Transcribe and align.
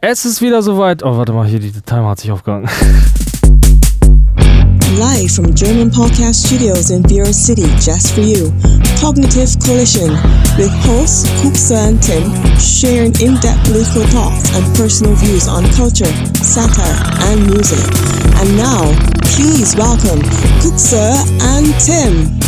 Es 0.00 0.24
ist 0.24 0.40
wieder 0.40 0.62
soweit. 0.62 1.02
Oh, 1.02 1.16
warte 1.16 1.32
mal, 1.32 1.44
hier, 1.44 1.58
die 1.58 1.72
Timer 1.72 2.10
hat 2.10 2.20
sich 2.20 2.30
aufgehangen. 2.30 2.68
Live 4.96 5.34
from 5.34 5.52
German 5.52 5.90
Podcast 5.90 6.46
Studios 6.46 6.90
in 6.90 7.02
Bureau 7.02 7.32
City, 7.32 7.66
just 7.84 8.12
for 8.12 8.22
you. 8.22 8.52
Cognitive 9.00 9.58
Collision 9.58 10.10
with 10.56 10.70
hosts 10.86 11.28
Kuksa 11.42 11.88
and 11.88 12.00
Tim 12.00 12.32
sharing 12.60 13.12
in-depth 13.20 13.64
political 13.64 14.04
thoughts 14.06 14.54
and 14.54 14.64
personal 14.76 15.14
views 15.16 15.48
on 15.48 15.64
culture, 15.74 16.12
satire, 16.34 16.94
and 17.32 17.50
music. 17.50 17.84
And 18.38 18.56
now, 18.56 18.94
please 19.22 19.74
welcome 19.76 20.22
Kuksa 20.62 21.10
and 21.42 21.74
Tim. 21.82 22.38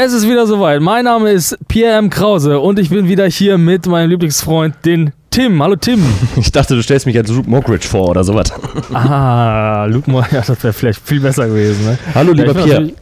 Es 0.00 0.12
ist 0.12 0.28
wieder 0.28 0.46
soweit. 0.46 0.80
Mein 0.80 1.06
Name 1.06 1.30
ist 1.32 1.58
Pierre 1.66 1.98
M. 1.98 2.08
Krause 2.08 2.60
und 2.60 2.78
ich 2.78 2.88
bin 2.88 3.08
wieder 3.08 3.26
hier 3.26 3.58
mit 3.58 3.84
meinem 3.88 4.10
Lieblingsfreund, 4.10 4.76
den 4.84 5.12
Tim. 5.30 5.60
Hallo 5.60 5.74
Tim. 5.74 6.00
Ich 6.36 6.52
dachte, 6.52 6.76
du 6.76 6.82
stellst 6.84 7.04
mich 7.04 7.16
als 7.18 7.28
Luke 7.32 7.50
Mockridge 7.50 7.88
vor 7.88 8.08
oder 8.10 8.22
sowas. 8.22 8.52
Ah, 8.94 9.86
Luke 9.86 10.08
Mo 10.08 10.20
ja, 10.30 10.42
das 10.46 10.62
wäre 10.62 10.72
vielleicht 10.72 11.00
viel 11.04 11.18
besser 11.20 11.48
gewesen. 11.48 11.84
Ne? 11.84 11.98
Hallo, 12.14 12.32
Ja, 12.32 12.44
lieber 12.44 12.50
ich 12.52 12.56
bin 12.56 12.64
Pierre. 12.64 12.92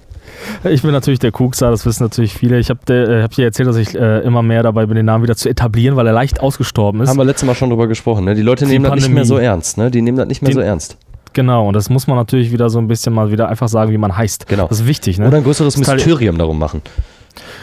Ich 0.73 0.80
bin 0.80 0.92
natürlich 0.92 1.18
der 1.18 1.32
Kuxer, 1.32 1.70
das 1.70 1.84
wissen 1.84 2.02
natürlich 2.04 2.32
viele. 2.32 2.59
Ich 2.59 2.70
habe 2.70 2.80
äh, 2.95 3.23
hab 3.23 3.30
dir 3.32 3.45
erzählt, 3.45 3.68
dass 3.68 3.76
ich 3.76 3.95
äh, 3.95 4.20
immer 4.20 4.42
mehr 4.42 4.62
dabei 4.62 4.87
bin, 4.87 4.96
den 4.96 5.04
Namen 5.04 5.23
wieder 5.24 5.37
zu 5.37 5.51
etablieren, 5.51 5.96
weil 5.96 6.06
er 6.06 6.15
leicht 6.15 6.40
ausgestorben 6.40 7.02
ist. 7.02 7.10
Haben 7.10 7.18
wir 7.18 7.24
letztes 7.26 7.46
Mal 7.46 7.54
schon 7.54 7.68
drüber 7.68 7.88
gesprochen. 7.88 8.24
Ne? 8.24 8.34
Die 8.34 8.40
Leute 8.42 8.65
Die 8.65 8.70
nehmen 8.73 8.84
das 8.84 8.95
nicht 8.95 9.02
Pandemie. 9.02 9.15
mehr 9.16 9.24
so 9.26 9.37
ernst. 9.37 9.76
Ne? 9.76 9.90
Die 9.90 10.01
nehmen 10.01 10.16
das 10.16 10.28
nicht 10.28 10.40
mehr 10.40 10.48
Die- 10.51 10.54
so 10.54 10.60
ernst. 10.60 10.96
Genau, 11.36 11.68
und 11.68 11.74
das 11.76 11.90
muss 11.90 12.06
man 12.06 12.16
natürlich 12.16 12.50
wieder 12.50 12.70
so 12.70 12.78
ein 12.78 12.88
bisschen 12.88 13.12
mal 13.12 13.30
wieder 13.30 13.50
einfach 13.50 13.68
sagen, 13.68 13.92
wie 13.92 13.98
man 13.98 14.16
heißt. 14.16 14.48
Genau. 14.48 14.68
Das 14.68 14.80
ist 14.80 14.86
wichtig, 14.86 15.18
ne? 15.18 15.28
Oder 15.28 15.36
ein 15.36 15.45
größeres 15.45 15.76
halt- 15.76 15.96
Mysterium 15.96 16.38
darum 16.38 16.59
machen. 16.59 16.80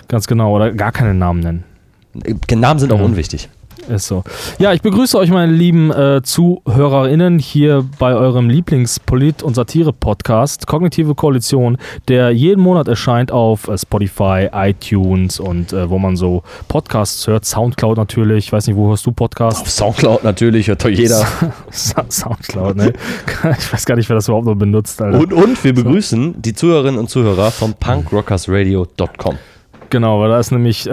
Ganz 0.07 0.27
genau, 0.27 0.55
oder 0.55 0.71
gar 0.71 0.91
keinen 0.91 1.17
Namen 1.17 1.39
nennen. 1.39 1.63
Äh, 2.23 2.55
Namen 2.55 2.79
sind 2.79 2.93
auch 2.93 2.99
Ja. 2.99 3.03
unwichtig. 3.05 3.49
Ist 3.89 4.07
so. 4.07 4.23
Ja, 4.59 4.73
ich 4.73 4.81
begrüße 4.81 5.17
euch, 5.17 5.29
meine 5.29 5.51
lieben 5.51 5.91
äh, 5.91 6.21
ZuhörerInnen, 6.23 7.39
hier 7.39 7.85
bei 7.99 8.13
eurem 8.13 8.49
Lieblingspolit- 8.49 9.43
und 9.43 9.55
Satire-Podcast 9.55 10.67
Kognitive 10.67 11.15
Koalition, 11.15 11.77
der 12.07 12.31
jeden 12.31 12.61
Monat 12.61 12.87
erscheint 12.87 13.31
auf 13.31 13.67
äh, 13.67 13.77
Spotify, 13.77 14.47
iTunes 14.53 15.39
und 15.39 15.73
äh, 15.73 15.89
wo 15.89 15.99
man 15.99 16.15
so 16.15 16.43
Podcasts 16.67 17.27
hört. 17.27 17.45
Soundcloud 17.45 17.97
natürlich. 17.97 18.45
Ich 18.45 18.53
weiß 18.53 18.67
nicht, 18.67 18.75
wo 18.75 18.89
hörst 18.89 19.05
du 19.05 19.11
Podcasts? 19.11 19.61
Auf 19.61 19.69
Soundcloud 19.69 20.23
natürlich, 20.23 20.67
hört 20.67 20.83
doch 20.83 20.89
jeder. 20.89 21.25
Soundcloud, 21.71 22.75
ne? 22.75 22.93
Ich 23.57 23.73
weiß 23.73 23.85
gar 23.85 23.95
nicht, 23.95 24.09
wer 24.09 24.15
das 24.15 24.27
überhaupt 24.27 24.47
noch 24.47 24.55
benutzt, 24.55 25.01
Alter. 25.01 25.19
Und, 25.19 25.33
und 25.33 25.63
wir 25.63 25.73
begrüßen 25.73 26.41
die 26.41 26.53
Zuhörerinnen 26.53 26.99
und 26.99 27.09
Zuhörer 27.09 27.51
vom 27.51 27.73
punkrockersradio.com. 27.73 29.37
Genau, 29.93 30.19
weil 30.19 30.29
da 30.29 30.39
ist 30.39 30.49
nämlich, 30.49 30.87
äh, 30.87 30.89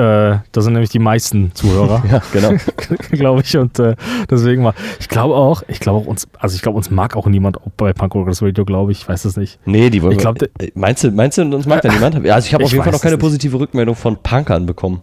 da 0.52 0.60
sind 0.60 0.74
nämlich 0.74 0.90
die 0.90 0.98
meisten 0.98 1.54
Zuhörer. 1.54 2.02
Ja, 2.10 2.20
genau. 2.34 2.52
glaube 3.12 3.40
ich. 3.42 3.56
Und 3.56 3.78
äh, 3.78 3.96
deswegen 4.30 4.62
mal, 4.62 4.74
ich 4.98 5.08
glaube 5.08 5.34
auch, 5.34 5.62
ich 5.68 5.80
glaube 5.80 6.00
auch 6.00 6.06
uns, 6.06 6.28
also 6.38 6.54
ich 6.54 6.60
glaube, 6.60 6.76
uns 6.76 6.90
mag 6.90 7.16
auch 7.16 7.26
niemand 7.26 7.56
auch 7.56 7.70
bei 7.78 7.94
Punk 7.94 8.14
Rockers 8.14 8.42
Radio, 8.42 8.66
glaube 8.66 8.92
ich, 8.92 9.00
ich 9.00 9.08
weiß 9.08 9.24
es 9.24 9.38
nicht. 9.38 9.58
Nee, 9.64 9.88
die 9.88 10.02
wollen 10.02 10.12
Ich 10.12 10.18
glaub, 10.18 10.42
äh, 10.42 10.48
meinst, 10.74 11.02
du, 11.02 11.10
meinst 11.12 11.38
du, 11.38 11.42
uns 11.44 11.64
mag 11.64 11.80
da 11.80 11.90
niemand? 11.90 12.22
Ja, 12.26 12.34
Also 12.34 12.48
ich 12.48 12.52
habe 12.52 12.62
auf 12.66 12.72
jeden 12.72 12.84
Fall 12.84 12.92
noch 12.92 13.00
keine 13.00 13.14
es 13.14 13.18
nicht. 13.22 13.26
positive 13.26 13.58
Rückmeldung 13.58 13.94
von 13.94 14.18
Punkern 14.22 14.66
bekommen. 14.66 15.00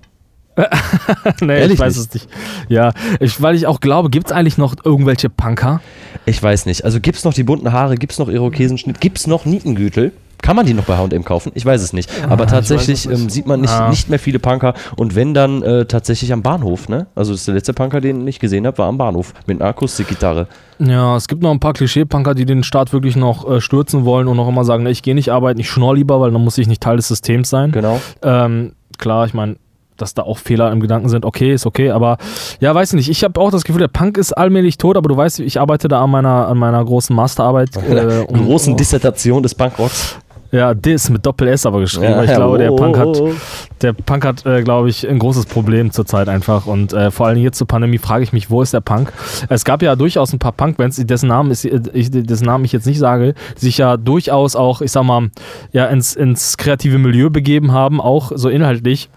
nee, 1.41 1.59
Ehrlich 1.59 1.73
ich 1.73 1.79
weiß 1.79 1.97
nicht? 1.97 2.07
es 2.07 2.13
nicht. 2.13 2.29
Ja, 2.69 2.93
ich, 3.19 3.41
weil 3.41 3.55
ich 3.55 3.65
auch 3.65 3.79
glaube, 3.79 4.11
gibt 4.11 4.27
es 4.27 4.31
eigentlich 4.31 4.59
noch 4.59 4.75
irgendwelche 4.83 5.29
Punker? 5.29 5.81
Ich 6.27 6.41
weiß 6.43 6.67
nicht. 6.67 6.85
Also 6.85 6.99
gibt's 6.99 7.23
noch 7.23 7.33
die 7.33 7.43
bunten 7.43 7.71
Haare, 7.71 7.95
gibt's 7.95 8.19
noch 8.19 8.29
Irokesenschnitt, 8.29 9.01
gibt's 9.01 9.25
noch 9.25 9.45
Nietengürtel? 9.45 10.11
Kann 10.41 10.55
man 10.55 10.65
die 10.65 10.73
noch 10.73 10.83
bei 10.85 10.95
H&M 10.97 11.23
kaufen? 11.25 11.51
Ich 11.55 11.65
weiß 11.65 11.81
es 11.81 11.93
nicht. 11.93 12.09
Aber 12.29 12.43
Ah, 12.43 12.45
ich 12.45 12.51
tatsächlich 12.51 13.09
weiß 13.09 13.19
ähm, 13.19 13.29
sieht 13.29 13.47
man 13.47 13.61
nicht, 13.61 13.73
Ah. 13.73 13.89
nicht 13.89 14.09
mehr 14.09 14.19
viele 14.19 14.39
Punker. 14.39 14.73
Und 14.95 15.15
wenn 15.15 15.33
dann 15.33 15.61
äh, 15.63 15.85
tatsächlich 15.85 16.31
am 16.31 16.41
Bahnhof, 16.43 16.89
ne? 16.89 17.07
Also 17.15 17.31
das 17.31 17.41
ist 17.41 17.47
der 17.47 17.55
letzte 17.55 17.73
Punker, 17.73 18.01
den 18.01 18.27
ich 18.27 18.39
gesehen 18.39 18.65
habe, 18.67 18.77
war 18.77 18.87
am 18.87 18.97
Bahnhof 18.97 19.33
mit 19.47 19.59
einer 19.59 19.69
Akustikgitarre. 19.69 20.47
Ja, 20.79 21.15
es 21.17 21.27
gibt 21.27 21.41
noch 21.41 21.51
ein 21.51 21.59
paar 21.59 21.73
Klischee-Punker, 21.73 22.35
die 22.35 22.45
den 22.45 22.63
Staat 22.63 22.93
wirklich 22.93 23.15
noch 23.15 23.49
äh, 23.49 23.61
stürzen 23.61 24.05
wollen 24.05 24.27
und 24.27 24.37
noch 24.37 24.47
immer 24.47 24.63
sagen, 24.63 24.83
ne, 24.83 24.91
ich 24.91 25.01
gehe 25.01 25.15
nicht 25.15 25.29
arbeiten, 25.31 25.59
ich 25.59 25.69
schnorr 25.69 25.95
lieber, 25.95 26.21
weil 26.21 26.31
dann 26.31 26.43
muss 26.43 26.57
ich 26.59 26.67
nicht 26.67 26.81
Teil 26.81 26.97
des 26.97 27.07
Systems 27.07 27.49
sein. 27.49 27.71
Genau. 27.71 27.99
Ähm, 28.21 28.73
klar, 28.99 29.25
ich 29.25 29.33
meine, 29.33 29.55
dass 29.97 30.13
da 30.13 30.21
auch 30.21 30.37
Fehler 30.37 30.71
im 30.71 30.79
Gedanken 30.79 31.09
sind, 31.09 31.25
okay, 31.25 31.51
ist 31.53 31.65
okay, 31.65 31.89
aber 31.89 32.17
ja, 32.59 32.75
weiß 32.75 32.93
nicht. 32.93 33.09
Ich 33.09 33.23
habe 33.23 33.39
auch 33.41 33.49
das 33.49 33.63
Gefühl, 33.63 33.79
der 33.79 33.87
Punk 33.87 34.19
ist 34.19 34.31
allmählich 34.31 34.77
tot, 34.77 34.95
aber 34.95 35.09
du 35.09 35.17
weißt, 35.17 35.39
ich 35.39 35.59
arbeite 35.59 35.87
da 35.87 36.03
an 36.03 36.11
meiner, 36.11 36.47
an 36.47 36.59
meiner 36.59 36.85
großen 36.85 37.15
Masterarbeit. 37.15 37.69
Äh, 37.87 37.99
Eine 38.01 38.25
großen 38.27 38.73
um, 38.73 38.77
Dissertation 38.77 39.41
des 39.41 39.55
Punkrocks. 39.55 40.17
Ja, 40.51 40.73
Dis 40.73 41.09
mit 41.09 41.25
Doppel-S 41.25 41.65
aber 41.65 41.81
geschrieben. 41.81 42.11
Ja, 42.11 42.23
ich 42.23 42.33
glaube, 42.33 42.57
der 42.57 42.71
oh, 42.71 42.75
Punk 42.75 42.97
hat, 42.97 43.07
oh, 43.07 43.29
oh. 43.29 43.33
der 43.81 43.93
Punk 43.93 44.25
hat, 44.25 44.45
äh, 44.45 44.63
glaube 44.63 44.89
ich, 44.89 45.07
ein 45.07 45.19
großes 45.19 45.45
Problem 45.45 45.91
zurzeit 45.91 46.29
einfach. 46.29 46.65
Und 46.65 46.93
äh, 46.93 47.11
vor 47.11 47.27
allem 47.27 47.39
jetzt 47.39 47.57
zur 47.57 47.67
Pandemie 47.67 47.97
frage 47.97 48.23
ich 48.23 48.33
mich, 48.33 48.49
wo 48.49 48.61
ist 48.61 48.73
der 48.73 48.81
Punk? 48.81 49.11
Es 49.49 49.65
gab 49.65 49.81
ja 49.81 49.95
durchaus 49.95 50.31
ein 50.33 50.39
paar 50.39 50.53
Punk-Bands, 50.53 50.97
dessen 51.05 51.27
Namen, 51.27 51.51
ist, 51.51 51.65
äh, 51.65 51.81
ich, 51.93 52.09
dessen 52.11 52.45
Namen 52.45 52.65
ich 52.65 52.71
jetzt 52.71 52.87
nicht 52.87 52.99
sage, 52.99 53.33
die 53.57 53.65
sich 53.65 53.77
ja 53.77 53.97
durchaus 53.97 54.55
auch, 54.55 54.81
ich 54.81 54.91
sag 54.91 55.03
mal, 55.03 55.29
ja, 55.71 55.85
ins, 55.87 56.15
ins 56.15 56.57
kreative 56.57 56.97
Milieu 56.97 57.29
begeben 57.29 57.71
haben, 57.71 57.99
auch 57.99 58.31
so 58.33 58.49
inhaltlich. 58.49 59.09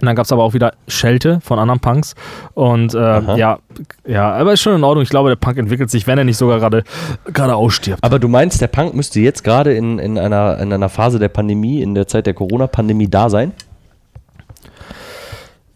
Und 0.00 0.06
dann 0.06 0.16
gab 0.16 0.24
es 0.24 0.32
aber 0.32 0.42
auch 0.42 0.54
wieder 0.54 0.72
Schelte 0.88 1.40
von 1.42 1.58
anderen 1.58 1.80
Punks. 1.80 2.14
Und 2.54 2.94
äh, 2.94 3.36
ja, 3.36 3.58
ja, 4.06 4.32
aber 4.32 4.52
ist 4.52 4.60
schon 4.60 4.74
in 4.74 4.84
Ordnung. 4.84 5.02
Ich 5.02 5.10
glaube, 5.10 5.28
der 5.28 5.36
Punk 5.36 5.58
entwickelt 5.58 5.90
sich, 5.90 6.06
wenn 6.06 6.18
er 6.18 6.24
nicht 6.24 6.36
sogar 6.36 6.58
gerade 6.58 6.84
gerade 7.32 7.54
ausstirbt. 7.54 8.02
Aber 8.02 8.18
du 8.18 8.28
meinst, 8.28 8.60
der 8.60 8.68
Punk 8.68 8.94
müsste 8.94 9.20
jetzt 9.20 9.44
gerade 9.44 9.74
in, 9.74 9.98
in, 9.98 10.18
einer, 10.18 10.58
in 10.58 10.72
einer 10.72 10.88
Phase 10.88 11.18
der 11.18 11.28
Pandemie, 11.28 11.82
in 11.82 11.94
der 11.94 12.06
Zeit 12.06 12.26
der 12.26 12.34
Corona-Pandemie 12.34 13.08
da 13.08 13.30
sein? 13.30 13.52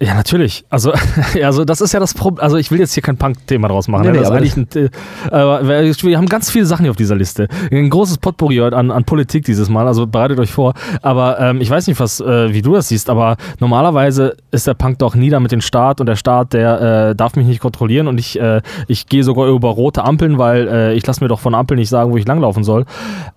Ja, 0.05 0.15
natürlich. 0.15 0.65
Also, 0.69 0.93
also 1.43 1.65
das 1.65 1.81
ist 1.81 1.93
ja 1.93 2.01
das 2.01 2.13
Problem. 2.13 2.43
Also 2.43 2.57
ich 2.59 2.71
will 2.71 2.79
jetzt 2.79 2.93
hier 2.93 3.03
kein 3.03 3.17
Punk-Thema 3.17 3.69
draus 3.69 3.89
machen. 3.89 4.03
Nee, 4.03 4.13
ne? 4.13 4.21
nee, 4.21 4.27
aber 4.27 4.37
ein, 4.37 4.69
äh, 4.75 4.91
aber 5.31 5.67
wir 5.67 6.19
haben 6.19 6.27
ganz 6.27 6.51
viele 6.51 6.67
Sachen 6.67 6.83
hier 6.83 6.91
auf 6.91 6.97
dieser 6.97 7.17
Liste. 7.17 7.49
Ein 7.71 7.89
großes 7.89 8.19
Potpourri 8.19 8.61
an, 8.61 8.91
an 8.91 9.05
Politik 9.05 9.45
dieses 9.45 9.71
Mal, 9.71 9.87
also 9.87 10.07
bereitet 10.07 10.39
euch 10.39 10.51
vor. 10.51 10.75
Aber 11.01 11.41
ähm, 11.41 11.61
ich 11.61 11.71
weiß 11.71 11.87
nicht, 11.87 11.99
was, 12.01 12.21
äh, 12.21 12.53
wie 12.53 12.61
du 12.61 12.75
das 12.75 12.89
siehst, 12.89 13.09
aber 13.09 13.37
normalerweise 13.61 14.37
ist 14.51 14.67
der 14.67 14.75
Punk 14.75 14.99
doch 14.99 15.15
nieder 15.15 15.41
mit 15.41 15.53
dem 15.53 15.63
Staat 15.63 16.01
und 16.01 16.07
der 16.07 16.17
Staat, 16.17 16.53
der 16.53 17.11
äh, 17.11 17.15
darf 17.15 17.37
mich 17.37 17.47
nicht 17.47 17.61
kontrollieren 17.61 18.07
und 18.07 18.19
ich, 18.19 18.39
äh, 18.39 18.61
ich 18.89 19.07
gehe 19.07 19.25
sogar 19.25 19.49
über 19.49 19.71
rote 19.71 20.05
Ampeln, 20.05 20.37
weil 20.37 20.69
äh, 20.69 20.95
ich 20.95 21.07
lasse 21.07 21.25
mir 21.25 21.29
doch 21.29 21.41
von 21.41 21.53
der 21.53 21.61
Ampel 21.61 21.77
nicht 21.77 21.89
sagen, 21.89 22.13
wo 22.13 22.17
ich 22.19 22.27
langlaufen 22.27 22.63
soll. 22.63 22.85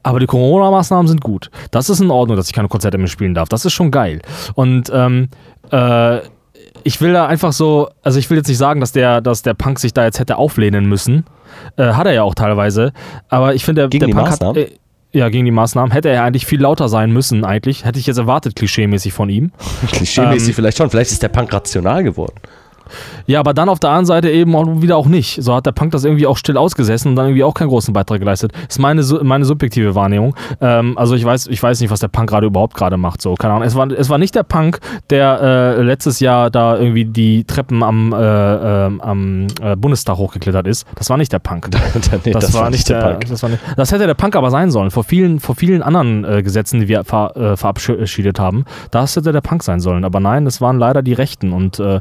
Aber 0.04 0.20
die 0.20 0.28
Corona-Maßnahmen 0.28 1.08
sind 1.08 1.22
gut. 1.22 1.50
Das 1.72 1.90
ist 1.90 2.02
in 2.02 2.12
Ordnung, 2.12 2.36
dass 2.36 2.48
ich 2.48 2.54
keine 2.54 2.68
Konzerte 2.68 2.98
mehr 2.98 3.08
spielen 3.08 3.34
darf. 3.34 3.48
Das 3.48 3.64
ist 3.64 3.74
schon 3.74 3.92
geil. 3.92 4.22
Und 4.56 4.92
ähm, 4.94 5.30
äh, 5.72 6.20
ich 6.88 7.02
will 7.02 7.12
da 7.12 7.28
einfach 7.28 7.52
so, 7.52 7.90
also 8.02 8.18
ich 8.18 8.30
will 8.30 8.38
jetzt 8.38 8.48
nicht 8.48 8.58
sagen, 8.58 8.80
dass 8.80 8.94
der, 8.94 9.20
dass 9.20 9.42
der 9.42 9.54
Punk 9.54 9.78
sich 9.78 9.94
da 9.94 10.06
jetzt 10.06 10.20
hätte 10.20 10.38
auflehnen 10.38 10.86
müssen. 10.86 11.26
Äh, 11.76 11.94
hat 11.94 12.08
er 12.08 12.14
ja 12.14 12.24
auch 12.24 12.34
teilweise. 12.34 12.94
Aber 13.28 13.54
ich 13.56 13.66
finde, 13.66 13.82
der, 13.82 13.90
Gegen 13.90 14.00
der 14.00 14.08
die 14.08 14.14
Punk 14.14 14.30
Maßnahmen? 14.30 14.64
hat. 14.64 14.70
Äh, 14.72 14.76
ja, 15.12 15.28
gegen 15.28 15.44
die 15.44 15.52
Maßnahmen 15.52 15.92
hätte 15.92 16.08
er 16.10 16.24
eigentlich 16.24 16.46
viel 16.46 16.62
lauter 16.62 16.88
sein 16.88 17.12
müssen, 17.12 17.44
eigentlich. 17.44 17.84
Hätte 17.84 18.00
ich 18.00 18.08
jetzt 18.08 18.18
erwartet, 18.18 18.56
klischeemäßig 18.56 19.12
von 19.12 19.30
ihm. 19.30 19.52
Klischeemäßig 19.92 20.50
Ähm, 20.50 20.56
vielleicht 20.56 20.78
schon. 20.78 20.90
Vielleicht 20.90 21.12
ist 21.12 21.22
der 21.22 21.30
Punk 21.30 21.52
rational 21.54 22.04
geworden. 22.04 22.36
Ja, 23.26 23.40
aber 23.40 23.54
dann 23.54 23.70
auf 23.70 23.80
der 23.80 23.90
anderen 23.90 24.06
Seite 24.06 24.30
eben 24.30 24.56
auch 24.56 24.66
wieder 24.82 24.98
auch 24.98 25.08
nicht. 25.08 25.42
So 25.42 25.56
hat 25.56 25.66
der 25.66 25.72
Punk 25.72 25.92
das 25.92 26.04
irgendwie 26.04 26.28
auch 26.28 26.38
still 26.38 26.58
ausgesessen 26.58 27.10
und 27.10 27.16
dann 27.16 27.28
irgendwie 27.28 27.44
auch 27.44 27.54
keinen 27.54 27.70
großen 27.70 27.94
Beitrag 27.94 28.20
geleistet. 28.20 28.52
Das 28.54 28.76
ist 28.76 28.80
meine, 28.80 29.04
meine 29.24 29.46
subjektive 29.46 29.96
Wahrnehmung. 29.96 30.36
Ähm, 30.62 30.98
also 30.98 31.16
ich 31.16 31.26
weiß, 31.26 31.48
ich 31.48 31.62
weiß 31.62 31.80
nicht, 31.82 31.92
was 31.92 32.00
der 32.00 32.08
Punk 32.08 32.30
gerade 32.30 32.48
überhaupt 32.48 32.76
gerade 32.76 32.98
macht. 32.98 33.22
So, 33.22 33.36
keine 33.36 33.54
Ahnung. 33.56 33.68
Es 33.68 33.76
war, 33.76 33.90
es 33.92 34.10
war 34.10 34.18
nicht 34.18 34.36
der 34.36 34.44
Punk, 34.44 34.80
der 35.10 35.42
äh, 35.42 35.82
letztes 35.82 36.20
Jahr 36.20 36.50
da 36.50 36.78
irgendwie 36.78 37.06
die 37.06 37.44
Treppen 37.44 37.84
am, 37.84 38.14
äh, 38.14 38.18
ähm, 38.18 39.02
am 39.02 39.48
äh, 39.62 39.76
Bundestag 39.76 40.18
hochgeklettert 40.18 40.68
ist. 40.68 40.86
Das 40.96 41.10
war 41.10 41.18
nicht 41.18 41.32
der 41.32 41.40
Punk. 41.40 41.70
Nee, 42.24 42.32
Das, 42.32 42.54
war 42.54 42.70
nicht 42.70 42.90
der, 42.90 43.02
Punk. 43.02 43.28
Das, 43.28 43.44
nicht, 43.44 43.60
das 43.76 43.92
hätte 43.92 44.08
der 44.08 44.14
Punk 44.14 44.36
aber 44.36 44.50
sein 44.50 44.72
sollen. 44.72 44.92
Vor 44.92 45.04
vielen, 45.04 45.40
vor 45.40 45.56
vielen 45.56 45.82
anderen 45.82 46.24
äh, 46.26 46.42
Gesetzen, 46.42 46.80
die 46.80 46.88
wir 46.88 47.04
ver, 47.04 47.36
äh, 47.36 47.58
verabschiedet 47.58 48.40
haben. 48.40 48.66
Das 48.92 49.16
hätte 49.16 49.32
der 49.32 49.42
Punk 49.42 49.64
sein 49.64 49.80
sollen. 49.80 50.06
Aber 50.06 50.20
nein, 50.20 50.46
das 50.46 50.62
waren 50.62 50.78
leider 50.78 51.02
die 51.02 51.14
Rechten. 51.14 51.54
Und 51.54 51.80
äh, 51.80 52.00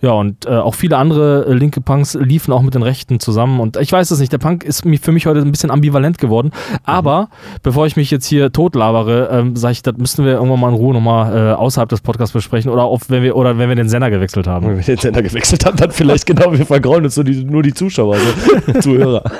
ja, 0.00 0.12
und 0.12 0.23
äh, 0.46 0.50
auch 0.50 0.74
viele 0.74 0.96
andere 0.96 1.46
äh, 1.46 1.52
linke 1.54 1.80
Punks 1.80 2.14
liefen 2.14 2.52
auch 2.52 2.62
mit 2.62 2.74
den 2.74 2.82
Rechten 2.82 3.20
zusammen. 3.20 3.60
Und 3.60 3.76
ich 3.76 3.92
weiß 3.92 4.10
es 4.10 4.18
nicht, 4.20 4.32
der 4.32 4.38
Punk 4.38 4.64
ist 4.64 4.84
für 5.00 5.12
mich 5.12 5.26
heute 5.26 5.40
ein 5.40 5.50
bisschen 5.50 5.70
ambivalent 5.70 6.18
geworden. 6.18 6.50
Aber 6.84 7.28
bevor 7.62 7.86
ich 7.86 7.96
mich 7.96 8.10
jetzt 8.10 8.26
hier 8.26 8.52
totlabere, 8.52 9.28
ähm, 9.30 9.56
sage 9.56 9.72
ich, 9.72 9.82
das 9.82 9.96
müssten 9.96 10.24
wir 10.24 10.32
irgendwann 10.32 10.60
mal 10.60 10.68
in 10.68 10.74
Ruhe 10.74 10.94
nochmal 10.94 11.36
äh, 11.36 11.52
außerhalb 11.52 11.88
des 11.88 12.00
Podcasts 12.00 12.32
besprechen 12.32 12.70
oder, 12.70 12.84
auf, 12.84 13.10
wenn 13.10 13.22
wir, 13.22 13.36
oder 13.36 13.58
wenn 13.58 13.68
wir 13.68 13.76
den 13.76 13.88
Sender 13.88 14.10
gewechselt 14.10 14.46
haben. 14.46 14.66
Wenn 14.66 14.76
wir 14.76 14.84
den 14.84 14.98
Sender 14.98 15.22
gewechselt 15.22 15.64
haben, 15.64 15.76
dann 15.76 15.90
vielleicht 15.90 16.26
genau, 16.26 16.52
wir 16.52 16.66
vergrauen 16.66 17.04
uns 17.04 17.14
so 17.14 17.22
die, 17.22 17.44
nur 17.44 17.62
die 17.62 17.74
Zuschauer, 17.74 18.16
so 18.64 18.72
Zuhörer. 18.80 19.22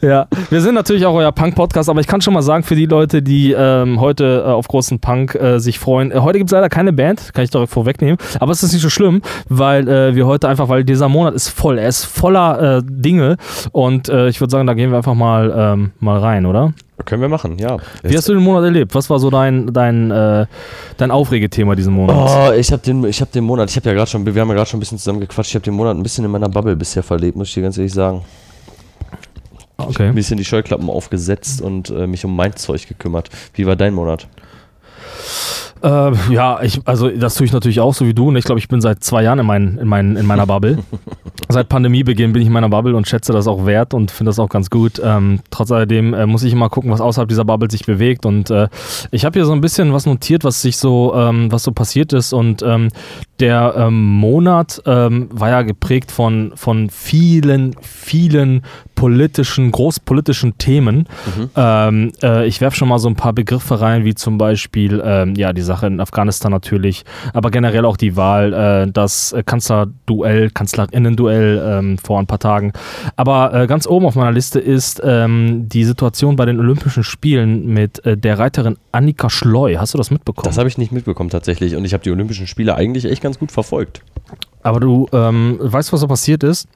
Ja, 0.00 0.26
wir 0.50 0.60
sind 0.60 0.74
natürlich 0.74 1.06
auch 1.06 1.14
euer 1.14 1.32
Punk-Podcast, 1.32 1.88
aber 1.88 2.00
ich 2.00 2.06
kann 2.06 2.20
schon 2.20 2.34
mal 2.34 2.42
sagen, 2.42 2.64
für 2.64 2.74
die 2.74 2.86
Leute, 2.86 3.22
die 3.22 3.52
ähm, 3.52 4.00
heute 4.00 4.44
äh, 4.46 4.50
auf 4.50 4.68
großen 4.68 4.98
Punk 4.98 5.34
äh, 5.34 5.58
sich 5.58 5.78
freuen, 5.78 6.10
äh, 6.10 6.18
heute 6.18 6.38
gibt 6.38 6.50
es 6.50 6.52
leider 6.52 6.68
keine 6.68 6.92
Band, 6.92 7.32
kann 7.32 7.44
ich 7.44 7.50
direkt 7.50 7.70
vorwegnehmen, 7.70 8.18
aber 8.40 8.52
es 8.52 8.62
ist 8.62 8.72
nicht 8.72 8.82
so 8.82 8.90
schlimm, 8.90 9.22
weil 9.48 9.88
äh, 10.10 10.14
wir 10.14 10.26
heute 10.26 10.48
einfach, 10.48 10.68
weil 10.68 10.84
dieser 10.84 11.08
Monat 11.08 11.34
ist 11.34 11.48
voll, 11.48 11.78
er 11.78 11.88
ist 11.88 12.04
voller 12.04 12.78
äh, 12.78 12.82
Dinge 12.84 13.36
und 13.72 14.08
äh, 14.08 14.28
ich 14.28 14.40
würde 14.40 14.50
sagen, 14.50 14.66
da 14.66 14.74
gehen 14.74 14.90
wir 14.90 14.98
einfach 14.98 15.14
mal, 15.14 15.52
ähm, 15.56 15.92
mal 16.00 16.18
rein, 16.18 16.46
oder? 16.46 16.72
Können 17.04 17.22
wir 17.22 17.28
machen, 17.28 17.58
ja. 17.58 17.76
Wie 18.02 18.16
hast 18.16 18.28
du 18.28 18.34
den 18.34 18.42
Monat 18.42 18.64
erlebt? 18.64 18.94
Was 18.94 19.10
war 19.10 19.18
so 19.18 19.28
dein, 19.28 19.72
dein, 19.72 20.10
äh, 20.10 20.46
dein 20.96 21.10
Aufregethema 21.10 21.74
diesen 21.74 21.92
Monat? 21.92 22.16
Oh, 22.16 22.52
ich 22.52 22.70
habe 22.70 22.82
den, 22.82 23.04
ich 23.04 23.20
hab 23.20 23.32
den 23.32 23.44
Monat, 23.44 23.68
ich 23.70 23.76
habe 23.76 23.88
ja 23.88 23.94
gerade 23.94 24.10
schon, 24.10 24.24
wir 24.24 24.40
haben 24.40 24.48
ja 24.48 24.54
gerade 24.54 24.68
schon 24.68 24.78
ein 24.78 24.80
bisschen 24.80 24.98
zusammen 24.98 25.20
gequatscht, 25.20 25.50
ich 25.50 25.54
habe 25.56 25.64
den 25.64 25.74
Monat 25.74 25.96
ein 25.96 26.02
bisschen 26.02 26.24
in 26.24 26.30
meiner 26.30 26.48
Bubble 26.48 26.76
bisher 26.76 27.02
verlebt, 27.02 27.36
muss 27.36 27.48
ich 27.48 27.54
dir 27.54 27.62
ganz 27.62 27.76
ehrlich 27.76 27.92
sagen. 27.92 28.22
Okay. 29.76 30.08
Ein 30.08 30.14
bisschen 30.14 30.36
die 30.36 30.44
Scheuklappen 30.44 30.88
aufgesetzt 30.88 31.60
und 31.60 31.90
äh, 31.90 32.06
mich 32.06 32.24
um 32.24 32.34
mein 32.34 32.54
Zeug 32.54 32.86
gekümmert. 32.86 33.28
Wie 33.54 33.66
war 33.66 33.74
dein 33.74 33.92
Monat? 33.92 34.28
Äh, 35.84 36.12
ja, 36.32 36.62
ich, 36.62 36.80
also 36.86 37.10
das 37.10 37.34
tue 37.34 37.44
ich 37.44 37.52
natürlich 37.52 37.80
auch, 37.80 37.92
so 37.92 38.06
wie 38.06 38.14
du. 38.14 38.28
Und 38.28 38.36
ich 38.36 38.44
glaube, 38.44 38.58
ich 38.58 38.68
bin 38.68 38.80
seit 38.80 39.04
zwei 39.04 39.22
Jahren 39.22 39.38
in, 39.38 39.46
mein, 39.46 39.78
in, 39.78 39.86
mein, 39.86 40.16
in 40.16 40.24
meiner 40.24 40.46
Bubble. 40.46 40.78
seit 41.50 41.68
Pandemiebeginn 41.68 42.32
bin 42.32 42.40
ich 42.40 42.48
in 42.48 42.54
meiner 42.54 42.70
Bubble 42.70 42.96
und 42.96 43.06
schätze 43.06 43.34
das 43.34 43.46
auch 43.46 43.66
wert 43.66 43.92
und 43.92 44.10
finde 44.10 44.30
das 44.30 44.38
auch 44.38 44.48
ganz 44.48 44.70
gut. 44.70 45.00
Ähm, 45.04 45.40
trotz 45.50 45.70
alledem 45.70 46.14
äh, 46.14 46.24
muss 46.24 46.42
ich 46.42 46.54
immer 46.54 46.70
gucken, 46.70 46.90
was 46.90 47.02
außerhalb 47.02 47.28
dieser 47.28 47.44
Bubble 47.44 47.70
sich 47.70 47.84
bewegt. 47.84 48.24
Und 48.24 48.50
äh, 48.50 48.68
ich 49.10 49.26
habe 49.26 49.38
hier 49.38 49.44
so 49.44 49.52
ein 49.52 49.60
bisschen 49.60 49.92
was 49.92 50.06
notiert, 50.06 50.42
was 50.42 50.62
sich 50.62 50.78
so, 50.78 51.14
ähm, 51.14 51.52
was 51.52 51.64
so 51.64 51.72
passiert 51.72 52.14
ist. 52.14 52.32
Und 52.32 52.62
ähm, 52.62 52.88
der 53.38 53.74
ähm, 53.76 54.06
Monat 54.06 54.80
ähm, 54.86 55.28
war 55.32 55.50
ja 55.50 55.62
geprägt 55.62 56.10
von, 56.10 56.52
von 56.54 56.88
vielen, 56.88 57.76
vielen 57.82 58.62
politischen, 59.04 59.70
großpolitischen 59.70 60.56
Themen. 60.56 61.06
Ähm, 61.56 62.12
äh, 62.22 62.46
ich 62.46 62.62
werfe 62.62 62.74
schon 62.78 62.88
mal 62.88 62.98
so 62.98 63.06
ein 63.06 63.16
paar 63.16 63.34
Begriffe 63.34 63.78
rein, 63.82 64.06
wie 64.06 64.14
zum 64.14 64.38
Beispiel 64.38 65.02
ähm, 65.04 65.34
ja 65.34 65.52
die 65.52 65.60
Sache 65.60 65.86
in 65.86 66.00
Afghanistan 66.00 66.50
natürlich, 66.50 67.04
aber 67.34 67.50
generell 67.50 67.84
auch 67.84 67.98
die 67.98 68.16
Wahl, 68.16 68.54
äh, 68.54 68.90
das 68.90 69.32
äh, 69.32 69.42
Kanzlerduell, 69.42 70.48
Kanzlerinnen-Duell 70.48 71.62
ähm, 71.66 71.98
vor 71.98 72.18
ein 72.18 72.26
paar 72.26 72.38
Tagen. 72.38 72.72
Aber 73.16 73.52
äh, 73.52 73.66
ganz 73.66 73.86
oben 73.86 74.06
auf 74.06 74.14
meiner 74.14 74.32
Liste 74.32 74.58
ist 74.58 75.02
ähm, 75.04 75.68
die 75.68 75.84
Situation 75.84 76.36
bei 76.36 76.46
den 76.46 76.58
Olympischen 76.58 77.04
Spielen 77.04 77.66
mit 77.66 78.02
äh, 78.06 78.16
der 78.16 78.38
Reiterin 78.38 78.78
Annika 78.90 79.28
Schleu. 79.28 79.76
Hast 79.76 79.92
du 79.92 79.98
das 79.98 80.10
mitbekommen? 80.10 80.46
Das 80.46 80.56
habe 80.56 80.68
ich 80.70 80.78
nicht 80.78 80.92
mitbekommen 80.92 81.28
tatsächlich 81.28 81.76
und 81.76 81.84
ich 81.84 81.92
habe 81.92 82.02
die 82.02 82.10
Olympischen 82.10 82.46
Spiele 82.46 82.74
eigentlich 82.74 83.04
echt 83.04 83.22
ganz 83.22 83.38
gut 83.38 83.52
verfolgt. 83.52 84.00
aber 84.62 84.80
du 84.80 85.08
ähm, 85.12 85.58
weißt, 85.60 85.92
was 85.92 86.00
da 86.00 86.06
passiert 86.06 86.42
ist? 86.42 86.68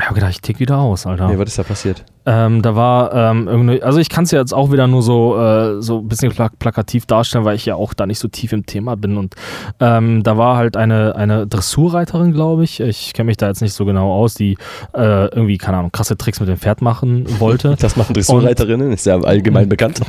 Ich 0.00 0.06
habe 0.06 0.14
gedacht, 0.14 0.30
ich 0.30 0.40
tick 0.40 0.58
wieder 0.58 0.78
aus, 0.78 1.06
Alter. 1.06 1.28
Nee, 1.28 1.38
was 1.38 1.48
ist 1.48 1.58
da 1.58 1.62
passiert? 1.62 2.04
Ähm, 2.30 2.62
da 2.62 2.76
war 2.76 3.12
ähm, 3.12 3.48
irgendwie, 3.48 3.82
also 3.82 3.98
ich 3.98 4.08
kann 4.08 4.22
es 4.22 4.30
ja 4.30 4.38
jetzt 4.38 4.54
auch 4.54 4.70
wieder 4.70 4.86
nur 4.86 5.02
so, 5.02 5.36
äh, 5.36 5.82
so 5.82 5.98
ein 5.98 6.06
bisschen 6.06 6.30
plak 6.30 6.60
plakativ 6.60 7.04
darstellen, 7.06 7.44
weil 7.44 7.56
ich 7.56 7.66
ja 7.66 7.74
auch 7.74 7.92
da 7.92 8.06
nicht 8.06 8.20
so 8.20 8.28
tief 8.28 8.52
im 8.52 8.66
Thema 8.66 8.96
bin. 8.96 9.16
Und 9.16 9.34
ähm, 9.80 10.22
da 10.22 10.38
war 10.38 10.56
halt 10.56 10.76
eine, 10.76 11.16
eine 11.16 11.48
Dressurreiterin, 11.48 12.32
glaube 12.32 12.62
ich. 12.62 12.78
Ich 12.78 13.14
kenne 13.14 13.26
mich 13.26 13.36
da 13.36 13.48
jetzt 13.48 13.62
nicht 13.62 13.72
so 13.72 13.84
genau 13.84 14.12
aus, 14.12 14.34
die 14.34 14.56
äh, 14.94 15.26
irgendwie, 15.34 15.58
keine 15.58 15.78
Ahnung, 15.78 15.90
krasse 15.90 16.16
Tricks 16.16 16.38
mit 16.38 16.48
dem 16.48 16.56
Pferd 16.56 16.82
machen 16.82 17.26
wollte. 17.40 17.76
Das 17.80 17.96
machen 17.96 18.12
Dressurreiterinnen, 18.12 18.92
ist 18.92 19.06
ja 19.06 19.18
allgemein 19.18 19.68
bekannt. 19.68 20.00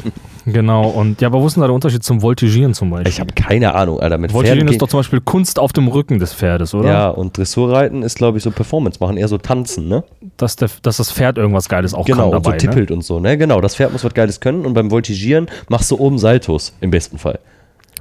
genau, 0.45 0.89
und 0.89 1.21
ja, 1.21 1.29
aber 1.29 1.41
wo 1.41 1.47
ist 1.47 1.55
denn 1.55 1.61
da 1.61 1.67
der 1.67 1.73
Unterschied 1.73 2.03
zum 2.03 2.21
Voltigieren 2.21 2.73
zum 2.73 2.89
Beispiel? 2.89 3.07
Ich 3.07 3.19
habe 3.19 3.33
keine 3.33 3.73
Ahnung, 3.73 3.99
Alter. 3.99 4.17
Mit 4.17 4.33
Voltigieren 4.33 4.59
Pferden 4.59 4.73
ist 4.73 4.81
doch 4.81 4.89
zum 4.89 4.99
Beispiel 4.99 5.21
Kunst 5.21 5.57
auf 5.57 5.71
dem 5.71 5.87
Rücken 5.87 6.19
des 6.19 6.33
Pferdes, 6.33 6.73
oder? 6.73 6.89
Ja, 6.89 7.09
und 7.09 7.37
Dressurreiten 7.37 8.03
ist, 8.03 8.17
glaube 8.17 8.37
ich, 8.37 8.43
so 8.43 8.51
Performance 8.51 8.99
machen, 8.99 9.15
eher 9.15 9.29
so 9.29 9.37
tanzen, 9.37 9.87
ne? 9.87 10.03
Dass, 10.35 10.57
der, 10.57 10.69
dass 10.81 10.97
das 10.97 11.11
Pferd 11.11 11.37
irgendwas 11.37 11.69
Geiles 11.69 11.93
auch 11.93 12.05
Genau, 12.11 12.29
kann 12.29 12.37
und 12.37 12.43
so 12.43 12.51
dabei. 12.51 12.51
ne? 12.51 12.57
tippelt 12.57 12.91
und 12.91 13.03
so, 13.03 13.19
ne? 13.19 13.37
Genau, 13.37 13.61
das 13.61 13.75
Pferd 13.75 13.91
muss 13.91 14.03
was 14.03 14.13
Geiles 14.13 14.39
können 14.39 14.65
und 14.65 14.73
beim 14.73 14.91
Voltigieren 14.91 15.47
machst 15.69 15.89
du 15.91 15.97
oben 15.97 16.17
Saltos, 16.17 16.73
im 16.81 16.91
besten 16.91 17.17
Fall. 17.17 17.39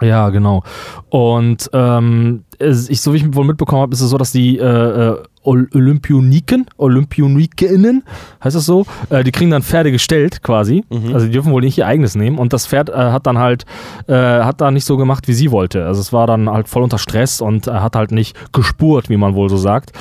Ja, 0.01 0.31
genau. 0.31 0.63
Und 1.11 1.69
ähm, 1.73 2.45
ich, 2.59 3.01
so 3.01 3.13
wie 3.13 3.19
ich 3.19 3.35
wohl 3.35 3.45
mitbekommen 3.45 3.83
habe, 3.83 3.93
ist 3.93 4.01
es 4.01 4.11
so, 4.11 4.19
dass 4.19 4.33
die 4.33 4.59
äh, 4.59 4.65
äh, 4.65 5.23
Olympioniken, 5.43 6.67
Olympionikinnen, 6.77 8.05
heißt 8.45 8.57
das 8.57 8.67
so, 8.67 8.87
äh, 9.09 9.25
die 9.25 9.33
kriegen 9.33 9.51
dann 9.51 9.63
Pferde 9.63 9.91
gestellt 9.91 10.43
quasi. 10.43 10.85
Also 11.13 11.27
die 11.27 11.33
dürfen 11.33 11.53
wohl 11.53 11.63
nicht 11.63 11.79
ihr 11.79 11.87
eigenes 11.87 12.15
nehmen. 12.15 12.39
Und 12.39 12.53
das 12.53 12.67
Pferd 12.67 12.91
äh, 12.91 12.93
hat 12.93 13.27
dann 13.27 13.39
halt, 13.39 13.65
äh, 14.07 14.15
hat 14.15 14.61
da 14.61 14.71
nicht 14.71 14.85
so 14.85 14.97
gemacht, 14.97 15.29
wie 15.29 15.33
sie 15.33 15.51
wollte. 15.51 15.87
Also 15.87 16.01
es 16.01 16.13
war 16.13 16.27
dann 16.27 16.49
halt 16.51 16.69
voll 16.69 16.83
unter 16.83 16.99
Stress 16.99 17.41
und 17.41 17.67
äh, 17.67 17.73
hat 17.73 17.97
halt 17.97 18.13
nicht 18.13 18.37
gespurt, 18.53 19.09
wie 19.09 19.17
man 19.17 19.35
wohl 19.35 19.49
so 19.49 19.57
sagt. 19.57 19.93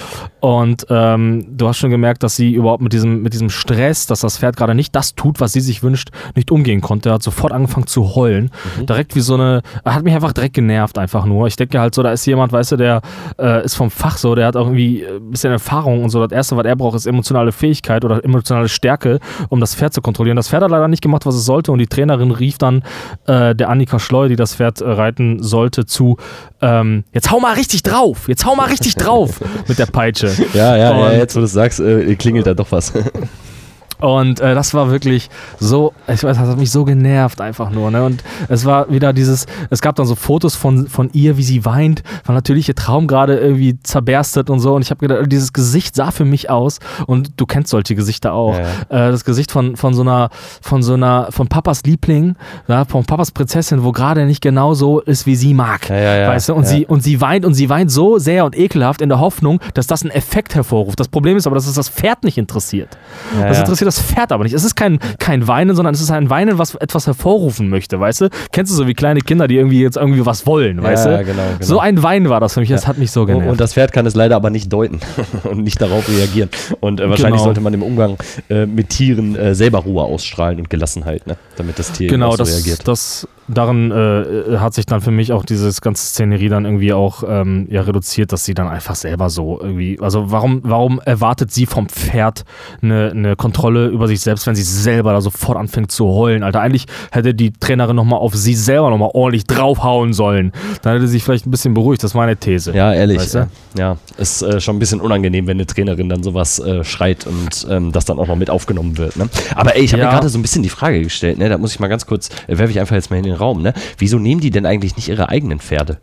Und 0.42 0.86
ähm, 0.90 1.46
du 1.58 1.68
hast 1.68 1.78
schon 1.78 1.90
gemerkt, 1.90 2.24
dass 2.24 2.36
sie 2.36 2.54
überhaupt 2.54 2.82
mit 2.82 2.94
diesem, 2.94 3.22
mit 3.22 3.34
diesem 3.34 3.50
Stress, 3.50 4.08
dass 4.08 4.22
das 4.22 4.38
Pferd 4.38 4.58
gerade 4.58 4.76
nicht 4.76 4.96
das 4.96 5.16
tut, 5.16 5.40
was 5.40 5.54
sie 5.54 5.62
sich 5.62 5.84
wünscht, 5.84 6.10
nicht 6.36 6.52
umgehen 6.52 6.82
konnte. 6.82 7.10
Er 7.10 7.16
hat 7.16 7.24
sofort 7.24 7.52
angefangen 7.52 7.88
zu 7.88 8.16
heulen. 8.16 8.52
Direkt 8.88 9.16
wie 9.16 9.22
so 9.22 9.34
eine, 9.36 9.62
er 9.84 9.96
hat 9.96 10.04
mich 10.04 10.14
einfach 10.14 10.34
direkt 10.34 10.56
genervt, 10.56 10.98
einfach 10.98 11.26
nur. 11.26 11.48
Ich 11.48 11.56
denke 11.56 11.80
halt 11.80 11.96
so, 11.96 12.04
da 12.04 12.12
ist 12.12 12.26
jemand, 12.26 12.52
weißt 12.52 12.74
du, 12.74 12.78
der 12.78 13.02
äh, 13.38 13.64
ist 13.64 13.76
vom 13.76 13.92
Fach 13.92 14.18
so, 14.18 14.36
der 14.36 14.48
hat 14.48 14.56
auch 14.56 14.68
irgendwie 14.68 15.04
äh, 15.04 15.20
bisschen 15.32 15.52
Erfahrung 15.52 16.04
und 16.04 16.10
so. 16.10 16.26
Das 16.26 16.32
Erste, 16.36 16.58
was 16.58 16.66
er 16.66 16.76
braucht, 16.76 16.96
ist 16.96 17.06
emotionale 17.06 17.52
Fähigkeit 17.52 18.04
oder 18.06 18.24
emotionale 18.24 18.70
Stärke, 18.70 19.20
um 19.50 19.60
das 19.60 19.76
Pferd 19.76 19.94
zu 19.94 20.02
kontrollieren. 20.02 20.36
Das 20.36 20.50
Pferd 20.50 20.64
hat 20.64 20.72
leider 20.72 20.88
nicht 20.88 21.02
gemacht, 21.02 21.26
was 21.26 21.36
es 21.36 21.46
sollte 21.46 21.72
und 21.72 21.80
die 21.80 21.88
Trainerin 21.88 22.32
rief 22.32 22.58
dann 22.58 22.84
äh, 23.28 23.56
der 23.56 23.70
Annika 23.70 24.00
Schleu, 24.00 24.28
die 24.28 24.36
das 24.36 24.56
Pferd 24.56 24.82
äh, 24.82 24.90
reiten 24.90 25.42
sollte, 25.42 25.86
zu, 25.86 26.18
ähm, 26.62 27.04
jetzt 27.14 27.32
hau 27.32 27.40
mal 27.40 27.54
richtig 27.54 27.84
drauf, 27.84 28.28
jetzt 28.28 28.46
hau 28.46 28.56
mal 28.56 28.68
richtig 28.68 28.96
drauf 28.96 29.40
mit 29.68 29.80
der 29.80 29.86
Peitsche. 29.88 30.32
Ja, 30.54 30.76
ja, 30.78 30.92
Und- 30.92 31.00
ja 31.00 31.12
jetzt 31.14 31.36
wo 31.36 31.40
du 31.40 31.46
es 31.46 31.54
sagst, 31.54 31.80
äh, 31.80 32.16
klingelt 32.16 32.48
da 32.48 32.54
doch 32.54 32.72
was. 32.72 32.94
Und 34.00 34.40
äh, 34.40 34.56
das 34.56 34.74
war 34.74 34.92
wirklich 34.92 35.30
so, 35.60 35.94
ich 36.08 36.24
weiß, 36.24 36.38
das 36.38 36.48
hat 36.48 36.58
mich 36.58 36.72
so 36.72 36.86
genervt 36.86 37.42
einfach 37.42 37.70
nur. 37.70 37.92
Ne? 37.92 38.04
Und 38.04 38.24
es 38.48 38.66
war 38.66 38.90
wieder 38.90 39.14
dieses, 39.14 39.46
es 39.70 39.82
gab 39.82 39.96
dann 39.96 40.06
so 40.06 40.16
Fotos 40.16 40.56
von, 40.56 40.88
von 40.88 41.10
ihr, 41.14 41.38
wie 41.38 41.44
sie 41.44 41.66
weint, 41.66 42.04
weil 42.26 42.36
natürlich 42.36 42.68
ihr 42.70 42.76
Traum 42.76 43.08
gerade 43.08 43.38
irgendwie 43.38 43.78
zerberstet 43.84 44.50
und 44.50 44.60
so. 44.60 44.76
Und 44.76 44.82
ich 44.82 44.92
habe 44.92 45.06
gedacht, 45.06 45.30
dieses 45.32 45.54
Gesicht 45.54 45.96
sah 45.96 46.12
für 46.12 46.26
mich 46.26 46.50
aus. 46.50 46.80
Und 47.08 47.32
du 47.38 47.46
kennst 47.46 47.72
solche 47.72 47.96
Gesichter 47.96 48.34
auch. 48.34 48.56
Ja, 48.58 49.08
Äh, 49.08 49.12
das 49.12 49.26
Gesicht 49.26 49.52
von, 49.52 49.76
von 49.76 49.94
so 49.94 50.02
einer, 50.02 50.30
von 50.62 50.82
so 50.84 50.94
einer, 50.94 51.28
von 51.32 51.48
Papas 51.48 51.84
Liebling, 51.84 52.36
ja, 52.68 52.86
von 52.86 53.06
Papas 53.06 53.32
Prinzessin, 53.32 53.84
wo 53.84 53.92
gerade 53.92 54.26
nicht 54.26 54.42
genau 54.42 54.74
so 54.74 55.00
ist, 55.02 55.26
wie 55.26 55.36
sie 55.36 55.54
mag. 55.54 55.90
Ja, 55.90 55.96
ja, 55.98 56.16
ja. 56.18 56.28
Weißt 56.30 56.50
du? 56.50 56.54
Und, 56.54 56.66
sie, 56.68 56.86
und 56.86 57.02
sie 57.04 57.20
weint 57.22 57.46
und 57.46 57.54
sie 57.54 57.70
weint 57.70 57.92
so 57.92 58.18
sehr 58.18 58.46
und 58.46 58.58
ekelhaft 58.58 59.02
in 59.02 59.10
der 59.10 59.20
Hoffnung, 59.20 59.60
dass 59.74 59.88
das 59.88 60.04
einen 60.04 60.12
Effekt 60.12 60.56
hervorruft. 60.56 61.00
Das 61.00 61.08
Problem 61.08 61.36
ist 61.38 61.48
aber, 61.48 61.56
dass 61.56 61.68
es 61.68 61.74
das 61.74 61.90
Pferd 61.90 62.24
nicht 62.24 62.38
interessiert. 62.38 62.98
Das 63.40 63.60
interessiert 63.60 63.89
das 63.90 64.02
Pferd 64.02 64.32
aber 64.32 64.44
nicht. 64.44 64.54
Es 64.54 64.64
ist 64.64 64.76
kein, 64.76 65.00
kein 65.20 65.48
Weinen, 65.48 65.76
sondern 65.76 65.94
es 65.94 66.02
ist 66.02 66.12
ein 66.12 66.30
Weinen, 66.30 66.58
was 66.58 66.76
etwas 66.76 67.08
hervorrufen 67.08 67.70
möchte, 67.70 68.00
weißt 68.00 68.22
du? 68.22 68.30
Kennst 68.52 68.72
du 68.72 68.76
so 68.76 68.88
wie 68.88 68.94
kleine 68.94 69.22
Kinder, 69.22 69.48
die 69.48 69.56
irgendwie 69.56 69.82
jetzt 69.82 69.98
irgendwie 69.98 70.26
was 70.26 70.46
wollen, 70.46 70.82
weißt 70.82 71.06
ja, 71.06 71.18
du? 71.18 71.26
genau, 71.26 71.44
genau. 71.44 71.66
So 71.66 71.80
ein 71.80 72.02
Wein 72.04 72.30
war 72.30 72.40
das 72.40 72.54
für 72.54 72.60
mich, 72.60 72.70
das 72.70 72.88
hat 72.88 72.98
mich 72.98 73.12
so 73.12 73.26
genervt. 73.26 73.50
und 73.50 73.60
das 73.60 73.74
Pferd 73.74 73.92
kann 73.92 74.06
es 74.06 74.16
leider 74.16 74.36
aber 74.36 74.50
nicht 74.50 74.72
deuten 74.72 75.00
und 75.44 75.64
nicht 75.64 75.82
darauf 75.82 76.08
reagieren. 76.10 76.50
Und 76.80 77.00
äh, 77.00 77.10
wahrscheinlich 77.10 77.40
Genau. 77.40 77.44
sollte 77.44 77.62
man 77.62 77.74
im 77.74 77.84
Umgang 77.84 78.18
äh, 78.50 78.66
mit 78.66 78.90
Tieren 78.90 79.36
äh, 79.36 79.54
selber 79.56 79.80
Ruhe 79.80 80.04
ausstrahlen 80.04 80.60
und 80.60 80.70
Gelassenheit, 80.70 81.28
ne? 81.28 81.38
damit 81.58 81.78
das 81.80 81.92
Tier 81.92 82.10
genau, 82.10 82.32
so 82.32 82.38
das, 82.38 82.54
reagiert. 82.54 82.88
das 82.88 83.28
daran 83.50 83.92
äh, 83.92 84.58
hat 84.58 84.74
sich 84.74 84.86
dann 84.86 85.02
für 85.02 85.12
mich 85.12 85.34
auch 85.34 85.44
dieses 85.44 85.82
ganze 85.82 86.06
Szenerie 86.06 86.50
dann 86.50 86.66
irgendwie 86.66 86.94
auch 86.94 87.24
ähm, 87.28 87.68
ja, 87.70 87.82
reduziert, 87.82 88.32
dass 88.32 88.46
sie 88.46 88.54
dann 88.54 88.68
einfach 88.68 88.96
selber 88.96 89.30
so 89.30 89.60
irgendwie, 89.62 90.00
also 90.02 90.32
warum, 90.32 90.62
warum 90.64 91.00
erwartet 91.04 91.52
sie 91.52 91.66
vom 91.66 91.90
Pferd 91.90 92.46
eine, 92.82 93.12
eine 93.12 93.36
Kontrolle 93.36 93.88
über 93.88 94.08
sich 94.08 94.22
selbst, 94.22 94.48
wenn 94.48 94.56
sie 94.56 94.64
selber 94.64 95.14
da 95.14 95.22
sofort 95.22 95.58
anfängt 95.58 95.92
zu 95.92 96.08
heulen, 96.08 96.44
Alter. 96.44 96.62
Eigentlich 96.62 96.86
hätte 97.12 97.34
die 97.34 97.52
Trainerin 97.52 97.96
nochmal 97.96 98.20
auf 98.20 98.36
sie 98.36 98.56
selber 98.56 98.90
nochmal 98.90 99.12
ordentlich 99.14 99.46
draufhauen 99.46 100.14
sollen. 100.14 100.52
Dann 100.82 100.94
hätte 100.94 101.08
sie 101.08 101.14
sich 101.14 101.24
vielleicht 101.24 101.46
ein 101.48 101.52
bisschen 101.52 101.74
beruhigt, 101.74 102.04
das 102.04 102.12
ist 102.12 102.16
meine 102.16 102.38
These. 102.38 102.74
Ja, 102.74 102.94
ehrlich. 102.94 103.18
Weißt 103.20 103.36
du? 103.36 103.40
äh, 103.40 103.48
Ja, 103.78 103.98
ist 104.18 104.42
äh, 104.42 104.60
schon 104.62 104.76
ein 104.76 104.80
bisschen 104.80 105.02
unangenehm, 105.02 105.48
wenn 105.48 105.58
eine 105.58 105.66
Trainerin 105.66 106.10
dann 106.10 106.24
sowas 106.24 106.60
äh, 106.60 106.84
schreit 106.84 107.26
und 107.28 107.68
ähm, 107.70 107.92
das 107.92 108.06
dann 108.06 108.20
auch 108.20 108.28
noch 108.28 108.36
mit 108.36 108.50
aufgenommen 108.50 108.98
wird. 108.98 109.18
Ne? 109.18 109.28
Aber 109.56 109.76
ey, 109.76 109.84
ich 109.84 109.92
habe 109.94 110.02
Ja. 110.04 110.08
mir 110.10 110.14
gerade 110.16 110.30
so 110.30 110.38
ein 110.38 110.42
bisschen 110.42 110.64
die 110.64 110.70
Frage 110.70 111.02
gestellt, 111.02 111.38
ne? 111.40 111.50
da 111.50 111.58
muss 111.58 111.72
ich 111.74 111.80
mal 111.80 111.88
ganz 111.88 112.06
kurz, 112.06 112.30
äh, 112.48 112.58
werfe 112.58 112.72
ich 112.72 112.80
einfach 112.80 112.96
jetzt 112.96 113.10
mal 113.10 113.18
in 113.18 113.24
den 113.24 113.34
Raum. 113.40 113.62
Ne? 113.62 113.74
Wieso 113.98 114.20
nehmen 114.20 114.42
die 114.42 114.52
denn 114.52 114.66
eigentlich 114.66 114.96
nicht 114.96 115.08
ihre 115.10 115.30
eigenen 115.30 115.60
Pferde? 115.60 115.98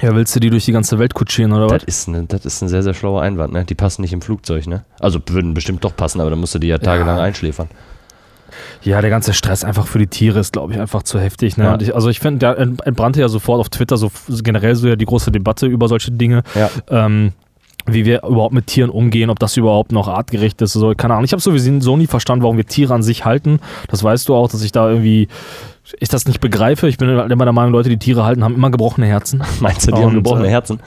Ja, 0.00 0.14
willst 0.14 0.34
du 0.36 0.40
die 0.40 0.50
durch 0.50 0.64
die 0.64 0.72
ganze 0.72 0.98
Welt 1.00 1.14
kutschieren 1.14 1.52
oder 1.52 1.64
was? 1.70 1.82
Das 1.82 1.84
ist, 1.84 2.08
ne, 2.08 2.24
das 2.28 2.44
ist 2.44 2.62
ein 2.62 2.68
sehr, 2.68 2.82
sehr 2.84 2.94
schlauer 2.94 3.22
Einwand. 3.22 3.52
Ne? 3.52 3.64
Die 3.64 3.74
passen 3.74 4.02
nicht 4.02 4.12
im 4.12 4.20
Flugzeug. 4.20 4.66
Ne? 4.68 4.84
Also 5.00 5.18
würden 5.28 5.54
bestimmt 5.54 5.82
doch 5.82 5.96
passen, 5.96 6.20
aber 6.20 6.30
dann 6.30 6.38
musst 6.38 6.54
du 6.54 6.60
die 6.60 6.68
ja 6.68 6.78
tagelang 6.78 7.18
einschläfern. 7.18 7.68
Ja, 8.82 9.00
der 9.00 9.10
ganze 9.10 9.34
Stress 9.34 9.64
einfach 9.64 9.86
für 9.86 9.98
die 9.98 10.06
Tiere 10.06 10.38
ist, 10.38 10.52
glaube 10.52 10.72
ich, 10.72 10.80
einfach 10.80 11.02
zu 11.02 11.18
heftig. 11.18 11.56
Ne? 11.56 11.64
Ja. 11.64 11.78
Ich, 11.80 11.94
also 11.94 12.08
ich 12.08 12.20
finde, 12.20 12.38
da 12.38 12.54
ent- 12.54 12.84
entbrannte 12.86 13.20
ja 13.20 13.28
sofort 13.28 13.60
auf 13.60 13.68
Twitter 13.68 13.96
so 13.96 14.10
so 14.28 14.42
generell 14.42 14.74
so 14.76 14.86
ja 14.88 14.96
die 14.96 15.04
große 15.04 15.32
Debatte 15.32 15.66
über 15.66 15.88
solche 15.88 16.12
Dinge. 16.12 16.42
Ja. 16.54 16.70
Ähm, 16.88 17.32
wie 17.92 18.04
wir 18.04 18.22
überhaupt 18.24 18.54
mit 18.54 18.66
Tieren 18.66 18.90
umgehen, 18.90 19.30
ob 19.30 19.38
das 19.38 19.56
überhaupt 19.56 19.92
noch 19.92 20.08
artgerecht 20.08 20.60
ist. 20.62 20.72
So, 20.72 20.94
keine 20.96 21.14
Ahnung. 21.14 21.24
Ich 21.24 21.32
habe 21.32 21.42
sowieso 21.42 21.96
nie 21.96 22.06
verstanden, 22.06 22.42
warum 22.42 22.56
wir 22.56 22.66
Tiere 22.66 22.94
an 22.94 23.02
sich 23.02 23.24
halten. 23.24 23.60
Das 23.88 24.02
weißt 24.02 24.28
du 24.28 24.34
auch, 24.34 24.48
dass 24.48 24.62
ich 24.62 24.72
da 24.72 24.88
irgendwie 24.88 25.28
ich 25.98 26.08
das 26.08 26.26
nicht 26.26 26.40
begreife. 26.40 26.88
Ich 26.88 26.98
bin 26.98 27.08
halt 27.08 27.32
immer 27.32 27.44
der 27.44 27.52
Meinung, 27.52 27.72
Leute, 27.72 27.88
die 27.88 27.98
Tiere 27.98 28.24
halten, 28.24 28.44
haben 28.44 28.54
immer 28.54 28.70
gebrochene 28.70 29.06
Herzen. 29.06 29.42
Meinst 29.60 29.86
du, 29.86 29.92
die 29.92 29.98
Und, 29.98 30.04
haben 30.04 30.14
gebrochene 30.14 30.48
äh, 30.48 30.50
Herzen? 30.50 30.80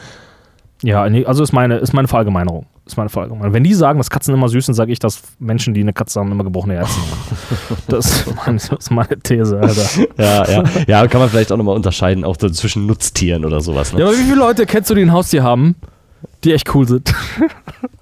Ja, 0.84 1.04
also 1.04 1.44
ist 1.44 1.54
meine, 1.54 1.78
ist 1.78 1.94
meine 1.94 2.08
Verallgemeinerung. 2.08 2.66
Ist 2.88 2.98
meine 2.98 3.10
Verallgemeinerung. 3.10 3.54
Wenn 3.54 3.64
die 3.64 3.74
sagen, 3.76 4.00
dass 4.00 4.10
Katzen 4.10 4.34
immer 4.34 4.50
süß 4.50 4.66
sind, 4.66 4.74
sage 4.74 4.92
ich, 4.92 4.98
dass 4.98 5.22
Menschen, 5.38 5.76
die 5.76 5.82
eine 5.82 5.94
Katze 5.94 6.20
haben, 6.20 6.32
immer 6.32 6.44
gebrochene 6.44 6.76
Herzen 6.76 7.02
haben. 7.02 7.78
Das 7.88 8.06
ist 8.06 8.36
meine, 8.36 8.58
das 8.58 8.72
ist 8.72 8.92
meine 8.92 9.20
These, 9.20 9.60
Alter. 9.60 10.08
Ja, 10.18 10.50
ja. 10.50 10.64
ja, 10.88 11.08
kann 11.08 11.22
man 11.22 11.30
vielleicht 11.30 11.52
auch 11.52 11.58
nochmal 11.58 11.76
unterscheiden, 11.76 12.24
auch 12.24 12.36
so 12.40 12.50
zwischen 12.50 12.88
Nutztieren 12.88 13.46
oder 13.46 13.62
sowas. 13.62 13.94
Ne? 13.94 14.00
Ja, 14.00 14.08
aber 14.08 14.16
wie 14.16 14.24
viele 14.24 14.38
Leute 14.38 14.66
kennst 14.66 14.90
du, 14.90 14.96
die 14.96 15.02
ein 15.02 15.12
Haustier 15.12 15.44
haben? 15.44 15.76
Die 16.44 16.54
echt 16.54 16.74
cool 16.76 16.88
sind. 16.88 17.14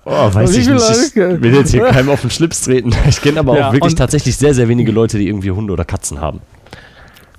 Oh, 0.05 0.33
weiß 0.33 0.55
ich 0.57 0.67
nicht. 0.67 0.81
Ich 0.89 1.15
will 1.15 1.53
jetzt 1.53 1.71
hier 1.71 1.85
keinem 1.85 2.09
auf 2.09 2.21
den 2.21 2.29
Schlips 2.29 2.61
treten. 2.61 2.91
Ich 3.07 3.21
kenne 3.21 3.39
aber 3.39 3.57
Ja, 3.57 3.69
auch 3.69 3.73
wirklich 3.73 3.95
tatsächlich 3.95 4.37
sehr, 4.37 4.53
sehr 4.53 4.67
wenige 4.67 4.91
Leute, 4.91 5.17
die 5.17 5.27
irgendwie 5.27 5.51
Hunde 5.51 5.73
oder 5.73 5.85
Katzen 5.85 6.19
haben. 6.21 6.39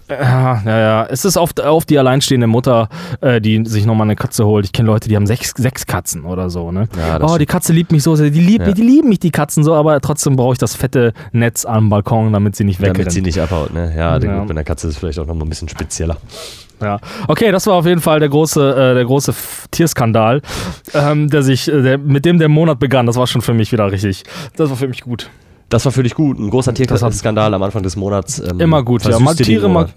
Ja, 0.09 0.61
ja, 0.67 0.79
ja. 0.79 1.07
Es 1.09 1.25
ist 1.25 1.37
oft 1.37 1.61
auf 1.61 1.85
die 1.85 1.97
alleinstehende 1.97 2.49
Mutter, 2.49 2.89
äh, 3.21 3.41
die 3.41 3.65
sich 3.65 3.87
nochmal 3.87 4.09
eine 4.09 4.17
Katze 4.17 4.45
holt. 4.45 4.65
Ich 4.65 4.73
kenne 4.73 4.89
Leute, 4.89 5.09
die 5.09 5.15
haben 5.15 5.27
sechs, 5.29 5.53
sechs 5.57 5.87
Katzen 5.87 6.25
oder 6.25 6.51
so, 6.51 6.73
ne? 6.73 6.89
Ja, 6.99 7.23
oh, 7.23 7.39
die 7.39 7.47
Katze 7.47 7.73
liebt 7.73 7.93
mich 7.93 8.03
so 8.03 8.17
sehr. 8.17 8.31
Die, 8.31 8.41
liebt 8.41 8.67
Ja. 8.67 8.73
die 8.73 8.83
lieben 8.83 9.09
mich, 9.09 9.21
die 9.21 9.31
Katzen 9.31 9.63
so, 9.63 9.73
aber 9.75 10.01
trotzdem 10.01 10.35
brauche 10.35 10.55
ich 10.55 10.59
das 10.59 10.75
fette 10.75 11.13
Netz 11.31 11.65
am 11.65 11.91
Balkon, 11.91 12.33
damit 12.33 12.57
sie 12.57 12.65
nicht 12.65 12.81
Damit 12.81 12.97
wegrennt. 12.99 13.13
sie 13.13 13.23
nicht 13.23 13.41
abhaut, 13.41 13.73
ne? 13.73 13.93
Ja, 13.97 14.19
Ja. 14.19 14.39
gut, 14.41 14.49
bei 14.49 14.55
der 14.55 14.65
Katze 14.65 14.89
ist 14.89 14.95
es 14.95 14.99
vielleicht 14.99 15.21
auch 15.21 15.27
nochmal 15.27 15.47
ein 15.47 15.51
bisschen 15.51 15.69
spezieller. 15.69 16.17
Ja. 16.83 16.99
Okay, 17.29 17.53
das 17.53 17.67
war 17.67 17.75
auf 17.75 17.87
jeden 17.87 18.01
Fall 18.01 18.21
der 18.21 18.29
große, 18.29 18.71
äh, 18.73 18.95
der 18.95 19.05
große 19.05 19.35
Tierskandal, 19.71 20.43
ähm, 20.95 21.29
der 21.29 21.43
sich, 21.43 21.69
äh, 21.69 21.83
der, 21.83 21.99
mit 21.99 22.25
dem 22.25 22.39
der 22.39 22.49
Monat 22.49 22.79
begann. 22.79 23.07
Das 23.07 23.17
war 23.17 23.27
schon 23.27 23.43
für 23.43 23.55
mich 23.55 23.73
wieder 23.73 23.91
richtig. 23.91 24.25
Das 24.57 24.71
war 24.71 24.77
für 24.77 24.89
mich 24.89 25.03
gut. 25.03 25.31
Das 25.69 25.85
war 25.85 25.93
für 25.93 26.03
dich 26.03 26.15
gut. 26.15 26.39
Ein 26.39 26.51
großer 26.51 26.75
Tierskandal 26.75 27.55
am 27.55 27.63
Anfang 27.63 27.83
des 27.83 27.97
Monats. 27.97 28.41
ähm, 28.41 28.61
Immer 28.61 28.83
gut, 28.83 29.05
ja. 29.05 29.19
Mal 29.21 29.37
Tiere 29.37 29.69
mal. 29.69 29.89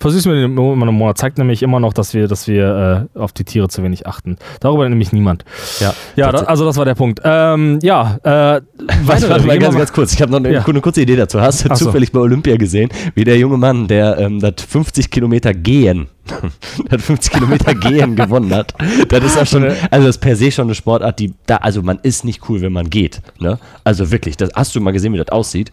Versüß 0.00 0.26
mir 0.26 0.34
den 0.34 0.54
Mo- 0.54 0.72
immer 0.72 0.86
einen 0.86 0.96
Monat. 0.96 1.18
Zeigt 1.18 1.38
nämlich 1.38 1.62
immer 1.62 1.80
noch, 1.80 1.92
dass 1.92 2.14
wir, 2.14 2.28
dass 2.28 2.46
wir 2.48 3.08
äh, 3.14 3.18
auf 3.18 3.32
die 3.32 3.44
Tiere 3.44 3.68
zu 3.68 3.82
wenig 3.82 4.06
achten. 4.06 4.36
Darüber 4.60 4.88
nämlich 4.88 5.12
niemand. 5.12 5.44
Ja, 5.80 5.94
Ja, 6.16 6.32
da, 6.32 6.38
also 6.40 6.64
das 6.64 6.76
war 6.76 6.84
der 6.84 6.94
Punkt. 6.94 7.20
Ähm, 7.24 7.78
ja, 7.82 8.18
äh, 8.22 8.60
mal 9.04 9.20
gehen 9.48 9.60
ganz, 9.60 9.76
ganz 9.76 9.92
kurz. 9.92 10.12
Ich 10.12 10.22
habe 10.22 10.30
noch 10.32 10.38
eine, 10.38 10.52
Ja. 10.52 10.64
eine 10.64 10.80
kurze 10.80 11.02
Idee 11.02 11.16
dazu. 11.16 11.40
Hast 11.40 11.64
du 11.64 11.68
Ach 11.70 11.76
so. 11.76 11.86
zufällig 11.86 12.12
bei 12.12 12.20
Olympia 12.20 12.56
gesehen, 12.56 12.88
wie 13.14 13.24
der 13.24 13.38
junge 13.38 13.56
Mann, 13.56 13.88
der 13.88 14.18
ähm, 14.18 14.40
das 14.40 14.54
50 14.68 15.10
Kilometer 15.10 15.52
Gehen, 15.54 16.08
das 16.90 17.02
50 17.02 17.32
Kilometer 17.32 17.74
Gehen 17.74 18.16
gewonnen 18.16 18.54
hat? 18.54 18.74
Das 19.08 19.24
ist 19.24 19.38
auch 19.38 19.46
schon, 19.46 19.64
also 19.64 20.06
das 20.06 20.16
ist 20.16 20.18
per 20.20 20.36
se 20.36 20.50
schon 20.50 20.66
eine 20.66 20.74
Sportart, 20.74 21.18
die 21.18 21.34
da, 21.46 21.56
also 21.56 21.82
man 21.82 21.98
ist 22.02 22.24
nicht 22.24 22.48
cool, 22.48 22.60
wenn 22.60 22.72
man 22.72 22.90
geht. 22.90 23.20
Ne? 23.38 23.58
Also 23.84 24.10
wirklich, 24.10 24.36
das, 24.36 24.50
hast 24.54 24.74
du 24.74 24.80
mal 24.80 24.92
gesehen, 24.92 25.12
wie 25.12 25.18
das 25.18 25.28
aussieht? 25.30 25.72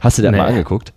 Hast 0.00 0.18
du 0.18 0.22
dir 0.22 0.28
das 0.28 0.32
Nee. 0.32 0.42
mal 0.42 0.48
angeguckt? 0.48 0.92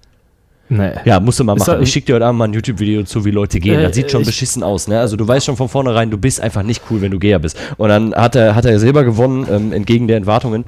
Nee. 0.67 0.91
Ja, 1.05 1.19
musst 1.19 1.39
du 1.39 1.43
mal 1.43 1.55
machen. 1.55 1.81
ich 1.81 1.91
schicke 1.91 2.07
dir 2.07 2.15
heute 2.15 2.25
Abend 2.25 2.39
mal 2.39 2.45
ein 2.45 2.53
YouTube-Video 2.53 3.03
zu, 3.03 3.23
wie 3.23 3.31
Leute 3.31 3.59
gehen. 3.59 3.79
Äh, 3.79 3.83
das 3.83 3.95
sieht 3.95 4.09
schon 4.09 4.23
beschissen 4.23 4.63
aus, 4.63 4.87
ne? 4.87 4.99
Also 4.99 5.15
du 5.15 5.27
weißt 5.27 5.45
schon 5.45 5.57
von 5.57 5.69
vornherein, 5.69 6.09
du 6.09 6.17
bist 6.17 6.41
einfach 6.41 6.63
nicht 6.63 6.81
cool, 6.89 7.01
wenn 7.01 7.11
du 7.11 7.19
Geher 7.19 7.39
bist. 7.39 7.57
Und 7.77 7.89
dann 7.89 8.15
hat 8.15 8.35
er, 8.35 8.55
hat 8.55 8.65
er 8.65 8.79
Silber 8.79 9.03
gewonnen, 9.03 9.47
ähm, 9.49 9.73
entgegen 9.73 10.07
der 10.07 10.17
Erwartungen. 10.17 10.65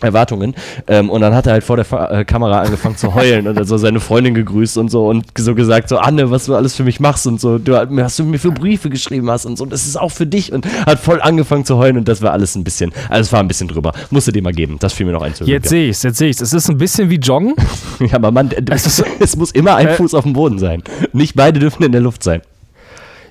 Erwartungen. 0.00 0.54
Ähm, 0.86 1.10
und 1.10 1.20
dann 1.20 1.34
hat 1.34 1.46
er 1.46 1.52
halt 1.54 1.64
vor 1.64 1.76
der 1.76 1.84
Fa 1.84 2.20
äh, 2.20 2.24
Kamera 2.24 2.60
angefangen 2.62 2.96
zu 2.96 3.14
heulen 3.14 3.46
und 3.48 3.58
hat 3.58 3.66
so 3.66 3.76
seine 3.78 4.00
Freundin 4.00 4.34
gegrüßt 4.34 4.78
und 4.78 4.90
so 4.90 5.08
und 5.08 5.24
so 5.36 5.54
gesagt, 5.54 5.88
so 5.88 5.98
Anne, 5.98 6.30
was 6.30 6.46
du 6.46 6.54
alles 6.54 6.76
für 6.76 6.84
mich 6.84 7.00
machst 7.00 7.26
und 7.26 7.40
so, 7.40 7.58
du 7.58 7.76
hast 7.76 8.18
du 8.18 8.24
mir 8.24 8.38
für 8.38 8.52
Briefe 8.52 8.90
geschrieben 8.90 9.30
hast 9.30 9.44
und 9.46 9.56
so, 9.58 9.66
das 9.66 9.86
ist 9.86 9.98
auch 9.98 10.10
für 10.12 10.26
dich 10.26 10.52
und 10.52 10.66
hat 10.86 11.00
voll 11.00 11.20
angefangen 11.20 11.64
zu 11.64 11.76
heulen 11.78 11.96
und 11.98 12.08
das 12.08 12.22
war 12.22 12.32
alles 12.32 12.54
ein 12.54 12.64
bisschen, 12.64 12.92
also 13.08 13.22
es 13.22 13.32
war 13.32 13.40
ein 13.40 13.48
bisschen 13.48 13.68
drüber. 13.68 13.92
Musste 14.10 14.32
dir 14.32 14.42
mal 14.42 14.52
geben, 14.52 14.76
das 14.78 14.92
fiel 14.92 15.06
mir 15.06 15.12
noch 15.12 15.22
ein 15.22 15.32
Jetzt 15.44 15.68
sehe 15.68 15.88
ich's, 15.90 16.02
jetzt 16.02 16.18
sehe 16.18 16.28
ich's. 16.30 16.40
Es 16.40 16.52
ist 16.52 16.68
ein 16.68 16.78
bisschen 16.78 17.10
wie 17.10 17.16
Joggen. 17.16 17.54
ja, 18.00 18.14
aber 18.14 18.30
Mann, 18.30 18.50
es, 18.70 19.02
es 19.18 19.36
muss 19.36 19.50
immer 19.52 19.76
ein 19.76 19.88
Äh, 19.88 19.94
Fuß 19.94 20.14
auf 20.14 20.24
dem 20.24 20.32
Boden 20.32 20.58
sein. 20.58 20.82
Nicht 21.12 21.34
beide 21.36 21.58
dürfen 21.60 21.82
in 21.82 21.92
der 21.92 22.00
Luft 22.00 22.22
sein. 22.22 22.42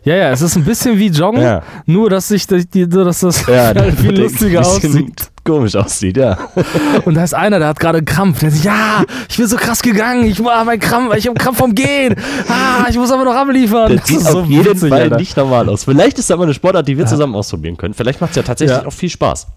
Ja, 0.03 0.15
ja, 0.15 0.31
es 0.31 0.41
ist 0.41 0.55
ein 0.55 0.63
bisschen 0.63 0.97
wie 0.99 1.07
Joggen, 1.07 1.41
Ja. 1.41 1.63
nur 1.85 2.09
dass 2.09 2.29
sich 2.29 2.47
die, 2.47 2.87
dass 2.87 3.19
das 3.19 3.45
Ja, 3.47 3.73
viel 3.91 4.17
lustiger 4.21 4.61
aussieht. 4.61 5.29
Komisch 5.47 5.75
aussieht, 5.75 6.17
ja. 6.17 6.37
Und 7.05 7.13
da 7.15 7.23
ist 7.23 7.33
einer, 7.33 7.59
der 7.59 7.69
hat 7.69 7.79
gerade 7.79 7.99
einen 7.99 8.05
Krampf. 8.05 8.39
Der 8.39 8.51
sagt, 8.51 8.65
ja, 8.65 9.03
ich 9.29 9.37
bin 9.37 9.47
so 9.47 9.55
krass 9.55 9.81
gegangen, 9.81 10.25
ich 10.25 10.43
war 10.43 10.63
mein 10.65 10.79
Krampf, 10.79 11.15
ich 11.15 11.25
habe 11.27 11.35
Krampf 11.39 11.57
vom 11.57 11.73
Gehen. 11.73 12.15
Ah, 12.49 12.85
ich 12.89 12.97
muss 12.97 13.11
aber 13.11 13.23
noch 13.23 13.35
abliefern. 13.35 13.95
Das 13.97 14.07
sieht 14.07 14.17
ist 14.17 14.27
auf 14.35 14.45
jeden 14.45 14.65
witzig, 14.65 14.89
Fall 14.89 15.01
Alter. 15.03 15.17
nicht 15.17 15.37
normal 15.37 15.69
aus. 15.69 15.85
Vielleicht 15.85 16.19
ist 16.19 16.29
das 16.29 16.37
mal 16.37 16.43
eine 16.43 16.53
Sportart, 16.53 16.87
die 16.87 16.97
wir 16.97 17.05
zusammen 17.05 17.35
ausprobieren 17.35 17.77
können. 17.77 17.93
Vielleicht 17.93 18.19
macht 18.21 18.31
es 18.31 18.35
ja 18.37 18.43
tatsächlich 18.43 18.77
Ja. 18.77 18.85
auch 18.85 18.91
viel 18.93 19.09
Spaß. 19.09 19.47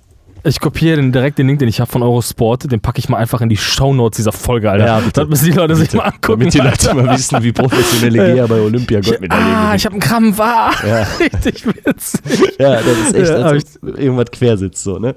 Ich 0.42 0.58
kopiere 0.58 0.96
den, 0.96 1.12
direkt 1.12 1.38
den 1.38 1.48
Link, 1.48 1.58
den 1.58 1.68
ich 1.68 1.80
habe 1.82 1.92
von 1.92 2.02
Eurosport, 2.02 2.72
den 2.72 2.80
packe 2.80 2.98
ich 2.98 3.10
mal 3.10 3.18
einfach 3.18 3.42
in 3.42 3.50
die 3.50 3.58
Shownotes 3.58 4.16
dieser 4.16 4.32
Folge, 4.32 4.70
Alter. 4.70 4.86
Ja, 4.86 4.98
bitte. 5.00 5.20
Das 5.20 5.28
müssen 5.28 5.44
die 5.44 5.50
Leute 5.50 5.76
sich 5.76 5.92
mal 5.92 6.04
angucken. 6.04 6.40
Damit 6.40 6.54
die 6.54 6.58
Leute 6.60 6.94
mal 6.94 7.14
wissen, 7.14 7.42
wie 7.42 7.52
professionelle 7.52 8.32
Geher 8.32 8.48
bei 8.48 8.58
Olympia 8.58 9.00
Goldmedaillen 9.00 9.46
Ah, 9.54 9.74
ich 9.74 9.84
habe 9.84 9.92
einen 9.94 10.00
Krampf. 10.00 10.40
Ah, 10.40 10.70
Ja. 10.86 11.06
richtig 11.20 11.66
witzig. 11.66 12.54
Ja, 12.58 12.76
das 12.76 12.86
ist 12.86 13.14
echt, 13.16 13.28
Ja, 13.28 13.34
als 13.44 13.78
ob 13.82 13.98
irgendwas 13.98 14.30
quer 14.32 14.56
sitzt, 14.56 14.82
so, 14.82 14.98
ne? 14.98 15.14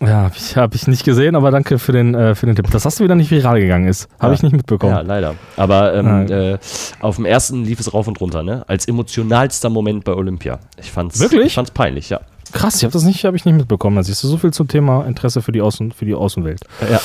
Ja, 0.00 0.22
habe 0.22 0.34
ich, 0.36 0.56
hab 0.56 0.74
ich 0.74 0.86
nicht 0.86 1.04
gesehen, 1.04 1.36
aber 1.36 1.50
danke 1.50 1.78
für 1.78 1.92
den, 1.92 2.14
äh, 2.14 2.34
für 2.34 2.46
den 2.46 2.56
Tipp. 2.56 2.70
Das 2.70 2.84
hast 2.84 3.00
du 3.00 3.04
wieder 3.04 3.14
nicht 3.14 3.30
viral 3.30 3.60
gegangen 3.60 3.86
ist. 3.86 4.08
Habe 4.18 4.32
Ja. 4.32 4.34
ich 4.34 4.42
nicht 4.42 4.52
mitbekommen. 4.52 4.92
Ja, 4.94 5.00
leider. 5.02 5.34
Aber 5.56 5.94
ähm, 5.94 6.26
äh, 6.30 6.58
auf 7.00 7.16
dem 7.16 7.24
ersten 7.24 7.64
lief 7.64 7.80
es 7.80 7.92
rauf 7.94 8.06
und 8.08 8.20
runter, 8.20 8.42
ne? 8.42 8.64
Als 8.66 8.86
emotionalster 8.86 9.70
Moment 9.70 10.04
bei 10.04 10.12
Olympia. 10.14 10.58
Ich 10.78 10.90
fand's, 10.90 11.20
Wirklich? 11.20 11.46
Ich 11.46 11.54
fand's 11.54 11.70
peinlich, 11.70 12.10
ja. 12.10 12.20
Krass, 12.52 12.76
ich 12.76 12.84
habe 12.84 12.92
das 12.92 13.04
nicht, 13.04 13.24
hab 13.24 13.34
ich 13.34 13.44
nicht 13.44 13.56
mitbekommen. 13.56 13.96
Da 13.96 14.02
siehst 14.02 14.22
du 14.22 14.28
so 14.28 14.36
viel 14.36 14.52
zum 14.52 14.68
Thema 14.68 15.04
Interesse 15.06 15.42
für 15.42 15.52
die, 15.52 15.60
Außen, 15.60 15.92
für 15.92 16.04
die 16.04 16.14
Außenwelt. 16.14 16.60
Ja. 16.90 17.00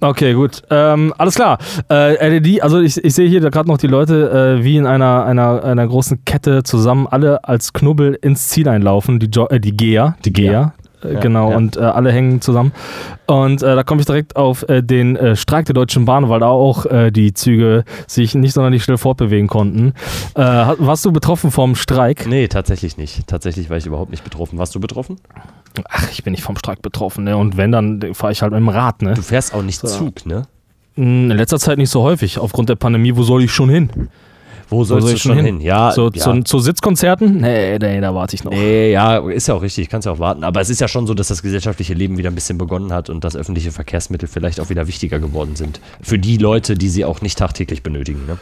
Okay, 0.00 0.34
gut. 0.34 0.62
Ähm, 0.70 1.14
alles 1.16 1.34
klar. 1.34 1.58
Äh, 1.90 2.28
LED, 2.38 2.62
also 2.62 2.80
ich, 2.80 3.02
ich 3.02 3.14
sehe 3.14 3.26
hier 3.28 3.40
gerade 3.40 3.68
noch 3.68 3.78
die 3.78 3.86
Leute 3.86 4.58
äh, 4.60 4.64
wie 4.64 4.76
in 4.76 4.86
einer, 4.86 5.24
einer, 5.24 5.64
einer 5.64 5.86
großen 5.86 6.24
Kette 6.26 6.62
zusammen 6.62 7.06
alle 7.06 7.42
als 7.44 7.72
Knubbel 7.72 8.18
ins 8.20 8.48
Ziel 8.48 8.68
einlaufen, 8.68 9.18
die, 9.18 9.28
jo 9.32 9.46
äh, 9.46 9.60
die 9.60 9.74
Geher. 9.76 10.16
Die 10.24 10.32
Geher. 10.32 10.74
Äh, 11.04 11.14
Ja, 11.14 11.20
genau, 11.20 11.50
ja. 11.50 11.56
und 11.56 11.76
äh, 11.76 11.80
alle 11.80 12.10
hängen 12.12 12.40
zusammen. 12.40 12.72
Und 13.26 13.62
äh, 13.62 13.74
da 13.74 13.82
komme 13.82 14.00
ich 14.00 14.06
direkt 14.06 14.36
auf 14.36 14.68
äh, 14.68 14.82
den 14.82 15.16
äh, 15.16 15.36
Streik 15.36 15.66
der 15.66 15.74
Deutschen 15.74 16.04
Bahn, 16.04 16.28
weil 16.28 16.40
da 16.40 16.48
auch 16.48 16.86
äh, 16.86 17.10
die 17.10 17.32
Züge 17.34 17.84
sich 18.06 18.34
nicht 18.34 18.52
sonderlich 18.52 18.84
schnell 18.84 18.98
fortbewegen 18.98 19.48
konnten. 19.48 19.92
Warst 20.34 21.04
du 21.04 21.12
betroffen 21.12 21.50
vom 21.50 21.74
Streik? 21.74 22.26
Nee, 22.26 22.48
tatsächlich 22.48 22.96
nicht. 22.96 23.26
Tatsächlich 23.26 23.70
war 23.70 23.76
ich 23.76 23.86
überhaupt 23.86 24.10
nicht 24.10 24.24
betroffen. 24.24 24.58
Warst 24.58 24.74
du 24.74 24.80
betroffen? 24.80 25.16
Ach, 25.88 26.08
ich 26.10 26.22
bin 26.22 26.32
nicht 26.32 26.42
vom 26.42 26.56
Streik 26.56 26.82
betroffen, 26.82 27.24
ne? 27.24 27.36
Und 27.36 27.56
wenn, 27.56 27.72
dann 27.72 28.00
fahre 28.14 28.32
ich 28.32 28.42
halt 28.42 28.52
mit 28.52 28.60
dem 28.60 28.68
Rad, 28.68 29.02
ne? 29.02 29.14
Du 29.14 29.22
fährst 29.22 29.54
auch 29.54 29.62
nicht 29.62 29.80
So. 29.80 29.88
Zug, 29.88 30.26
ne? 30.26 30.42
In 30.96 31.28
letzter 31.30 31.58
Zeit 31.58 31.78
nicht 31.78 31.90
so 31.90 32.02
häufig. 32.02 32.38
Aufgrund 32.38 32.68
der 32.68 32.76
Pandemie, 32.76 33.16
wo 33.16 33.22
soll 33.24 33.42
ich 33.42 33.50
schon 33.52 33.68
hin? 33.68 33.90
Wo 34.68 34.84
sollst 34.84 35.02
soll 35.02 35.12
du 35.12 35.16
ich 35.16 35.22
schon 35.22 35.36
schon 35.36 35.44
hin? 35.44 35.60
Ja, 35.60 35.92
so, 35.92 36.10
ja. 36.12 36.20
zu, 36.20 36.42
zu 36.42 36.58
Sitzkonzerten? 36.58 37.40
Nee, 37.40 37.78
nee, 37.78 38.00
da 38.00 38.14
warte 38.14 38.34
ich 38.34 38.44
noch. 38.44 38.52
Nee, 38.52 38.92
ja, 38.92 39.18
ist 39.18 39.48
ja 39.48 39.54
auch 39.54 39.62
richtig, 39.62 39.88
kannst 39.88 40.06
ja 40.06 40.12
auch 40.12 40.18
warten. 40.18 40.44
Aber 40.44 40.60
es 40.60 40.70
ist 40.70 40.80
ja 40.80 40.88
schon 40.88 41.06
so, 41.06 41.14
dass 41.14 41.28
das 41.28 41.42
gesellschaftliche 41.42 41.94
Leben 41.94 42.16
wieder 42.18 42.30
ein 42.30 42.34
bisschen 42.34 42.58
begonnen 42.58 42.92
hat 42.92 43.10
und 43.10 43.24
dass 43.24 43.36
öffentliche 43.36 43.72
Verkehrsmittel 43.72 44.28
vielleicht 44.28 44.60
auch 44.60 44.70
wieder 44.70 44.86
wichtiger 44.86 45.18
geworden 45.18 45.56
sind. 45.56 45.80
Für 46.00 46.18
die 46.18 46.36
Leute, 46.36 46.76
die 46.76 46.88
sie 46.88 47.04
auch 47.04 47.20
nicht 47.20 47.38
tagtäglich 47.38 47.82
benötigen. 47.82 48.26
Ne? 48.26 48.38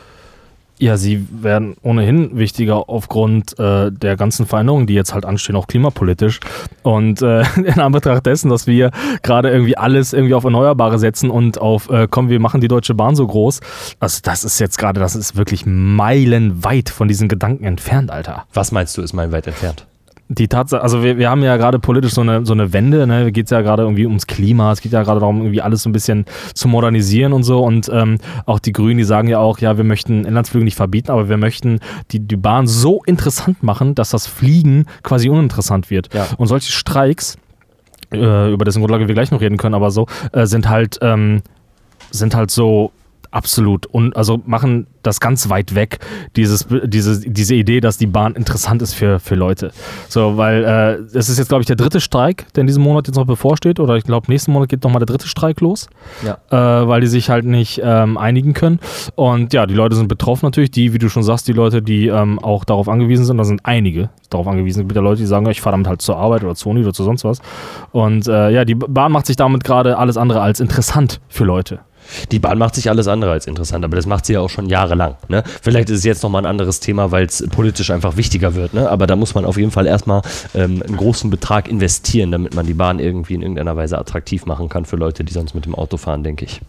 Ja, 0.83 0.97
sie 0.97 1.25
werden 1.31 1.77
ohnehin 1.83 2.37
wichtiger 2.37 2.89
aufgrund 2.89 3.57
äh, 3.57 3.93
der 3.93 4.17
ganzen 4.17 4.47
Veränderungen, 4.47 4.89
die 4.89 4.95
jetzt 4.95 5.15
halt 5.15 5.25
anstehen, 5.25 5.55
auch 5.55 5.69
klimapolitisch. 5.69 6.41
Und 6.83 7.23
äh, 7.23 7.45
in 7.57 7.79
Anbetracht 7.79 8.27
dessen, 8.27 8.51
dass 8.51 8.67
wir 8.67 8.91
gerade 9.23 9.49
irgendwie 9.49 9.77
alles 9.77 10.13
irgendwie 10.13 10.35
auf 10.35 10.43
Erneuerbare 10.43 10.99
setzen 10.99 11.31
und 11.31 11.61
auf, 11.61 11.89
äh, 11.89 12.09
komm, 12.11 12.31
wir 12.31 12.41
machen 12.41 12.61
die 12.61 12.67
Deutsche 12.67 12.95
Bahn 12.95 13.15
so 13.15 13.25
groß. 13.25 13.61
Also 14.01 14.19
das 14.25 14.43
ist 14.43 14.59
jetzt 14.59 14.77
gerade, 14.77 14.99
das 14.99 15.15
ist 15.15 15.37
wirklich 15.37 15.67
meilenweit 15.67 16.91
von 16.91 17.07
diesen 17.07 17.29
Gedanken 17.29 17.63
entfernt, 17.63 18.11
Alter. 18.11 18.47
Was 18.53 18.73
meinst 18.73 18.99
du, 18.99 19.03
ist 19.03 19.13
meilenweit 19.13 19.47
entfernt? 19.47 19.87
Die 20.35 20.49
Tatsache, 20.49 20.83
also 20.83 21.03
wir, 21.03 21.19
wir 21.19 21.31
haben 21.31 21.43
ja 21.43 21.57
gerade 21.57 21.79
politisch 21.79 22.13
so 22.13 22.23
eine, 22.23 22.47
so 22.47 22.53
eine 22.53 22.73
Wende, 22.73 23.07
ne? 23.07 23.33
geht 23.33 23.47
es 23.47 23.51
ja 23.51 23.61
gerade 23.61 23.83
irgendwie 23.83 24.07
ums 24.07 24.27
Klima, 24.27 24.73
es 24.73 24.81
geht 24.81 24.93
ja 24.93 25.03
gerade 25.03 25.21
darum, 25.21 25.39
irgendwie 25.39 25.61
alles 25.61 25.83
so 25.83 25.91
ein 25.91 25.93
bisschen 25.93 26.25
zu 26.55 26.69
modernisieren 26.69 27.33
und 27.33 27.43
so 27.43 27.63
und 27.63 27.91
ähm, 27.93 28.19
auch 28.47 28.59
die 28.59 28.73
Grünen, 28.73 28.99
die 28.99 29.05
sagen 29.05 29.29
ja 29.29 29.39
auch, 29.39 29.59
ja, 29.59 29.77
wir 29.77 29.85
möchten 29.85 30.25
Inlandsflüge 30.25 30.65
nicht 30.65 30.77
verbieten, 30.77 31.11
aber 31.11 31.29
wir 31.29 31.37
möchten 31.37 31.81
die, 32.11 32.21
die 32.21 32.37
Bahn 32.37 32.67
so 32.67 33.03
interessant 33.05 33.63
machen, 33.63 33.95
dass 33.95 34.11
das 34.11 34.27
Fliegen 34.27 34.87
quasi 35.03 35.29
uninteressant 35.29 35.91
wird. 35.91 36.13
Ja. 36.15 36.27
Und 36.39 36.47
solche 36.47 36.73
Streiks, 36.73 37.37
äh, 38.13 38.53
über 38.53 38.65
dessen 38.65 38.81
Grundlage 38.81 39.09
wir 39.09 39.15
gleich 39.15 39.31
noch 39.31 39.41
reden 39.41 39.59
können, 39.59 39.75
aber 39.75 39.91
so, 39.91 40.07
äh, 40.33 40.47
sind 40.47 40.69
halt, 40.69 40.99
ähm, 41.03 41.43
sind 42.11 42.35
halt 42.35 42.51
so 42.51 42.93
absolut 43.33 43.87
und 43.87 44.17
also 44.17 44.41
machen 44.47 44.87
das 45.03 45.19
ganz 45.19 45.49
weit 45.49 45.75
weg, 45.75 45.99
dieses, 46.37 46.67
diese, 46.85 47.29
diese 47.29 47.55
Idee, 47.57 47.81
dass 47.81 47.99
die 47.99 48.07
Bahn 48.07 48.35
interessant 48.37 48.83
ist 48.83 48.95
für, 48.95 49.19
für 49.19 49.35
Leute. 49.35 49.73
So, 50.09 50.37
weil 50.37 50.63
äh, 50.65 51.17
es 51.19 51.29
ist 51.29 51.39
jetzt, 51.39 51.49
glaube 51.49 51.63
ich, 51.63 51.67
der 51.67 51.75
dritte 51.77 52.01
Streik, 52.01 52.47
der 52.55 52.61
in 52.61 52.67
diesem 52.69 52.85
Monat 52.85 53.09
jetzt 53.09 53.17
noch 53.17 53.27
bevorsteht, 53.27 53.81
oder 53.81 53.97
ich 53.97 54.05
glaube, 54.05 54.31
nächsten 54.31 54.53
Monat 54.53 54.69
geht 54.69 54.85
nochmal 54.85 55.01
der 55.01 55.07
dritte 55.07 55.27
Streik 55.27 55.61
los, 55.61 55.89
Ja. 56.25 56.39
äh, 56.51 56.87
weil 56.87 57.01
die 57.01 57.09
sich 57.09 57.31
halt 57.31 57.45
nicht 57.45 57.81
ähm, 57.83 58.17
einigen 58.17 58.53
können. 58.53 58.79
Und 59.17 59.53
ja, 59.53 59.67
die 59.67 59.75
Leute 59.75 59.97
sind 59.97 60.07
betroffen 60.07 60.47
natürlich, 60.47 60.71
die, 60.71 60.93
wie 60.93 60.99
du 60.99 61.09
schon 61.09 61.25
sagst, 61.25 61.49
die 61.49 61.53
Leute, 61.53 61.83
die 61.83 62.07
ähm, 62.07 62.39
auch 62.39 62.65
darauf 62.65 62.89
angewiesen 62.89 63.25
sind, 63.25 63.39
da 63.39 63.45
sind 63.45 63.61
einige 63.65 64.11
darauf 64.31 64.47
angewiesen, 64.47 64.81
es 64.83 64.85
gibt 64.85 64.97
ja 64.97 65.03
Leute, 65.03 65.21
die 65.21 65.27
sagen, 65.27 65.47
ich 65.51 65.61
fahre 65.61 65.75
damit 65.75 65.89
halt 65.89 66.01
zur 66.01 66.17
Arbeit 66.17 66.45
oder 66.45 66.55
zur 66.55 66.71
Uni 66.73 66.83
oder 66.83 66.93
zu 66.93 67.03
sonst 67.03 67.25
was. 67.25 67.41
Und 67.91 68.29
äh, 68.29 68.51
ja, 68.51 68.65
die 68.65 68.75
Bahn 68.77 69.11
macht 69.13 69.27
sich 69.27 69.37
damit 69.37 69.65
gerade 69.65 69.99
alles 69.99 70.17
andere 70.17 70.41
als 70.41 70.61
interessant 70.61 71.21
für 71.29 71.45
Leute. 71.45 71.81
Die 72.31 72.39
Bahn 72.39 72.59
macht 72.59 72.75
sich 72.75 72.91
alles 72.91 73.09
andere 73.09 73.33
als 73.33 73.47
interessant, 73.47 73.85
aber 73.85 73.97
das 73.97 74.07
macht 74.07 74.27
sie 74.27 74.35
ja 74.35 74.41
auch 74.41 74.51
schon 74.51 74.67
jahrelang. 74.67 75.17
Ne? 75.29 75.43
Vielleicht 75.63 75.91
ist 75.91 75.99
es 75.99 76.05
jetzt 76.05 76.23
nochmal 76.23 76.43
ein 76.43 76.47
anderes 76.47 76.81
Thema, 76.81 77.11
weil 77.11 77.27
es 77.27 77.45
politisch 77.51 77.91
einfach 77.91 78.17
wichtiger 78.17 78.55
wird. 78.55 78.75
Ne? 78.75 78.89
Aber 78.89 79.07
da 79.07 79.17
muss 79.17 79.35
man 79.35 79.45
auf 79.45 79.57
jeden 79.57 79.71
Fall 79.71 79.87
erstmal 79.87 80.23
ähm, 80.55 80.83
einen 80.87 80.97
großen 80.97 81.31
Betrag 81.31 81.69
investieren, 81.69 82.31
damit 82.33 82.55
man 82.55 82.67
die 82.67 82.75
Bahn 82.75 82.99
irgendwie 82.99 83.35
in 83.35 83.43
irgendeiner 83.43 83.77
Weise 83.77 83.99
attraktiv 83.99 84.47
machen 84.47 84.69
kann 84.69 84.85
für 84.85 84.97
Leute, 84.97 85.25
die 85.25 85.33
sonst 85.33 85.55
mit 85.55 85.65
dem 85.65 85.75
Auto 85.75 85.97
fahren, 85.97 86.23
denke 86.23 86.45
ich. 86.45 86.61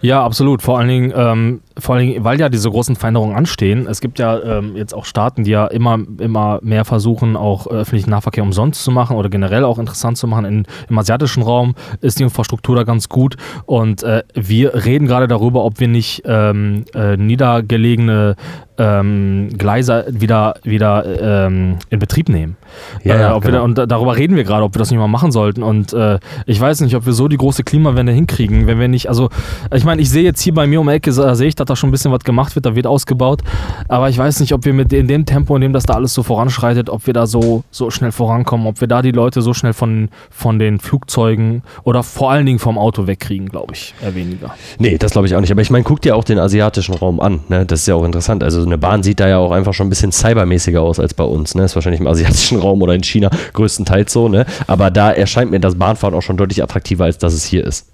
Ja, 0.00 0.22
absolut. 0.24 0.62
Vor 0.62 0.78
allen 0.78 0.88
Dingen, 0.88 1.12
ähm, 1.16 1.60
vor 1.78 1.96
allem, 1.96 2.22
weil 2.24 2.38
ja 2.38 2.48
diese 2.48 2.70
großen 2.70 2.96
Veränderungen 2.96 3.34
anstehen. 3.34 3.86
Es 3.88 4.00
gibt 4.00 4.18
ja 4.18 4.40
ähm, 4.42 4.76
jetzt 4.76 4.94
auch 4.94 5.04
Staaten, 5.04 5.44
die 5.44 5.50
ja 5.50 5.66
immer, 5.66 5.98
immer 6.18 6.58
mehr 6.62 6.84
versuchen, 6.84 7.36
auch 7.36 7.66
öffentlichen 7.66 8.10
Nahverkehr 8.10 8.42
umsonst 8.44 8.82
zu 8.84 8.90
machen 8.90 9.16
oder 9.16 9.28
generell 9.28 9.64
auch 9.64 9.78
interessant 9.78 10.18
zu 10.18 10.26
machen. 10.26 10.44
In, 10.44 10.66
Im 10.88 10.98
asiatischen 10.98 11.42
Raum 11.42 11.74
ist 12.00 12.18
die 12.18 12.24
Infrastruktur 12.24 12.76
da 12.76 12.84
ganz 12.84 13.08
gut 13.08 13.36
und 13.64 14.02
äh, 14.02 14.22
wir 14.34 14.84
reden 14.84 15.06
gerade 15.06 15.28
darüber, 15.28 15.64
ob 15.64 15.80
wir 15.80 15.88
nicht 15.88 16.22
ähm, 16.26 16.84
äh, 16.94 17.16
niedergelegene 17.16 18.36
ähm, 18.78 19.48
Gleise 19.56 20.06
wieder, 20.10 20.54
wieder 20.62 21.46
ähm, 21.46 21.76
in 21.90 21.98
Betrieb 21.98 22.28
nehmen. 22.28 22.56
Ja, 23.04 23.14
äh, 23.14 23.20
ja, 23.20 23.36
ob 23.36 23.42
genau. 23.44 23.58
da, 23.58 23.62
und 23.64 23.78
da- 23.78 23.86
darüber 23.86 24.16
reden 24.16 24.36
wir 24.36 24.44
gerade, 24.44 24.64
ob 24.64 24.74
wir 24.74 24.78
das 24.78 24.90
nicht 24.90 24.98
mal 24.98 25.08
machen 25.08 25.32
sollten. 25.32 25.62
Und 25.62 25.92
äh, 25.92 26.18
ich 26.46 26.60
weiß 26.60 26.80
nicht, 26.82 26.94
ob 26.94 27.06
wir 27.06 27.12
so 27.12 27.28
die 27.28 27.36
große 27.36 27.62
Klimawende 27.64 28.12
hinkriegen, 28.12 28.66
wenn 28.66 28.78
wir 28.78 28.88
nicht, 28.88 29.08
also 29.08 29.28
ich 29.74 29.84
meine, 29.84 30.02
ich 30.02 30.10
sehe 30.10 30.22
jetzt 30.24 30.40
hier 30.40 30.54
bei 30.54 30.66
mir 30.66 30.80
um 30.80 30.86
die 30.88 30.94
Ecke, 30.94 31.12
da 31.12 31.34
sehe 31.34 31.48
ich, 31.48 31.54
dass 31.54 31.66
da 31.66 31.76
schon 31.76 31.88
ein 31.88 31.92
bisschen 31.92 32.12
was 32.12 32.20
gemacht 32.24 32.54
wird, 32.54 32.66
da 32.66 32.74
wird 32.74 32.86
ausgebaut. 32.86 33.42
Aber 33.88 34.08
ich 34.08 34.18
weiß 34.18 34.40
nicht, 34.40 34.52
ob 34.52 34.64
wir 34.64 34.72
mit 34.72 34.92
in 34.92 35.08
dem 35.08 35.24
Tempo, 35.26 35.54
in 35.56 35.62
dem 35.62 35.72
das 35.72 35.84
da 35.84 35.94
alles 35.94 36.12
so 36.14 36.22
voranschreitet, 36.22 36.90
ob 36.90 37.06
wir 37.06 37.14
da 37.14 37.26
so, 37.26 37.64
so 37.70 37.90
schnell 37.90 38.12
vorankommen, 38.12 38.66
ob 38.66 38.80
wir 38.80 38.88
da 38.88 39.02
die 39.02 39.12
Leute 39.12 39.42
so 39.42 39.54
schnell 39.54 39.72
von, 39.72 40.08
von 40.30 40.58
den 40.58 40.78
Flugzeugen 40.78 41.62
oder 41.84 42.02
vor 42.02 42.30
allen 42.30 42.46
Dingen 42.46 42.58
vom 42.58 42.78
Auto 42.78 43.06
wegkriegen, 43.06 43.48
glaube 43.48 43.74
ich, 43.74 43.94
eher 44.02 44.14
weniger. 44.14 44.54
Nee, 44.78 44.98
das 44.98 45.12
glaube 45.12 45.26
ich 45.26 45.34
auch 45.34 45.40
nicht. 45.40 45.50
Aber 45.52 45.62
ich 45.62 45.70
meine, 45.70 45.84
guck 45.84 46.00
dir 46.02 46.16
auch 46.16 46.24
den 46.24 46.38
asiatischen 46.38 46.94
Raum 46.94 47.20
an. 47.20 47.40
Ne? 47.48 47.64
Das 47.66 47.80
ist 47.80 47.86
ja 47.86 47.94
auch 47.94 48.04
interessant. 48.04 48.42
Also 48.44 48.65
eine 48.66 48.78
Bahn 48.78 49.02
sieht 49.02 49.20
da 49.20 49.28
ja 49.28 49.38
auch 49.38 49.52
einfach 49.52 49.74
schon 49.74 49.86
ein 49.86 49.90
bisschen 49.90 50.12
cybermäßiger 50.12 50.80
aus 50.80 51.00
als 51.00 51.14
bei 51.14 51.24
uns. 51.24 51.54
Ne? 51.54 51.64
Ist 51.64 51.74
wahrscheinlich 51.74 52.00
im 52.00 52.06
asiatischen 52.06 52.58
Raum 52.60 52.82
oder 52.82 52.94
in 52.94 53.02
China 53.02 53.30
größtenteils 53.52 54.12
so. 54.12 54.28
Ne? 54.28 54.46
Aber 54.66 54.90
da 54.90 55.10
erscheint 55.12 55.50
mir 55.50 55.60
das 55.60 55.76
Bahnfahren 55.76 56.14
auch 56.14 56.22
schon 56.22 56.36
deutlich 56.36 56.62
attraktiver, 56.62 57.04
als 57.04 57.18
dass 57.18 57.32
es 57.32 57.44
hier 57.44 57.64
ist. 57.64 57.86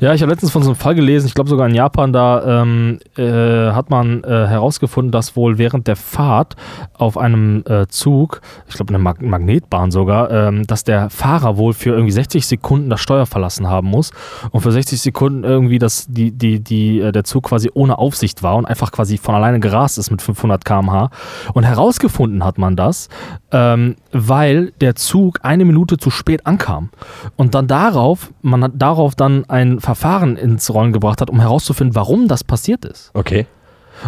Ja, 0.00 0.14
ich 0.14 0.22
habe 0.22 0.32
letztens 0.32 0.52
von 0.52 0.62
so 0.62 0.70
einem 0.70 0.76
Fall 0.76 0.94
gelesen, 0.94 1.26
ich 1.26 1.34
glaube 1.34 1.50
sogar 1.50 1.68
in 1.68 1.74
Japan, 1.74 2.12
da 2.12 2.62
ähm, 2.62 2.98
äh, 3.16 3.72
hat 3.72 3.90
man 3.90 4.24
äh, 4.24 4.46
herausgefunden, 4.46 5.12
dass 5.12 5.36
wohl 5.36 5.58
während 5.58 5.86
der 5.86 5.96
Fahrt 5.96 6.56
auf 6.94 7.16
einem 7.18 7.64
äh, 7.66 7.86
Zug, 7.88 8.40
ich 8.68 8.74
glaube 8.74 8.90
eine 8.90 9.02
Mag 9.02 9.22
Magnetbahn 9.22 9.90
sogar, 9.90 10.30
ähm, 10.30 10.66
dass 10.66 10.84
der 10.84 11.10
Fahrer 11.10 11.56
wohl 11.56 11.72
für 11.72 11.90
irgendwie 11.90 12.12
60 12.12 12.46
Sekunden 12.46 12.90
das 12.90 13.00
Steuer 13.00 13.26
verlassen 13.26 13.68
haben 13.68 13.88
muss 13.88 14.10
und 14.50 14.60
für 14.60 14.72
60 14.72 15.00
Sekunden 15.00 15.44
irgendwie 15.44 15.78
das, 15.78 16.06
die, 16.08 16.32
die, 16.32 16.60
die, 16.60 17.00
äh, 17.00 17.12
der 17.12 17.24
Zug 17.24 17.44
quasi 17.44 17.70
ohne 17.74 17.98
Aufsicht 17.98 18.42
war 18.42 18.56
und 18.56 18.66
einfach 18.66 18.92
quasi 18.92 19.18
von 19.18 19.34
alleine 19.34 19.60
gerast 19.60 19.98
ist 19.98 20.10
mit 20.10 20.22
500 20.22 20.64
km/h. 20.64 21.10
Und 21.52 21.64
herausgefunden 21.64 22.44
hat 22.44 22.58
man 22.58 22.76
das, 22.76 23.08
ähm, 23.52 23.96
weil 24.12 24.72
der 24.80 24.94
Zug 24.94 25.40
eine 25.42 25.64
Minute 25.64 25.96
zu 25.96 26.10
spät 26.10 26.46
ankam. 26.46 26.90
Und 27.36 27.54
dann 27.54 27.66
darauf, 27.66 28.32
man 28.42 28.62
hat 28.64 28.72
darauf 28.76 29.14
dann 29.14 29.44
ein 29.48 29.63
Verfahren 29.80 30.36
ins 30.36 30.72
Rollen 30.72 30.92
gebracht 30.92 31.20
hat, 31.20 31.30
um 31.30 31.40
herauszufinden, 31.40 31.94
warum 31.94 32.28
das 32.28 32.44
passiert 32.44 32.84
ist. 32.84 33.10
Okay. 33.14 33.46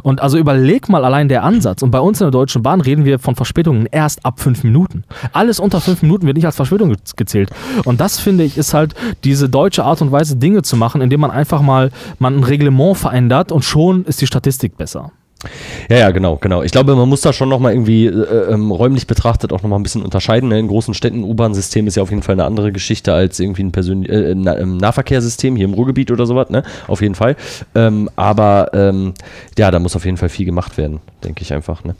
Und 0.03 0.21
also 0.21 0.37
überleg 0.37 0.89
mal 0.89 1.05
allein 1.05 1.29
der 1.29 1.45
Ansatz. 1.45 1.81
Und 1.83 1.93
bei 1.93 2.01
uns 2.01 2.21
in 2.21 2.25
der 2.25 2.33
Deutschen 2.33 2.63
Bahn 2.63 2.81
reden 2.81 3.05
wir 3.05 3.19
von 3.21 3.37
Verspätungen 3.37 3.87
erst 3.91 4.27
ab 4.27 4.41
fünf 4.41 4.65
Minuten. 4.65 5.05
Alles 5.33 5.61
unter 5.61 5.81
fünf 5.81 6.03
Minuten 6.03 6.27
wird 6.27 6.37
nicht 6.37 6.45
als 6.45 6.57
Verspätung 6.57 6.89
ge- 6.89 6.99
gezählt. 7.15 7.51
Und 7.85 8.01
das 8.01 8.19
finde 8.19 8.43
ich 8.45 8.59
ist 8.59 8.75
halt 8.75 8.95
diese 9.23 9.49
deutsche 9.49 9.85
Art 9.85 10.03
und 10.03 10.11
Weise, 10.11 10.37
Dinge 10.37 10.63
zu 10.63 10.77
machen, 10.77 11.01
indem 11.01 11.21
man 11.21 11.31
einfach 11.31 11.63
mal 11.63 11.93
man 12.19 12.37
ein 12.37 12.45
Reglement 12.45 12.97
verändert 12.97 13.53
und 13.53 13.65
schon 13.65 14.05
ist 14.05 14.21
die 14.21 14.27
Statistik 14.27 14.77
besser. 14.77 15.13
Ja, 15.91 15.99
ja, 15.99 16.11
genau, 16.11 16.37
genau. 16.37 16.63
Ich 16.63 16.73
glaube, 16.73 16.97
man 16.97 17.09
muss 17.09 17.21
da 17.21 17.33
schon 17.33 17.49
nochmal 17.49 17.73
irgendwie 17.73 18.07
äh, 18.07 18.53
ähm, 18.53 18.71
räumlich 18.71 19.07
betrachtet 19.07 19.53
auch 19.53 19.63
nochmal 19.63 19.79
ein 19.79 19.83
bisschen 19.83 20.03
unterscheiden. 20.03 20.49
Ne? 20.49 20.59
In 20.59 20.67
großen 20.67 20.95
Städten 20.95 21.23
U-Bahn-System 21.23 21.87
ist 21.87 21.97
ja 21.97 22.03
auf 22.03 22.11
jeden 22.11 22.23
Fall 22.23 22.33
eine 22.35 22.45
andere 22.45 22.73
Geschichte 22.73 23.13
als 23.13 23.39
irgendwie 23.39 23.63
ein 23.63 23.71
persönlich 23.71 24.11
äh, 24.11 24.33
ein 24.33 24.41
Na- 24.41 24.59
ähm, 24.59 24.79
Nahverkehrssystem 24.79 25.55
hier 25.55 25.67
im 25.67 25.75
Ruhrgebiet 25.75 26.11
oder 26.11 26.25
sowas, 26.27 26.49
ne? 26.51 26.63
Auf 26.89 27.03
jeden 27.03 27.15
Fall. 27.15 27.37
Ähm, 27.75 28.09
aber 28.17 28.71
ähm, 28.73 29.13
ja, 29.59 29.71
da 29.71 29.79
muss 29.79 29.95
auf 29.95 30.05
jeden 30.07 30.17
Fall 30.17 30.31
viel 30.31 30.47
gemacht 30.47 30.79
werden, 30.79 31.01
denke 31.23 31.43
ich 31.43 31.53
einfach, 31.53 31.85
ne? 31.85 31.95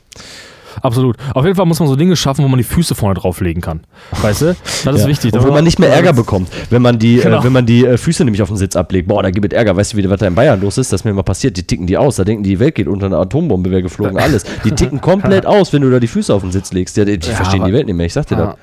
Absolut. 0.81 1.17
Auf 1.33 1.43
jeden 1.45 1.55
Fall 1.55 1.65
muss 1.65 1.79
man 1.79 1.87
so 1.89 1.95
Dinge 1.95 2.15
schaffen, 2.15 2.43
wo 2.43 2.47
man 2.47 2.57
die 2.57 2.63
Füße 2.63 2.95
vorne 2.95 3.15
drauflegen 3.19 3.61
kann. 3.61 3.81
Weißt 4.21 4.41
du? 4.41 4.55
Das 4.85 4.95
ist 4.95 5.01
Ja. 5.03 5.07
wichtig. 5.07 5.33
Und 5.33 5.43
wo 5.47 5.51
man 5.51 5.63
nicht 5.63 5.79
mehr 5.79 5.91
Ärger 5.93 6.13
bekommt, 6.13 6.49
wenn 6.69 6.81
man 6.81 6.99
die, 6.99 7.17
Genau. 7.17 7.39
äh, 7.39 7.43
wenn 7.43 7.53
man 7.53 7.65
die 7.65 7.85
äh, 7.85 7.97
Füße 7.97 8.23
nämlich 8.25 8.41
auf 8.41 8.47
den 8.49 8.57
Sitz 8.57 8.75
ablegt. 8.75 9.07
Boah, 9.07 9.23
da 9.23 9.31
gibt 9.31 9.51
es 9.51 9.57
Ärger. 9.57 9.75
Weißt 9.75 9.93
du, 9.93 9.97
wie, 9.97 10.09
was 10.09 10.19
da 10.19 10.27
in 10.27 10.35
Bayern 10.35 10.61
los 10.61 10.77
ist? 10.77 10.91
Das 10.93 11.01
ist 11.01 11.05
mir 11.05 11.13
mal 11.13 11.23
passiert. 11.23 11.57
Die 11.57 11.63
ticken 11.63 11.87
die 11.87 11.97
aus. 11.97 12.17
Da 12.17 12.23
denken 12.23 12.43
die, 12.43 12.49
die 12.51 12.59
Welt 12.59 12.75
geht 12.75 12.87
unter 12.87 13.07
eine 13.07 13.17
Atombombe, 13.17 13.69
wäre 13.71 13.81
geflogen, 13.81 14.17
alles. 14.19 14.43
Die 14.63 14.71
ticken 14.71 15.01
komplett 15.01 15.45
aus, 15.45 15.73
wenn 15.73 15.81
du 15.81 15.89
da 15.89 15.99
die 15.99 16.07
Füße 16.07 16.33
auf 16.33 16.41
den 16.41 16.51
Sitz 16.51 16.71
legst. 16.73 16.97
Die, 16.97 17.05
die 17.17 17.27
Ja, 17.27 17.35
verstehen 17.35 17.61
aber- 17.61 17.69
die 17.69 17.73
Welt 17.75 17.85
nicht 17.87 17.95
mehr. 17.95 18.05
Ich 18.05 18.13
sag 18.13 18.27
dir 18.27 18.35
das. 18.35 18.55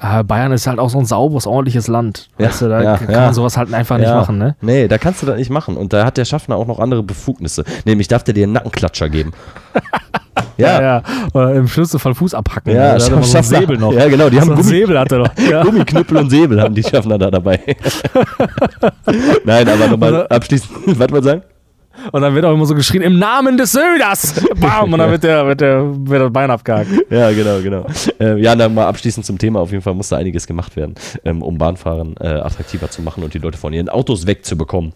Ah, 0.00 0.22
Bayern 0.22 0.52
ist 0.52 0.64
halt 0.68 0.78
auch 0.78 0.90
so 0.90 0.98
ein 1.00 1.06
sauberes, 1.06 1.44
ordentliches 1.48 1.88
Land. 1.88 2.28
Ja, 2.38 2.46
weißt 2.46 2.62
du, 2.62 2.68
da 2.68 2.82
ja, 2.84 2.96
kann 2.98 3.10
ja. 3.10 3.20
man 3.22 3.34
sowas 3.34 3.56
halt 3.56 3.74
einfach 3.74 3.98
nicht 3.98 4.08
machen, 4.08 4.38
ne? 4.38 4.54
Nee, 4.60 4.86
da 4.86 4.96
kannst 4.96 5.22
du 5.22 5.26
das 5.26 5.36
nicht 5.36 5.50
machen. 5.50 5.76
Und 5.76 5.92
da 5.92 6.04
hat 6.04 6.16
der 6.16 6.24
Schaffner 6.24 6.54
auch 6.54 6.68
noch 6.68 6.78
andere 6.78 7.02
Befugnisse. 7.02 7.64
Nämlich 7.84 8.06
darf 8.06 8.22
der 8.22 8.32
dir 8.34 8.44
einen 8.44 8.52
Nackenklatscher 8.52 9.08
geben. 9.08 9.32
Ja, 10.58 10.82
ja. 10.82 11.02
Oder 11.32 11.54
im 11.54 11.68
schlimmsten 11.68 11.98
Fall 11.98 12.14
Fuß 12.14 12.34
abhacken. 12.34 12.74
Ja, 12.74 12.98
da 12.98 13.16
hat 13.16 13.24
so 13.24 13.42
Säbel 13.42 13.78
noch. 13.78 13.92
Ja, 13.92 14.08
genau, 14.08 14.28
die 14.28 14.40
haben 14.40 14.48
so 14.48 14.54
Gummi- 14.54 14.62
Säbel 14.64 14.98
hat 14.98 15.12
er 15.12 15.18
noch. 15.18 15.30
Ja. 15.50 15.62
Gummiknüppel 15.62 16.16
und 16.16 16.30
Säbel 16.30 16.60
haben 16.60 16.74
die 16.74 16.82
Schaffner 16.82 17.16
da 17.16 17.30
dabei. 17.30 17.60
Nein, 19.44 19.68
aber 19.68 19.88
nochmal 19.88 20.12
Oder- 20.12 20.30
abschließend, 20.30 20.70
was 20.98 21.10
ihr 21.10 21.22
sagen? 21.22 21.42
Und 22.12 22.22
dann 22.22 22.32
wird 22.32 22.44
auch 22.44 22.54
immer 22.54 22.64
so 22.64 22.76
geschrien, 22.76 23.02
im 23.02 23.18
Namen 23.18 23.56
des 23.56 23.72
Söders! 23.72 24.34
Bam! 24.60 24.92
Und 24.92 25.00
dann 25.00 25.10
wird, 25.10 25.24
der, 25.24 25.44
wird, 25.46 25.60
der, 25.60 25.82
wird 26.08 26.22
das 26.22 26.32
Bein 26.32 26.48
abgehakt. 26.48 26.86
Ja, 27.10 27.30
genau, 27.32 27.58
genau. 27.60 27.86
Äh, 28.20 28.40
ja, 28.40 28.54
dann 28.54 28.72
mal 28.72 28.86
abschließend 28.86 29.26
zum 29.26 29.36
Thema. 29.36 29.58
Auf 29.60 29.72
jeden 29.72 29.82
Fall 29.82 29.94
muss 29.94 30.08
da 30.08 30.16
einiges 30.16 30.46
gemacht 30.46 30.76
werden, 30.76 30.94
ähm, 31.24 31.42
um 31.42 31.58
Bahnfahren 31.58 32.14
äh, 32.20 32.26
attraktiver 32.28 32.88
zu 32.88 33.02
machen 33.02 33.24
und 33.24 33.34
die 33.34 33.38
Leute 33.38 33.58
von 33.58 33.72
ihren 33.72 33.88
Autos 33.88 34.28
wegzubekommen. 34.28 34.92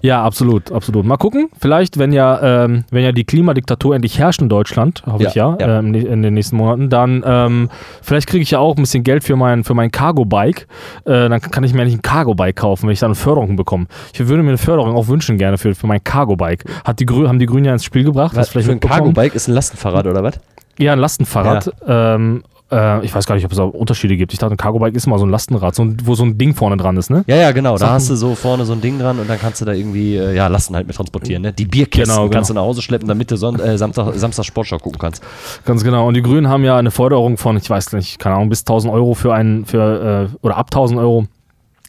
Ja, 0.00 0.22
absolut, 0.22 0.72
absolut. 0.72 1.04
Mal 1.04 1.16
gucken, 1.16 1.48
vielleicht, 1.58 1.98
wenn 1.98 2.12
ja, 2.12 2.64
ähm, 2.64 2.84
wenn 2.90 3.04
ja 3.04 3.12
die 3.12 3.24
Klimadiktatur 3.24 3.94
endlich 3.94 4.18
herrscht 4.18 4.40
in 4.40 4.48
Deutschland, 4.48 5.02
hoffe 5.06 5.24
Ja, 5.24 5.28
ich 5.28 5.34
ja, 5.34 5.56
ja. 5.60 5.78
Ähm, 5.78 5.94
in 5.94 6.22
den 6.22 6.34
nächsten 6.34 6.56
Monaten, 6.56 6.90
dann 6.90 7.22
ähm, 7.26 7.70
vielleicht 8.02 8.26
kriege 8.26 8.42
ich 8.42 8.50
ja 8.50 8.58
auch 8.58 8.76
ein 8.76 8.82
bisschen 8.82 9.04
Geld 9.04 9.24
für 9.24 9.36
mein, 9.36 9.64
für 9.64 9.74
mein 9.74 9.90
Cargo-Bike. 9.90 10.66
Äh, 11.04 11.28
dann 11.28 11.40
kann 11.40 11.64
ich 11.64 11.74
mir 11.74 11.84
nicht 11.84 11.98
ein 11.98 12.02
Cargo-Bike 12.02 12.56
kaufen, 12.56 12.86
wenn 12.86 12.92
ich 12.92 13.00
dann 13.00 13.08
eine 13.08 13.14
Förderung 13.14 13.56
bekomme. 13.56 13.86
Ich 14.12 14.26
würde 14.26 14.42
mir 14.42 14.50
eine 14.50 14.58
Förderung 14.58 14.94
auch 14.94 15.08
wünschen 15.08 15.38
gerne 15.38 15.58
für, 15.58 15.74
für 15.74 15.86
mein 15.86 16.02
Cargo-Bike. 16.02 16.64
Hat 16.84 17.00
die 17.00 17.06
Grü 17.06 17.26
haben 17.26 17.38
die 17.38 17.46
Grünen 17.46 17.64
ja 17.64 17.72
ins 17.72 17.84
Spiel 17.84 18.04
gebracht. 18.04 18.36
Was, 18.36 18.50
für 18.50 18.58
ein? 18.58 18.80
Cargo-Bike 18.80 19.34
ist 19.34 19.48
ein 19.48 19.54
Lastenfahrrad 19.54 20.06
oder 20.06 20.22
was? 20.22 20.40
Ja, 20.78 20.92
ein 20.92 20.98
Lastenfahrrad. 20.98 21.72
Ähm, 21.86 22.42
äh, 22.70 23.04
ich 23.04 23.14
weiß 23.14 23.26
gar 23.26 23.34
nicht, 23.34 23.44
ob 23.44 23.52
es 23.52 23.58
auch 23.58 23.70
Unterschiede 23.70 24.16
gibt. 24.16 24.32
Ich 24.32 24.38
dachte, 24.38 24.54
ein 24.54 24.56
Cargo-Bike 24.56 24.94
ist 24.94 25.06
mal 25.06 25.18
so 25.18 25.26
ein 25.26 25.30
Lastenrad, 25.30 25.74
so 25.74 25.82
ein, 25.84 25.96
wo 26.04 26.14
so 26.14 26.24
ein 26.24 26.38
Ding 26.38 26.54
vorne 26.54 26.76
dran 26.76 26.96
ist, 26.96 27.10
ne? 27.10 27.24
Ja, 27.26 27.36
ja, 27.36 27.52
genau. 27.52 27.72
Da 27.72 27.78
Sachen- 27.78 27.92
hast 27.94 28.10
du 28.10 28.16
so 28.16 28.34
vorne 28.34 28.64
so 28.64 28.72
ein 28.72 28.80
Ding 28.80 28.98
dran 28.98 29.18
und 29.18 29.28
dann 29.28 29.38
kannst 29.38 29.60
du 29.60 29.64
da 29.64 29.72
irgendwie, 29.72 30.16
äh, 30.16 30.34
ja, 30.34 30.46
Lasten 30.48 30.74
halt 30.76 30.86
mit 30.86 30.96
transportieren. 30.96 31.42
Ne? 31.42 31.52
Die 31.52 31.64
Bierkästen 31.66 32.10
Genau, 32.14 32.22
genau. 32.24 32.34
kannst 32.34 32.50
du 32.50 32.54
nach 32.54 32.62
Hause 32.62 32.82
schleppen, 32.82 33.08
damit 33.08 33.30
du 33.30 33.36
Son 33.36 33.58
äh, 33.60 33.76
Samstag, 33.78 34.14
Samstag 34.14 34.44
Sportschau 34.44 34.78
gucken 34.78 34.98
kannst. 34.98 35.22
Ganz 35.64 35.82
genau. 35.84 36.06
Und 36.06 36.14
die 36.14 36.22
Grünen 36.22 36.48
haben 36.48 36.64
ja 36.64 36.76
eine 36.76 36.90
Förderung 36.90 37.36
von, 37.36 37.56
ich 37.56 37.68
weiß 37.68 37.92
nicht, 37.92 38.18
keine 38.18 38.36
Ahnung, 38.36 38.48
bis 38.50 38.60
1000 38.60 38.92
Euro 38.92 39.14
für 39.14 39.34
einen, 39.34 39.64
für, 39.66 40.30
äh, 40.32 40.36
oder 40.42 40.56
ab 40.56 40.66
1000 40.70 40.98
Euro 41.00 41.26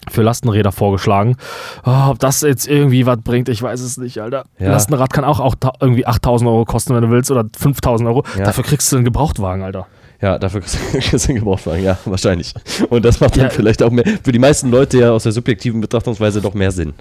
für 0.09 0.23
Lastenräder 0.23 0.71
vorgeschlagen. 0.71 1.35
Oh, 1.85 2.09
ob 2.09 2.17
das 2.19 2.41
jetzt 2.41 2.67
irgendwie 2.67 3.05
was 3.05 3.19
bringt, 3.23 3.49
ich 3.49 3.61
weiß 3.61 3.81
es 3.81 3.97
nicht, 3.97 4.17
Alter. 4.17 4.45
Ja. 4.57 4.71
Lastenrad 4.71 5.13
kann 5.13 5.23
auch, 5.23 5.39
auch 5.39 5.53
irgendwie 5.79 6.07
8000 6.07 6.49
Euro 6.49 6.65
kosten, 6.65 6.95
wenn 6.95 7.03
du 7.03 7.11
willst, 7.11 7.29
oder 7.29 7.45
5000 7.55 8.09
Euro. 8.09 8.23
Ja. 8.35 8.45
Dafür 8.45 8.63
kriegst 8.63 8.91
du 8.91 8.95
einen 8.95 9.05
Gebrauchtwagen, 9.05 9.63
Alter. 9.63 9.85
Ja, 10.21 10.37
dafür 10.37 10.61
kriegst 10.93 11.11
du 11.25 11.29
einen 11.29 11.39
Gebrauchtwagen, 11.39 11.83
ja, 11.83 11.97
wahrscheinlich. 12.05 12.53
Und 12.89 13.03
das 13.05 13.19
macht 13.19 13.37
dann 13.37 13.45
Ja. 13.45 13.49
vielleicht 13.49 13.81
auch 13.81 13.89
mehr, 13.91 14.05
für 14.23 14.31
die 14.31 14.39
meisten 14.39 14.69
Leute 14.69 14.99
ja 14.99 15.11
aus 15.11 15.23
der 15.23 15.31
subjektiven 15.31 15.81
Betrachtungsweise 15.81 16.41
doch 16.41 16.53
mehr 16.53 16.71
Sinn. 16.71 16.93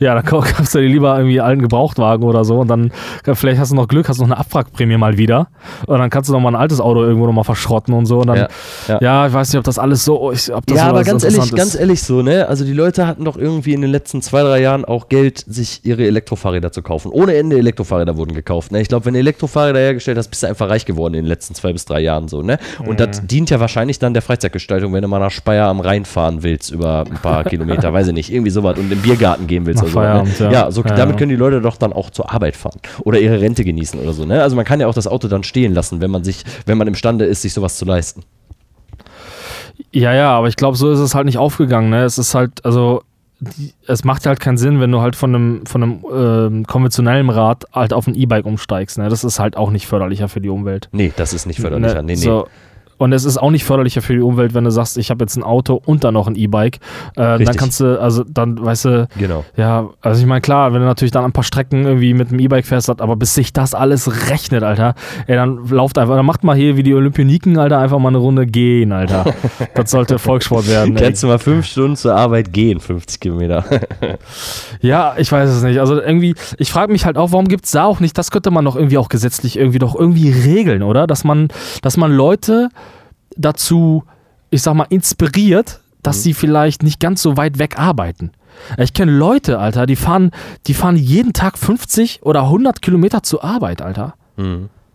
Ja, 0.00 0.14
dann 0.20 0.24
kau- 0.24 0.40
kaufst 0.40 0.74
du 0.74 0.80
dir 0.80 0.88
lieber 0.88 1.16
irgendwie 1.16 1.40
einen 1.40 1.48
alten 1.48 1.62
Gebrauchtwagen 1.62 2.24
oder 2.26 2.44
so 2.44 2.58
und 2.60 2.68
dann 2.68 2.92
vielleicht 3.34 3.60
hast 3.60 3.72
du 3.72 3.76
noch 3.76 3.88
Glück, 3.88 4.08
hast 4.08 4.18
noch 4.18 4.26
eine 4.26 4.38
Abwrackprämie 4.38 4.96
mal 4.96 5.18
wieder 5.18 5.48
und 5.86 5.98
dann 5.98 6.10
kannst 6.10 6.28
du 6.28 6.32
noch 6.34 6.40
mal 6.40 6.50
ein 6.50 6.56
altes 6.56 6.80
Auto 6.80 7.02
irgendwo 7.02 7.26
noch 7.26 7.32
mal 7.32 7.44
verschrotten 7.44 7.94
und 7.94 8.06
so 8.06 8.20
und 8.20 8.28
dann, 8.28 8.36
Ja, 8.36 8.48
ja, 8.88 8.98
ja. 9.00 9.26
ich 9.26 9.32
weiß 9.32 9.48
nicht, 9.52 9.58
ob 9.58 9.64
das 9.64 9.78
alles 9.78 10.04
so, 10.04 10.32
ich, 10.32 10.52
ob 10.52 10.66
das 10.66 10.76
ja, 10.78 10.84
so 10.84 10.90
aber 10.90 11.04
ganz 11.04 11.24
ehrlich, 11.24 11.38
Interessantes 11.38 11.72
ganz 11.72 11.80
ehrlich 11.80 12.02
so, 12.02 12.22
ne? 12.22 12.46
Also 12.48 12.64
die 12.64 12.72
Leute 12.72 13.06
hatten 13.06 13.24
doch 13.24 13.36
irgendwie 13.36 13.74
in 13.74 13.80
den 13.82 13.90
letzten 13.90 14.22
zwei, 14.22 14.42
drei 14.42 14.60
Jahren 14.60 14.84
auch 14.84 15.08
Geld, 15.08 15.44
sich 15.46 15.80
ihre 15.84 16.04
Elektrofahrräder 16.06 16.72
zu 16.72 16.82
kaufen. 16.82 17.10
Ohne 17.10 17.34
Ende 17.36 17.56
Elektrofahrräder 17.58 18.16
wurden 18.16 18.34
gekauft. 18.34 18.72
Ne? 18.72 18.80
Ich 18.80 18.88
glaube, 18.88 19.06
wenn 19.06 19.14
du 19.14 19.20
Elektrofahrräder 19.20 19.78
hergestellt 19.78 20.18
hast, 20.18 20.28
bist 20.28 20.42
du 20.42 20.46
einfach 20.48 20.68
reich 20.68 20.84
geworden 20.86 21.14
in 21.14 21.24
den 21.24 21.28
letzten 21.28 21.54
zwei 21.54 21.72
bis 21.72 21.84
drei 21.84 22.00
Jahren 22.00 22.28
so, 22.28 22.42
ne? 22.42 22.58
Und 22.84 23.00
das 23.00 23.26
dient 23.26 23.50
ja 23.50 23.60
wahrscheinlich 23.60 23.98
dann 23.98 24.12
der 24.14 24.22
Freizeitgestaltung, 24.22 24.92
wenn 24.92 25.02
du 25.02 25.08
mal 25.08 25.18
nach 25.18 25.30
Speyer 25.30 25.66
am 25.68 25.80
Rhein 25.80 26.04
fahren 26.04 26.42
willst 26.42 26.70
über 26.70 27.04
ein 27.10 27.18
paar 27.22 27.44
Kilometer, 27.48 27.92
weiß 27.92 28.08
ich 28.08 28.14
nicht, 28.14 28.32
irgendwie 28.32 28.50
sowas 28.50 28.76
und 28.78 28.84
in 28.84 28.90
den 28.90 29.00
Biergarten 29.02 29.46
gehen 29.58 29.66
willst 29.66 29.82
Nach 29.82 29.94
oder 29.94 30.26
so. 30.26 30.44
Ne? 30.44 30.52
Ja. 30.52 30.64
Ja, 30.64 30.70
so, 30.70 30.82
Ja, 30.82 30.94
damit 30.94 31.16
können 31.18 31.30
die 31.30 31.36
Leute 31.36 31.60
doch 31.60 31.76
dann 31.76 31.92
auch 31.92 32.10
zur 32.10 32.32
Arbeit 32.32 32.56
fahren 32.56 32.80
oder 33.04 33.18
ihre 33.20 33.40
Rente 33.40 33.64
genießen 33.64 34.00
oder 34.00 34.12
so, 34.12 34.24
ne? 34.24 34.42
Also 34.42 34.56
man 34.56 34.64
kann 34.64 34.80
ja 34.80 34.86
auch 34.86 34.94
das 34.94 35.06
Auto 35.06 35.28
dann 35.28 35.42
stehen 35.42 35.74
lassen, 35.74 36.00
wenn 36.00 36.10
man 36.10 36.24
sich, 36.24 36.44
wenn 36.66 36.78
man 36.78 36.88
imstande 36.88 37.24
ist, 37.24 37.42
sich 37.42 37.52
sowas 37.52 37.76
zu 37.76 37.84
leisten. 37.84 38.22
Ja, 39.92 40.12
ja, 40.12 40.30
aber 40.32 40.48
ich 40.48 40.56
glaube, 40.56 40.76
so 40.76 40.90
ist 40.90 40.98
es 40.98 41.14
halt 41.14 41.26
nicht 41.26 41.38
aufgegangen. 41.38 41.90
Ne? 41.90 42.02
Es 42.04 42.18
ist 42.18 42.34
halt, 42.34 42.64
also, 42.64 43.02
die, 43.40 43.72
es 43.86 44.04
macht 44.04 44.26
halt 44.26 44.40
keinen 44.40 44.58
Sinn, 44.58 44.80
wenn 44.80 44.90
du 44.90 45.00
halt 45.00 45.14
von 45.14 45.34
einem, 45.34 45.66
von 45.66 45.82
einem 45.82 46.04
ähm, 46.12 46.66
konventionellen 46.66 47.30
Rad 47.30 47.64
halt 47.72 47.92
auf 47.92 48.06
ein 48.06 48.14
E-Bike 48.14 48.44
umsteigst. 48.44 48.98
Ne? 48.98 49.08
Das 49.08 49.22
ist 49.22 49.38
halt 49.38 49.56
auch 49.56 49.70
nicht 49.70 49.86
förderlicher 49.86 50.28
für 50.28 50.40
die 50.40 50.48
Umwelt. 50.48 50.88
Nee, 50.92 51.12
das 51.16 51.32
ist 51.32 51.46
nicht 51.46 51.60
förderlicher. 51.60 52.02
Ne? 52.02 52.02
Nee, 52.02 52.12
nee. 52.14 52.16
So, 52.16 52.48
Und 52.98 53.12
es 53.12 53.24
ist 53.24 53.38
auch 53.38 53.50
nicht 53.50 53.64
förderlicher 53.64 54.02
für 54.02 54.12
die 54.14 54.20
Umwelt, 54.20 54.54
wenn 54.54 54.64
du 54.64 54.70
sagst, 54.70 54.98
ich 54.98 55.10
habe 55.10 55.22
jetzt 55.24 55.36
ein 55.36 55.42
Auto 55.42 55.80
und 55.86 56.04
dann 56.04 56.14
noch 56.14 56.26
ein 56.26 56.34
E-Bike. 56.34 56.78
Äh, 57.16 57.38
dann 57.44 57.56
kannst 57.56 57.80
du, 57.80 58.00
also 58.00 58.24
dann, 58.24 58.62
weißt 58.64 58.84
du, 58.86 59.08
Genau. 59.18 59.44
ja, 59.56 59.88
also 60.00 60.20
ich 60.20 60.26
meine, 60.26 60.40
klar, 60.40 60.72
wenn 60.72 60.80
du 60.80 60.86
natürlich 60.86 61.12
dann 61.12 61.24
ein 61.24 61.32
paar 61.32 61.44
Strecken 61.44 61.84
irgendwie 61.84 62.12
mit 62.14 62.30
dem 62.30 62.38
E-Bike 62.40 62.66
fährst, 62.66 62.88
aber 62.90 63.16
bis 63.16 63.34
sich 63.34 63.52
das 63.52 63.74
alles 63.74 64.28
rechnet, 64.30 64.62
Alter, 64.62 64.94
ey, 65.26 65.36
dann 65.36 65.66
lauft 65.68 65.96
einfach, 65.98 66.16
dann 66.16 66.26
macht 66.26 66.44
mal 66.44 66.56
hier 66.56 66.76
wie 66.76 66.82
die 66.82 66.94
Olympioniken, 66.94 67.56
Alter, 67.58 67.78
einfach 67.78 67.98
mal 67.98 68.08
eine 68.08 68.18
Runde 68.18 68.46
gehen, 68.46 68.92
Alter. 68.92 69.24
Das 69.74 69.90
sollte 69.92 70.18
Volkssport 70.18 70.68
werden. 70.68 70.96
ey. 70.96 71.04
Kannst 71.04 71.22
du 71.22 71.28
mal 71.28 71.38
fünf 71.38 71.64
Stunden 71.66 71.96
zur 71.96 72.14
Arbeit 72.16 72.52
gehen, 72.52 72.80
50 72.80 73.20
Kilometer. 73.20 73.64
Ja, 74.80 75.14
ich 75.16 75.30
weiß 75.30 75.50
es 75.50 75.62
nicht. 75.62 75.80
Also 75.80 76.00
irgendwie, 76.00 76.34
ich 76.58 76.70
frage 76.70 76.92
mich 76.92 77.04
halt 77.04 77.16
auch, 77.18 77.32
warum 77.32 77.48
gibt 77.48 77.64
es 77.64 77.72
da 77.72 77.84
auch 77.84 78.00
nicht, 78.00 78.16
das 78.16 78.30
könnte 78.30 78.50
man 78.50 78.64
doch 78.64 78.76
irgendwie 78.76 78.98
auch 78.98 79.08
gesetzlich 79.08 79.58
irgendwie 79.58 79.78
doch 79.78 79.94
irgendwie 79.94 80.30
regeln, 80.30 80.82
oder? 80.82 81.06
Dass 81.06 81.24
man, 81.24 81.48
dass 81.82 81.96
man 81.96 82.12
Leute 82.12 82.68
dazu, 83.38 84.04
ich 84.50 84.62
sag 84.62 84.74
mal, 84.74 84.86
inspiriert, 84.90 85.80
dass 86.02 86.22
sie 86.22 86.34
vielleicht 86.34 86.82
nicht 86.82 87.00
ganz 87.00 87.22
so 87.22 87.36
weit 87.36 87.58
weg 87.58 87.78
arbeiten. 87.78 88.32
Ich 88.76 88.92
kenne 88.92 89.12
Leute, 89.12 89.58
Alter, 89.58 89.86
die 89.86 89.96
fahren, 89.96 90.30
die 90.66 90.74
fahren 90.74 90.96
jeden 90.96 91.32
Tag 91.32 91.58
50 91.58 92.20
oder 92.22 92.42
100 92.42 92.82
Kilometer 92.82 93.22
zur 93.22 93.44
Arbeit, 93.44 93.82
Alter. 93.82 94.14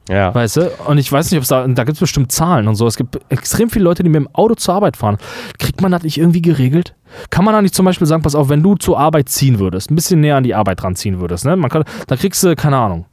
ja. 0.10 0.34
Weißt 0.36 0.58
du? 0.58 0.70
Und 0.88 0.98
ich 0.98 1.12
weiß 1.12 1.32
nicht, 1.32 1.38
ob 1.38 1.44
es 1.44 1.50
da, 1.50 1.66
da 1.68 1.84
gibt 1.84 1.96
es 1.96 2.00
bestimmt 2.00 2.32
Zahlen 2.32 2.68
und 2.68 2.76
so. 2.76 2.88
Es 2.88 2.98
gibt 2.98 3.20
extrem 3.30 3.70
viele 3.70 3.86
Leute, 3.86 4.04
die 4.04 4.10
mit 4.10 4.20
dem 4.20 4.28
Auto 4.34 4.56
zur 4.56 4.76
Arbeit 4.76 4.98
fahren. 4.98 5.18
Kriegt 5.60 5.82
man 5.82 5.92
das 5.92 6.04
nicht 6.04 6.18
irgendwie 6.18 6.42
geregelt? 6.42 6.94
Kann 7.30 7.46
man 7.46 7.54
da 7.54 7.62
nicht 7.62 7.76
zum 7.76 7.86
Beispiel 7.86 8.08
sagen, 8.08 8.24
pass 8.24 8.36
auf, 8.36 8.50
wenn 8.50 8.64
du 8.64 8.76
zur 8.76 9.00
Arbeit 9.00 9.30
ziehen 9.30 9.60
würdest, 9.60 9.92
ein 9.92 9.96
bisschen 9.96 10.20
näher 10.20 10.36
an 10.38 10.44
die 10.44 10.56
Arbeit 10.56 10.84
ranziehen 10.84 11.20
würdest, 11.22 11.46
ne? 11.46 11.56
Man 11.56 11.70
kann, 11.70 11.84
dann 12.08 12.18
kriegst 12.18 12.44
du, 12.44 12.56
keine 12.56 12.78
Ahnung, 12.78 13.06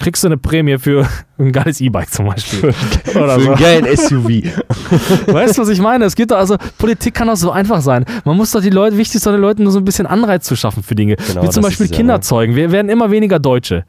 kriegst 0.00 0.24
du 0.24 0.28
eine 0.28 0.36
Prämie 0.38 0.78
für 0.78 1.06
ein 1.38 1.52
geiles 1.52 1.80
E-Bike 1.80 2.10
zum 2.10 2.26
Beispiel. 2.26 2.74
Oder 3.14 3.34
Für 3.38 3.40
so. 3.42 3.50
einen 3.52 3.60
geilen 3.60 3.96
SUV. 3.96 4.28
Weißt 5.32 5.56
du, 5.58 5.62
was 5.62 5.68
ich 5.68 5.80
meine? 5.80 6.06
Es 6.06 6.16
geht 6.16 6.30
doch, 6.32 6.38
also 6.38 6.56
Politik 6.78 7.14
kann 7.14 7.28
doch 7.28 7.36
so 7.36 7.52
einfach 7.52 7.80
sein. 7.82 8.04
Man 8.24 8.36
muss 8.36 8.50
doch 8.50 8.60
die 8.62 8.70
Leute, 8.70 8.96
wichtig 8.96 9.16
ist 9.16 9.26
doch 9.26 9.32
den 9.32 9.40
Leuten 9.40 9.62
nur 9.62 9.72
so 9.72 9.78
ein 9.78 9.84
bisschen 9.84 10.06
Anreiz 10.06 10.44
zu 10.44 10.56
schaffen 10.56 10.82
für 10.82 10.94
Dinge. 10.96 11.16
Genau, 11.16 11.42
Wie 11.44 11.50
zum 11.50 11.62
Beispiel 11.62 11.86
ist 11.86 11.92
es 11.92 11.98
ja, 11.98 12.04
ne? 12.04 12.20
zeugen. 12.20 12.56
Wir 12.56 12.72
werden 12.72 12.88
immer 12.88 13.10
weniger 13.10 13.38
Deutsche. 13.38 13.84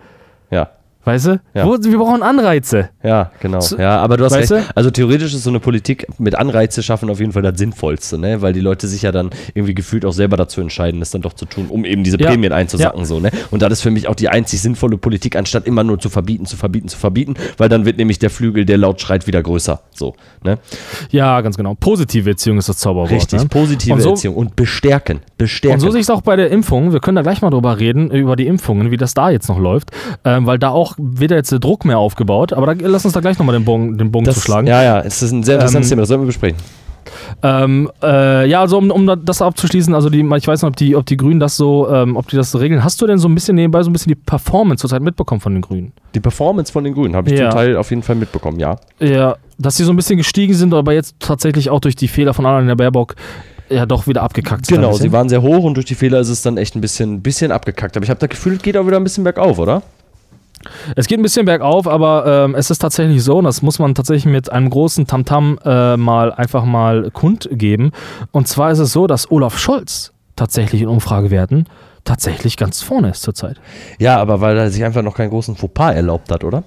ja. 0.52 0.70
Weißt 1.04 1.26
du? 1.28 1.42
Ja. 1.56 1.66
Wo, 1.66 1.78
wir 1.82 1.98
brauchen 1.98 2.22
Anreize. 2.22 2.90
Ja, 3.04 3.32
genau. 3.40 3.60
So- 3.60 3.78
Ja, 3.78 3.98
aber 4.00 4.18
du 4.18 4.26
hast 4.26 4.36
recht. 4.36 4.54
Also 4.76 4.92
theoretisch 4.92 5.34
ist 5.34 5.44
so 5.44 5.50
eine 5.50 5.60
Politik 5.60 6.06
mit 6.20 6.36
Anreize 6.36 6.84
schaffen 6.84 7.10
auf 7.10 7.20
jeden 7.20 7.32
Fall 7.32 7.42
das 7.42 7.58
Sinnvollste, 7.58 8.20
ne? 8.20 8.42
Weil 8.44 8.54
die 8.54 8.60
Leute 8.60 8.88
sich 8.88 9.02
ja 9.02 9.12
dann 9.12 9.32
irgendwie 9.56 9.74
gefühlt 9.74 10.06
auch 10.06 10.12
selber 10.14 10.38
dazu 10.38 10.62
entscheiden, 10.62 11.00
das 11.00 11.10
dann 11.10 11.22
doch 11.24 11.34
zu 11.34 11.46
tun, 11.46 11.68
um 11.70 11.86
eben 11.86 12.04
diese 12.04 12.20
Ja. 12.20 12.28
Prämien 12.30 12.54
einzusacken, 12.54 13.06
so, 13.06 13.20
ne? 13.20 13.32
Und 13.50 13.62
das 13.64 13.74
ist 13.74 13.82
für 13.82 13.90
mich 13.90 14.08
auch 14.08 14.14
die 14.16 14.30
einzig 14.30 14.62
sinnvolle 14.62 14.98
Politik, 14.98 15.36
anstatt 15.36 15.66
immer 15.66 15.84
nur 15.84 15.98
zu 16.00 16.10
verbieten, 16.10 16.46
zu 16.46 16.56
verbieten, 16.56 16.88
zu 16.88 16.98
verbieten, 17.00 17.34
weil 17.58 17.68
dann 17.70 17.86
wird 17.86 17.98
nämlich 17.98 18.20
der 18.20 18.30
Flügel, 18.30 18.66
der 18.66 18.78
laut 18.78 19.02
schreit, 19.02 19.26
wieder 19.26 19.42
größer. 19.42 19.82
So, 19.96 20.14
ne? 20.44 20.60
Ja, 21.10 21.42
ganz 21.42 21.58
genau. 21.58 21.74
Positive 21.76 22.30
Erziehung 22.30 22.60
ist 22.60 22.70
das 22.70 22.78
Zauberwort. 22.78 23.10
Richtig, 23.12 23.42
Ne? 23.42 23.48
positive 23.50 23.96
Und 23.96 24.02
so- 24.02 24.10
Erziehung 24.12 24.36
und 24.36 24.56
bestärken. 24.56 25.22
Bestärken. 25.38 25.76
Und 25.76 25.80
so 25.80 25.90
sehe 25.90 26.00
ich 26.02 26.06
es 26.06 26.10
auch 26.12 26.22
bei 26.22 26.36
der 26.36 26.52
Impfung. 26.52 26.94
Wir 26.94 27.00
können 27.00 27.16
da 27.16 27.22
gleich 27.24 27.42
mal 27.42 27.50
drüber 27.50 27.80
reden, 27.80 28.12
über 28.12 28.36
die 28.36 28.46
Impfungen, 28.48 28.92
wie 28.92 28.98
das 28.98 29.14
da 29.16 29.32
jetzt 29.32 29.50
noch 29.50 29.58
läuft. 29.60 29.90
Ähm, 30.24 30.46
weil 30.46 30.60
da 30.60 30.70
auch 30.70 30.91
wird 30.98 31.32
ja 31.32 31.38
jetzt 31.38 31.52
der 31.52 31.60
Druck 31.60 31.86
mehr 31.86 31.98
aufgebaut. 31.98 32.54
Aber 32.54 32.74
da, 32.74 32.88
lass 32.88 33.06
uns 33.06 33.14
da 33.14 33.20
gleich 33.20 33.38
nochmal 33.40 33.56
den 33.56 33.66
Bogen, 33.66 33.98
den 33.98 34.12
Bogen 34.12 34.26
das, 34.26 34.36
zu 34.36 34.42
schlagen. 34.42 34.68
Ja, 34.68 34.84
ja, 34.84 35.00
es 35.02 35.22
ist 35.22 35.32
ein 35.32 35.44
sehr 35.44 35.56
interessantes 35.56 35.90
Ähm, 35.90 35.96
Thema, 35.96 36.02
das 36.02 36.10
sollten 36.10 36.24
wir 36.24 36.28
besprechen. 36.28 36.58
Ähm, 37.44 37.90
äh, 38.04 38.48
ja, 38.48 38.62
also 38.62 38.78
um, 38.78 38.92
um 38.92 39.20
das 39.26 39.42
abzuschließen, 39.42 39.94
also 39.96 40.10
die, 40.10 40.20
ich 40.22 40.48
weiß 40.48 40.62
nicht, 40.62 40.70
ob 40.70 40.76
die, 40.76 40.96
ob 40.96 41.06
die 41.06 41.18
Grünen 41.18 41.40
das 41.40 41.58
so, 41.58 41.90
ähm, 41.90 42.16
ob 42.16 42.28
die 42.28 42.36
das 42.36 42.52
so 42.52 42.58
regeln. 42.58 42.84
Hast 42.84 43.02
du 43.02 43.08
denn 43.08 43.18
so 43.18 43.28
ein 43.28 43.36
bisschen 43.36 43.56
nebenbei 43.56 43.82
so 43.84 43.90
ein 43.90 43.94
bisschen 43.94 44.10
die 44.12 44.16
Performance 44.16 44.82
zurzeit 44.82 45.02
mitbekommen 45.02 45.42
von 45.42 45.54
den 45.54 45.62
Grünen? 45.62 45.94
Die 46.14 46.20
Performance 46.20 46.72
von 46.72 46.84
den 46.84 46.94
Grünen 46.94 47.16
habe 47.16 47.30
ich 47.32 47.40
Ja. 47.40 47.50
zum 47.50 47.58
Teil 47.58 47.78
auf 47.78 47.90
jeden 47.90 48.04
Fall 48.04 48.16
mitbekommen, 48.16 48.60
ja. 48.60 48.78
Ja, 49.00 49.36
dass 49.58 49.78
sie 49.78 49.84
so 49.84 49.92
ein 49.92 49.96
bisschen 49.96 50.18
gestiegen 50.18 50.54
sind, 50.54 50.74
aber 50.74 50.94
jetzt 50.94 51.16
tatsächlich 51.20 51.70
auch 51.70 51.80
durch 51.80 51.96
die 51.96 52.08
Fehler 52.08 52.34
von 52.34 52.46
Annalena 52.46 52.76
Baerbock 52.76 53.16
ja 53.70 53.86
doch 53.86 54.06
wieder 54.08 54.22
abgekackt 54.22 54.66
sind. 54.66 54.78
Genau, 54.78 54.94
sie 54.94 55.12
waren 55.12 55.30
sehr 55.30 55.42
hoch 55.42 55.64
und 55.64 55.76
durch 55.76 55.86
die 55.86 55.96
Fehler 55.96 56.20
ist 56.20 56.30
es 56.30 56.42
dann 56.42 56.58
echt 56.58 56.76
ein 56.76 56.82
bisschen, 56.82 57.22
bisschen 57.22 57.52
abgekackt. 57.52 57.96
Aber 57.96 58.04
ich 58.04 58.10
habe 58.10 58.20
das 58.20 58.30
Gefühl, 58.30 58.54
es 58.54 58.62
geht 58.62 58.76
auch 58.78 58.86
wieder 58.86 58.98
ein 58.98 59.04
bisschen 59.04 59.24
bergauf, 59.24 59.60
oder? 59.60 59.82
Es 60.96 61.08
geht 61.08 61.20
ein 61.20 61.24
bisschen 61.24 61.46
bergauf, 61.46 61.88
aber 61.88 62.26
ähm, 62.26 62.56
es 62.56 62.70
ist 62.70 62.80
tatsächlich 62.80 63.24
so, 63.24 63.38
und 63.38 63.46
das 63.46 63.62
muss 63.62 63.80
man 63.80 63.96
tatsächlich 63.96 64.32
mit 64.32 64.52
einem 64.52 64.70
großen 64.70 65.08
Tamtam 65.08 65.60
äh, 65.64 65.98
mal 65.98 66.32
einfach 66.32 66.66
mal 66.66 67.12
kundgeben. 67.12 67.92
Und 68.32 68.48
zwar 68.48 68.72
ist 68.72 68.80
es 68.80 68.94
so, 68.94 69.08
dass 69.08 69.30
Olaf 69.32 69.58
Scholz 69.58 70.14
tatsächlich 70.36 70.82
in 70.82 70.88
Umfragewerten 70.88 71.68
tatsächlich 72.04 72.58
ganz 72.58 72.82
vorne 72.82 73.10
ist 73.10 73.22
zurzeit. 73.22 73.58
Ja, 74.00 74.18
aber 74.18 74.42
weil 74.42 74.58
er 74.58 74.72
sich 74.72 74.84
einfach 74.84 75.04
noch 75.04 75.16
keinen 75.16 75.30
großen 75.30 75.56
Fauxpas 75.56 75.94
erlaubt 75.94 76.32
hat, 76.32 76.44
oder? 76.44 76.64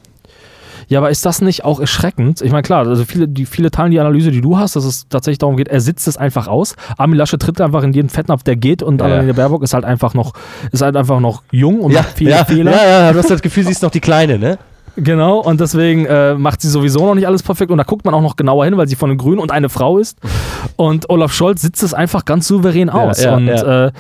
Ja, 0.89 0.99
aber 0.99 1.11
ist 1.11 1.25
das 1.27 1.41
nicht 1.41 1.65
auch 1.65 1.81
erschreckend? 1.81 2.41
Ich 2.41 2.51
meine, 2.51 2.63
klar, 2.63 2.87
also 2.87 3.05
viele, 3.05 3.29
die, 3.29 3.47
viele 3.47 3.71
teilen 3.71 3.91
die 3.91 4.01
Analyse, 4.01 4.31
die 4.31 4.41
du 4.41 4.59
hast, 4.59 4.77
dass 4.77 4.85
es 4.85 5.09
tatsächlich 5.09 5.39
darum 5.39 5.57
geht, 5.57 5.69
er 5.69 5.81
sitzt 5.81 6.09
es 6.09 6.17
einfach 6.17 6.49
aus. 6.49 6.77
Armin 6.99 7.19
Lasche 7.19 7.39
tritt 7.39 7.61
einfach 7.61 7.83
in 7.83 7.93
jeden 7.93 8.09
Fettnapf, 8.09 8.43
der 8.43 8.57
geht 8.57 8.83
und 8.83 9.01
Ja. 9.01 9.07
Annalena 9.07 9.33
Baerbock 9.33 9.63
ist 9.63 9.75
halt 9.75 9.85
einfach 9.85 10.15
noch, 10.15 10.33
ist 10.73 10.83
halt 10.83 10.97
einfach 10.97 11.21
noch 11.21 11.43
jung 11.51 11.81
und 11.81 11.93
macht 11.93 12.17
viele 12.17 12.31
ja, 12.31 12.45
Fehler. 12.45 12.73
Ja, 12.73 12.87
ja, 13.07 13.13
du 13.13 13.19
hast 13.19 13.31
das 13.31 13.43
Gefühl, 13.43 13.65
sie 13.65 13.73
ist 13.73 13.83
noch 13.83 13.91
die 13.91 14.01
Kleine, 14.01 14.39
ne? 14.39 14.59
Genau, 14.97 15.41
und 15.41 15.61
deswegen 15.61 16.07
äh, 16.07 16.35
macht 16.35 16.63
sie 16.63 16.69
sowieso 16.69 17.05
noch 17.05 17.17
nicht 17.17 17.27
alles 17.27 17.43
perfekt 17.43 17.73
und 17.73 17.79
da 17.79 17.85
guckt 17.85 18.05
man 18.05 18.15
auch 18.15 18.23
noch 18.23 18.37
genauer 18.37 18.65
hin, 18.65 18.77
weil 18.77 18.87
sie 18.87 18.95
von 18.95 19.09
den 19.09 19.19
Grünen 19.19 19.41
und 19.41 19.51
eine 19.51 19.69
Frau 19.69 19.99
ist. 19.99 20.19
Und 20.77 21.11
Olaf 21.11 21.33
Scholz 21.33 21.63
sitzt 21.63 21.83
es 21.83 21.95
einfach 21.95 22.25
ganz 22.25 22.47
souverän 22.47 22.91
aus. 22.91 23.23
ja, 23.23 23.35
und 23.35 23.47
ja. 23.49 23.87
Äh, 23.87 23.93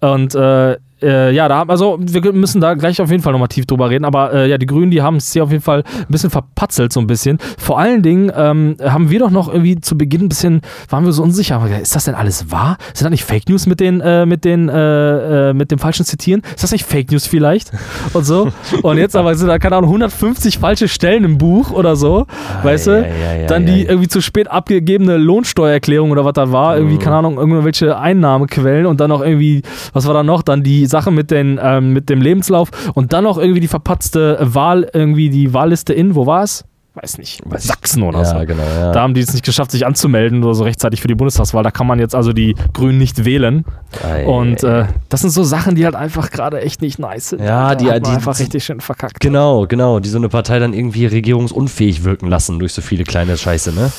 und 0.00 0.34
äh, 0.34 0.78
äh, 1.02 1.32
ja, 1.32 1.48
da 1.48 1.56
haben, 1.58 1.70
also 1.70 1.98
wir 2.00 2.32
müssen 2.32 2.60
da 2.60 2.74
gleich 2.74 3.00
auf 3.00 3.10
jeden 3.10 3.22
Fall 3.22 3.32
nochmal 3.32 3.48
tief 3.48 3.66
drüber 3.66 3.90
reden, 3.90 4.04
aber 4.04 4.32
äh, 4.32 4.48
ja, 4.48 4.58
die 4.58 4.66
Grünen, 4.66 4.90
die 4.90 5.02
haben 5.02 5.16
es 5.16 5.32
hier 5.32 5.44
auf 5.44 5.50
jeden 5.50 5.62
Fall 5.62 5.82
ein 5.98 6.06
bisschen 6.08 6.30
verpatzelt, 6.30 6.92
so 6.92 7.00
ein 7.00 7.06
bisschen. 7.06 7.38
Vor 7.58 7.78
allen 7.78 8.02
Dingen 8.02 8.30
ähm, 8.34 8.76
haben 8.82 9.10
wir 9.10 9.18
doch 9.20 9.30
noch 9.30 9.48
irgendwie 9.52 9.80
zu 9.80 9.96
Beginn 9.96 10.22
ein 10.22 10.28
bisschen, 10.28 10.60
waren 10.88 11.04
wir 11.04 11.12
so 11.12 11.22
unsicher, 11.22 11.60
ist 11.80 11.94
das 11.96 12.04
denn 12.04 12.14
alles 12.14 12.50
wahr? 12.50 12.76
Sind 12.94 13.04
das 13.04 13.10
nicht 13.10 13.24
Fake 13.24 13.48
News 13.48 13.66
mit 13.66 13.80
den, 13.80 14.00
äh, 14.00 14.26
mit 14.26 14.44
den, 14.44 14.68
äh, 14.68 15.50
äh, 15.50 15.52
mit 15.54 15.70
dem 15.70 15.78
falschen 15.78 16.04
Zitieren? 16.04 16.42
Ist 16.54 16.62
das 16.62 16.72
nicht 16.72 16.84
Fake 16.84 17.10
News 17.10 17.26
vielleicht? 17.26 17.72
Und 18.12 18.24
so. 18.24 18.48
Und 18.82 18.98
jetzt 18.98 19.16
aber 19.16 19.34
sind 19.34 19.48
da, 19.48 19.58
keine 19.58 19.76
Ahnung, 19.76 19.90
150 19.90 20.58
falsche 20.58 20.88
Stellen 20.88 21.24
im 21.24 21.38
Buch 21.38 21.70
oder 21.70 21.96
so, 21.96 22.26
weißt 22.62 22.86
du? 22.88 22.90
ja, 22.90 23.06
ja, 23.06 23.40
ja, 23.42 23.46
Dann 23.46 23.66
ja, 23.66 23.74
die 23.74 23.82
ja. 23.84 23.88
irgendwie 23.90 24.08
zu 24.08 24.20
spät 24.20 24.50
abgegebene 24.50 25.16
Lohnsteuererklärung 25.16 26.10
oder 26.10 26.24
was 26.24 26.34
da 26.34 26.52
war, 26.52 26.76
irgendwie, 26.76 26.96
Mhm. 26.96 27.00
keine 27.00 27.16
Ahnung, 27.16 27.38
irgendwelche 27.38 27.98
Einnahmequellen 27.98 28.86
und 28.86 29.00
dann 29.00 29.08
noch 29.10 29.22
irgendwie, 29.22 29.62
was 29.92 30.06
war 30.06 30.14
da 30.14 30.22
noch? 30.22 30.42
Dann 30.42 30.62
die 30.62 30.86
Sache 30.90 31.10
mit, 31.10 31.30
den, 31.30 31.58
ähm, 31.62 31.92
mit 31.94 32.10
dem 32.10 32.20
Lebenslauf 32.20 32.68
und 32.94 33.12
dann 33.14 33.24
noch 33.24 33.38
irgendwie 33.38 33.60
die 33.60 33.68
verpatzte 33.68 34.36
Wahl, 34.42 34.88
irgendwie 34.92 35.30
die 35.30 35.54
Wahlliste 35.54 35.94
in, 35.94 36.14
wo 36.14 36.26
war 36.26 36.42
es? 36.42 36.64
Weiß 36.94 37.18
nicht, 37.18 37.40
Weiß. 37.44 37.62
Sachsen 37.68 38.02
oder 38.02 38.18
ja, 38.18 38.24
so. 38.40 38.44
genau, 38.44 38.64
ja. 38.64 38.90
Da 38.90 39.02
haben 39.02 39.14
die 39.14 39.20
es 39.20 39.32
nicht 39.32 39.44
geschafft, 39.44 39.70
sich 39.70 39.86
anzumelden 39.86 40.42
oder 40.42 40.54
so 40.54 40.64
rechtzeitig 40.64 41.00
für 41.00 41.06
die 41.06 41.14
Bundestagswahl. 41.14 41.62
Da 41.62 41.70
kann 41.70 41.86
man 41.86 42.00
jetzt 42.00 42.16
also 42.16 42.32
die 42.32 42.56
Grünen 42.72 42.98
nicht 42.98 43.24
wählen. 43.24 43.64
Ei, 44.04 44.26
Und 44.26 44.64
äh, 44.64 44.86
das 45.08 45.20
sind 45.20 45.30
so 45.30 45.44
Sachen, 45.44 45.76
die 45.76 45.84
halt 45.84 45.94
einfach 45.94 46.30
gerade 46.32 46.60
echt 46.60 46.82
nicht 46.82 46.98
nice 46.98 47.28
sind. 47.28 47.42
Ja, 47.44 47.76
die- 47.76 47.86
hat 47.86 47.92
man 47.92 48.02
die- 48.02 48.10
einfach 48.16 48.36
die- 48.36 48.42
richtig 48.42 48.64
schön 48.64 48.80
verkackt. 48.80 49.20
Genau, 49.20 49.66
genau, 49.68 50.00
die 50.00 50.08
so 50.08 50.18
eine 50.18 50.28
Partei 50.28 50.58
dann 50.58 50.72
irgendwie 50.72 51.06
regierungsunfähig 51.06 52.02
wirken 52.02 52.26
lassen 52.26 52.58
durch 52.58 52.72
so 52.72 52.82
viele 52.82 53.04
kleine 53.04 53.38
Scheiße, 53.38 53.72
ne? 53.72 53.92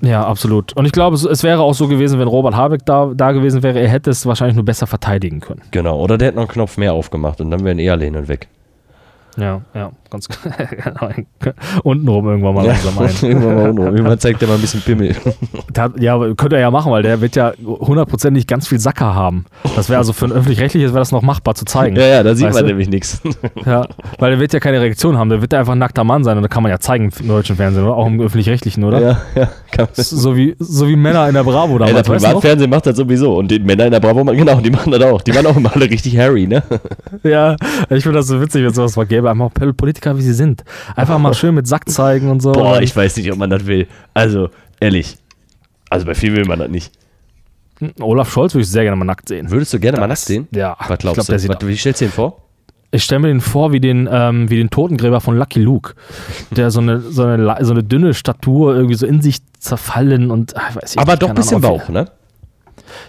Ja, 0.00 0.24
absolut. 0.24 0.72
Und 0.76 0.86
ich 0.86 0.92
glaube, 0.92 1.16
es, 1.16 1.42
wäre 1.42 1.60
auch 1.60 1.74
so 1.74 1.88
gewesen, 1.88 2.18
wenn 2.18 2.28
Robert 2.28 2.54
Habeck 2.54 2.84
da, 2.84 3.12
da 3.14 3.32
gewesen 3.32 3.62
wäre, 3.62 3.80
er 3.80 3.88
hätte 3.88 4.10
es 4.10 4.26
wahrscheinlich 4.26 4.56
nur 4.56 4.64
besser 4.64 4.86
verteidigen 4.86 5.40
können. 5.40 5.62
Genau, 5.70 6.00
oder 6.00 6.18
der 6.18 6.28
hätte 6.28 6.36
noch 6.36 6.44
einen 6.44 6.52
Knopf 6.52 6.76
mehr 6.76 6.92
aufgemacht 6.92 7.40
und 7.40 7.50
dann 7.50 7.64
wären 7.64 7.78
eh 7.78 7.90
alle 7.90 8.04
hin 8.04 8.16
und 8.16 8.28
weg. 8.28 8.48
Ja, 9.36 9.62
ja, 9.74 9.90
ganz 10.14 10.28
genau. 10.84 11.10
Untenrum 11.82 12.26
irgendwann 12.28 12.54
mal 12.54 12.66
langsam 12.66 12.98
ein. 12.98 13.10
Irgendwann 13.22 13.54
mal 13.54 13.70
unruhig. 13.70 13.92
Irgendwann 13.94 14.18
zeigt 14.18 14.42
er 14.42 14.48
mal 14.48 14.54
ein 14.54 14.60
bisschen 14.60 14.80
Pimmel. 14.82 15.14
Der 15.74 15.82
hat- 15.84 16.00
Ja, 16.00 16.18
könnte 16.34 16.56
er 16.56 16.62
ja 16.62 16.70
machen, 16.70 16.90
weil 16.92 17.02
der 17.02 17.20
wird 17.20 17.36
ja 17.36 17.52
hundertprozentig 17.64 18.46
ganz 18.46 18.66
viel 18.68 18.78
Sacker 18.78 19.14
haben. 19.14 19.44
Das 19.76 19.88
wäre 19.88 19.98
also 19.98 20.12
für 20.12 20.26
ein 20.26 20.32
öffentlich-rechtliches 20.32 20.90
wäre 20.92 21.00
das 21.00 21.12
noch 21.12 21.22
machbar 21.22 21.54
zu 21.54 21.64
zeigen. 21.64 21.96
Ja, 21.96 22.06
ja, 22.06 22.22
da 22.22 22.34
sieht 22.34 22.52
man 22.52 22.62
du? 22.62 22.68
nämlich 22.68 22.88
nichts. 22.88 23.20
Ja, 23.66 23.86
weil 24.18 24.30
der 24.32 24.40
wird 24.40 24.52
ja 24.52 24.60
keine 24.60 24.80
Reaktion 24.80 25.16
haben, 25.16 25.30
der 25.30 25.40
wird 25.40 25.52
ja 25.52 25.60
einfach 25.60 25.72
ein 25.72 25.78
nackter 25.78 26.04
Mann 26.04 26.22
sein 26.24 26.36
und 26.36 26.42
da 26.42 26.48
kann 26.48 26.62
man 26.62 26.70
ja 26.70 26.78
zeigen 26.80 27.10
im 27.20 27.28
deutschen 27.28 27.56
Fernsehen, 27.56 27.84
oder? 27.84 27.96
Auch 27.96 28.06
im 28.06 28.20
öffentlich-rechtlichen, 28.20 28.84
oder? 28.84 29.00
Ja, 29.00 29.20
ja. 29.34 29.48
Kann 29.70 29.86
man. 29.86 30.04
So 30.04 30.36
wie, 30.36 30.54
so 30.58 30.86
wie 30.88 30.96
Männer 30.96 31.28
in 31.28 31.34
der 31.34 31.44
Bravo 31.44 31.72
Ey, 31.74 31.78
der 31.78 32.02
damals, 32.02 32.04
du 32.06 32.12
noch? 32.12 32.18
Privatfernsehen 32.20 32.70
macht 32.70 32.86
das 32.86 32.96
sowieso. 32.96 33.36
Und 33.36 33.50
die 33.50 33.58
Männer 33.60 33.86
in 33.86 33.92
der 33.92 34.00
Bravo, 34.00 34.24
genau, 34.24 34.60
die 34.60 34.70
machen 34.70 34.92
das 34.92 35.02
auch. 35.02 35.22
Die 35.22 35.34
waren 35.34 35.46
auch 35.46 35.56
immer 35.56 35.74
alle 35.74 35.88
richtig 35.88 36.16
Harry, 36.18 36.46
ne? 36.46 36.62
Ja, 37.22 37.56
ich 37.90 38.02
finde 38.02 38.18
das 38.18 38.26
so 38.26 38.40
witzig, 38.40 38.62
wenn 38.62 38.70
es 38.70 38.76
sowas 38.76 38.96
mal 38.96 39.06
gäbe. 39.06 39.30
Einfach 39.30 39.50
Pol- 39.54 39.72
Politiker, 40.04 40.18
wie 40.18 40.22
sie 40.22 40.34
sind. 40.34 40.64
Einfach 40.96 41.18
mal 41.18 41.34
schön 41.34 41.54
mit 41.54 41.66
Sack 41.66 41.88
zeigen 41.88 42.30
und 42.30 42.40
so. 42.40 42.52
Boah, 42.52 42.80
ich 42.80 42.94
weiß 42.94 43.16
nicht, 43.16 43.30
ob 43.32 43.38
man 43.38 43.50
das 43.50 43.66
will. 43.66 43.86
Also, 44.12 44.50
ehrlich. 44.80 45.16
Also 45.90 46.06
bei 46.06 46.14
viel 46.14 46.34
will 46.36 46.44
man 46.44 46.58
das 46.58 46.68
nicht. 46.70 46.92
Olaf 48.00 48.30
Scholz 48.32 48.54
würde 48.54 48.62
ich 48.62 48.70
sehr 48.70 48.82
gerne 48.84 48.96
mal 48.96 49.04
nackt 49.04 49.28
sehen. 49.28 49.50
Würdest 49.50 49.72
du 49.72 49.78
gerne 49.80 49.98
mal 49.98 50.06
nackt 50.06 50.18
Das- 50.20 50.26
sehen? 50.26 50.48
Ja, 50.52 50.76
Was 50.78 50.98
glaubst 50.98 51.26
glaub, 51.26 51.26
du? 51.26 51.48
Was, 51.48 51.68
wie 51.68 51.76
stellst 51.76 52.00
du 52.00 52.06
den 52.06 52.12
vor? 52.12 52.40
Ich 52.90 53.02
stelle 53.02 53.20
mir 53.20 53.28
den 53.28 53.40
vor 53.40 53.72
wie 53.72 53.80
den, 53.80 54.08
ähm, 54.10 54.48
wie 54.50 54.56
den 54.56 54.70
Totengräber 54.70 55.20
von 55.20 55.36
Lucky 55.36 55.60
Luke, 55.60 55.94
der 56.52 56.70
so 56.70 56.80
eine, 56.80 57.00
so 57.00 57.24
eine, 57.24 57.56
so 57.64 57.72
eine 57.72 57.82
dünne 57.82 58.14
Statur 58.14 58.74
irgendwie 58.76 58.94
so 58.94 59.04
in 59.06 59.20
sich 59.20 59.38
zerfallen 59.58 60.30
und 60.30 60.54
ach, 60.56 60.76
weiß 60.76 60.92
ich 60.92 60.98
Aber 61.00 61.12
nicht, 61.12 61.22
doch 61.22 61.30
ein 61.30 61.34
bisschen 61.34 61.64
Ahnung. 61.64 61.78
Bauch, 61.80 61.88
ne? 61.88 62.06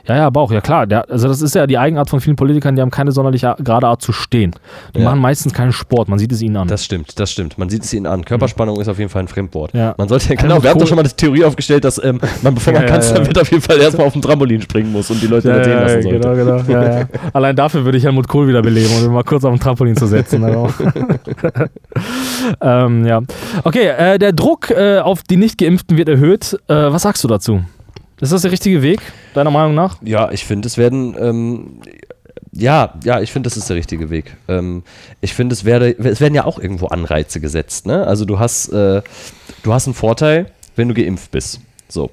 Ja, 0.07 0.15
ja, 0.17 0.27
aber 0.27 0.41
auch, 0.41 0.51
ja 0.51 0.61
klar. 0.61 0.87
Der, 0.87 1.09
also 1.09 1.27
das 1.27 1.41
ist 1.41 1.55
ja 1.55 1.67
die 1.67 1.77
Eigenart 1.77 2.09
von 2.09 2.19
vielen 2.21 2.35
Politikern, 2.35 2.75
die 2.75 2.81
haben 2.81 2.91
keine 2.91 3.11
sonderlich 3.11 3.41
gerade 3.41 3.87
Art 3.87 4.01
zu 4.01 4.11
stehen. 4.11 4.53
Die 4.95 4.99
Ja. 4.99 5.05
machen 5.05 5.19
meistens 5.19 5.53
keinen 5.53 5.71
Sport, 5.71 6.09
man 6.09 6.19
sieht 6.19 6.31
es 6.31 6.41
ihnen 6.41 6.57
an. 6.57 6.67
Das 6.67 6.83
stimmt, 6.85 7.19
das 7.19 7.31
stimmt. 7.31 7.57
Man 7.57 7.69
sieht 7.69 7.83
es 7.83 7.93
ihnen 7.93 8.05
an. 8.05 8.23
Körperspannung 8.25 8.79
ist 8.79 8.87
auf 8.87 8.97
jeden 8.99 9.09
Fall 9.09 9.23
ein 9.23 9.27
Fremdwort. 9.27 9.73
Ja. 9.73 9.95
Man 9.97 10.07
sollte, 10.07 10.27
Helmut 10.27 10.41
genau, 10.41 10.63
wir 10.63 10.69
haben 10.69 10.79
doch 10.79 10.87
schon 10.87 10.97
mal 10.97 11.03
die 11.03 11.09
Theorie 11.09 11.43
aufgestellt, 11.45 11.83
dass 11.83 12.03
ähm, 12.03 12.19
man, 12.41 12.55
bevor 12.55 12.73
man 12.73 12.83
Ja, 12.83 12.87
ja, 12.87 12.93
Kanzler 12.93 13.19
ja. 13.19 13.27
wird, 13.27 13.39
auf 13.39 13.51
jeden 13.51 13.63
Fall 13.63 13.79
erstmal 13.79 14.07
auf 14.07 14.13
dem 14.13 14.21
Trampolin 14.21 14.61
springen 14.61 14.91
muss 14.91 15.09
und 15.09 15.21
die 15.21 15.27
Leute 15.27 15.49
ja, 15.49 15.57
ja, 15.57 15.81
lassen 15.81 16.01
sollte. 16.01 16.19
genau, 16.19 16.35
genau. 16.35 16.71
Ja, 16.71 16.99
ja. 16.99 17.05
Allein 17.33 17.55
dafür 17.55 17.85
würde 17.85 17.97
ich 17.97 18.03
Helmut 18.03 18.27
Kohl 18.27 18.47
wiederbeleben 18.47 18.95
und 18.97 19.03
ihn 19.03 19.11
mal 19.11 19.23
kurz 19.23 19.43
auf 19.43 19.53
den 19.53 19.59
Trampolin 19.59 19.95
zu 19.95 20.07
setzen. 20.07 20.43
Also. 20.43 20.69
ähm, 22.61 23.05
ja. 23.05 23.21
Okay, 23.63 23.87
äh, 23.87 24.19
der 24.19 24.33
Druck 24.33 24.69
äh, 24.71 24.99
auf 24.99 25.23
die 25.23 25.37
Nicht-Geimpften 25.37 25.97
wird 25.97 26.09
erhöht. 26.09 26.59
Äh, 26.67 26.73
was 26.91 27.03
sagst 27.03 27.23
du 27.23 27.27
dazu? 27.27 27.61
Ist 28.21 28.31
das 28.31 28.43
der 28.43 28.51
richtige 28.51 28.81
Weg, 28.81 29.01
deiner 29.33 29.51
Meinung 29.51 29.75
nach? 29.75 30.01
Ja, 30.01 30.31
ich 30.31 30.45
finde, 30.45 30.67
es 30.67 30.77
werden, 30.77 31.15
ähm, 31.19 31.81
ja, 32.53 32.93
ja, 33.03 33.19
ich 33.19 33.31
finde, 33.31 33.47
das 33.47 33.57
ist 33.57 33.69
der 33.69 33.75
richtige 33.75 34.09
Weg. 34.09 34.37
Ähm, 34.47 34.83
ich 35.19 35.33
finde, 35.33 35.53
es, 35.53 35.63
es 35.63 36.21
werden 36.21 36.33
ja 36.33 36.45
auch 36.45 36.57
irgendwo 36.57 36.87
Anreize 36.87 37.41
gesetzt. 37.41 37.85
Ne? 37.85 38.07
Also 38.07 38.23
du 38.23 38.39
hast, 38.39 38.69
äh, 38.69 39.01
du 39.63 39.73
hast 39.73 39.87
einen 39.87 39.93
Vorteil, 39.93 40.49
wenn 40.77 40.87
du 40.87 40.93
geimpft 40.93 41.31
bist. 41.31 41.59
So. 41.89 42.11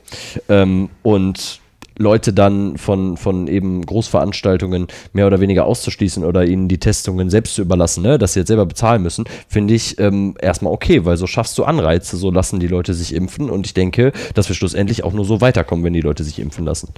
Ähm, 0.48 0.90
und 1.02 1.60
Leute 1.98 2.33
dann 2.33 2.76
von, 2.76 3.16
von 3.16 3.48
eben 3.48 3.85
Großveranstaltungen 3.85 4.87
mehr 5.12 5.26
oder 5.26 5.40
weniger 5.40 5.66
auszuschließen 5.66 6.24
oder 6.24 6.44
ihnen 6.44 6.68
die 6.68 6.78
Testungen 6.78 7.31
selbst 7.31 7.55
zu 7.55 7.62
überlassen, 7.62 8.02
ne? 8.02 8.18
dass 8.18 8.35
sie 8.35 8.40
jetzt 8.40 8.48
selber 8.48 8.66
bezahlen 8.66 9.02
müssen, 9.02 9.24
finde 9.48 9.74
ich 9.74 9.98
ähm, 9.98 10.35
erstmal 10.40 10.72
okay, 10.72 11.05
weil 11.05 11.16
so 11.16 11.26
schaffst 11.26 11.57
du 11.59 11.64
Anreize, 11.64 12.16
so 12.16 12.31
lassen 12.31 12.61
die 12.61 12.68
Leute 12.68 12.94
sich 12.94 13.14
impfen 13.14 13.50
und 13.50 13.66
ich 13.66 13.74
denke, 13.74 14.12
dass 14.35 14.48
wir 14.48 14.57
schlussendlich 14.57 15.05
auch 15.05 15.12
nur 15.12 15.24
so 15.24 15.40
weiterkommen, 15.40 15.85
wenn 15.85 15.92
die 15.92 16.00
Leute 16.00 16.24
sich 16.24 16.38
impfen 16.38 16.64
lassen. 16.64 16.88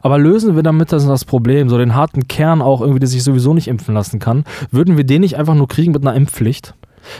Aber 0.00 0.18
lösen 0.18 0.56
wir 0.56 0.62
damit 0.62 0.92
das, 0.92 1.06
das 1.06 1.24
Problem, 1.24 1.68
so 1.68 1.78
den 1.78 1.94
harten 1.94 2.26
Kern 2.28 2.62
auch 2.62 2.80
irgendwie, 2.80 3.00
der 3.00 3.08
sich 3.08 3.22
sowieso 3.22 3.54
nicht 3.54 3.68
impfen 3.68 3.94
lassen 3.94 4.18
kann, 4.18 4.44
würden 4.70 4.96
wir 4.96 5.04
den 5.04 5.20
nicht 5.20 5.36
einfach 5.36 5.54
nur 5.54 5.68
kriegen 5.68 5.92
mit 5.92 6.02
einer 6.02 6.14
Impfpflicht? 6.14 6.74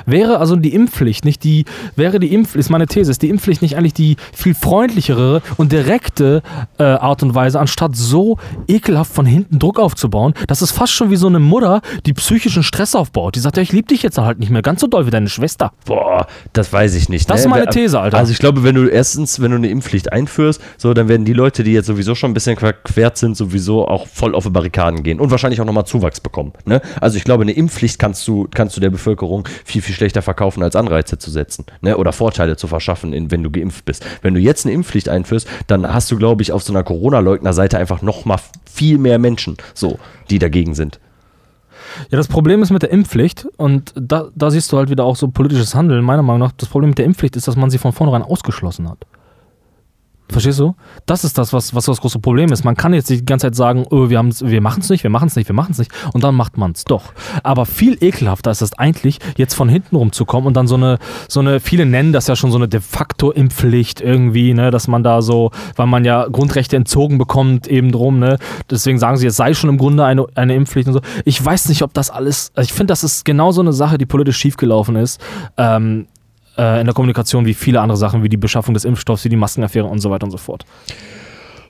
Wäre 0.07 0.39
also 0.39 0.57
die 0.57 0.75
Impfpflicht 0.75 1.25
nicht 1.25 1.45
die, 1.45 1.65
wäre 1.97 2.19
die 2.19 2.33
Impf, 2.33 2.55
ist 2.55 2.71
meine 2.71 2.87
These, 2.87 3.11
ist 3.11 3.23
die 3.23 3.29
Impfpflicht 3.29 3.63
nicht 3.63 3.77
eigentlich 3.77 3.95
die 3.95 4.17
viel 4.33 4.55
freundlichere 4.55 5.43
und 5.57 5.73
direkte 5.73 6.43
äh, 6.79 6.85
Art 6.85 7.23
und 7.23 7.35
Weise, 7.35 7.61
anstatt 7.61 7.97
so 7.97 8.39
ekelhaft 8.69 9.13
von 9.13 9.27
hinten 9.27 9.59
Druck 9.59 9.79
aufzubauen? 9.79 10.35
Das 10.47 10.63
ist 10.63 10.73
fast 10.73 10.93
schon 10.93 11.11
wie 11.11 11.17
so 11.17 11.27
eine 11.27 11.41
Mutter, 11.41 11.81
die 12.07 12.13
psychischen 12.13 12.63
Stress 12.63 12.95
aufbaut. 12.95 13.35
Die 13.35 13.41
sagt, 13.41 13.57
ja, 13.57 13.63
ich 13.63 13.73
liebe 13.73 13.89
dich 13.89 14.03
jetzt 14.03 14.19
halt 14.19 14.39
nicht 14.39 14.51
mehr 14.51 14.63
ganz 14.63 14.81
so 14.81 14.87
doll 14.87 15.07
wie 15.07 15.11
deine 15.11 15.29
Schwester. 15.29 15.73
Boah, 15.87 16.27
das 16.53 16.73
weiß 16.73 16.95
ich 16.95 17.09
nicht. 17.09 17.29
Das 17.29 17.41
ne? 17.41 17.43
ist 17.43 17.51
meine 17.51 17.67
These, 17.67 17.99
Alter. 17.99 18.19
Also 18.19 18.33
ich 18.33 18.39
glaube, 18.39 18.65
wenn 18.65 18.75
du 18.75 18.87
erstens, 18.87 19.41
wenn 19.41 19.51
du 19.51 19.57
eine 19.57 19.69
Impfpflicht 19.69 20.13
einführst, 20.13 20.61
so, 20.77 20.95
dann 20.95 21.09
werden 21.09 21.25
die 21.25 21.33
Leute, 21.33 21.65
die 21.65 21.73
jetzt 21.73 21.87
sowieso 21.87 22.15
schon 22.15 22.31
ein 22.31 22.35
bisschen 22.35 22.57
verquert 22.57 23.17
sind, 23.17 23.37
sowieso 23.37 23.87
auch 23.87 24.07
voll 24.07 24.35
auf 24.35 24.45
die 24.45 24.51
Barrikaden 24.51 25.03
gehen 25.03 25.21
und 25.21 25.31
wahrscheinlich 25.31 25.61
auch 25.61 25.65
nochmal 25.65 25.87
Zuwachs 25.87 26.21
bekommen. 26.21 26.53
Ne? 26.65 26.81
Also 27.01 27.17
ich 27.17 27.25
glaube, 27.25 27.43
eine 27.43 27.53
Impfpflicht 27.53 27.99
kannst 27.99 28.27
du, 28.29 28.49
kannst 28.53 28.77
du 28.77 28.81
der 28.81 28.91
Bevölkerung 28.91 29.49
viel, 29.65 29.72
viel 29.81 29.95
schlechter 29.95 30.23
verkaufen, 30.23 30.63
als 30.63 30.77
Anreize 30.77 31.19
zu 31.19 31.31
setzen. 31.31 31.65
Ne? 31.81 31.97
Oder 31.97 32.13
Vorteile 32.13 32.57
zu 32.57 32.67
verschaffen, 32.67 33.13
in, 33.13 33.31
wenn 33.31 33.43
du 33.43 33.51
geimpft 33.51 33.85
bist. 33.85 34.05
Wenn 34.23 34.35
du 34.35 34.41
jetzt 34.41 34.67
eine 34.67 34.75
Impfpflicht 34.75 35.09
einführst, 35.09 35.49
dann 35.67 35.93
hast 35.93 36.11
du, 36.11 36.17
glaube 36.17 36.43
ich, 36.43 36.53
auf 36.53 36.63
so 36.63 36.73
einer 36.73 36.85
Corona-Leugner-Seite 36.85 37.79
einfach 37.79 38.03
nochmal 38.03 38.39
viel 38.71 38.99
mehr 38.99 39.19
Menschen, 39.19 39.57
so, 39.75 39.99
die 40.31 40.39
dagegen 40.39 40.75
sind. 40.75 41.01
Ja, 42.11 42.17
das 42.17 42.29
Problem 42.29 42.63
ist 42.63 42.71
mit 42.71 42.83
der 42.83 42.91
Impfpflicht, 42.91 43.47
und 43.57 43.93
da, 43.95 44.29
da 44.35 44.51
siehst 44.51 44.73
du 44.73 44.79
halt 44.79 44.91
wieder 44.91 45.05
auch 45.05 45.17
so 45.17 45.29
politisches 45.29 45.75
Handeln, 45.75 46.05
meiner 46.05 46.23
Meinung 46.23 46.41
nach, 46.41 46.53
das 46.53 46.69
Problem 46.69 46.91
mit 46.91 46.99
der 46.99 47.05
Impfpflicht 47.05 47.37
ist, 47.37 47.49
dass 47.49 47.57
man 47.57 47.71
sie 47.71 47.79
von 47.79 47.93
vornherein 47.93 48.23
ausgeschlossen 48.23 48.89
hat. 48.89 48.99
Verstehst 50.33 50.59
du? 50.59 50.75
Das 51.05 51.25
ist 51.25 51.37
das, 51.37 51.53
was, 51.53 51.75
was 51.75 51.85
das 51.85 52.01
große 52.01 52.19
Problem 52.19 52.53
ist. 52.53 52.65
Man 52.65 52.75
kann 52.75 52.95
jetzt 52.95 53.11
die 53.11 53.25
ganze 53.25 53.49
Zeit 53.49 53.55
sagen, 53.55 53.85
oh, 53.91 54.09
wir, 54.09 54.23
wir 54.23 54.61
machen 54.61 54.81
es 54.81 54.89
nicht, 54.89 55.03
wir 55.03 55.11
machen 55.11 55.29
es 55.29 55.37
nicht, 55.37 55.49
wir 55.49 55.55
machen 55.55 55.73
es 55.73 55.79
nicht, 55.79 55.91
und 56.15 56.25
dann 56.25 56.35
macht 56.35 56.57
man 56.57 56.73
es 56.73 56.85
doch. 56.85 57.13
Aber 57.43 57.67
viel 57.67 58.03
ekelhafter 58.03 58.51
ist 58.51 58.63
es 58.63 58.73
eigentlich, 58.79 59.19
jetzt 59.37 59.55
von 59.55 59.69
hinten 59.69 59.97
rumzukommen 59.97 60.47
und 60.47 60.55
dann 60.55 60.67
so 60.67 60.77
eine, 60.77 60.99
so 61.29 61.41
eine, 61.41 61.61
viele 61.61 61.85
nennen 61.85 62.13
das 62.13 62.27
ja 62.27 62.37
schon 62.37 62.51
so 62.51 62.57
eine 62.57 62.67
de 62.67 62.81
facto 62.81 63.31
Impfpflicht 63.31 64.01
irgendwie, 64.01 64.55
ne, 64.55 64.71
dass 64.71 64.89
man 64.89 65.03
da 65.03 65.21
so, 65.21 65.51
weil 65.77 65.87
man 65.87 66.05
ja 66.05 66.27
Grundrechte 66.27 66.77
entzogen 66.77 67.19
bekommt, 67.19 67.67
eben 67.67 67.93
drum, 67.93 68.19
ne, 68.19 68.39
deswegen 68.71 68.99
sagen 68.99 69.19
sie, 69.19 69.27
es 69.27 69.37
sei 69.37 69.53
schon 69.53 69.69
im 69.69 69.79
Grunde 69.79 70.05
eine, 70.05 70.27
eine 70.35 70.55
Impfpflicht 70.55 70.89
und 70.89 70.95
so. 70.95 71.01
Ich 71.25 71.45
weiß 71.45 71.69
nicht, 71.69 71.83
ob 71.83 71.93
das 71.93 72.11
alles, 72.11 72.53
also 72.55 72.67
ich 72.67 72.73
finde, 72.73 72.93
das 72.93 73.05
ist 73.05 73.25
genau 73.25 73.53
so 73.53 73.61
eine 73.61 73.73
Sache, 73.73 73.99
die 73.99 74.07
politisch 74.07 74.39
schiefgelaufen 74.39 74.97
ist. 74.97 75.21
Ähm, 75.59 76.07
äh, 76.57 76.81
in 76.81 76.87
der 76.87 76.95
Kommunikation 76.95 77.47
wie 77.47 77.55
viele 77.55 77.81
andere 77.81 77.97
Sachen, 77.97 78.23
wie 78.23 78.29
die 78.29 78.37
Beschaffung 78.37 78.75
des 78.75 78.85
Impfstoffs, 78.85 79.25
wie 79.25 79.29
die 79.29 79.37
Maskenaffäre 79.37 79.87
und 79.87 80.01
so 80.01 80.11
weiter 80.11 80.25
und 80.25 80.31
so 80.31 80.39
fort. 80.39 80.65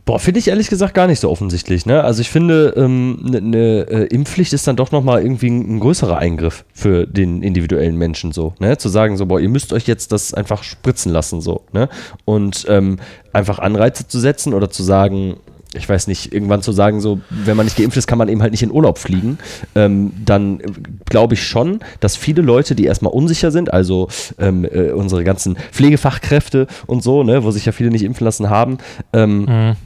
Boah, 0.04 0.18
finde 0.18 0.40
ich 0.40 0.48
ehrlich 0.48 0.68
gesagt 0.68 0.94
gar 0.94 1.06
nicht 1.06 1.20
so 1.20 1.30
offensichtlich. 1.30 1.86
Ne? 1.86 2.02
Also 2.02 2.22
ich 2.22 2.30
finde, 2.30 2.72
eine 2.74 2.84
ähm, 2.84 3.18
ne, 3.22 3.40
ne, 3.40 3.86
äh, 3.88 4.06
Impfpflicht 4.06 4.52
ist 4.52 4.66
dann 4.66 4.74
doch 4.74 4.90
nochmal 4.90 5.22
irgendwie 5.22 5.48
ein, 5.48 5.76
ein 5.76 5.80
größerer 5.80 6.18
Eingriff 6.18 6.64
für 6.72 7.06
den 7.06 7.40
individuellen 7.42 7.96
Menschen 7.96 8.32
so. 8.32 8.54
Ne? 8.58 8.76
Zu 8.78 8.88
sagen 8.88 9.16
so, 9.16 9.26
boah, 9.26 9.38
ihr 9.38 9.48
müsst 9.48 9.72
euch 9.72 9.86
jetzt 9.86 10.10
das 10.10 10.34
einfach 10.34 10.64
spritzen 10.64 11.12
lassen 11.12 11.40
so. 11.40 11.62
Ne? 11.72 11.88
Und 12.24 12.66
ähm, 12.68 12.96
einfach 13.32 13.60
Anreize 13.60 14.08
zu 14.08 14.18
setzen 14.18 14.54
oder 14.54 14.70
zu 14.70 14.82
sagen, 14.82 15.36
ich 15.74 15.88
weiß 15.88 16.06
nicht, 16.06 16.32
irgendwann 16.32 16.62
zu 16.62 16.72
sagen, 16.72 17.00
so, 17.00 17.20
wenn 17.30 17.56
man 17.56 17.66
nicht 17.66 17.76
geimpft 17.76 17.96
ist, 17.96 18.06
kann 18.06 18.18
man 18.18 18.28
eben 18.28 18.42
halt 18.42 18.52
nicht 18.52 18.62
in 18.62 18.70
Urlaub 18.70 18.98
fliegen, 18.98 19.38
ähm, 19.74 20.12
dann 20.24 20.60
äh, 20.60 20.66
glaube 21.08 21.34
ich 21.34 21.46
schon, 21.46 21.80
dass 22.00 22.16
viele 22.16 22.42
Leute, 22.42 22.74
die 22.74 22.84
erstmal 22.84 23.12
unsicher 23.12 23.50
sind, 23.50 23.72
also 23.72 24.08
ähm, 24.38 24.64
äh, 24.64 24.90
unsere 24.90 25.24
ganzen 25.24 25.56
Pflegefachkräfte 25.72 26.66
und 26.86 27.02
so, 27.02 27.22
ne, 27.22 27.44
wo 27.44 27.50
sich 27.50 27.64
ja 27.64 27.72
viele 27.72 27.90
nicht 27.90 28.04
impfen 28.04 28.24
lassen 28.24 28.50
haben, 28.50 28.78
ähm, 29.12 29.76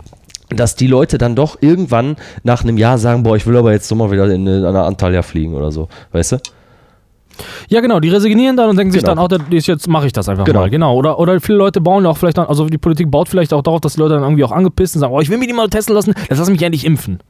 dass 0.49 0.77
die 0.77 0.87
Leute 0.87 1.18
dann 1.18 1.35
doch 1.35 1.61
irgendwann 1.61 2.16
nach 2.42 2.62
einem 2.62 2.79
Jahr 2.79 2.99
sagen, 2.99 3.22
boah, 3.22 3.37
ich 3.37 3.46
will 3.46 3.57
aber 3.57 3.72
jetzt 3.72 3.90
doch 3.90 3.96
mal 3.96 4.11
wieder 4.11 4.27
in 4.27 4.49
eine, 4.49 4.59
an 4.59 4.77
eine 4.77 4.85
Antalya 4.85 5.22
fliegen 5.22 5.55
oder 5.55 5.72
so, 5.72 5.88
weißt 6.12 6.33
du? 6.33 6.37
Ja, 7.68 7.81
genau, 7.81 8.01
die 8.01 8.09
resignieren 8.09 8.57
dann 8.57 8.70
und 8.70 8.77
denken 8.77 8.92
sich 8.92 9.03
Genau. 9.03 9.14
dann, 9.27 9.38
auch, 9.40 9.46
das- 9.49 9.66
jetzt 9.66 9.88
mache 9.88 10.07
ich 10.07 10.12
das 10.12 10.29
einfach 10.29 10.44
Genau. 10.44 10.61
mal. 10.61 10.70
Genau. 10.70 10.94
Oder, 10.96 11.18
oder 11.18 11.40
viele 11.40 11.59
Leute 11.59 11.81
bauen 11.81 12.07
auch 12.07 12.16
vielleicht 12.16 12.38
dann, 12.38 12.46
also 12.46 12.66
die 12.66 12.79
Politik 12.79 13.11
baut 13.11 13.29
vielleicht 13.29 13.53
auch 13.53 13.62
darauf, 13.62 13.81
dass 13.81 13.94
die 13.94 14.01
Leute 14.01 14.14
dann 14.14 14.22
irgendwie 14.22 14.44
auch 14.44 14.53
angepisst 14.53 14.92
sind 14.94 15.01
und 15.01 15.07
sagen, 15.09 15.14
oh, 15.14 15.20
ich 15.20 15.29
will 15.31 15.38
mich 15.38 15.49
nicht 15.49 15.57
mal 15.57 15.68
testen 15.68 15.94
lassen, 15.94 16.14
jetzt 16.29 16.38
lass 16.38 16.49
mich 16.51 16.62
endlich 16.62 16.85
impfen. 16.85 17.20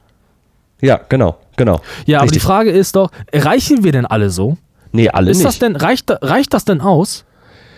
Ja, 0.80 1.00
genau, 1.08 1.36
genau. 1.56 1.80
Ja, 2.04 2.18
aber 2.18 2.26
die 2.26 2.34
Richtig. 2.34 2.42
Frage 2.42 2.70
ist 2.70 2.96
doch, 2.96 3.10
erreichen 3.32 3.82
wir 3.84 3.92
denn 3.92 4.04
alle 4.06 4.30
so? 4.30 4.56
Nee, 4.92 5.08
alle 5.08 5.30
Ist 5.30 5.38
nicht. 5.38 5.46
das 5.48 5.58
denn, 5.58 5.74
reicht, 5.76 6.10
reicht 6.22 6.52
das 6.54 6.64
denn 6.64 6.80
aus? 6.80 7.24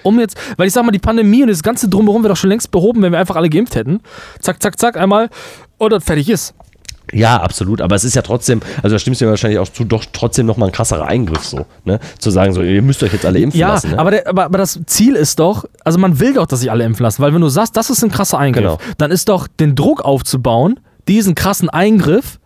Um 0.02 0.18
jetzt, 0.20 0.36
weil 0.56 0.66
ich 0.68 0.72
sag 0.72 0.84
mal, 0.84 0.92
die 0.92 0.98
Pandemie 0.98 1.42
und 1.42 1.48
das 1.48 1.62
ganze 1.62 1.88
Drumherum 1.88 2.22
wäre 2.22 2.32
doch 2.32 2.36
schon 2.38 2.50
längst 2.50 2.70
behoben, 2.70 3.02
wenn 3.02 3.12
wir 3.12 3.18
einfach 3.18 3.36
alle 3.36 3.48
geimpft 3.48 3.74
hätten. 3.74 4.00
Zack, 4.40 4.62
zack, 4.62 4.78
zack, 4.78 4.96
einmal 4.96 5.28
und 5.78 5.92
dann 5.92 6.00
fertig 6.00 6.28
ist. 6.30 6.54
Ja, 7.12 7.38
absolut. 7.40 7.80
Aber 7.80 7.94
es 7.96 8.04
ist 8.04 8.14
ja 8.16 8.22
trotzdem, 8.22 8.60
also 8.82 8.94
da 8.94 8.98
stimmst 8.98 9.20
du 9.20 9.24
mir 9.24 9.30
wahrscheinlich 9.30 9.58
auch 9.58 9.68
zu, 9.68 9.84
doch 9.84 10.04
trotzdem 10.12 10.46
nochmal 10.46 10.68
ein 10.68 10.72
krasserer 10.72 11.06
Eingriff 11.06 11.44
so, 11.44 11.66
ne? 11.84 11.98
Zu 12.18 12.30
sagen, 12.30 12.52
so, 12.52 12.62
ihr 12.62 12.82
müsst 12.82 13.02
euch 13.02 13.12
jetzt 13.12 13.24
alle 13.26 13.38
impfen 13.38 13.58
Ja, 13.58 13.68
lassen. 13.74 13.90
Ne? 13.92 13.98
aber, 13.98 14.10
der, 14.10 14.26
aber, 14.28 14.44
aber 14.44 14.58
das 14.58 14.78
Ziel 14.86 15.14
ist 15.14 15.38
doch, 15.38 15.64
also 15.84 15.98
man 15.98 16.20
will 16.20 16.34
doch, 16.34 16.46
dass 16.46 16.60
sich 16.60 16.70
alle 16.70 16.84
impfen 16.84 17.02
lassen, 17.04 17.22
weil 17.22 17.32
wenn 17.34 17.40
du 17.40 17.48
sagst, 17.48 17.76
das 17.76 17.90
ist 17.90 18.02
ein 18.04 18.10
krasser 18.10 18.38
Eingriff, 18.38 18.62
Genau. 18.62 18.78
dann 18.98 19.10
ist 19.10 19.28
doch 19.28 19.46
den 19.48 19.74
Druck 19.74 20.02
aufzubauen, 20.02 20.80
diesen 21.08 21.34
krassen 21.34 21.70
Eingriff 21.70 22.38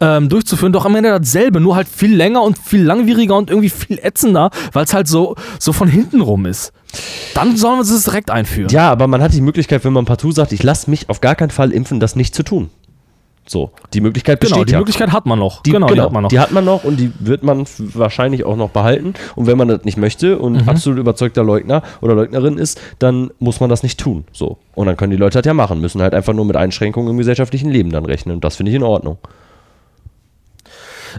ähm, 0.00 0.28
durchzuführen, 0.28 0.72
doch 0.72 0.84
am 0.84 0.94
Ende 0.96 1.08
dasselbe, 1.10 1.60
nur 1.60 1.76
halt 1.76 1.88
viel 1.88 2.14
länger 2.14 2.42
und 2.42 2.58
viel 2.58 2.82
langwieriger 2.82 3.36
und 3.36 3.48
irgendwie 3.50 3.70
viel 3.70 3.98
ätzender, 4.02 4.50
weil 4.72 4.84
es 4.84 4.92
halt 4.94 5.08
so, 5.08 5.36
so 5.58 5.72
von 5.72 5.88
hinten 5.88 6.20
rum 6.20 6.46
ist. 6.46 6.72
Dann 7.34 7.56
sollen 7.56 7.76
wir 7.78 7.82
es 7.82 8.04
direkt 8.04 8.30
einführen. 8.30 8.68
Ja, 8.70 8.90
aber 8.90 9.06
man 9.06 9.22
hat 9.22 9.32
die 9.34 9.40
Möglichkeit, 9.40 9.84
wenn 9.84 9.92
man 9.92 10.04
partout 10.04 10.32
sagt, 10.32 10.52
ich 10.52 10.62
lasse 10.62 10.90
mich 10.90 11.08
auf 11.08 11.20
gar 11.20 11.34
keinen 11.34 11.50
Fall 11.50 11.72
impfen, 11.72 11.98
das 12.00 12.16
nicht 12.16 12.34
zu 12.34 12.42
tun. 12.42 12.70
So, 13.46 13.70
die 13.92 14.00
Möglichkeit 14.00 14.40
besteht 14.40 14.54
genau, 14.54 14.64
die 14.64 14.72
ja. 14.72 14.78
Möglichkeit 14.78 15.12
hat 15.12 15.26
man 15.26 15.38
noch. 15.38 15.62
Die, 15.62 15.72
genau, 15.72 15.88
die 15.88 16.00
hat 16.00 16.12
man 16.12 16.22
noch. 16.22 16.30
Die 16.30 16.40
hat 16.40 16.50
man 16.52 16.64
noch 16.64 16.84
und 16.84 16.98
die 16.98 17.12
wird 17.18 17.42
man 17.42 17.64
wahrscheinlich 17.78 18.44
auch 18.44 18.56
noch 18.56 18.70
behalten. 18.70 19.12
Und 19.36 19.46
wenn 19.46 19.58
man 19.58 19.68
das 19.68 19.84
nicht 19.84 19.98
möchte 19.98 20.38
und 20.38 20.62
Mhm. 20.62 20.68
absolut 20.68 20.98
überzeugter 20.98 21.44
Leugner 21.44 21.82
oder 22.00 22.14
Leugnerin 22.14 22.56
ist, 22.56 22.80
dann 22.98 23.30
muss 23.38 23.60
man 23.60 23.68
das 23.68 23.82
nicht 23.82 24.00
tun. 24.00 24.24
So. 24.32 24.56
Und 24.74 24.86
dann 24.86 24.96
können 24.96 25.10
die 25.10 25.18
Leute 25.18 25.38
das 25.38 25.46
ja 25.46 25.52
machen, 25.52 25.80
müssen 25.80 26.00
halt 26.00 26.14
einfach 26.14 26.32
nur 26.32 26.46
mit 26.46 26.56
Einschränkungen 26.56 27.10
im 27.10 27.18
gesellschaftlichen 27.18 27.70
Leben 27.70 27.90
dann 27.90 28.06
rechnen. 28.06 28.36
Und 28.36 28.44
das 28.44 28.56
finde 28.56 28.70
ich 28.70 28.76
in 28.76 28.82
Ordnung. 28.82 29.18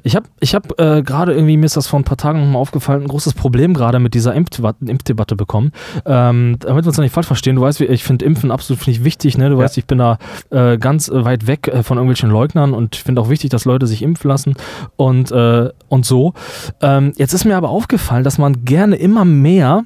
Ich 0.04 0.16
habe 0.16 0.28
ich 0.40 0.56
hab, 0.56 0.80
äh, 0.80 1.02
gerade 1.04 1.34
irgendwie, 1.34 1.58
mir 1.58 1.66
ist 1.66 1.78
das 1.78 1.88
vor 1.88 2.00
ein 2.00 2.04
paar 2.04 2.18
Tagen 2.18 2.40
nochmal 2.40 2.62
aufgefallen, 2.62 3.04
ein 3.04 3.08
großes 3.08 3.34
Problem 3.34 3.74
gerade 3.74 4.00
mit 4.00 4.14
dieser 4.14 4.34
Impfdebatte, 4.34 5.36
bekommen. 5.36 5.72
Ähm, 6.06 6.58
damit 6.60 6.86
wir 6.86 6.88
uns 6.88 6.96
da 6.96 7.02
nicht 7.02 7.14
falsch 7.14 7.28
verstehen, 7.28 7.56
du 7.56 7.62
weißt, 7.62 7.82
ich 7.82 8.04
finde 8.04 8.26
Impfen 8.26 8.52
absolut 8.52 8.88
ich 8.88 9.04
wichtig. 9.04 9.38
Ne? 9.38 9.50
Du 9.50 9.58
Ja. 9.58 9.64
weißt, 9.64 9.78
ich 9.78 9.86
bin 9.86 9.98
da 9.98 10.18
äh, 10.50 10.78
ganz 10.78 11.10
weit 11.12 11.48
weg 11.48 11.68
äh, 11.68 11.84
von 11.84 11.98
irgendwelchen 11.98 12.30
Leugnern 12.30 12.74
und 12.74 12.96
ich 12.96 13.04
finde 13.04 13.22
auch 13.22 13.30
wichtig, 13.30 13.50
dass 13.50 13.66
Leute 13.66 13.88
sich 13.88 14.02
impfen 14.02 14.30
lassen 14.30 14.54
und, 14.96 15.32
äh, 15.32 15.70
und 15.90 16.06
so. 16.06 16.34
Ähm, 16.82 17.14
jetzt 17.18 17.34
ist 17.34 17.46
mir 17.46 17.58
aber 17.58 17.70
aufgefallen, 17.70 18.24
dass 18.24 18.38
man 18.38 18.66
gerne 18.66 18.96
immer 18.96 19.26
mehr 19.26 19.84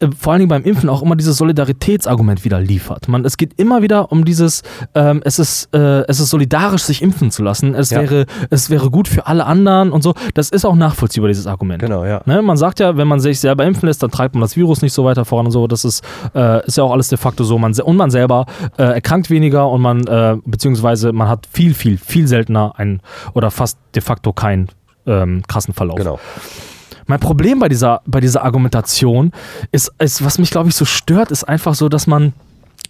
äh, 0.00 0.08
vor 0.18 0.32
allen 0.32 0.40
Dingen 0.40 0.48
beim 0.48 0.64
Impfen 0.64 0.88
auch 0.88 1.02
immer 1.02 1.16
dieses 1.16 1.36
Solidaritätsargument 1.36 2.44
wieder 2.44 2.60
liefert. 2.60 3.08
Man, 3.08 3.24
es 3.24 3.36
geht 3.36 3.58
immer 3.58 3.82
wieder 3.82 4.10
um 4.12 4.24
dieses, 4.24 4.62
ähm, 4.94 5.22
es, 5.24 5.38
ist, 5.38 5.74
äh, 5.74 6.02
es 6.08 6.20
ist 6.20 6.30
solidarisch, 6.30 6.82
sich 6.82 7.02
impfen 7.02 7.30
zu 7.30 7.42
lassen. 7.42 7.74
Es, 7.74 7.90
Ja. 7.90 8.00
wäre, 8.00 8.26
es 8.50 8.70
wäre 8.70 8.90
gut 8.90 9.08
für 9.08 9.26
alle 9.26 9.46
anderen 9.46 9.92
und 9.92 10.02
so. 10.02 10.14
Das 10.34 10.50
ist 10.50 10.64
auch 10.64 10.74
nachvollziehbar, 10.74 11.28
dieses 11.28 11.46
Argument. 11.46 11.80
Genau, 11.82 12.04
ja. 12.04 12.22
Ne? 12.26 12.42
Man 12.42 12.56
sagt 12.56 12.80
ja, 12.80 12.96
wenn 12.96 13.08
man 13.08 13.20
sich 13.20 13.40
selber 13.40 13.64
impfen 13.64 13.86
lässt, 13.86 14.02
dann 14.02 14.10
treibt 14.10 14.34
man 14.34 14.42
das 14.42 14.56
Virus 14.56 14.82
nicht 14.82 14.92
so 14.92 15.04
weiter 15.04 15.24
voran 15.24 15.46
und 15.46 15.52
so. 15.52 15.66
Das 15.66 15.84
ist, 15.84 16.02
äh, 16.34 16.66
ist 16.66 16.76
ja 16.76 16.84
auch 16.84 16.92
alles 16.92 17.08
de 17.08 17.18
facto 17.18 17.44
so. 17.44 17.58
Man, 17.58 17.72
und 17.80 17.96
man 17.96 18.10
selber 18.10 18.46
äh, 18.78 18.82
erkrankt 18.82 19.30
weniger 19.30 19.68
und 19.68 19.80
man, 19.80 20.06
äh, 20.06 20.36
beziehungsweise 20.44 21.12
man 21.12 21.28
hat 21.28 21.46
viel, 21.52 21.74
viel, 21.74 21.98
viel 21.98 22.26
seltener 22.26 22.72
einen 22.76 23.00
oder 23.34 23.50
fast 23.50 23.78
de 23.94 24.02
facto 24.02 24.32
keinen 24.32 24.68
ähm, 25.06 25.42
krassen 25.46 25.74
Verlauf. 25.74 25.96
Genau. 25.96 26.18
Mein 27.10 27.18
Problem 27.18 27.58
bei 27.58 27.68
dieser, 27.68 28.02
bei 28.06 28.20
dieser 28.20 28.44
Argumentation 28.44 29.32
ist, 29.72 29.90
ist, 29.98 30.24
was 30.24 30.38
mich, 30.38 30.52
glaube 30.52 30.68
ich, 30.68 30.76
so 30.76 30.84
stört, 30.84 31.32
ist 31.32 31.42
einfach 31.42 31.74
so, 31.74 31.88
dass 31.88 32.06
man 32.06 32.34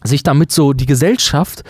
sich 0.05 0.23
damit 0.23 0.53
so, 0.53 0.75
die 0.75 0.85
Gesellschaft, 0.85 1.65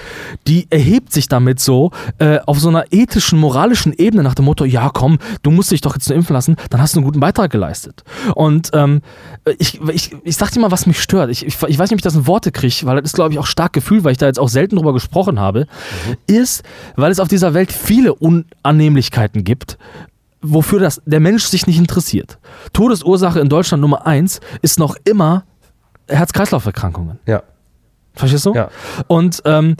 die 0.48 0.66
erhebt 0.68 1.12
sich 1.12 1.28
damit 1.28 1.60
so 1.60 1.92
äh, 2.18 2.40
auf 2.46 2.58
so 2.58 2.68
einer 2.68 2.92
ethischen, 2.92 3.38
moralischen 3.38 3.92
Ebene 3.92 4.24
nach 4.24 4.34
dem 4.34 4.46
Motto, 4.46 4.64
ja 4.64 4.90
komm, 4.92 5.18
du 5.42 5.52
musst 5.52 5.70
dich 5.70 5.80
doch 5.80 5.94
jetzt 5.94 6.08
nur 6.08 6.16
impfen 6.16 6.34
lassen, 6.34 6.56
dann 6.70 6.80
hast 6.80 6.96
du 6.96 6.98
einen 6.98 7.04
guten 7.04 7.20
Beitrag 7.20 7.52
geleistet. 7.52 8.02
Und 8.34 8.70
ähm, 8.72 9.02
ich, 9.58 9.80
ich, 9.88 10.16
ich 10.24 10.36
sag 10.36 10.50
dir 10.50 10.58
mal, 10.58 10.72
was 10.72 10.86
mich 10.86 11.00
stört. 11.00 11.30
Ich, 11.30 11.46
ich, 11.46 11.54
ich 11.54 11.78
weiß 11.78 11.90
nicht, 11.90 11.92
ob 11.92 11.98
ich 11.98 12.02
das 12.02 12.16
in 12.16 12.26
Worte 12.26 12.50
kriege, 12.50 12.74
weil 12.82 12.96
das 12.96 13.10
ist, 13.10 13.14
glaube 13.14 13.32
ich, 13.32 13.38
auch 13.38 13.46
stark 13.46 13.72
gefühlt, 13.72 14.02
weil 14.02 14.12
ich 14.12 14.18
da 14.18 14.26
jetzt 14.26 14.40
auch 14.40 14.48
selten 14.48 14.74
drüber 14.74 14.92
gesprochen 14.92 15.38
habe, 15.38 15.68
ist, 16.26 16.64
weil 16.96 17.12
es 17.12 17.20
auf 17.20 17.28
dieser 17.28 17.54
Welt 17.54 17.70
viele 17.70 18.14
Unannehmlichkeiten 18.14 19.44
gibt, 19.44 19.78
wofür 20.42 20.80
das, 20.80 21.02
der 21.04 21.20
Mensch 21.20 21.44
sich 21.44 21.66
nicht 21.66 21.78
interessiert. 21.78 22.38
Todesursache 22.72 23.40
in 23.40 23.48
Deutschland 23.48 23.80
Nummer 23.80 24.06
eins 24.06 24.40
ist 24.62 24.78
noch 24.78 24.96
immer 25.04 25.44
Herz-Kreislauf-Erkrankungen. 26.08 27.18
Ja. 27.26 27.42
Verstehst 28.14 28.46
du? 28.46 28.54
Ja. 28.54 28.70
Und 29.06 29.42
ähm, 29.44 29.76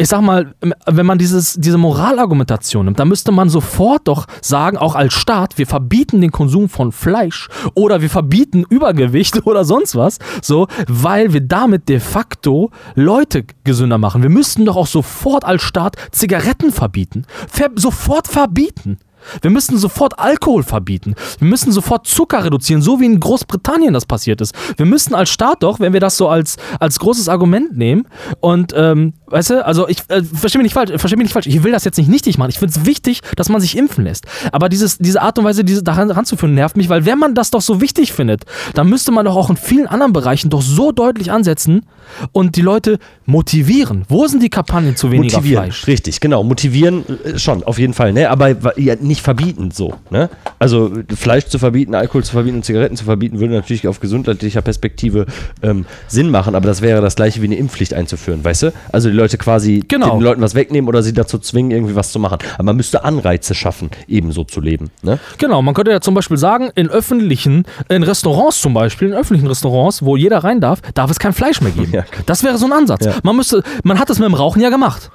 ich 0.00 0.08
sag 0.08 0.22
mal, 0.22 0.54
wenn 0.86 1.04
man 1.04 1.18
dieses, 1.18 1.54
diese 1.54 1.76
Moralargumentation 1.76 2.86
nimmt, 2.86 2.98
dann 2.98 3.08
müsste 3.08 3.32
man 3.32 3.50
sofort 3.50 4.08
doch 4.08 4.26
sagen, 4.40 4.78
auch 4.78 4.94
als 4.94 5.12
Staat, 5.12 5.58
wir 5.58 5.66
verbieten 5.66 6.22
den 6.22 6.30
Konsum 6.30 6.70
von 6.70 6.90
Fleisch 6.90 7.48
oder 7.74 8.00
wir 8.00 8.08
verbieten 8.08 8.64
Übergewicht 8.68 9.46
oder 9.46 9.64
sonst 9.64 9.96
was, 9.96 10.18
so, 10.40 10.68
weil 10.88 11.34
wir 11.34 11.42
damit 11.42 11.90
de 11.90 12.00
facto 12.00 12.70
Leute 12.94 13.44
gesünder 13.64 13.98
machen. 13.98 14.22
Wir 14.22 14.30
müssten 14.30 14.64
doch 14.64 14.76
auch 14.76 14.86
sofort 14.86 15.44
als 15.44 15.62
Staat 15.62 15.96
Zigaretten 16.12 16.72
verbieten. 16.72 17.26
Ver 17.48 17.68
sofort 17.74 18.26
verbieten. 18.26 18.98
Wir 19.42 19.50
müssen 19.50 19.78
sofort 19.78 20.18
Alkohol 20.18 20.62
verbieten. 20.62 21.14
Wir 21.38 21.48
müssen 21.48 21.72
sofort 21.72 22.06
Zucker 22.06 22.44
reduzieren, 22.44 22.82
so 22.82 23.00
wie 23.00 23.06
in 23.06 23.20
Großbritannien 23.20 23.94
das 23.94 24.06
passiert 24.06 24.40
ist. 24.40 24.54
Wir 24.76 24.86
müssten 24.86 25.14
als 25.14 25.30
Staat 25.30 25.62
doch, 25.62 25.80
wenn 25.80 25.92
wir 25.92 26.00
das 26.00 26.16
so 26.16 26.28
als, 26.28 26.56
als 26.78 26.98
großes 26.98 27.28
Argument 27.28 27.76
nehmen 27.76 28.06
und, 28.40 28.72
ähm, 28.76 29.14
weißt 29.26 29.50
du, 29.50 29.66
also 29.66 29.88
ich 29.88 29.98
äh, 30.08 30.22
verstehe 30.22 30.58
mich 30.60 30.74
nicht 30.74 30.74
falsch, 30.74 30.90
mich 30.90 31.24
nicht 31.24 31.32
falsch, 31.32 31.46
ich 31.46 31.62
will 31.62 31.72
das 31.72 31.84
jetzt 31.84 31.98
nicht 31.98 32.08
nichtig 32.08 32.38
machen. 32.38 32.50
Ich 32.50 32.58
finde 32.58 32.74
es 32.78 32.86
wichtig, 32.86 33.20
dass 33.36 33.48
man 33.48 33.60
sich 33.60 33.76
impfen 33.76 34.04
lässt. 34.04 34.26
Aber 34.52 34.68
dieses, 34.68 34.98
diese 34.98 35.22
Art 35.22 35.38
und 35.38 35.44
Weise, 35.44 35.64
diese 35.64 35.82
daran 35.82 36.10
ranzuführen, 36.10 36.54
nervt 36.54 36.76
mich, 36.76 36.88
weil 36.88 37.06
wenn 37.06 37.18
man 37.18 37.34
das 37.34 37.50
doch 37.50 37.60
so 37.60 37.80
wichtig 37.80 38.12
findet, 38.12 38.44
dann 38.74 38.88
müsste 38.88 39.12
man 39.12 39.24
doch 39.24 39.36
auch 39.36 39.50
in 39.50 39.56
vielen 39.56 39.86
anderen 39.86 40.12
Bereichen 40.12 40.50
doch 40.50 40.62
so 40.62 40.92
deutlich 40.92 41.30
ansetzen 41.30 41.86
und 42.32 42.56
die 42.56 42.62
Leute 42.62 42.98
motivieren. 43.26 44.04
Wo 44.08 44.26
sind 44.26 44.42
die 44.42 44.50
Kampagnen 44.50 44.96
zu 44.96 45.10
weniger 45.10 45.36
Motivieren, 45.36 45.64
Fleisch? 45.64 45.86
richtig, 45.86 46.20
genau. 46.20 46.42
Motivieren 46.42 47.04
äh, 47.24 47.38
schon, 47.38 47.62
auf 47.62 47.78
jeden 47.78 47.94
Fall, 47.94 48.12
ne? 48.12 48.30
Aber 48.30 48.78
ja, 48.78 48.96
nicht 49.10 49.20
verbieten 49.22 49.70
so, 49.70 49.94
ne? 50.10 50.30
Also 50.58 50.90
Fleisch 51.14 51.46
zu 51.46 51.58
verbieten, 51.58 51.94
Alkohol 51.94 52.24
zu 52.24 52.32
verbieten 52.32 52.56
und 52.56 52.64
Zigaretten 52.64 52.96
zu 52.96 53.04
verbieten, 53.04 53.40
würde 53.40 53.54
natürlich 53.54 53.86
auf 53.86 54.00
gesundheitlicher 54.00 54.62
Perspektive 54.62 55.26
ähm, 55.62 55.84
Sinn 56.08 56.30
machen, 56.30 56.54
aber 56.54 56.66
das 56.66 56.80
wäre 56.80 57.00
das 57.02 57.16
gleiche 57.16 57.42
wie 57.42 57.46
eine 57.46 57.56
Impfpflicht 57.56 57.92
einzuführen, 57.92 58.44
weißt 58.44 58.62
du? 58.62 58.72
Also 58.92 59.10
die 59.10 59.16
Leute 59.16 59.36
quasi 59.36 59.84
Genau. 59.86 60.12
den 60.16 60.22
Leuten 60.22 60.40
was 60.40 60.54
wegnehmen 60.54 60.88
oder 60.88 61.02
sie 61.02 61.12
dazu 61.12 61.38
zwingen, 61.38 61.70
irgendwie 61.72 61.94
was 61.94 62.12
zu 62.12 62.18
machen. 62.18 62.38
Aber 62.54 62.64
man 62.64 62.76
müsste 62.76 63.04
Anreize 63.04 63.54
schaffen, 63.54 63.90
ebenso 64.08 64.44
zu 64.44 64.60
leben. 64.60 64.90
Ne? 65.02 65.18
Genau, 65.38 65.60
man 65.62 65.74
könnte 65.74 65.90
ja 65.90 66.00
zum 66.00 66.14
Beispiel 66.14 66.36
sagen, 66.36 66.70
in 66.76 66.88
öffentlichen, 66.88 67.64
in 67.88 68.02
Restaurants 68.02 68.60
zum 68.60 68.72
Beispiel, 68.72 69.08
in 69.08 69.14
öffentlichen 69.14 69.48
Restaurants, 69.48 70.02
wo 70.02 70.16
jeder 70.16 70.38
rein 70.38 70.60
darf, 70.60 70.80
darf 70.94 71.10
es 71.10 71.18
kein 71.18 71.32
Fleisch 71.32 71.60
mehr 71.60 71.72
geben. 71.72 71.90
Ja, 71.92 72.04
das 72.26 72.44
wäre 72.44 72.56
so 72.56 72.66
ein 72.66 72.72
Ansatz. 72.72 73.04
Ja. 73.04 73.14
Man 73.24 73.34
müsste, 73.34 73.64
man 73.82 73.98
hat 73.98 74.08
das 74.08 74.20
mit 74.20 74.28
dem 74.28 74.34
Rauchen 74.34 74.62
ja 74.62 74.70
gemacht. 74.70 75.10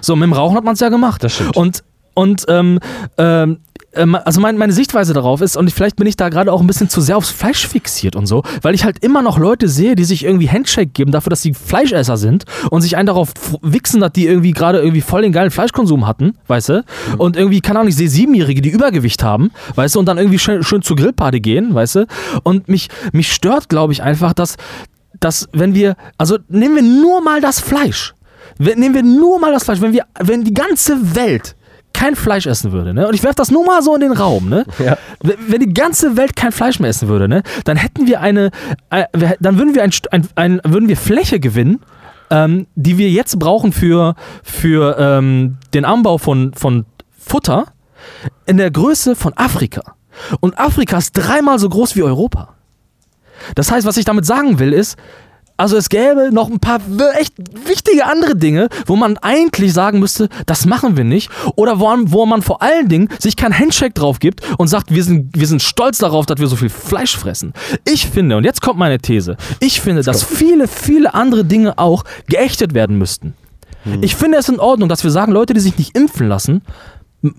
So, 0.00 0.14
mit 0.14 0.26
dem 0.26 0.32
Rauchen 0.32 0.56
hat 0.56 0.62
man 0.62 0.74
es 0.74 0.80
ja 0.80 0.90
gemacht. 0.90 1.24
Das 1.24 1.34
stimmt. 1.34 1.56
Und, 1.56 1.82
und 2.14 2.44
ähm, 2.48 2.78
ähm, 3.18 3.58
ähm, 3.96 4.14
also 4.14 4.40
mein, 4.40 4.56
meine 4.56 4.72
Sichtweise 4.72 5.12
darauf 5.12 5.40
ist, 5.40 5.56
und 5.56 5.70
vielleicht 5.70 5.96
bin 5.96 6.06
ich 6.06 6.16
da 6.16 6.28
gerade 6.28 6.52
auch 6.52 6.60
ein 6.60 6.66
bisschen 6.66 6.88
zu 6.88 7.00
sehr 7.00 7.16
aufs 7.16 7.30
Fleisch 7.30 7.66
fixiert 7.66 8.16
und 8.16 8.26
so, 8.26 8.42
weil 8.62 8.74
ich 8.74 8.84
halt 8.84 9.04
immer 9.04 9.22
noch 9.22 9.38
Leute 9.38 9.68
sehe, 9.68 9.94
die 9.94 10.04
sich 10.04 10.24
irgendwie 10.24 10.48
Handshake 10.48 10.90
geben 10.92 11.12
dafür, 11.12 11.30
dass 11.30 11.42
sie 11.42 11.54
Fleischesser 11.54 12.16
sind 12.16 12.44
und 12.70 12.82
sich 12.82 12.96
einen 12.96 13.06
darauf 13.06 13.32
wichsen, 13.62 14.00
dass 14.00 14.12
die 14.12 14.26
irgendwie 14.26 14.52
gerade 14.52 14.78
irgendwie 14.78 15.00
voll 15.00 15.22
den 15.22 15.32
geilen 15.32 15.50
Fleischkonsum 15.50 16.06
hatten, 16.06 16.36
weißt 16.46 16.68
du? 16.70 16.84
Und 17.18 17.36
irgendwie, 17.36 17.60
keine 17.60 17.80
Ahnung, 17.80 17.88
ich 17.88 17.96
sehe 17.96 18.08
Siebenjährige, 18.08 18.62
die 18.62 18.70
Übergewicht 18.70 19.22
haben, 19.22 19.50
weißt 19.74 19.94
du, 19.94 20.00
und 20.00 20.06
dann 20.06 20.18
irgendwie 20.18 20.38
schön, 20.38 20.62
schön 20.62 20.82
zur 20.82 20.96
Grillparty 20.96 21.40
gehen, 21.40 21.74
weißt 21.74 21.96
du? 21.96 22.06
Und 22.42 22.68
mich, 22.68 22.88
mich 23.12 23.32
stört, 23.32 23.68
glaube 23.68 23.92
ich, 23.92 24.02
einfach, 24.02 24.32
dass, 24.32 24.56
dass 25.20 25.48
wenn 25.52 25.74
wir, 25.74 25.96
also 26.18 26.38
nehmen 26.48 26.76
wir 26.76 26.82
nur 26.82 27.22
mal 27.22 27.40
das 27.40 27.60
Fleisch. 27.60 28.14
Nehmen 28.58 28.94
wir 28.94 29.02
nur 29.02 29.40
mal 29.40 29.52
das 29.52 29.64
Fleisch, 29.64 29.80
wenn 29.80 29.92
wir, 29.92 30.04
wenn 30.20 30.44
die 30.44 30.54
ganze 30.54 31.16
Welt 31.16 31.56
kein 31.94 32.16
Fleisch 32.16 32.46
essen 32.46 32.72
würde, 32.72 32.92
ne? 32.92 33.08
Und 33.08 33.14
ich 33.14 33.22
werfe 33.22 33.36
das 33.36 33.50
nur 33.50 33.64
mal 33.64 33.80
so 33.82 33.94
in 33.94 34.02
den 34.02 34.12
Raum, 34.12 34.50
ne? 34.50 34.66
Ja. 34.78 34.98
Wenn 35.22 35.60
die 35.60 35.72
ganze 35.72 36.18
Welt 36.18 36.36
kein 36.36 36.52
Fleisch 36.52 36.78
mehr 36.80 36.90
essen 36.90 37.08
würde, 37.08 37.28
ne? 37.28 37.42
Dann 37.64 37.78
hätten 37.78 38.06
wir 38.06 38.20
eine, 38.20 38.50
äh, 38.90 39.04
dann 39.40 39.56
würden 39.56 39.74
wir 39.74 39.82
ein, 39.82 39.92
ein, 40.10 40.28
ein 40.34 40.60
würden 40.64 40.88
wir 40.88 40.98
Fläche 40.98 41.40
gewinnen, 41.40 41.80
ähm, 42.30 42.66
die 42.74 42.98
wir 42.98 43.08
jetzt 43.08 43.38
brauchen 43.38 43.72
für, 43.72 44.14
für 44.42 44.96
ähm, 44.98 45.56
den 45.72 45.84
Anbau 45.84 46.18
von, 46.18 46.52
von 46.54 46.84
Futter 47.18 47.66
in 48.46 48.58
der 48.58 48.70
Größe 48.70 49.16
von 49.16 49.32
Afrika. 49.36 49.94
Und 50.40 50.58
Afrika 50.58 50.98
ist 50.98 51.12
dreimal 51.12 51.58
so 51.58 51.68
groß 51.68 51.96
wie 51.96 52.02
Europa. 52.02 52.54
Das 53.54 53.70
heißt, 53.70 53.86
was 53.86 53.96
ich 53.96 54.04
damit 54.04 54.26
sagen 54.26 54.58
will, 54.58 54.72
ist, 54.72 54.96
also 55.56 55.76
es 55.76 55.88
gäbe 55.88 56.30
noch 56.32 56.50
ein 56.50 56.58
paar 56.58 56.80
echt 57.18 57.34
wichtige 57.66 58.06
andere 58.06 58.36
Dinge, 58.36 58.68
wo 58.86 58.96
man 58.96 59.16
eigentlich 59.18 59.72
sagen 59.72 60.00
müsste, 60.00 60.28
das 60.46 60.66
machen 60.66 60.96
wir 60.96 61.04
nicht. 61.04 61.30
Oder 61.56 61.78
wo, 61.78 61.86
man- 61.86 62.10
wo 62.12 62.26
man 62.26 62.42
vor 62.42 62.60
allen 62.62 62.88
Dingen 62.88 63.08
sich 63.18 63.36
kein 63.36 63.56
Handshake 63.56 63.94
drauf 63.94 64.18
gibt 64.18 64.42
und 64.58 64.68
sagt, 64.68 64.92
wir 64.92 65.04
sind, 65.04 65.30
wir 65.38 65.46
sind 65.46 65.62
stolz 65.62 65.98
darauf, 65.98 66.26
dass 66.26 66.38
wir 66.40 66.46
so 66.48 66.56
viel 66.56 66.70
Fleisch 66.70 67.16
fressen. 67.16 67.52
Ich 67.84 68.06
finde, 68.06 68.36
und 68.36 68.44
jetzt 68.44 68.62
kommt 68.62 68.78
meine 68.78 68.98
These, 68.98 69.36
ich 69.60 69.80
finde, 69.80 70.02
dass 70.02 70.22
viele, 70.24 70.66
viele 70.68 71.14
andere 71.14 71.44
Dinge 71.44 71.78
auch 71.78 72.04
geächtet 72.26 72.74
werden 72.74 72.98
müssten. 72.98 73.34
Ich 74.00 74.16
finde 74.16 74.38
es 74.38 74.48
in 74.48 74.58
Ordnung, 74.58 74.88
dass 74.88 75.04
wir 75.04 75.10
sagen, 75.10 75.30
Leute, 75.32 75.52
die 75.52 75.60
sich 75.60 75.76
nicht 75.76 75.94
impfen 75.96 76.26
lassen, 76.26 76.62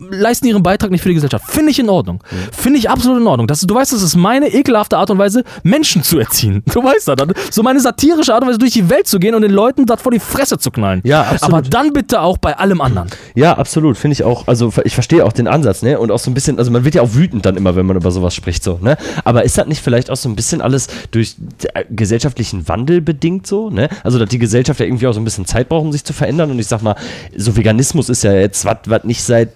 leisten 0.10 0.48
ihren 0.48 0.64
Beitrag 0.64 0.92
nicht 0.92 1.02
für 1.02 1.10
die 1.10 1.16
Gesellschaft. 1.16 1.50
Finde 1.50 1.72
ich 1.72 1.80
in 1.80 1.90
Ordnung. 1.90 2.24
Finde 2.52 2.80
ich 2.80 2.90
absolut 2.90 3.22
in 3.22 3.28
Ordnung. 3.28 3.48
Das, 3.48 3.62
du 3.62 3.76
weißt, 3.76 3.94
das 3.94 4.02
ist 4.02 4.16
meine 4.16 4.54
ekelhafte 4.54 4.98
Art 4.98 5.10
und 5.10 5.18
Weise, 5.18 5.44
Menschen 5.64 6.04
zu 6.04 6.20
erziehen. 6.20 6.64
Du 6.76 6.84
weißt 6.84 7.08
das. 7.08 7.16
So 7.52 7.64
meine 7.64 7.80
satirische 7.80 8.34
Art 8.34 8.42
und 8.42 8.50
Weise, 8.50 8.60
durch 8.60 8.74
die 8.74 8.90
Welt 8.90 9.08
zu 9.08 9.18
gehen 9.18 9.34
und 9.34 9.44
den 9.44 9.52
Leuten 9.52 9.86
das 9.86 10.02
vor 10.02 10.12
die 10.12 10.20
Fresse 10.20 10.58
zu 10.58 10.72
knallen. 10.72 11.00
Ja, 11.06 11.22
absolut. 11.22 11.44
Aber 11.44 11.62
dann 11.62 11.94
bitte 11.94 12.20
auch 12.20 12.38
bei 12.38 12.58
allem 12.58 12.82
anderen. 12.82 13.08
Ja, 13.34 13.58
absolut, 13.58 13.98
finde 13.98 14.14
ich 14.14 14.24
auch. 14.24 14.46
Also 14.46 14.74
ich 14.84 14.94
verstehe 14.94 15.24
auch 15.24 15.32
den 15.32 15.48
Ansatz, 15.48 15.82
ne? 15.84 15.98
Und 15.98 16.12
auch 16.12 16.20
so 16.20 16.30
ein 16.30 16.34
bisschen, 16.34 16.58
also 16.60 16.72
man 16.72 16.84
wird 16.84 16.96
ja 16.96 17.02
auch 17.02 17.14
wütend 17.14 17.46
dann 17.46 17.56
immer, 17.56 17.78
wenn 17.78 17.86
man 17.86 17.96
über 17.96 18.12
sowas 18.12 18.36
spricht, 18.36 18.62
so, 18.62 18.78
ne? 18.82 18.98
Aber 19.24 19.44
ist 19.44 19.58
das 19.58 19.68
nicht 19.68 19.82
vielleicht 19.82 20.12
auch 20.12 20.18
so 20.18 20.28
ein 20.28 20.36
bisschen 20.36 20.60
alles 20.60 20.88
durch 21.12 21.36
äh, 21.74 21.86
gesellschaftlichen 21.90 22.68
Wandel 22.68 23.00
bedingt 23.00 23.48
so, 23.48 23.70
ne? 23.70 23.88
Also 24.04 24.20
dass 24.20 24.28
die 24.28 24.40
Gesellschaft 24.40 24.82
ja 24.82 24.86
irgendwie 24.86 25.08
auch 25.08 25.14
so 25.14 25.22
ein 25.22 25.26
bisschen 25.26 25.46
Zeit 25.46 25.70
braucht, 25.70 25.86
um 25.86 25.92
sich 25.94 26.04
zu 26.04 26.12
verändern. 26.12 26.52
Und 26.52 26.60
ich 26.60 26.68
sag 26.68 26.82
mal, 26.82 26.96
so 27.38 27.56
Veganismus 27.56 28.10
ist 28.10 28.24
ja 28.24 28.34
jetzt 28.34 28.66
was, 28.66 28.78
was 28.86 29.04
nicht 29.06 29.24
seit 29.24 29.52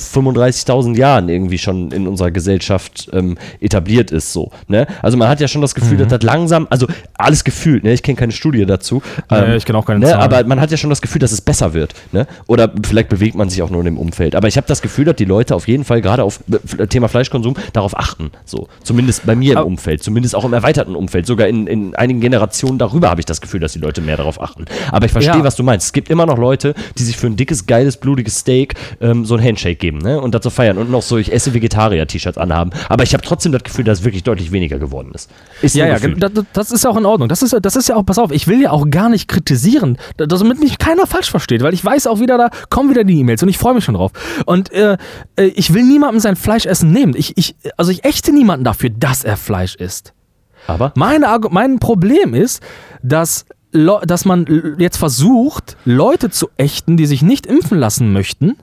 35.000 0.00 0.96
Jahren 0.96 1.28
irgendwie 1.28 1.58
schon 1.58 1.92
in 1.92 2.06
unserer 2.06 2.30
Gesellschaft 2.30 3.08
ähm, 3.12 3.36
etabliert 3.60 4.10
ist, 4.10 4.32
so. 4.32 4.50
Ne? 4.68 4.86
Also 5.02 5.16
man 5.16 5.28
hat 5.28 5.40
ja 5.40 5.48
schon 5.48 5.62
das 5.62 5.74
Gefühl, 5.74 5.98
dass 5.98 6.08
das 6.08 6.22
langsam, 6.22 6.66
also 6.70 6.86
alles 7.14 7.44
gefühlt, 7.44 7.84
ne? 7.84 7.92
ich 7.92 8.02
kenne 8.02 8.16
keine 8.16 8.32
Studie 8.32 8.64
dazu. 8.66 9.02
Nee, 9.30 9.56
ich 9.56 9.64
kenn 9.64 9.76
auch 9.76 9.84
keine 9.86 10.00
ne? 10.00 10.18
Aber 10.18 10.44
man 10.44 10.60
hat 10.60 10.70
ja 10.70 10.76
schon 10.76 10.90
das 10.90 11.00
Gefühl, 11.00 11.20
dass 11.20 11.32
es 11.32 11.40
besser 11.40 11.74
wird. 11.74 11.94
Ne? 12.12 12.26
Oder 12.46 12.72
vielleicht 12.86 13.08
bewegt 13.08 13.34
man 13.36 13.48
sich 13.50 13.62
auch 13.62 13.70
nur 13.70 13.80
in 13.80 13.86
dem 13.86 13.98
Umfeld. 13.98 14.34
Aber 14.34 14.48
ich 14.48 14.56
habe 14.56 14.66
das 14.66 14.82
Gefühl, 14.82 15.04
dass 15.04 15.16
die 15.16 15.24
Leute 15.24 15.54
auf 15.54 15.68
jeden 15.68 15.84
Fall 15.84 16.00
gerade 16.00 16.22
auf 16.24 16.40
äh, 16.78 16.86
Thema 16.86 17.08
Fleischkonsum 17.08 17.54
darauf 17.72 17.98
achten. 17.98 18.30
So. 18.44 18.68
Zumindest 18.82 19.26
bei 19.26 19.34
mir 19.34 19.58
im 19.58 19.64
Umfeld, 19.64 20.02
zumindest 20.02 20.34
auch 20.34 20.44
im 20.44 20.52
erweiterten 20.52 20.94
Umfeld. 20.94 21.26
Sogar 21.26 21.48
in, 21.48 21.66
in 21.66 21.94
einigen 21.94 22.20
Generationen 22.20 22.78
darüber 22.78 23.10
habe 23.10 23.20
ich 23.20 23.26
das 23.26 23.40
Gefühl, 23.40 23.60
dass 23.60 23.72
die 23.72 23.78
Leute 23.78 24.00
mehr 24.00 24.16
darauf 24.16 24.40
achten. 24.40 24.64
Aber 24.90 25.06
ich 25.06 25.12
verstehe, 25.12 25.34
Ja. 25.38 25.44
was 25.44 25.56
du 25.56 25.62
meinst. 25.62 25.86
Es 25.86 25.92
gibt 25.92 26.10
immer 26.10 26.26
noch 26.26 26.38
Leute, 26.38 26.74
die 26.98 27.02
sich 27.02 27.16
für 27.16 27.26
ein 27.26 27.36
dickes, 27.36 27.66
geiles, 27.66 27.96
blutiges 27.96 28.38
Steak 28.38 28.74
ähm, 29.00 29.24
so 29.24 29.36
ein 29.36 29.42
Handshake 29.44 29.76
geben 29.76 29.89
ne? 29.98 30.20
und 30.20 30.34
dazu 30.34 30.50
feiern 30.50 30.78
und 30.78 30.90
noch 30.90 31.02
so, 31.02 31.16
ich 31.16 31.32
esse 31.32 31.52
Vegetarier-T-Shirts 31.54 32.38
anhaben. 32.38 32.70
Aber 32.88 33.02
ich 33.04 33.12
habe 33.14 33.22
trotzdem 33.22 33.52
das 33.52 33.62
Gefühl, 33.62 33.84
dass 33.84 34.00
es 34.00 34.04
wirklich 34.04 34.22
deutlich 34.22 34.52
weniger 34.52 34.78
geworden 34.78 35.12
ist. 35.14 35.30
Ist 35.62 35.74
Ja, 35.74 35.86
ja, 35.86 35.98
das, 35.98 36.44
das 36.52 36.70
ist 36.70 36.84
ja 36.84 36.90
auch 36.90 36.96
in 36.96 37.06
Ordnung. 37.06 37.28
Das 37.28 37.42
ist, 37.42 37.56
das 37.62 37.76
ist 37.76 37.88
ja 37.88 37.96
auch, 37.96 38.04
pass 38.04 38.18
auf, 38.18 38.30
ich 38.32 38.46
will 38.46 38.60
ja 38.60 38.70
auch 38.70 38.88
gar 38.90 39.08
nicht 39.08 39.28
kritisieren, 39.28 39.98
da- 40.16 40.26
damit 40.26 40.60
mich 40.60 40.78
keiner 40.78 41.06
falsch 41.06 41.30
versteht, 41.30 41.62
weil 41.62 41.74
ich 41.74 41.84
weiß 41.84 42.06
auch 42.06 42.20
wieder, 42.20 42.38
da 42.38 42.50
kommen 42.70 42.90
wieder 42.90 43.04
die 43.04 43.18
E-Mails 43.20 43.42
und 43.42 43.48
ich 43.48 43.58
freue 43.58 43.74
mich 43.74 43.84
schon 43.84 43.94
drauf. 43.94 44.12
Und 44.46 44.72
äh, 44.72 44.96
äh, 45.36 45.44
ich 45.44 45.72
will 45.74 45.82
niemandem 45.84 46.20
sein 46.20 46.36
Fleischessen 46.36 46.90
nehmen. 46.92 47.14
Ich, 47.16 47.36
ich, 47.36 47.54
also 47.76 47.90
ich 47.90 48.04
ächte 48.04 48.32
niemanden 48.32 48.64
dafür, 48.64 48.90
dass 48.90 49.24
er 49.24 49.36
Fleisch 49.36 49.74
isst. 49.74 50.12
Aber? 50.66 50.92
Meine, 50.94 51.26
mein 51.50 51.78
Problem 51.78 52.34
ist, 52.34 52.62
dass, 53.02 53.46
dass 53.72 54.24
man 54.24 54.74
jetzt 54.78 54.98
versucht, 54.98 55.76
Leute 55.84 56.30
zu 56.30 56.48
ächten, 56.56 56.96
die 56.96 57.06
sich 57.06 57.22
nicht 57.22 57.46
impfen 57.46 57.78
lassen 57.78 58.12
möchten, 58.12 58.56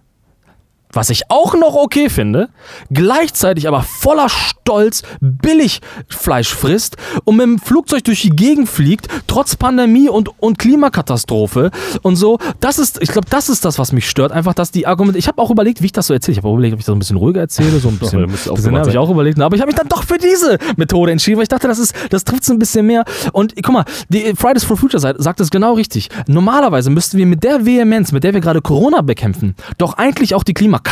was 0.98 1.12
ich 1.12 1.30
auch 1.30 1.54
noch 1.54 1.76
okay 1.76 2.10
finde, 2.10 2.50
gleichzeitig 2.92 3.68
aber 3.68 3.84
voller 3.84 4.30
Stolz 4.30 5.04
billig 5.22 5.80
Fleisch 6.10 6.50
frisst 6.50 6.98
und 7.24 7.36
mit 7.36 7.46
dem 7.46 7.60
Flugzeug 7.60 8.04
durch 8.04 8.24
die 8.24 8.32
Gegend 8.32 8.68
fliegt, 8.68 9.08
trotz 9.28 9.56
Pandemie 9.56 10.10
und, 10.10 10.32
und 10.42 10.58
Klimakatastrophe 10.58 11.70
und 12.02 12.16
so. 12.16 12.40
Das 12.62 12.80
ist, 12.80 13.00
ich 13.00 13.10
glaube, 13.10 13.28
das 13.30 13.48
ist 13.48 13.64
das, 13.64 13.78
was 13.78 13.92
mich 13.92 14.10
stört. 14.10 14.32
Einfach, 14.32 14.56
dass 14.56 14.72
die 14.72 14.88
Argumente. 14.88 15.20
Ich 15.20 15.28
habe 15.28 15.40
auch 15.40 15.52
überlegt, 15.52 15.84
wie 15.84 15.86
ich 15.86 15.92
das 15.92 16.08
so 16.08 16.16
erzähle. 16.16 16.32
Ich 16.32 16.38
habe 16.40 16.50
überlegt, 16.50 16.74
ob 16.74 16.80
ich 16.80 16.86
das 16.88 16.96
ein 16.96 17.00
bisschen 17.00 17.18
ruhiger 17.18 17.42
erzähle, 17.42 17.78
so 17.80 17.90
ein 17.90 17.98
bisschen. 18.00 18.22
gemacht 18.22 18.48
habe 18.48 18.66
ich 18.66 18.86
sein. 18.86 18.98
auch 18.98 19.12
überlegt. 19.12 19.40
Aber 19.40 19.56
ich 19.56 19.62
habe 19.62 19.70
mich 19.70 19.80
dann 19.80 19.90
doch 19.90 20.02
für 20.02 20.18
diese 20.18 20.58
Methode 20.78 21.12
entschieden, 21.12 21.38
weil 21.38 21.44
ich 21.44 21.50
dachte, 21.50 21.68
das 21.68 21.78
ist, 21.78 21.94
das 22.10 22.24
trifft 22.24 22.42
es 22.42 22.50
ein 22.50 22.58
bisschen 22.58 22.88
mehr. 22.88 23.06
Und 23.34 23.54
guck 23.62 23.72
mal, 23.72 23.86
die 24.10 24.34
Fridays 24.36 24.64
for 24.64 24.76
Future 24.76 25.00
sagt 25.00 25.40
es 25.42 25.52
genau 25.52 25.74
richtig. 25.74 26.10
Normalerweise 26.26 26.90
müssten 26.90 27.20
wir 27.20 27.28
mit 27.28 27.44
der 27.44 27.68
Vehemenz, 27.68 28.12
mit 28.12 28.24
der 28.24 28.34
wir 28.34 28.42
gerade 28.42 28.64
Corona 28.64 29.02
bekämpfen, 29.02 29.56
doch 29.78 29.94
eigentlich 29.94 30.34
auch 30.34 30.44
die 30.44 30.56
Klimakatastrophe 30.56 30.87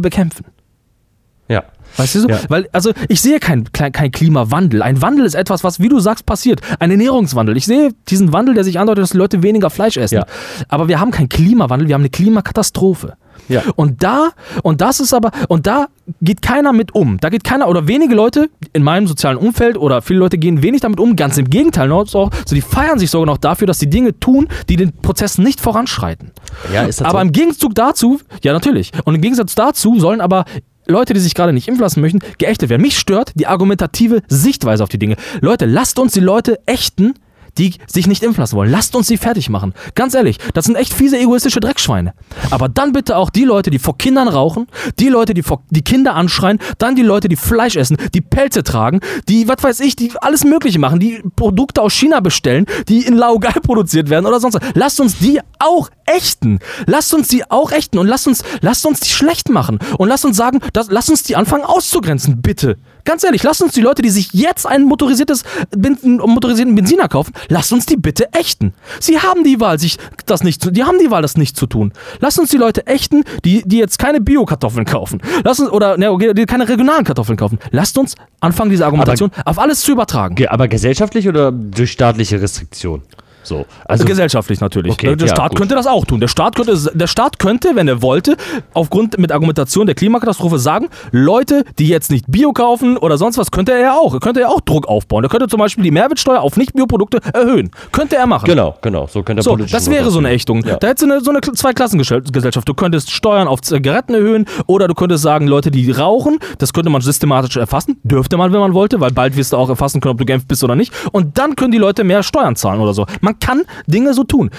bekämpfen. 0.00 0.46
Ja. 1.48 1.64
Weißt 1.96 2.14
du 2.14 2.20
so? 2.20 2.28
Ja. 2.28 2.40
Weil, 2.48 2.68
also 2.72 2.92
ich 3.08 3.20
sehe 3.20 3.40
kein, 3.40 3.72
kein, 3.72 3.92
kein 3.92 4.10
Klimawandel. 4.10 4.82
Ein 4.82 5.00
Wandel 5.00 5.24
ist 5.24 5.34
etwas, 5.34 5.64
was, 5.64 5.80
wie 5.80 5.88
du 5.88 5.98
sagst, 5.98 6.26
passiert. 6.26 6.60
Ein 6.78 6.90
Ernährungswandel. 6.90 7.56
Ich 7.56 7.64
sehe 7.66 7.92
diesen 8.08 8.32
Wandel, 8.32 8.54
der 8.54 8.64
sich 8.64 8.78
andeutet, 8.78 9.02
dass 9.02 9.10
die 9.10 9.16
Leute 9.16 9.42
weniger 9.42 9.70
Fleisch 9.70 9.96
essen. 9.96 10.16
Ja. 10.16 10.26
Aber 10.68 10.88
wir 10.88 11.00
haben 11.00 11.10
keinen 11.10 11.28
Klimawandel, 11.30 11.88
wir 11.88 11.94
haben 11.94 12.02
eine 12.02 12.10
Klimakatastrophe. 12.10 13.16
Ja. 13.48 13.62
Und 13.76 14.02
da, 14.02 14.30
und 14.62 14.80
das 14.80 15.00
ist 15.00 15.12
aber, 15.14 15.30
und 15.48 15.66
da 15.66 15.88
geht 16.20 16.42
keiner 16.42 16.72
mit 16.72 16.94
um. 16.94 17.18
Da 17.20 17.28
geht 17.28 17.44
keiner, 17.44 17.68
oder 17.68 17.88
wenige 17.88 18.14
Leute 18.14 18.50
in 18.72 18.82
meinem 18.82 19.06
sozialen 19.06 19.36
Umfeld 19.36 19.76
oder 19.76 20.02
viele 20.02 20.18
Leute 20.20 20.38
gehen 20.38 20.62
wenig 20.62 20.80
damit 20.80 21.00
um. 21.00 21.16
Ganz 21.16 21.38
im 21.38 21.48
Gegenteil, 21.48 21.88
noch 21.88 22.06
so, 22.06 22.30
so 22.46 22.54
die 22.54 22.60
feiern 22.60 22.98
sich 22.98 23.10
sogar 23.10 23.26
noch 23.26 23.38
dafür, 23.38 23.66
dass 23.66 23.78
sie 23.78 23.90
Dinge 23.90 24.18
tun, 24.18 24.48
die 24.68 24.76
den 24.76 24.92
Prozess 24.92 25.38
nicht 25.38 25.60
voranschreiten. 25.60 26.32
Ja, 26.72 26.82
ist 26.84 27.00
das 27.00 27.06
Aber 27.08 27.20
so? 27.20 27.26
im 27.26 27.32
Gegenzug 27.32 27.74
dazu, 27.74 28.20
ja 28.42 28.52
natürlich, 28.52 28.92
und 29.04 29.14
im 29.14 29.20
Gegensatz 29.20 29.54
dazu 29.54 29.98
sollen 29.98 30.20
aber 30.20 30.44
Leute, 30.86 31.12
die 31.12 31.20
sich 31.20 31.34
gerade 31.34 31.52
nicht 31.52 31.68
impfen 31.68 31.82
lassen 31.82 32.00
möchten, 32.00 32.20
geächtet 32.38 32.70
werden. 32.70 32.80
Mich 32.80 32.98
stört 32.98 33.32
die 33.34 33.46
argumentative 33.46 34.22
Sichtweise 34.28 34.82
auf 34.82 34.88
die 34.88 34.98
Dinge. 34.98 35.16
Leute, 35.40 35.66
lasst 35.66 35.98
uns 35.98 36.14
die 36.14 36.20
Leute 36.20 36.60
ächten, 36.64 37.14
die 37.58 37.74
sich 37.86 38.06
nicht 38.06 38.22
impfen 38.22 38.40
lassen 38.40 38.56
wollen. 38.56 38.70
Lasst 38.70 38.94
uns 38.96 39.06
sie 39.06 39.16
fertig 39.16 39.48
machen. 39.50 39.74
Ganz 39.94 40.14
ehrlich, 40.14 40.38
das 40.54 40.64
sind 40.64 40.76
echt 40.76 40.94
fiese 40.94 41.18
egoistische 41.18 41.60
Dreckschweine. 41.60 42.14
Aber 42.50 42.68
dann 42.68 42.92
bitte 42.92 43.16
auch 43.16 43.30
die 43.30 43.44
Leute, 43.44 43.70
die 43.70 43.78
vor 43.78 43.98
Kindern 43.98 44.28
rauchen, 44.28 44.66
die 44.98 45.08
Leute, 45.08 45.34
die 45.34 45.42
vor 45.42 45.62
die 45.70 45.82
Kinder 45.82 46.14
anschreien, 46.14 46.58
dann 46.78 46.94
die 46.94 47.02
Leute, 47.02 47.28
die 47.28 47.36
Fleisch 47.36 47.76
essen, 47.76 47.96
die 48.14 48.20
Pelze 48.20 48.62
tragen, 48.62 49.00
die, 49.28 49.48
was 49.48 49.62
weiß 49.62 49.80
ich, 49.80 49.96
die 49.96 50.12
alles 50.20 50.44
Mögliche 50.44 50.78
machen, 50.78 51.00
die 51.00 51.22
Produkte 51.36 51.82
aus 51.82 51.92
China 51.92 52.20
bestellen, 52.20 52.66
die 52.88 53.02
in 53.02 53.14
Laogai 53.14 53.52
produziert 53.62 54.10
werden 54.10 54.26
oder 54.26 54.40
sonst 54.40 54.54
was. 54.54 54.62
Lasst 54.74 55.00
uns 55.00 55.18
die 55.18 55.40
auch 55.58 55.90
ächten. 56.06 56.58
Lasst 56.86 57.12
uns 57.14 57.28
die 57.28 57.50
auch 57.50 57.72
ächten 57.72 57.98
und 57.98 58.06
lasst 58.06 58.26
uns, 58.26 58.42
lasst 58.60 58.86
uns 58.86 59.00
die 59.00 59.10
schlecht 59.10 59.48
machen. 59.50 59.78
Und 59.98 60.08
lasst 60.08 60.24
uns 60.24 60.36
sagen, 60.36 60.60
dass, 60.72 60.90
lasst 60.90 61.10
uns 61.10 61.22
die 61.22 61.36
anfangen 61.36 61.64
auszugrenzen, 61.64 62.40
bitte. 62.40 62.76
Ganz 63.08 63.24
ehrlich, 63.24 63.42
lasst 63.42 63.62
uns 63.62 63.72
die 63.72 63.80
Leute, 63.80 64.02
die 64.02 64.10
sich 64.10 64.34
jetzt 64.34 64.66
ein 64.66 64.82
motorisiertes, 64.84 65.42
Benzin, 65.70 66.18
motorisierten 66.18 66.74
Benziner 66.74 67.08
kaufen, 67.08 67.32
lasst 67.48 67.72
uns 67.72 67.86
die 67.86 67.96
bitte 67.96 68.30
ächten. 68.34 68.74
Sie 69.00 69.18
haben 69.18 69.44
die 69.44 69.60
Wahl, 69.60 69.78
sich 69.78 69.96
das 70.26 70.44
nicht 70.44 70.62
zu, 70.62 70.70
die 70.70 70.84
haben 70.84 70.98
die 70.98 71.10
Wahl, 71.10 71.22
das 71.22 71.38
nicht 71.38 71.56
zu 71.56 71.66
tun. 71.66 71.94
Lasst 72.20 72.38
uns 72.38 72.50
die 72.50 72.58
Leute 72.58 72.86
ächten, 72.86 73.24
die, 73.46 73.62
die 73.64 73.78
jetzt 73.78 73.98
keine 73.98 74.20
Bio-Kartoffeln 74.20 74.84
kaufen. 74.84 75.22
Lasst 75.42 75.60
uns, 75.60 75.70
oder, 75.70 75.96
ne, 75.96 76.10
okay, 76.12 76.34
die 76.34 76.44
keine 76.44 76.68
regionalen 76.68 77.04
Kartoffeln 77.06 77.38
kaufen. 77.38 77.58
Lasst 77.70 77.96
uns 77.96 78.14
anfangen, 78.40 78.70
diese 78.70 78.84
Argumentation 78.84 79.30
auf 79.46 79.58
alles 79.58 79.80
zu 79.80 79.92
übertragen. 79.92 80.34
Ge- 80.34 80.48
Aber 80.48 80.68
gesellschaftlich 80.68 81.28
oder 81.28 81.50
durch 81.50 81.90
staatliche 81.92 82.42
Restriktion? 82.42 83.00
So. 83.42 83.66
Also, 83.84 84.04
gesellschaftlich 84.04 84.60
natürlich. 84.60 84.92
Okay, 84.92 85.16
der 85.16 85.26
ja, 85.26 85.34
Staat 85.34 85.50
gut. 85.50 85.58
könnte 85.58 85.74
das 85.74 85.86
auch 85.86 86.04
tun. 86.04 86.20
Der 86.20 86.28
Staat, 86.28 86.56
könnte, 86.56 86.76
der 86.94 87.06
Staat 87.06 87.38
könnte, 87.38 87.70
wenn 87.74 87.88
er 87.88 88.02
wollte, 88.02 88.36
aufgrund 88.74 89.18
mit 89.18 89.32
Argumentation 89.32 89.86
der 89.86 89.94
Klimakatastrophe 89.94 90.58
sagen, 90.58 90.88
Leute, 91.12 91.64
die 91.78 91.88
jetzt 91.88 92.10
nicht 92.10 92.26
Bio 92.28 92.52
kaufen 92.52 92.96
oder 92.96 93.18
sonst 93.18 93.38
was, 93.38 93.50
könnte 93.50 93.72
er 93.72 93.80
ja 93.80 93.94
auch. 93.94 94.18
Könnte 94.20 94.40
er 94.40 94.50
auch 94.50 94.60
Druck 94.60 94.86
aufbauen. 94.88 95.24
Er 95.24 95.30
könnte 95.30 95.48
zum 95.48 95.58
Beispiel 95.58 95.84
die 95.84 95.90
Mehrwertsteuer 95.90 96.40
auf 96.40 96.56
Nicht-Bioprodukte 96.56 97.20
erhöhen. 97.32 97.70
Könnte 97.92 98.16
er 98.16 98.26
machen. 98.26 98.46
genau, 98.46 98.76
genau. 98.82 99.06
So 99.06 99.22
könnte 99.22 99.40
er 99.40 99.44
So, 99.44 99.56
das 99.56 99.90
wäre 99.90 100.10
so 100.10 100.18
eine 100.18 100.30
Ächtung. 100.30 100.62
Ja. 100.64 100.76
Da 100.76 100.88
hättest 100.88 101.06
du 101.08 101.12
eine, 101.12 101.20
so 101.22 101.30
eine 101.30 101.40
Zweiklassengesellschaft. 101.40 102.68
Du 102.68 102.74
könntest 102.74 103.10
Steuern 103.10 103.48
auf 103.48 103.60
Zigaretten 103.62 104.14
erhöhen 104.14 104.46
oder 104.66 104.88
du 104.88 104.94
könntest 104.94 105.22
sagen, 105.22 105.46
Leute, 105.46 105.70
die 105.70 105.90
rauchen, 105.90 106.38
das 106.58 106.72
könnte 106.72 106.90
man 106.90 107.00
systematisch 107.00 107.56
erfassen. 107.56 107.98
Dürfte 108.02 108.36
man, 108.36 108.52
wenn 108.52 108.60
man 108.60 108.74
wollte, 108.74 109.00
weil 109.00 109.10
bald 109.10 109.36
wirst 109.36 109.52
du 109.52 109.56
auch 109.56 109.68
erfassen 109.68 110.00
können, 110.00 110.12
ob 110.12 110.18
du 110.18 110.24
geimpft 110.24 110.48
bist 110.48 110.62
oder 110.64 110.74
nicht. 110.74 110.92
Und 111.12 111.38
dann 111.38 111.56
können 111.56 111.72
die 111.72 111.78
Leute 111.78 112.04
mehr 112.04 112.22
Steuern 112.22 112.56
zahlen 112.56 112.80
oder 112.80 112.94
so. 112.94 113.06
Man 113.20 113.27
kann 113.34 113.62
Dinge 113.86 114.14
so 114.14 114.24
tun. 114.24 114.50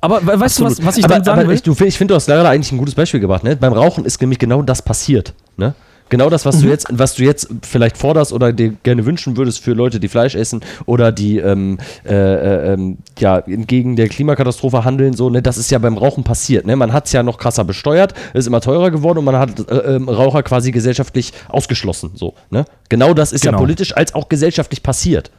Aber 0.00 0.24
we- 0.26 0.38
weißt 0.38 0.60
du, 0.60 0.64
was, 0.64 0.84
was 0.84 0.96
ich 0.98 1.04
aber, 1.04 1.14
damit 1.14 1.24
sagen 1.26 1.40
aber 1.40 1.48
will? 1.48 1.54
Ich, 1.56 1.62
du, 1.62 1.72
ich 1.84 1.96
finde, 1.98 2.12
du 2.12 2.16
hast 2.16 2.28
leider 2.28 2.48
eigentlich 2.48 2.70
ein 2.72 2.78
gutes 2.78 2.94
Beispiel 2.94 3.20
gebracht. 3.20 3.42
Ne? 3.44 3.56
Beim 3.56 3.72
Rauchen 3.72 4.04
ist 4.04 4.20
nämlich 4.20 4.38
genau 4.38 4.62
das 4.62 4.82
passiert. 4.82 5.34
Ne? 5.56 5.74
Genau 6.08 6.30
das, 6.30 6.44
Mhm. 6.44 6.48
was, 6.48 6.60
du 6.60 6.68
jetzt, 6.68 6.86
was 6.92 7.14
du 7.14 7.24
jetzt 7.24 7.48
vielleicht 7.62 7.96
forderst 7.98 8.32
oder 8.32 8.52
dir 8.52 8.74
gerne 8.84 9.04
wünschen 9.06 9.36
würdest 9.36 9.58
für 9.58 9.72
Leute, 9.72 9.98
die 9.98 10.06
Fleisch 10.06 10.36
essen 10.36 10.60
oder 10.84 11.10
die 11.10 11.38
ähm, 11.38 11.78
äh, 12.04 12.14
äh, 12.14 12.74
ähm, 12.74 12.98
ja, 13.18 13.38
entgegen 13.38 13.96
der 13.96 14.08
Klimakatastrophe 14.08 14.84
handeln, 14.84 15.14
so, 15.14 15.30
ne? 15.30 15.42
das 15.42 15.56
ist 15.58 15.68
ja 15.72 15.78
beim 15.78 15.98
Rauchen 15.98 16.22
passiert. 16.22 16.64
Ne? 16.64 16.76
Man 16.76 16.92
hat 16.92 17.06
es 17.06 17.12
ja 17.12 17.24
noch 17.24 17.38
krasser 17.38 17.64
besteuert, 17.64 18.14
ist 18.34 18.46
immer 18.46 18.60
teurer 18.60 18.92
geworden 18.92 19.18
und 19.18 19.24
man 19.24 19.36
hat 19.36 19.68
äh, 19.68 19.96
ähm, 19.96 20.08
Raucher 20.08 20.44
quasi 20.44 20.70
gesellschaftlich 20.70 21.32
ausgeschlossen. 21.48 22.12
So, 22.14 22.34
ne? 22.50 22.66
Genau 22.88 23.12
das 23.12 23.32
ist 23.32 23.44
ja 23.44 23.50
Genau. 23.50 23.62
politisch 23.62 23.96
als 23.96 24.14
auch 24.14 24.28
gesellschaftlich 24.28 24.84
passiert. 24.84 25.32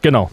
Genau. 0.00 0.30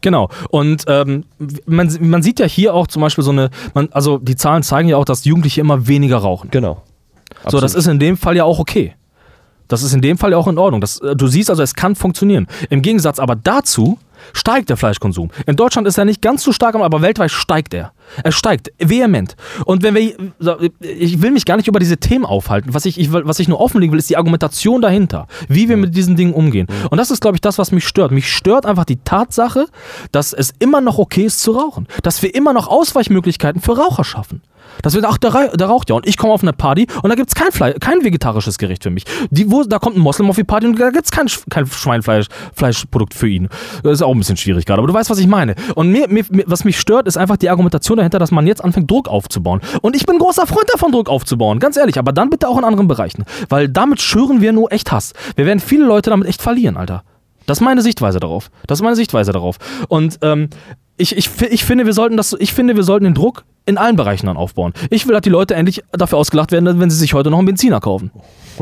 Genau. 0.00 0.28
Und 0.50 0.84
ähm, 0.88 1.24
man, 1.66 1.96
man 2.00 2.22
sieht 2.22 2.40
ja 2.40 2.46
hier 2.46 2.74
auch 2.74 2.86
zum 2.86 3.02
Beispiel 3.02 3.24
so 3.24 3.30
eine, 3.30 3.50
man, 3.74 3.88
also 3.92 4.18
die 4.18 4.36
Zahlen 4.36 4.62
zeigen 4.62 4.88
ja 4.88 4.96
auch, 4.96 5.04
dass 5.04 5.24
Jugendliche 5.24 5.60
immer 5.60 5.86
weniger 5.86 6.18
rauchen. 6.18 6.50
Genau. 6.50 6.82
So, 7.48 7.60
das 7.60 7.74
ist 7.74 7.86
in 7.86 7.98
dem 7.98 8.16
Fall 8.16 8.36
ja 8.36 8.44
auch 8.44 8.58
okay. 8.58 8.94
Das 9.68 9.82
ist 9.82 9.92
in 9.92 10.00
dem 10.00 10.16
Fall 10.16 10.30
ja 10.30 10.36
auch 10.36 10.48
in 10.48 10.58
Ordnung. 10.58 10.80
Das, 10.80 11.00
äh, 11.00 11.16
du 11.16 11.26
siehst 11.26 11.50
also, 11.50 11.62
es 11.62 11.74
kann 11.74 11.94
funktionieren. 11.94 12.46
Im 12.70 12.82
Gegensatz 12.82 13.18
aber 13.18 13.36
dazu 13.36 13.98
steigt 14.32 14.70
der 14.70 14.76
Fleischkonsum. 14.76 15.30
In 15.46 15.56
Deutschland 15.56 15.86
ist 15.88 15.98
er 15.98 16.04
nicht 16.04 16.22
ganz 16.22 16.42
so 16.42 16.52
stark, 16.52 16.74
aber 16.74 17.02
weltweit 17.02 17.30
steigt 17.30 17.74
er. 17.74 17.92
Er 18.22 18.32
steigt 18.32 18.72
vehement. 18.78 19.36
Und 19.64 19.82
wenn 19.82 19.94
wir, 19.94 20.14
ich 20.80 21.22
will 21.22 21.30
mich 21.30 21.44
gar 21.44 21.56
nicht 21.56 21.68
über 21.68 21.78
diese 21.78 21.96
Themen 21.96 22.24
aufhalten. 22.24 22.72
Was 22.74 22.84
ich, 22.84 22.98
ich, 22.98 23.12
was 23.12 23.38
ich 23.38 23.48
nur 23.48 23.60
offenlegen 23.60 23.92
will, 23.92 23.98
ist 23.98 24.10
die 24.10 24.16
Argumentation 24.16 24.80
dahinter, 24.80 25.26
wie 25.48 25.68
wir 25.68 25.76
mit 25.76 25.96
diesen 25.96 26.16
Dingen 26.16 26.32
umgehen. 26.32 26.66
Und 26.90 26.98
das 26.98 27.10
ist, 27.10 27.20
glaube 27.20 27.36
ich, 27.36 27.40
das, 27.40 27.58
was 27.58 27.72
mich 27.72 27.86
stört. 27.86 28.12
Mich 28.12 28.32
stört 28.32 28.66
einfach 28.66 28.84
die 28.84 28.98
Tatsache, 28.98 29.66
dass 30.12 30.32
es 30.32 30.52
immer 30.58 30.80
noch 30.80 30.98
okay 30.98 31.24
ist 31.24 31.40
zu 31.40 31.52
rauchen. 31.52 31.86
Dass 32.02 32.22
wir 32.22 32.34
immer 32.34 32.52
noch 32.52 32.68
Ausweichmöglichkeiten 32.68 33.60
für 33.60 33.76
Raucher 33.76 34.04
schaffen. 34.04 34.42
Das 34.82 34.94
wird 34.94 35.04
auch 35.04 35.18
Ra- 35.22 35.48
der 35.56 35.66
raucht 35.66 35.90
ja. 35.90 35.96
Und 35.96 36.06
ich 36.06 36.16
komme 36.16 36.32
auf 36.32 36.42
eine 36.42 36.52
Party 36.52 36.86
und 37.02 37.10
da 37.10 37.16
gibt 37.16 37.30
es 37.30 37.34
kein, 37.34 37.74
kein 37.80 38.04
vegetarisches 38.04 38.58
Gericht 38.58 38.82
für 38.82 38.90
mich. 38.90 39.04
Die, 39.30 39.50
wo, 39.50 39.62
da 39.64 39.78
kommt 39.78 39.96
ein 39.96 40.00
Moslem 40.00 40.28
auf 40.30 40.36
die 40.36 40.44
Party 40.44 40.66
und 40.66 40.78
da 40.78 40.90
gibt 40.90 41.04
es 41.04 41.10
kein, 41.10 41.26
kein 41.50 41.66
Schweinfleisch 41.66 42.26
für 43.14 43.28
ihn. 43.28 43.48
Das 43.82 43.92
ist 43.92 44.02
auch 44.02 44.12
ein 44.12 44.18
bisschen 44.18 44.36
schwierig 44.36 44.64
gerade, 44.66 44.78
aber 44.80 44.88
du 44.88 44.94
weißt, 44.94 45.10
was 45.10 45.18
ich 45.18 45.26
meine. 45.26 45.54
Und 45.74 45.90
mir, 45.90 46.08
mir, 46.08 46.24
was 46.46 46.64
mich 46.64 46.78
stört, 46.78 47.06
ist 47.06 47.16
einfach 47.16 47.36
die 47.36 47.50
Argumentation 47.50 47.96
dahinter, 47.96 48.18
dass 48.18 48.30
man 48.30 48.46
jetzt 48.46 48.62
anfängt, 48.62 48.90
Druck 48.90 49.08
aufzubauen. 49.08 49.60
Und 49.82 49.96
ich 49.96 50.06
bin 50.06 50.18
großer 50.18 50.46
Freund 50.46 50.68
davon, 50.72 50.92
Druck 50.92 51.08
aufzubauen, 51.08 51.58
ganz 51.58 51.76
ehrlich. 51.76 51.98
Aber 51.98 52.12
dann 52.12 52.30
bitte 52.30 52.48
auch 52.48 52.58
in 52.58 52.64
anderen 52.64 52.88
Bereichen. 52.88 53.24
Weil 53.48 53.68
damit 53.68 54.00
schüren 54.00 54.40
wir 54.40 54.52
nur 54.52 54.72
echt 54.72 54.92
Hass. 54.92 55.12
Wir 55.36 55.46
werden 55.46 55.60
viele 55.60 55.84
Leute 55.84 56.10
damit 56.10 56.28
echt 56.28 56.42
verlieren, 56.42 56.76
Alter. 56.76 57.02
Das 57.46 57.58
ist 57.58 57.62
meine 57.62 57.82
Sichtweise 57.82 58.18
darauf. 58.18 58.50
Das 58.66 58.78
ist 58.78 58.82
meine 58.82 58.96
Sichtweise 58.96 59.32
darauf. 59.32 59.56
Und 59.88 60.18
ähm, 60.22 60.48
ich, 60.96 61.16
ich, 61.16 61.30
ich, 61.42 61.64
finde, 61.64 61.86
wir 61.86 61.92
sollten 61.92 62.16
das, 62.16 62.34
ich 62.38 62.52
finde, 62.52 62.76
wir 62.76 62.82
sollten 62.82 63.04
den 63.04 63.14
Druck 63.14 63.44
in 63.66 63.78
allen 63.78 63.96
Bereichen 63.96 64.26
dann 64.26 64.36
aufbauen. 64.36 64.72
Ich 64.90 65.06
will, 65.06 65.12
dass 65.12 65.22
die 65.22 65.30
Leute 65.30 65.54
endlich 65.54 65.82
dafür 65.92 66.18
ausgelacht 66.18 66.52
werden, 66.52 66.80
wenn 66.80 66.90
sie 66.90 66.96
sich 66.96 67.14
heute 67.14 67.30
noch 67.30 67.38
einen 67.38 67.46
Benziner 67.46 67.80
kaufen. 67.80 68.10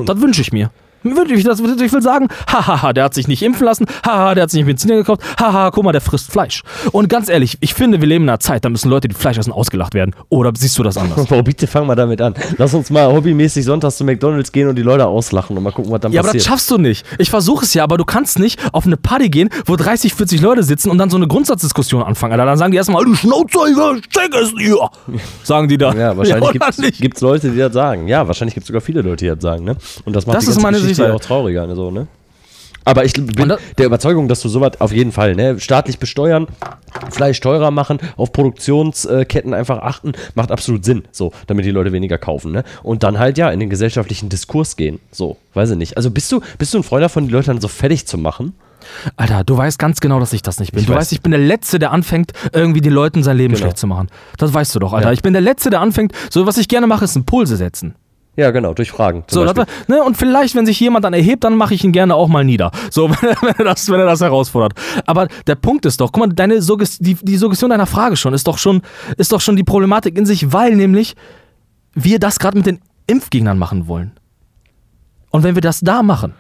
Das 0.04 0.20
wünsche 0.20 0.40
ich 0.40 0.52
mir. 0.52 0.70
Ich, 1.04 1.44
das, 1.44 1.60
ich 1.60 1.92
will 1.92 2.02
sagen, 2.02 2.28
hahaha, 2.46 2.92
der 2.92 3.04
hat 3.04 3.14
sich 3.14 3.28
nicht 3.28 3.42
impfen 3.42 3.66
lassen, 3.66 3.84
haha, 4.06 4.34
der 4.34 4.44
hat 4.44 4.50
sich 4.50 4.58
nicht 4.58 4.66
Benziner 4.66 4.96
gekauft, 4.96 5.22
haha, 5.38 5.70
guck 5.70 5.84
mal, 5.84 5.92
der 5.92 6.00
frisst 6.00 6.30
Fleisch. 6.32 6.62
Und 6.92 7.08
ganz 7.08 7.28
ehrlich, 7.28 7.58
ich 7.60 7.74
finde, 7.74 8.00
wir 8.00 8.08
leben 8.08 8.24
in 8.24 8.30
einer 8.30 8.40
Zeit, 8.40 8.64
da 8.64 8.68
müssen 8.70 8.88
Leute, 8.88 9.08
die 9.08 9.14
Fleisch 9.14 9.36
essen, 9.38 9.52
ausgelacht 9.52 9.94
werden. 9.94 10.14
Oder 10.30 10.52
siehst 10.56 10.78
du 10.78 10.82
das 10.82 10.96
anders? 10.96 11.26
Boah, 11.28 11.42
bitte 11.42 11.66
fang 11.66 11.86
mal 11.86 11.94
damit 11.94 12.20
an. 12.20 12.34
Lass 12.56 12.72
uns 12.74 12.90
mal 12.90 13.12
hobbymäßig 13.12 13.64
sonntags 13.64 13.96
zu 13.98 14.04
McDonalds 14.04 14.50
gehen 14.50 14.68
und 14.68 14.76
die 14.76 14.82
Leute 14.82 15.06
auslachen 15.06 15.56
und 15.56 15.62
mal 15.62 15.72
gucken, 15.72 15.92
was 15.92 16.00
dann 16.00 16.12
Ja, 16.12 16.20
aber 16.20 16.28
das 16.28 16.36
passiert. 16.38 16.44
schaffst 16.50 16.70
du 16.70 16.78
nicht. 16.78 17.04
Ich 17.18 17.28
versuche 17.30 17.64
es 17.64 17.74
ja, 17.74 17.84
aber 17.84 17.96
du 17.98 18.04
kannst 18.04 18.38
nicht 18.38 18.58
auf 18.72 18.86
eine 18.86 18.96
Party 18.96 19.28
gehen, 19.28 19.50
wo 19.66 19.76
30, 19.76 20.14
40 20.14 20.40
Leute 20.40 20.62
sitzen 20.62 20.90
und 20.90 20.98
dann 20.98 21.10
so 21.10 21.16
eine 21.16 21.26
Grundsatzdiskussion 21.28 22.02
anfangen. 22.02 22.32
Alter. 22.32 22.46
Dann 22.46 22.58
sagen 22.58 22.70
die 22.72 22.78
erstmal, 22.78 23.04
du 23.04 23.14
Schnauze, 23.14 23.58
Alter, 23.60 23.96
steck 24.10 24.34
es 24.34 24.52
hier. 24.58 24.76
Sagen 25.42 25.68
die 25.68 25.76
da. 25.76 25.92
ja, 25.94 26.16
wahrscheinlich 26.16 26.42
oder 26.50 26.90
gibt 26.90 27.16
es 27.16 27.20
Leute, 27.20 27.50
die 27.50 27.58
das 27.58 27.72
sagen. 27.74 28.08
Ja, 28.08 28.26
wahrscheinlich 28.26 28.54
gibt 28.54 28.64
es 28.64 28.68
sogar 28.68 28.80
viele 28.80 29.02
Leute, 29.02 29.24
die 29.24 29.30
das 29.30 29.42
sagen. 29.42 29.64
Ne? 29.64 29.76
Und 30.04 30.16
das 30.16 30.26
macht 30.26 30.36
Das 30.36 30.44
die 30.44 30.50
ist 30.50 30.56
ganze 30.56 30.66
meine 30.66 30.78
Geschichte 30.80 30.93
Sicht. 30.94 31.08
ja 31.08 31.14
auch 31.14 31.20
trauriger. 31.20 31.66
Ne? 31.66 31.74
So, 31.74 31.90
ne? 31.90 32.06
Aber 32.86 33.04
ich 33.04 33.14
bin 33.14 33.52
der 33.78 33.86
Überzeugung, 33.86 34.28
dass 34.28 34.42
du 34.42 34.48
sowas 34.50 34.72
auf 34.78 34.92
jeden 34.92 35.10
Fall 35.10 35.34
ne, 35.34 35.58
staatlich 35.58 35.98
besteuern, 35.98 36.46
Fleisch 37.10 37.40
teurer 37.40 37.70
machen, 37.70 37.98
auf 38.18 38.30
Produktionsketten 38.32 39.54
einfach 39.54 39.78
achten, 39.78 40.12
macht 40.34 40.50
absolut 40.50 40.84
Sinn, 40.84 41.04
so, 41.10 41.32
damit 41.46 41.64
die 41.64 41.70
Leute 41.70 41.92
weniger 41.92 42.18
kaufen. 42.18 42.52
Ne? 42.52 42.62
Und 42.82 43.02
dann 43.02 43.18
halt 43.18 43.38
ja 43.38 43.50
in 43.50 43.60
den 43.60 43.70
gesellschaftlichen 43.70 44.28
Diskurs 44.28 44.76
gehen. 44.76 45.00
So, 45.10 45.38
weiß 45.54 45.70
ich 45.70 45.76
nicht. 45.78 45.96
Also 45.96 46.10
bist 46.10 46.30
du, 46.30 46.40
bist 46.58 46.74
du 46.74 46.78
ein 46.78 46.82
Freund 46.82 47.02
davon, 47.02 47.26
die 47.26 47.32
Leute 47.32 47.46
dann 47.46 47.60
so 47.60 47.68
fertig 47.68 48.06
zu 48.06 48.18
machen? 48.18 48.54
Alter, 49.16 49.44
du 49.44 49.56
weißt 49.56 49.78
ganz 49.78 50.00
genau, 50.00 50.20
dass 50.20 50.34
ich 50.34 50.42
das 50.42 50.60
nicht 50.60 50.72
bin. 50.72 50.80
Ich 50.80 50.86
du 50.86 50.92
weiß. 50.92 51.00
weißt, 51.00 51.12
ich 51.12 51.22
bin 51.22 51.30
der 51.30 51.40
Letzte, 51.40 51.78
der 51.78 51.90
anfängt, 51.90 52.32
irgendwie 52.52 52.82
den 52.82 52.92
Leuten 52.92 53.22
sein 53.22 53.38
Leben 53.38 53.54
Genau. 53.54 53.64
schlecht 53.64 53.78
zu 53.78 53.86
machen. 53.86 54.08
Das 54.36 54.52
weißt 54.52 54.74
du 54.74 54.78
doch, 54.78 54.92
Alter. 54.92 55.08
Ja. 55.08 55.12
Ich 55.14 55.22
bin 55.22 55.32
der 55.32 55.40
Letzte, 55.40 55.70
der 55.70 55.80
anfängt, 55.80 56.12
so 56.30 56.46
was 56.46 56.58
ich 56.58 56.68
gerne 56.68 56.86
mache, 56.86 57.06
ist 57.06 57.16
Impulse 57.16 57.56
setzen. 57.56 57.94
Ja, 58.36 58.50
genau, 58.50 58.74
durch 58.74 58.90
Fragen. 58.90 59.24
So, 59.28 59.44
das, 59.44 59.66
ne, 59.86 60.02
und 60.02 60.16
vielleicht, 60.16 60.56
wenn 60.56 60.66
sich 60.66 60.80
jemand 60.80 61.04
dann 61.04 61.14
erhebt, 61.14 61.44
dann 61.44 61.56
mache 61.56 61.74
ich 61.74 61.84
ihn 61.84 61.92
gerne 61.92 62.16
auch 62.16 62.26
mal 62.26 62.44
nieder. 62.44 62.72
So, 62.90 63.08
wenn 63.22 63.28
er, 63.28 63.36
wenn 63.42 63.54
er, 63.56 63.64
das, 63.64 63.88
wenn 63.88 64.00
er 64.00 64.06
das 64.06 64.20
herausfordert. 64.20 64.72
Aber 65.06 65.28
der 65.46 65.54
Punkt 65.54 65.86
ist 65.86 66.00
doch, 66.00 66.10
guck 66.10 66.26
mal, 66.26 66.34
deine 66.34 66.60
Suggest 66.60 66.98
die, 67.00 67.14
die 67.14 67.36
Suggestion 67.36 67.70
deiner 67.70 67.86
Frage 67.86 68.16
schon 68.16 68.34
ist 68.34 68.48
doch 68.48 68.58
schon, 68.58 68.82
ist 69.16 69.32
doch 69.32 69.40
schon 69.40 69.56
die 69.56 69.64
Problematik 69.64 70.18
in 70.18 70.26
sich, 70.26 70.52
weil 70.52 70.74
nämlich 70.74 71.14
wir 71.94 72.18
das 72.18 72.38
gerade 72.40 72.56
mit 72.56 72.66
den 72.66 72.80
Impfgegnern 73.06 73.58
machen 73.58 73.86
wollen. 73.86 74.12
Und 75.30 75.42
wenn 75.42 75.54
wir 75.54 75.62
das 75.62 75.80
da 75.80 76.02
machen, 76.02 76.34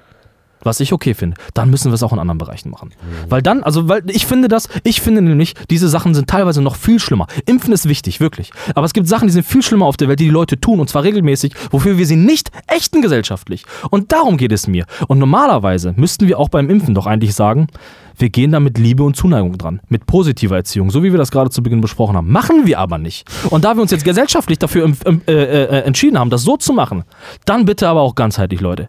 was 0.64 0.80
ich 0.80 0.92
okay 0.92 1.14
finde, 1.14 1.36
dann 1.54 1.70
müssen 1.70 1.90
wir 1.90 1.94
es 1.94 2.02
auch 2.02 2.12
in 2.12 2.18
anderen 2.18 2.38
Bereichen 2.38 2.70
machen. 2.70 2.90
Weil 3.28 3.42
dann, 3.42 3.62
also, 3.62 3.88
weil 3.88 4.02
ich 4.10 4.26
finde 4.26 4.48
das, 4.48 4.68
ich 4.82 5.00
finde 5.00 5.22
nämlich, 5.22 5.54
diese 5.70 5.88
Sachen 5.88 6.14
sind 6.14 6.28
teilweise 6.28 6.62
noch 6.62 6.76
viel 6.76 6.98
schlimmer. 6.98 7.26
Impfen 7.46 7.72
ist 7.72 7.88
wichtig, 7.88 8.20
wirklich. 8.20 8.50
Aber 8.74 8.86
es 8.86 8.92
gibt 8.92 9.08
Sachen, 9.08 9.28
die 9.28 9.32
sind 9.32 9.46
viel 9.46 9.62
schlimmer 9.62 9.86
auf 9.86 9.96
der 9.96 10.08
Welt, 10.08 10.20
die 10.20 10.24
die 10.24 10.30
Leute 10.30 10.58
tun, 10.58 10.80
und 10.80 10.88
zwar 10.88 11.04
regelmäßig, 11.04 11.54
wofür 11.70 11.98
wir 11.98 12.06
sie 12.06 12.16
nicht 12.16 12.50
ächten 12.66 13.02
gesellschaftlich. 13.02 13.64
Und 13.90 14.12
darum 14.12 14.36
geht 14.36 14.52
es 14.52 14.66
mir. 14.66 14.86
Und 15.08 15.18
normalerweise 15.18 15.94
müssten 15.96 16.26
wir 16.28 16.38
auch 16.38 16.48
beim 16.48 16.70
Impfen 16.70 16.94
doch 16.94 17.06
eigentlich 17.06 17.34
sagen, 17.34 17.68
wir 18.16 18.30
gehen 18.30 18.52
da 18.52 18.60
mit 18.60 18.78
Liebe 18.78 19.02
und 19.02 19.16
Zuneigung 19.16 19.58
dran, 19.58 19.80
mit 19.88 20.06
positiver 20.06 20.56
Erziehung, 20.56 20.90
so 20.90 21.02
wie 21.02 21.12
wir 21.12 21.18
das 21.18 21.30
gerade 21.30 21.50
zu 21.50 21.62
Beginn 21.62 21.80
besprochen 21.80 22.16
haben. 22.16 22.30
Machen 22.30 22.66
wir 22.66 22.78
aber 22.78 22.98
nicht. 22.98 23.28
Und 23.50 23.64
da 23.64 23.74
wir 23.76 23.82
uns 23.82 23.90
jetzt 23.90 24.04
gesellschaftlich 24.04 24.58
dafür 24.58 24.84
ähm, 24.84 24.96
ähm, 25.04 25.22
äh, 25.26 25.32
äh, 25.32 25.66
entschieden 25.80 26.18
haben, 26.18 26.30
das 26.30 26.42
so 26.42 26.56
zu 26.56 26.72
machen, 26.72 27.04
dann 27.44 27.64
bitte 27.64 27.88
aber 27.88 28.02
auch 28.02 28.14
ganzheitlich, 28.14 28.60
Leute. 28.60 28.88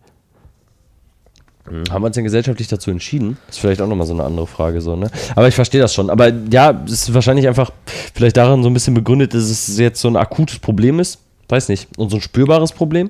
Haben 1.65 2.03
wir 2.03 2.07
uns 2.07 2.15
denn 2.15 2.23
gesellschaftlich 2.23 2.67
dazu 2.67 2.91
entschieden? 2.91 3.37
Das 3.47 3.55
ist 3.55 3.61
vielleicht 3.61 3.81
auch 3.81 3.87
nochmal 3.87 4.05
so 4.05 4.13
eine 4.13 4.23
andere 4.23 4.45
Frage, 4.45 4.81
so, 4.81 4.95
ne? 4.95 5.09
Aber 5.35 5.47
ich 5.47 5.55
verstehe 5.55 5.81
das 5.81 5.93
schon. 5.93 6.09
Aber 6.09 6.31
ja, 6.51 6.83
es 6.85 6.91
ist 6.91 7.13
wahrscheinlich 7.13 7.47
einfach 7.47 7.71
vielleicht 8.13 8.37
daran 8.37 8.61
so 8.61 8.69
ein 8.69 8.73
bisschen 8.73 8.93
begründet, 8.93 9.33
dass 9.33 9.43
es 9.43 9.77
jetzt 9.77 9.99
so 9.99 10.07
ein 10.07 10.15
akutes 10.15 10.59
Problem 10.59 10.99
ist. 10.99 11.19
Weiß 11.49 11.69
nicht. 11.69 11.87
Und 11.97 12.09
so 12.09 12.17
ein 12.17 12.21
spürbares 12.21 12.71
Problem. 12.71 13.09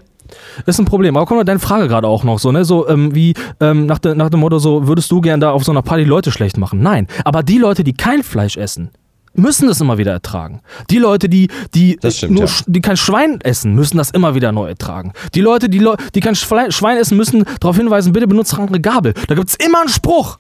Ist 0.65 0.79
ein 0.79 0.85
Problem. 0.85 1.15
Aber 1.17 1.25
guck 1.25 1.37
mal, 1.37 1.43
deine 1.43 1.59
Frage 1.59 1.87
gerade 1.87 2.07
auch 2.07 2.23
noch 2.23 2.39
so, 2.39 2.51
ne? 2.51 2.65
So 2.65 2.87
ähm, 2.87 3.13
wie 3.13 3.33
ähm, 3.59 3.85
nach, 3.85 3.99
de, 3.99 4.15
nach 4.15 4.29
dem 4.29 4.39
Motto, 4.39 4.59
so 4.59 4.87
würdest 4.87 5.11
du 5.11 5.21
gern 5.21 5.39
da 5.39 5.51
auf 5.51 5.63
so 5.63 5.71
einer 5.71 5.81
Party 5.81 6.03
Leute 6.03 6.31
schlecht 6.31 6.57
machen? 6.57 6.81
Nein. 6.81 7.07
Aber 7.23 7.43
die 7.43 7.57
Leute, 7.57 7.83
die 7.83 7.93
kein 7.93 8.23
Fleisch 8.23 8.57
essen, 8.57 8.89
müssen 9.35 9.67
das 9.67 9.81
immer 9.81 9.97
wieder 9.97 10.11
ertragen. 10.11 10.61
Die 10.89 10.97
Leute, 10.97 11.29
die, 11.29 11.49
die, 11.73 11.97
stimmt, 12.09 12.33
nur, 12.33 12.45
ja. 12.45 12.51
die 12.67 12.81
kein 12.81 12.97
Schwein 12.97 13.41
essen, 13.41 13.73
müssen 13.73 13.97
das 13.97 14.11
immer 14.11 14.35
wieder 14.35 14.51
neu 14.51 14.67
ertragen. 14.67 15.13
Die 15.33 15.41
Leute, 15.41 15.69
die, 15.69 15.85
die 16.13 16.19
kein 16.19 16.35
Schwein 16.35 16.97
essen, 16.97 17.17
müssen 17.17 17.45
darauf 17.59 17.77
hinweisen, 17.77 18.13
bitte 18.13 18.27
benutzt 18.27 18.53
andere 18.57 18.79
Gabel. 18.79 19.13
Da 19.27 19.35
gibt 19.35 19.49
es 19.49 19.55
immer 19.55 19.81
einen 19.81 19.89
Spruch. 19.89 20.37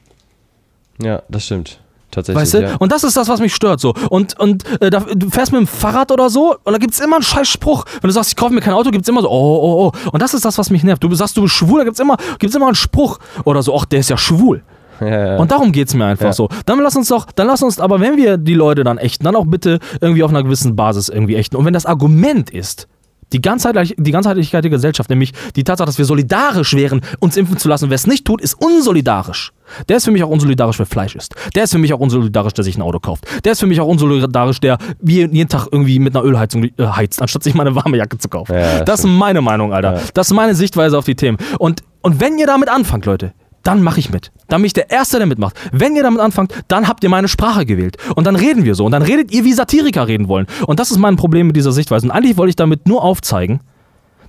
Ja, 1.01 1.21
das 1.29 1.45
stimmt. 1.45 1.79
Tatsächlich. 2.11 2.41
Weißt 2.41 2.53
du? 2.53 2.61
ja. 2.61 2.75
Und 2.77 2.91
das 2.91 3.03
ist 3.03 3.17
das, 3.17 3.27
was 3.27 3.41
mich 3.41 3.53
stört. 3.53 3.81
So. 3.81 3.93
Und, 4.09 4.39
und 4.39 4.63
äh, 4.81 4.89
da, 4.89 5.01
du 5.01 5.29
fährst 5.29 5.51
mit 5.51 5.59
dem 5.59 5.67
Fahrrad 5.67 6.11
oder 6.11 6.29
so 6.29 6.55
und 6.63 6.71
da 6.71 6.77
gibt 6.77 6.93
es 6.93 6.99
immer 7.01 7.17
einen 7.17 7.23
scheiß 7.23 7.47
Spruch. 7.47 7.83
Wenn 7.99 8.07
du 8.07 8.13
sagst, 8.13 8.29
ich 8.29 8.35
kaufe 8.37 8.53
mir 8.53 8.61
kein 8.61 8.73
Auto, 8.73 8.89
gibt 8.91 9.03
es 9.03 9.09
immer 9.09 9.21
so, 9.21 9.29
oh, 9.29 9.33
oh, 9.33 9.91
oh. 9.93 10.09
Und 10.11 10.21
das 10.21 10.33
ist 10.33 10.45
das, 10.45 10.57
was 10.57 10.69
mich 10.69 10.83
nervt. 10.83 11.03
Du 11.03 11.13
sagst, 11.13 11.35
du 11.35 11.41
bist 11.41 11.55
schwul, 11.55 11.79
da 11.79 11.83
gibt 11.83 11.95
es 11.95 11.99
immer, 11.99 12.15
gibt's 12.39 12.55
immer 12.55 12.67
einen 12.67 12.75
Spruch. 12.75 13.19
Oder 13.43 13.61
so, 13.61 13.75
ach, 13.77 13.85
der 13.85 13.99
ist 13.99 14.09
ja 14.09 14.17
schwul. 14.17 14.63
Ja. 14.99 15.37
Und 15.37 15.51
darum 15.51 15.71
geht 15.71 15.87
es 15.87 15.93
mir 15.93 16.05
einfach 16.05 16.33
so. 16.33 16.49
Dann 16.65 16.79
lass 16.79 16.95
uns 16.95 17.07
doch, 17.07 17.27
dann 17.35 17.47
lass 17.47 17.61
uns, 17.63 17.79
aber 17.79 17.99
wenn 17.99 18.17
wir 18.17 18.37
die 18.37 18.53
Leute 18.53 18.83
dann 18.83 18.97
ächten, 18.97 19.25
dann 19.25 19.35
auch 19.35 19.45
bitte 19.45 19.79
irgendwie 20.01 20.23
auf 20.23 20.31
einer 20.31 20.43
gewissen 20.43 20.75
Basis 20.75 21.09
irgendwie 21.09 21.35
ächten. 21.35 21.57
Und 21.57 21.65
wenn 21.65 21.73
das 21.73 21.85
Argument 21.85 22.49
ist, 22.49 22.87
die, 23.33 23.41
Ganzheitlich 23.41 23.95
die 23.97 24.11
Ganzheitlichkeit 24.11 24.63
der 24.63 24.71
Gesellschaft, 24.71 25.09
nämlich 25.09 25.33
die 25.55 25.63
Tatsache, 25.63 25.87
dass 25.87 25.97
wir 25.97 26.05
solidarisch 26.05 26.73
wären, 26.75 27.01
uns 27.19 27.37
impfen 27.37 27.57
zu 27.57 27.67
lassen, 27.67 27.89
wer 27.89 27.95
es 27.95 28.07
nicht 28.07 28.25
tut, 28.25 28.41
ist 28.41 28.53
unsolidarisch. 28.53 29.51
Der 29.89 29.97
ist 29.97 30.05
für 30.05 30.11
mich 30.11 30.23
auch 30.23 30.29
unsolidarisch, 30.29 30.77
wer 30.77 30.85
Fleisch 30.85 31.15
isst. 31.15 31.35
Der 31.55 31.63
ist 31.63 31.71
für 31.71 31.79
mich 31.79 31.91
auch 31.93 31.99
unsolidarisch, 31.99 32.53
der 32.53 32.63
sich 32.63 32.77
ein 32.77 32.81
Auto 32.81 32.99
kauft. 32.99 33.25
Der 33.43 33.53
ist 33.53 33.59
für 33.59 33.65
mich 33.65 33.81
auch 33.81 33.87
unsolidarisch, 33.87 34.59
der 34.59 34.77
jeden 35.01 35.49
Tag 35.49 35.67
irgendwie 35.71 35.99
mit 35.99 36.15
einer 36.15 36.23
Ölheizung 36.23 36.65
äh, 36.65 36.69
heizt, 36.79 37.21
anstatt 37.21 37.43
sich 37.43 37.55
mal 37.55 37.65
eine 37.65 37.75
warme 37.75 37.97
Jacke 37.97 38.17
zu 38.17 38.29
kaufen. 38.29 38.53
Ja, 38.53 38.83
das 38.83 38.99
ist 38.99 39.05
stimmt. 39.05 39.19
meine 39.19 39.41
Meinung, 39.41 39.73
Alter. 39.73 39.95
Ja. 39.95 40.01
Das 40.13 40.27
ist 40.27 40.33
meine 40.33 40.53
Sichtweise 40.53 40.97
auf 40.97 41.05
die 41.05 41.15
Themen. 41.15 41.37
Und, 41.57 41.81
und 42.01 42.19
wenn 42.19 42.37
ihr 42.37 42.47
damit 42.47 42.69
anfangt, 42.69 43.05
Leute, 43.05 43.33
dann 43.65 43.81
mache 43.81 43.99
ich 43.99 44.11
mit. 44.11 44.31
Dann 44.47 44.61
bin 44.61 44.67
ich 44.67 44.73
der 44.73 44.89
Erste, 44.91 45.17
der 45.17 45.27
mitmacht. 45.27 45.55
Wenn 45.71 45.95
ihr 45.95 46.03
damit 46.03 46.21
anfangt, 46.21 46.53
dann 46.67 46.87
habt 46.87 47.03
ihr 47.03 47.09
meine 47.09 47.27
Sprache 47.27 47.65
gewählt. 47.65 47.97
Und 48.15 48.25
dann 48.27 48.35
reden 48.35 48.63
wir 48.63 48.75
so. 48.75 48.85
Und 48.85 48.91
dann 48.91 49.01
redet 49.01 49.31
ihr, 49.31 49.43
wie 49.43 49.53
Satiriker 49.53 50.07
reden 50.07 50.27
wollen. 50.27 50.45
Und 50.67 50.79
das 50.79 50.91
ist 50.91 50.97
mein 50.97 51.15
Problem 51.15 51.47
mit 51.47 51.55
dieser 51.55 51.71
Sichtweise. 51.71 52.05
Und 52.05 52.11
eigentlich 52.11 52.37
wollte 52.37 52.49
ich 52.49 52.55
damit 52.55 52.87
nur 52.87 53.03
aufzeigen, 53.03 53.61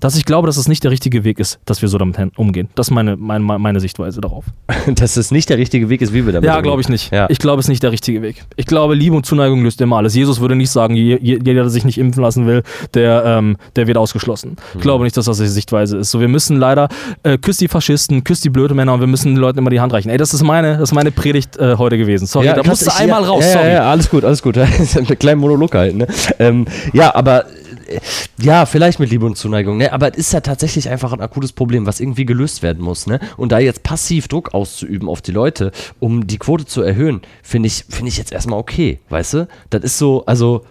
dass 0.00 0.16
ich 0.16 0.24
glaube, 0.24 0.46
dass 0.46 0.56
es 0.56 0.68
nicht 0.68 0.84
der 0.84 0.90
richtige 0.90 1.24
Weg 1.24 1.38
ist, 1.38 1.58
dass 1.64 1.82
wir 1.82 1.88
so 1.88 1.98
damit 1.98 2.16
umgehen. 2.36 2.68
Das 2.74 2.88
ist 2.88 2.90
meine, 2.90 3.16
meine, 3.16 3.42
meine 3.58 3.80
Sichtweise 3.80 4.20
darauf. 4.20 4.44
Dass 4.94 5.16
es 5.16 5.30
nicht 5.30 5.48
der 5.48 5.58
richtige 5.58 5.88
Weg 5.88 6.00
ist, 6.02 6.12
wie 6.12 6.24
wir 6.26 6.32
damit 6.32 6.46
Ja, 6.46 6.52
umgehen. 6.54 6.62
glaube 6.64 6.80
ich 6.80 6.88
nicht. 6.88 7.12
Ja. 7.12 7.26
Ich 7.28 7.38
glaube, 7.38 7.60
es 7.60 7.66
ist 7.66 7.70
nicht 7.70 7.82
der 7.82 7.92
richtige 7.92 8.22
Weg. 8.22 8.44
Ich 8.56 8.66
glaube, 8.66 8.94
Liebe 8.94 9.16
und 9.16 9.26
Zuneigung 9.26 9.62
löst 9.62 9.80
immer 9.80 9.96
alles. 9.96 10.14
Jesus 10.14 10.40
würde 10.40 10.54
nicht 10.56 10.70
sagen, 10.70 10.94
je- 10.94 11.18
je- 11.20 11.38
jeder, 11.44 11.54
der 11.62 11.68
sich 11.70 11.84
nicht 11.84 11.98
impfen 11.98 12.22
lassen 12.22 12.46
will, 12.46 12.62
der, 12.94 13.24
ähm, 13.26 13.56
der 13.74 13.86
wird 13.86 13.96
ausgeschlossen. 13.98 14.56
Ich 14.74 14.80
glaube 14.80 15.04
nicht, 15.04 15.16
dass 15.16 15.24
das 15.26 15.38
die 15.38 15.46
Sichtweise 15.46 15.98
ist. 15.98 16.10
So, 16.10 16.20
wir 16.20 16.28
müssen 16.28 16.56
leider, 16.58 16.88
äh, 17.22 17.36
küsst 17.38 17.60
die 17.60 17.68
Faschisten, 17.68 18.22
küsst 18.24 18.44
die 18.44 18.50
blöde 18.50 18.74
Männer 18.74 18.94
und 18.94 19.00
wir 19.00 19.06
müssen 19.06 19.34
den 19.34 19.38
Leuten 19.40 19.58
immer 19.58 19.70
die 19.70 19.80
Hand 19.80 19.92
reichen. 19.92 20.08
Ey, 20.10 20.18
das 20.18 20.32
ist 20.34 20.42
meine, 20.42 20.72
das 20.78 20.90
ist 20.90 20.94
meine 20.94 21.10
Predigt 21.10 21.56
äh, 21.58 21.76
heute 21.76 21.98
gewesen. 21.98 22.26
Sorry, 22.26 22.46
da 22.46 22.54
kannst- 22.54 22.68
musst 22.68 22.86
du 22.86 23.02
einmal 23.02 23.22
ja, 23.22 23.28
raus. 23.28 23.44
Ja, 23.44 23.52
sorry. 23.52 23.66
ja, 23.66 23.72
ja, 23.74 23.90
alles 23.90 24.08
gut, 24.10 24.24
alles 24.24 24.42
gut. 24.42 24.56
Einen 24.58 25.06
kleinen 25.18 25.40
Monolog 25.40 25.74
halten. 25.74 25.98
Ne? 25.98 26.06
Ähm, 26.38 26.66
ja, 26.92 27.14
aber 27.14 27.44
ja, 28.38 28.66
vielleicht 28.66 29.00
mit 29.00 29.10
Liebe 29.10 29.26
und 29.26 29.36
Zuneigung. 29.36 29.76
Ne? 29.76 29.92
Aber 29.92 30.10
es 30.10 30.18
ist 30.18 30.32
ja 30.32 30.40
tatsächlich 30.40 30.88
einfach 30.88 31.12
ein 31.12 31.20
akutes 31.20 31.52
Problem, 31.52 31.86
was 31.86 32.00
irgendwie 32.00 32.26
gelöst 32.26 32.62
werden 32.62 32.82
muss. 32.82 33.06
Ne? 33.06 33.20
Und 33.36 33.52
da 33.52 33.58
jetzt 33.58 33.82
passiv 33.82 34.28
Druck 34.28 34.54
auszuüben 34.54 35.08
auf 35.08 35.22
die 35.22 35.32
Leute, 35.32 35.72
um 36.00 36.26
die 36.26 36.38
Quote 36.38 36.66
zu 36.66 36.82
erhöhen, 36.82 37.22
finde 37.42 37.68
ich, 37.68 37.84
finde 37.88 38.08
ich 38.08 38.18
jetzt 38.18 38.32
erstmal 38.32 38.58
okay. 38.58 39.00
Weißt 39.08 39.34
du? 39.34 39.48
Das 39.70 39.82
ist 39.82 39.98
so, 39.98 40.24
also. 40.26 40.64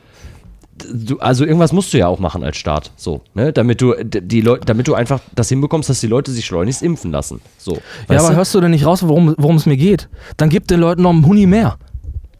Du, 0.91 1.20
also 1.20 1.45
irgendwas 1.45 1.72
musst 1.72 1.93
du 1.93 1.97
ja 1.97 2.07
auch 2.07 2.20
machen 2.20 2.43
als 2.43 2.57
Staat, 2.57 2.91
so, 2.97 3.22
ne? 3.34 3.53
Damit 3.53 3.80
du 3.80 3.93
die 4.03 4.41
Leute, 4.41 4.66
damit 4.66 4.89
du 4.89 4.93
einfach 4.93 5.22
das 5.34 5.47
hinbekommst, 5.47 5.89
dass 5.89 6.01
die 6.01 6.07
Leute 6.07 6.34
sich 6.34 6.45
schleunigst 6.45 6.84
impfen 6.84 7.13
lassen. 7.13 7.39
So. 7.57 7.80
Ja, 8.09 8.20
aber 8.20 8.32
du? 8.32 8.36
hörst 8.36 8.53
du 8.53 8.59
denn 8.59 8.72
nicht 8.72 8.86
raus, 8.86 9.01
worum 9.07 9.36
worum 9.38 9.55
es 9.55 9.66
mir 9.66 9.78
geht? 9.78 10.09
Dann 10.36 10.49
gib 10.49 10.68
den 10.68 10.82
Leuten 10.82 11.03
noch 11.03 11.11
einen 11.11 11.26
Huni 11.26 11.45
mehr. 11.45 11.78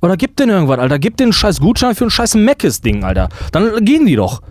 Oder 0.02 0.18
gib 0.18 0.36
denen 0.36 0.52
irgendwas, 0.52 0.80
Alter. 0.80 1.00
Gib 1.00 1.18
denen 1.18 1.28
einen 1.28 1.34
scheiß 1.34 1.62
Gutschein 1.62 1.96
für 1.96 2.04
ein 2.04 2.12
scheiß 2.12 2.36
Meckes-Ding, 2.36 3.04
Alter. 3.04 3.30
Dann 3.54 3.84
gehen 3.86 4.06
die 4.06 4.18
doch. 4.18 4.42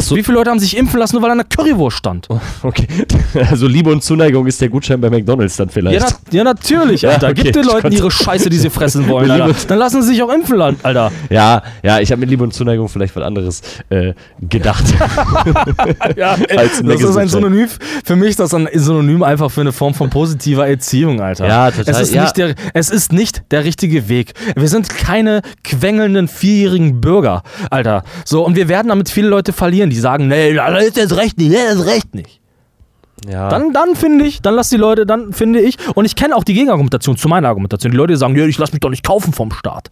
So. 0.00 0.16
Wie 0.16 0.22
viele 0.22 0.38
Leute 0.38 0.50
haben 0.50 0.58
sich 0.58 0.76
impfen 0.76 0.98
lassen, 1.00 1.14
nur 1.16 1.22
weil 1.22 1.28
da 1.30 1.34
eine 1.34 1.44
Currywurst 1.44 1.96
stand? 1.96 2.28
Okay. 2.62 2.86
Also 3.50 3.66
Liebe 3.66 3.90
und 3.90 4.02
Zuneigung 4.02 4.46
ist 4.46 4.60
der 4.60 4.68
Gutschein 4.68 5.00
bei 5.00 5.10
McDonalds 5.10 5.56
dann 5.56 5.68
vielleicht. 5.68 6.00
Ja, 6.00 6.08
na, 6.08 6.36
ja 6.38 6.44
natürlich, 6.44 7.02
Ja, 7.02 7.10
Alter. 7.10 7.28
okay, 7.30 7.42
Gib 7.44 7.52
den 7.54 7.64
Leuten 7.64 7.90
ihre 7.92 8.10
Scheiße, 8.10 8.48
die 8.48 8.56
sie 8.56 8.70
fressen 8.70 9.08
wollen, 9.08 9.30
Alter. 9.30 9.54
Dann 9.68 9.78
lassen 9.78 10.02
sie 10.02 10.08
sich 10.10 10.22
auch 10.22 10.32
impfen, 10.32 10.60
Alter. 10.60 11.10
Ja, 11.30 11.62
ja, 11.82 12.00
ich 12.00 12.10
habe 12.12 12.20
mit 12.20 12.30
Liebe 12.30 12.44
und 12.44 12.54
Zuneigung 12.54 12.88
vielleicht 12.88 13.14
was 13.16 13.22
anderes 13.24 13.60
äh, 13.90 14.14
gedacht. 14.40 14.84
Ja, 16.16 16.36
Als 16.56 16.82
das 16.82 17.00
ist 17.00 17.16
ein. 17.16 17.28
Synonym. 17.28 17.68
Für 18.04 18.16
mich 18.16 18.30
ist 18.30 18.40
das 18.40 18.54
ein 18.54 18.68
Synonym 18.72 19.22
einfach 19.22 19.50
für 19.50 19.60
eine 19.62 19.72
Form 19.72 19.94
von 19.94 20.10
positiver 20.10 20.66
Erziehung, 20.68 21.20
Alter. 21.20 21.46
Ja, 21.46 21.70
total, 21.70 21.94
Es 21.94 22.00
ist, 22.00 22.14
ja. 22.14 22.22
Nicht, 22.22 22.36
der, 22.36 22.54
es 22.74 22.90
ist 22.90 23.12
nicht 23.12 23.42
der 23.50 23.64
richtige 23.64 24.08
Weg. 24.08 24.34
Wir 24.56 24.68
sind 24.68 24.88
keine 24.88 25.42
quengelnden 25.64 26.28
vierjährigen 26.28 27.00
Bürger, 27.00 27.42
Alter. 27.70 28.04
So, 28.24 28.44
und 28.44 28.56
wir 28.56 28.68
werden 28.68 28.88
damit 28.88 29.08
viele 29.08 29.28
Leute 29.28 29.52
verlieren, 29.52 29.83
die 29.90 29.96
sagen, 29.96 30.28
nee, 30.28 30.54
das 30.54 30.84
ist 30.84 30.96
jetzt 30.96 31.16
recht 31.16 31.38
nicht, 31.38 31.50
nee, 31.50 31.64
das 31.66 31.76
ist 31.76 31.86
recht 31.86 32.14
nicht. 32.14 32.40
ja. 33.28 33.48
Dann, 33.48 33.72
dann 33.72 33.94
finde 33.94 34.24
ich, 34.26 34.42
dann 34.42 34.54
lass 34.54 34.68
die 34.70 34.76
Leute, 34.76 35.06
dann 35.06 35.32
finde 35.32 35.60
ich, 35.60 35.76
und 35.94 36.04
ich 36.04 36.16
kenne 36.16 36.36
auch 36.36 36.44
die 36.44 36.54
Gegenargumentation 36.54 37.16
zu 37.16 37.28
meiner 37.28 37.48
Argumentation. 37.48 37.92
Die 37.92 37.96
Leute 37.96 38.16
sagen, 38.16 38.36
ja, 38.36 38.44
ich 38.46 38.58
lass 38.58 38.72
mich 38.72 38.80
doch 38.80 38.90
nicht 38.90 39.04
kaufen 39.04 39.32
vom 39.32 39.52
Staat. 39.52 39.88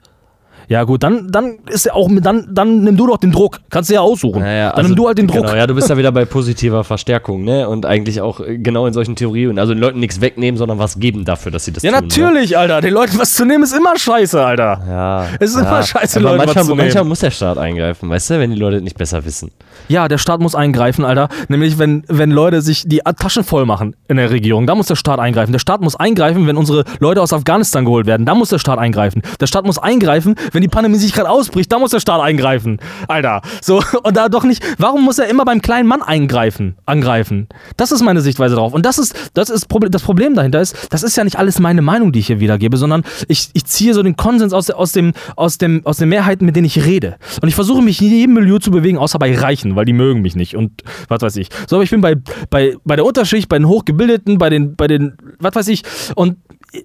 Ja 0.69 0.85
gut, 0.85 1.03
dann, 1.03 1.31
dann 1.31 1.59
ist 1.69 1.87
ja 1.87 1.95
auch, 1.95 2.09
dann, 2.21 2.49
dann 2.51 2.85
nimm 2.85 2.97
du 2.97 3.07
doch 3.07 3.19
den 3.19 3.33
Druck. 3.33 3.61
Kannst 3.71 3.91
du 3.91 3.95
ja 3.95 4.01
aussuchen. 4.01 4.41
Naja, 4.41 4.71
dann 4.71 4.79
also, 4.79 4.89
nimm 4.89 4.97
du 4.97 5.07
halt 5.07 5.19
den 5.19 5.27
Druck. 5.27 5.43
Genau, 5.43 5.55
ja, 5.55 5.67
du 5.67 5.75
bist 5.75 5.91
da 5.91 5.97
wieder 5.97 6.13
bei 6.13 6.25
positiver 6.33 6.85
Verstärkung, 6.85 7.45
ne? 7.45 7.69
Und 7.69 7.87
eigentlich 7.87 8.21
auch 8.21 8.41
äh, 8.41 8.59
genau 8.59 8.87
in 8.87 8.93
solchen 8.93 9.17
Theorien. 9.17 9.59
Also 9.59 9.75
den 9.75 9.81
Leuten 9.81 10.01
nichts 10.01 10.21
wegnehmen, 10.21 10.59
sondern 10.59 10.79
was 10.79 10.99
geben 10.99 11.25
dafür, 11.25 11.53
dass 11.53 11.65
sie 11.65 11.73
das 11.73 11.83
Ja, 11.83 11.91
tun. 11.91 12.01
Ne? 12.01 12.07
natürlich, 12.09 12.57
Alter. 12.57 12.81
Den 12.81 12.95
Leuten 12.95 13.19
was 13.19 13.35
zu 13.35 13.45
nehmen 13.45 13.65
ist 13.65 13.75
immer 13.75 13.97
scheiße, 13.97 14.45
Alter. 14.45 14.83
Ja. 14.89 15.27
Es 15.41 15.51
ist 15.51 15.57
ja. 15.57 15.63
immer 15.63 15.83
scheiße, 15.83 16.21
Aber 16.21 16.37
Leute, 16.37 16.49
was 16.49 16.55
manchmal, 16.55 16.77
manchmal 16.77 17.05
muss 17.05 17.21
der 17.21 17.31
Staat 17.31 17.59
eingreifen, 17.59 18.09
weißt 18.09 18.31
du, 18.31 18.39
wenn 18.41 18.51
die 18.51 18.59
Leute 18.59 18.81
nicht 18.81 18.97
besser 18.97 19.25
wissen. 19.25 19.51
Ja, 19.89 20.09
der 20.09 20.19
Staat 20.19 20.41
muss 20.41 20.55
eingreifen, 20.55 21.05
Alter. 21.05 21.29
Nämlich, 21.49 21.79
wenn, 21.79 22.05
wenn 22.09 22.31
Leute 22.31 22.63
sich 22.63 22.85
die 22.87 23.01
Taschen 23.19 23.45
voll 23.45 23.67
machen 23.67 23.97
in 24.09 24.17
der 24.17 24.31
Regierung, 24.31 24.67
da 24.67 24.75
muss 24.75 24.87
der 24.87 24.97
Staat 24.97 25.19
eingreifen. 25.19 25.53
Der 25.53 25.59
Staat 25.59 25.81
muss 25.81 25.97
eingreifen, 25.97 26.47
wenn 26.47 26.57
unsere 26.57 26.85
Leute 27.01 27.21
aus 27.21 27.33
Afghanistan 27.33 27.85
geholt 27.85 28.07
werden, 28.07 28.27
da 28.27 28.35
muss 28.35 28.51
der 28.51 28.59
Staat 28.59 28.79
eingreifen. 28.79 29.23
Der 29.41 29.47
Staat 29.47 29.65
muss 29.65 29.79
eingreifen, 29.79 30.35
wenn 30.53 30.63
die 30.63 30.69
Pandemie 30.69 30.97
sich 30.97 31.13
gerade 31.13 31.29
ausbricht, 31.29 31.71
da 31.73 31.79
muss 31.79 31.91
der 31.91 32.01
Staat 32.01 32.21
eingreifen. 32.21 32.79
Alter. 33.09 33.43
So, 33.61 33.83
und 34.03 34.17
da 34.17 34.29
doch 34.29 34.45
nicht, 34.45 34.63
warum 34.79 35.05
muss 35.05 35.19
er 35.19 35.29
immer 35.29 35.45
beim 35.45 35.63
kleinen 35.63 35.89
Mann 35.89 36.03
eingreifen, 36.03 36.77
angreifen? 36.87 37.49
Das 37.77 37.93
ist 37.93 38.03
meine 38.03 38.21
Sichtweise 38.21 38.55
drauf. 38.55 38.73
Und 38.73 38.87
das 38.87 38.99
ist, 38.99 39.15
das 39.35 39.51
ist 39.51 39.71
Proble- 39.71 39.89
das 39.89 40.03
Problem 40.03 40.35
dahinter 40.35 40.61
ist, 40.61 40.89
das 40.91 41.03
ist 41.03 41.17
ja 41.17 41.25
nicht 41.25 41.39
alles 41.39 41.59
meine 41.59 41.83
Meinung, 41.83 42.13
die 42.13 42.21
ich 42.21 42.27
hier 42.27 42.41
wiedergebe, 42.41 42.77
sondern 42.77 43.03
ich, 43.29 43.51
ich 43.53 43.65
ziehe 43.65 43.95
so 43.95 44.03
den 44.03 44.17
Konsens 44.17 44.53
aus, 44.53 44.71
aus, 44.71 44.93
dem, 44.93 45.13
aus, 45.37 45.59
dem, 45.59 45.85
aus 45.85 45.97
den 45.99 46.09
Mehrheiten, 46.09 46.45
mit 46.47 46.57
denen 46.57 46.67
ich 46.67 46.85
rede. 46.85 47.17
Und 47.41 47.49
ich 47.49 47.55
versuche 47.55 47.83
mich 47.83 48.01
in 48.01 48.09
jedem 48.11 48.35
Milieu 48.35 48.59
zu 48.59 48.71
bewegen, 48.71 48.99
außer 48.99 49.19
bei 49.19 49.35
Reichen, 49.37 49.77
weil 49.77 49.85
die 49.85 49.93
mögen 49.93 50.23
mich 50.23 50.37
nicht 50.37 50.57
und 50.57 50.83
was 51.09 51.23
weiß 51.23 51.37
ich. 51.37 51.49
So, 51.69 51.77
aber 51.77 51.85
ich 51.85 51.91
bin 51.91 52.01
bei, 52.01 52.17
bei, 52.51 52.77
bei 52.85 52.97
der 52.97 53.05
Unterschicht, 53.05 53.49
bei 53.49 53.59
den 53.59 53.69
Hochgebildeten, 53.69 54.39
bei 54.39 54.51
den, 54.51 54.77
bei 54.77 54.87
den, 54.87 55.17
was 55.39 55.55
weiß 55.55 55.69
ich. 55.69 55.83
Und 56.15 56.37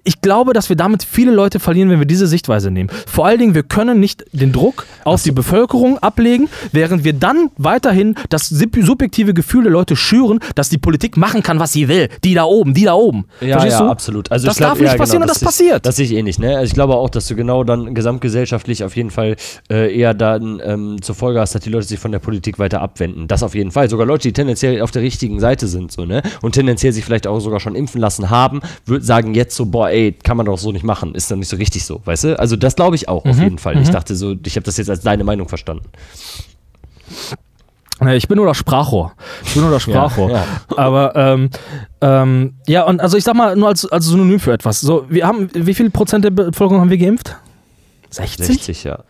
ich 0.04 0.20
glaube, 0.20 0.52
dass 0.52 0.68
wir 0.68 0.76
damit 0.76 1.02
viele 1.02 1.30
Leute 1.32 1.60
verlieren, 1.60 1.90
wenn 1.90 1.98
wir 1.98 2.06
diese 2.06 2.26
Sichtweise 2.26 2.70
nehmen. 2.70 2.90
Vor 3.06 3.26
allen 3.26 3.38
Dingen, 3.38 3.54
wir 3.54 3.62
können 3.62 4.00
nicht 4.00 4.24
den 4.32 4.52
Druck 4.52 4.86
auf 5.04 5.22
die 5.22 5.32
Bevölkerung 5.32 5.98
ablegen, 5.98 6.48
während 6.72 7.04
wir 7.04 7.12
dann 7.14 7.50
weiterhin 7.56 8.14
das 8.28 8.48
sub- 8.48 8.76
subjektive 8.80 9.32
Gefühl 9.34 9.62
der 9.64 9.72
Leute 9.72 9.96
schüren, 9.96 10.40
dass 10.54 10.68
die 10.68 10.78
Politik 10.78 11.16
machen 11.16 11.42
kann, 11.42 11.58
was 11.58 11.72
sie 11.72 11.88
will. 11.88 12.08
Die 12.24 12.34
da 12.34 12.44
oben, 12.44 12.74
die 12.74 12.84
da 12.84 12.94
oben. 12.94 13.26
Ja, 13.40 13.52
Verstehst 13.58 13.78
ja, 13.80 13.84
du? 13.86 13.90
absolut. 13.90 14.30
Also 14.30 14.46
Das 14.46 14.56
glaub, 14.58 14.70
darf 14.70 14.80
nicht 14.80 14.92
ja, 14.92 14.96
passieren 14.98 15.22
und 15.22 15.28
das 15.30 15.38
ich- 15.38 15.44
passiert. 15.46 15.86
Das 15.86 15.96
sehe 15.96 16.04
ich 16.04 16.12
eh 16.12 16.22
nicht. 16.22 16.38
Ne? 16.38 16.56
Also 16.56 16.64
ich 16.66 16.74
glaube 16.74 16.94
auch, 16.96 17.08
dass 17.10 17.26
du 17.28 17.34
genau 17.34 17.64
dann 17.64 17.94
gesamtgesellschaftlich 17.94 18.84
auf 18.84 18.96
jeden 18.96 19.10
Fall 19.10 19.36
äh, 19.70 19.96
eher 19.96 20.12
dann 20.14 20.60
ähm, 20.64 21.00
zur 21.00 21.14
Folge 21.14 21.40
hast, 21.40 21.54
dass 21.54 21.62
die 21.62 21.70
Leute 21.70 21.86
sich 21.86 21.98
von 21.98 22.12
der 22.12 22.18
Politik 22.18 22.58
weiter 22.58 22.80
abwenden. 22.80 23.28
Das 23.28 23.42
auf 23.42 23.54
jeden 23.54 23.70
Fall. 23.70 23.88
Sogar 23.88 24.06
Leute, 24.06 24.28
die 24.28 24.32
tendenziell 24.32 24.82
auf 24.82 24.90
der 24.90 25.02
richtigen 25.02 25.40
Seite 25.40 25.66
sind 25.66 25.92
so, 25.92 26.04
ne? 26.04 26.22
und 26.42 26.52
tendenziell 26.52 26.92
sich 26.92 27.04
vielleicht 27.04 27.26
auch 27.26 27.40
sogar 27.40 27.60
schon 27.60 27.74
impfen 27.74 28.00
lassen 28.00 28.28
haben, 28.30 28.60
sagen 28.86 29.34
jetzt 29.34 29.54
so, 29.56 29.66
boah, 29.66 29.77
ey, 29.86 30.12
kann 30.12 30.36
man 30.36 30.46
doch 30.46 30.58
so 30.58 30.72
nicht 30.72 30.84
machen. 30.84 31.14
Ist 31.14 31.30
dann 31.30 31.38
nicht 31.38 31.48
so 31.48 31.56
richtig 31.56 31.84
so, 31.84 32.00
weißt 32.04 32.24
du? 32.24 32.38
Also 32.38 32.56
das 32.56 32.76
glaube 32.76 32.96
ich 32.96 33.08
auch 33.08 33.24
Mhm, 33.24 33.30
auf 33.30 33.38
jeden 33.40 33.58
Fall. 33.58 33.80
Ich 33.80 33.90
dachte 33.90 34.14
so, 34.16 34.34
ich 34.44 34.56
habe 34.56 34.64
das 34.64 34.76
jetzt 34.76 34.90
als 34.90 35.00
deine 35.00 35.24
Meinung 35.24 35.48
verstanden. 35.48 35.86
Ich 38.14 38.28
bin 38.28 38.36
nur 38.36 38.46
das 38.46 38.56
Sprachrohr. 38.56 39.12
Ich 39.44 39.54
bin 39.54 39.62
nur 39.62 39.72
das 39.72 39.82
Sprachrohr. 39.82 40.30
ja. 40.30 40.44
Aber 40.76 41.16
ähm, 41.16 41.50
ähm, 42.00 42.54
ja, 42.68 42.84
und 42.84 43.00
also 43.00 43.16
ich 43.16 43.24
sag 43.24 43.34
mal, 43.34 43.56
nur 43.56 43.68
als, 43.68 43.86
als 43.86 44.06
Synonym 44.06 44.38
für 44.38 44.52
etwas. 44.52 44.80
So, 44.80 45.04
wir 45.08 45.26
haben, 45.26 45.50
wie 45.52 45.74
viel 45.74 45.90
Prozent 45.90 46.24
der 46.24 46.30
Bevölkerung 46.30 46.80
haben 46.80 46.90
wir 46.90 46.98
geimpft? 46.98 47.34
60? 48.10 48.46
60, 48.46 48.84
ja. 48.84 49.00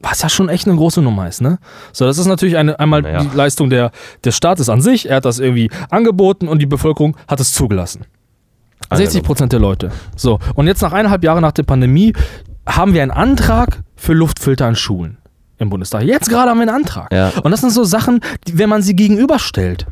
Was 0.00 0.20
ja 0.20 0.28
schon 0.28 0.50
echt 0.50 0.66
eine 0.68 0.76
große 0.76 1.00
Nummer 1.00 1.26
ist, 1.28 1.40
ne? 1.40 1.58
So, 1.94 2.04
das 2.04 2.18
ist 2.18 2.26
natürlich 2.26 2.58
eine, 2.58 2.78
einmal 2.78 3.00
Naja. 3.00 3.24
die 3.24 3.34
Leistung 3.34 3.70
der, 3.70 3.90
des 4.22 4.36
Staates 4.36 4.68
an 4.68 4.82
sich. 4.82 5.08
Er 5.08 5.16
hat 5.16 5.24
das 5.24 5.38
irgendwie 5.38 5.70
angeboten 5.88 6.46
und 6.46 6.58
die 6.58 6.66
Bevölkerung 6.66 7.16
hat 7.26 7.40
es 7.40 7.54
zugelassen. 7.54 8.04
60 8.92 9.22
Prozent 9.22 9.52
der 9.52 9.60
Leute. 9.60 9.90
So, 10.16 10.38
und 10.54 10.66
jetzt 10.66 10.82
nach 10.82 10.92
eineinhalb 10.92 11.24
Jahren 11.24 11.42
nach 11.42 11.52
der 11.52 11.62
Pandemie 11.62 12.12
haben 12.66 12.94
wir 12.94 13.02
einen 13.02 13.10
Antrag 13.10 13.82
für 13.96 14.14
Luftfilter 14.14 14.68
in 14.68 14.76
Schulen 14.76 15.18
im 15.58 15.70
Bundestag. 15.70 16.02
Jetzt 16.02 16.28
gerade 16.28 16.50
haben 16.50 16.58
wir 16.58 16.62
einen 16.62 16.76
Antrag. 16.76 17.12
Ja. 17.12 17.32
Und 17.42 17.50
das 17.50 17.60
sind 17.60 17.70
so 17.70 17.84
Sachen, 17.84 18.20
die, 18.46 18.58
wenn 18.58 18.68
man 18.68 18.82
sie 18.82 18.96
gegenüberstellt. 18.96 19.86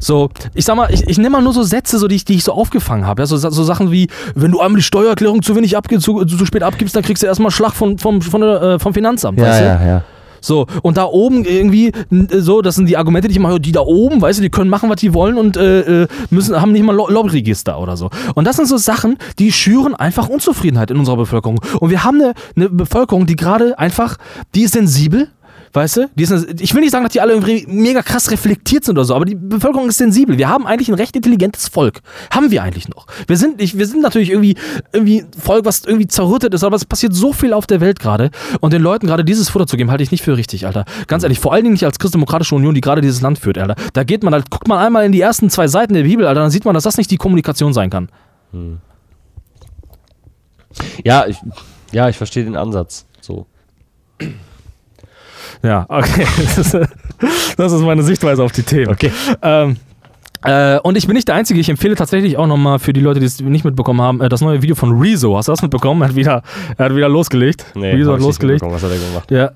So, 0.00 0.30
ich 0.54 0.64
sag 0.64 0.76
mal, 0.76 0.92
ich, 0.92 1.08
ich 1.08 1.18
nehme 1.18 1.30
mal 1.30 1.42
nur 1.42 1.52
so 1.52 1.62
Sätze, 1.62 1.98
so, 1.98 2.08
die, 2.08 2.16
ich, 2.16 2.24
die 2.24 2.34
ich 2.34 2.44
so 2.44 2.52
aufgefangen 2.52 3.06
habe. 3.06 3.22
Ja, 3.22 3.26
so, 3.26 3.36
so 3.36 3.64
Sachen 3.64 3.90
wie, 3.92 4.08
wenn 4.34 4.50
du 4.50 4.60
einmal 4.60 4.76
die 4.76 4.82
Steuererklärung 4.82 5.42
zu 5.42 5.54
wenig 5.56 5.76
abgibst, 5.76 6.04
zu, 6.04 6.24
zu 6.24 6.46
spät 6.46 6.62
abgibst, 6.62 6.96
dann 6.96 7.02
kriegst 7.02 7.22
du 7.22 7.26
erstmal 7.26 7.50
Schlag 7.50 7.72
von, 7.72 7.98
vom, 7.98 8.20
von 8.20 8.42
äh, 8.42 8.78
vom 8.78 8.94
Finanzamt. 8.94 9.40
weißt 9.40 9.60
du? 9.60 9.64
ja. 9.64 10.04
So, 10.40 10.66
und 10.82 10.96
da 10.96 11.04
oben 11.04 11.44
irgendwie, 11.44 11.92
so, 12.30 12.62
das 12.62 12.76
sind 12.76 12.88
die 12.88 12.96
Argumente, 12.96 13.28
die 13.28 13.34
ich 13.34 13.40
mache, 13.40 13.60
die 13.60 13.72
da 13.72 13.80
oben, 13.80 14.20
weißt 14.20 14.38
du, 14.38 14.42
die 14.42 14.50
können 14.50 14.70
machen, 14.70 14.88
was 14.90 14.96
die 15.00 15.14
wollen 15.14 15.36
und 15.36 15.56
äh, 15.56 16.02
äh, 16.04 16.08
müssen, 16.30 16.60
haben 16.60 16.72
nicht 16.72 16.84
mal 16.84 16.94
Lo- 16.94 17.08
Lobbyregister 17.08 17.78
oder 17.80 17.96
so. 17.96 18.10
Und 18.34 18.46
das 18.46 18.56
sind 18.56 18.66
so 18.66 18.76
Sachen, 18.76 19.16
die 19.38 19.52
schüren 19.52 19.94
einfach 19.94 20.28
Unzufriedenheit 20.28 20.90
in 20.90 20.98
unserer 20.98 21.16
Bevölkerung. 21.16 21.60
Und 21.80 21.90
wir 21.90 22.04
haben 22.04 22.20
eine, 22.20 22.34
eine 22.56 22.68
Bevölkerung, 22.68 23.26
die 23.26 23.36
gerade 23.36 23.78
einfach, 23.78 24.16
die 24.54 24.62
ist 24.62 24.74
sensibel. 24.74 25.28
Weißt 25.72 25.98
du? 25.98 26.08
Ist, 26.16 26.60
ich 26.60 26.74
will 26.74 26.80
nicht 26.80 26.90
sagen, 26.90 27.04
dass 27.04 27.12
die 27.12 27.20
alle 27.20 27.32
irgendwie 27.32 27.66
mega 27.68 28.02
krass 28.02 28.30
reflektiert 28.30 28.84
sind 28.84 28.96
oder 28.96 29.04
so, 29.04 29.14
aber 29.14 29.24
die 29.24 29.34
Bevölkerung 29.34 29.88
ist 29.88 29.98
sensibel. 29.98 30.38
Wir 30.38 30.48
haben 30.48 30.66
eigentlich 30.66 30.88
ein 30.88 30.94
recht 30.94 31.14
intelligentes 31.16 31.68
Volk. 31.68 32.00
Haben 32.30 32.50
wir 32.50 32.62
eigentlich 32.62 32.88
noch. 32.88 33.06
Wir 33.26 33.36
sind, 33.36 33.58
nicht, 33.58 33.76
wir 33.76 33.86
sind 33.86 34.02
natürlich 34.02 34.30
irgendwie, 34.30 34.56
irgendwie 34.92 35.22
ein 35.22 35.32
Volk, 35.38 35.64
was 35.64 35.84
irgendwie 35.84 36.06
zerrüttet 36.06 36.54
ist, 36.54 36.64
aber 36.64 36.76
es 36.76 36.84
passiert 36.84 37.14
so 37.14 37.32
viel 37.32 37.52
auf 37.52 37.66
der 37.66 37.80
Welt 37.80 38.00
gerade. 38.00 38.30
Und 38.60 38.72
den 38.72 38.82
Leuten 38.82 39.06
gerade 39.06 39.24
dieses 39.24 39.48
Futter 39.48 39.66
zu 39.66 39.76
geben, 39.76 39.90
halte 39.90 40.02
ich 40.02 40.10
nicht 40.10 40.22
für 40.22 40.36
richtig, 40.36 40.66
Alter. 40.66 40.84
Ganz 41.06 41.22
ehrlich, 41.22 41.40
vor 41.40 41.52
allen 41.52 41.64
Dingen 41.64 41.74
nicht 41.74 41.84
als 41.84 41.98
Christdemokratische 41.98 42.54
Union, 42.54 42.74
die 42.74 42.80
gerade 42.80 43.00
dieses 43.00 43.20
Land 43.20 43.38
führt, 43.38 43.58
Alter. 43.58 43.76
Da 43.92 44.04
geht 44.04 44.22
man 44.22 44.32
halt, 44.32 44.50
guckt 44.50 44.68
man 44.68 44.78
einmal 44.78 45.04
in 45.04 45.12
die 45.12 45.20
ersten 45.20 45.50
zwei 45.50 45.68
Seiten 45.68 45.94
der 45.94 46.02
Bibel, 46.02 46.26
Alter, 46.26 46.40
dann 46.40 46.50
sieht 46.50 46.64
man, 46.64 46.74
dass 46.74 46.84
das 46.84 46.96
nicht 46.96 47.10
die 47.10 47.16
Kommunikation 47.16 47.72
sein 47.72 47.90
kann. 47.90 48.08
Ja, 51.04 51.26
ich, 51.26 51.36
ja, 51.92 52.08
ich 52.08 52.16
verstehe 52.16 52.44
den 52.44 52.56
Ansatz. 52.56 53.06
So. 53.20 53.46
Ja, 55.62 55.86
okay. 55.88 56.26
Das 57.56 57.72
ist, 57.72 57.80
meine 57.82 58.02
Sichtweise 58.04 58.44
auf 58.44 58.52
die 58.52 58.62
Themen. 58.62 58.92
Okay. 58.92 59.10
Ähm, 59.42 59.76
äh, 60.44 60.78
und 60.80 60.96
ich 60.96 61.06
bin 61.06 61.16
nicht 61.16 61.26
der 61.26 61.34
Einzige. 61.34 61.58
Ich 61.58 61.68
empfehle 61.68 61.96
tatsächlich 61.96 62.36
auch 62.36 62.46
nochmal 62.46 62.78
für 62.78 62.92
die 62.92 63.00
Leute, 63.00 63.18
die 63.18 63.26
es 63.26 63.40
nicht 63.40 63.64
mitbekommen 63.64 64.00
haben, 64.00 64.20
äh, 64.20 64.28
das 64.28 64.40
neue 64.40 64.62
Video 64.62 64.76
von 64.76 64.96
Rezo. 65.00 65.36
Hast 65.36 65.48
du 65.48 65.52
das 65.52 65.62
mitbekommen? 65.62 66.00
Er 66.02 66.08
hat 66.08 66.14
wieder, 66.16 66.42
er 66.76 66.84
hat 66.84 66.94
wieder 66.94 67.08
losgelegt. 67.08 67.64
Rezo 67.74 68.12
hab 68.12 68.18
hat 68.18 68.24
losgelegt. 68.24 68.62
Was 68.62 68.82
hat 68.82 68.90
er 68.92 68.98
gemacht? 68.98 69.30
Ja. 69.30 69.50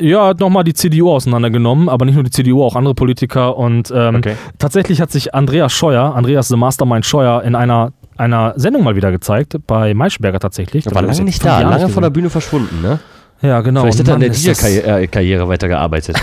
Ja, 0.00 0.28
hat 0.28 0.40
nochmal 0.40 0.64
die 0.64 0.72
CDU 0.72 1.10
auseinandergenommen, 1.10 1.90
aber 1.90 2.06
nicht 2.06 2.14
nur 2.14 2.24
die 2.24 2.30
CDU, 2.30 2.64
auch 2.64 2.76
andere 2.76 2.94
Politiker. 2.94 3.58
Und 3.58 3.92
ähm, 3.94 4.16
Okay. 4.16 4.36
tatsächlich 4.58 5.02
hat 5.02 5.10
sich 5.12 5.34
Andreas 5.34 5.70
Scheuer, 5.74 6.14
Andreas 6.14 6.48
the 6.48 6.56
Mastermind 6.56 7.04
Scheuer, 7.04 7.42
in 7.42 7.54
einer, 7.54 7.92
einer 8.16 8.54
Sendung 8.56 8.84
mal 8.84 8.96
wieder 8.96 9.12
gezeigt, 9.12 9.58
bei 9.66 9.92
Maischberger 9.92 10.40
tatsächlich. 10.40 10.86
Er 10.86 10.94
war 10.94 11.02
lange 11.02 11.12
ich 11.12 11.22
nicht 11.22 11.44
da, 11.44 11.60
lange 11.60 11.90
von 11.90 12.02
der. 12.02 12.08
Bühne 12.10 12.30
verschwunden, 12.30 12.80
ne? 12.80 13.00
Ja, 13.42 13.60
genau. 13.60 13.82
Vielleicht 13.82 13.98
hat 14.00 14.08
er 14.08 14.14
an 14.14 14.20
Mann, 14.20 14.30
der 14.30 14.54
DJ-Karriere 14.54 15.48
weitergearbeitet. 15.48 16.16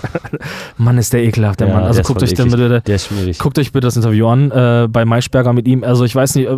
Mann, 0.78 0.96
ist 0.96 1.12
der 1.12 1.22
ekelhaft, 1.22 1.60
der 1.60 1.68
Ja, 1.68 1.74
Mann. 1.74 1.84
Also 1.84 1.98
der 2.00 2.04
guckt 2.04 2.22
euch 2.22 2.32
eklig. 2.32 2.50
bitte. 2.50 2.80
Der 2.80 2.96
ist. 2.96 3.38
Guckt 3.38 3.58
euch 3.58 3.72
bitte 3.72 3.86
das 3.86 3.96
Interview 3.96 4.26
an 4.28 4.50
äh, 4.50 4.88
bei 4.90 5.04
Maischberger 5.04 5.52
mit 5.52 5.68
ihm. 5.68 5.84
Also 5.84 6.04
ich 6.04 6.14
weiß 6.14 6.36
nicht, 6.36 6.48
äh, 6.48 6.56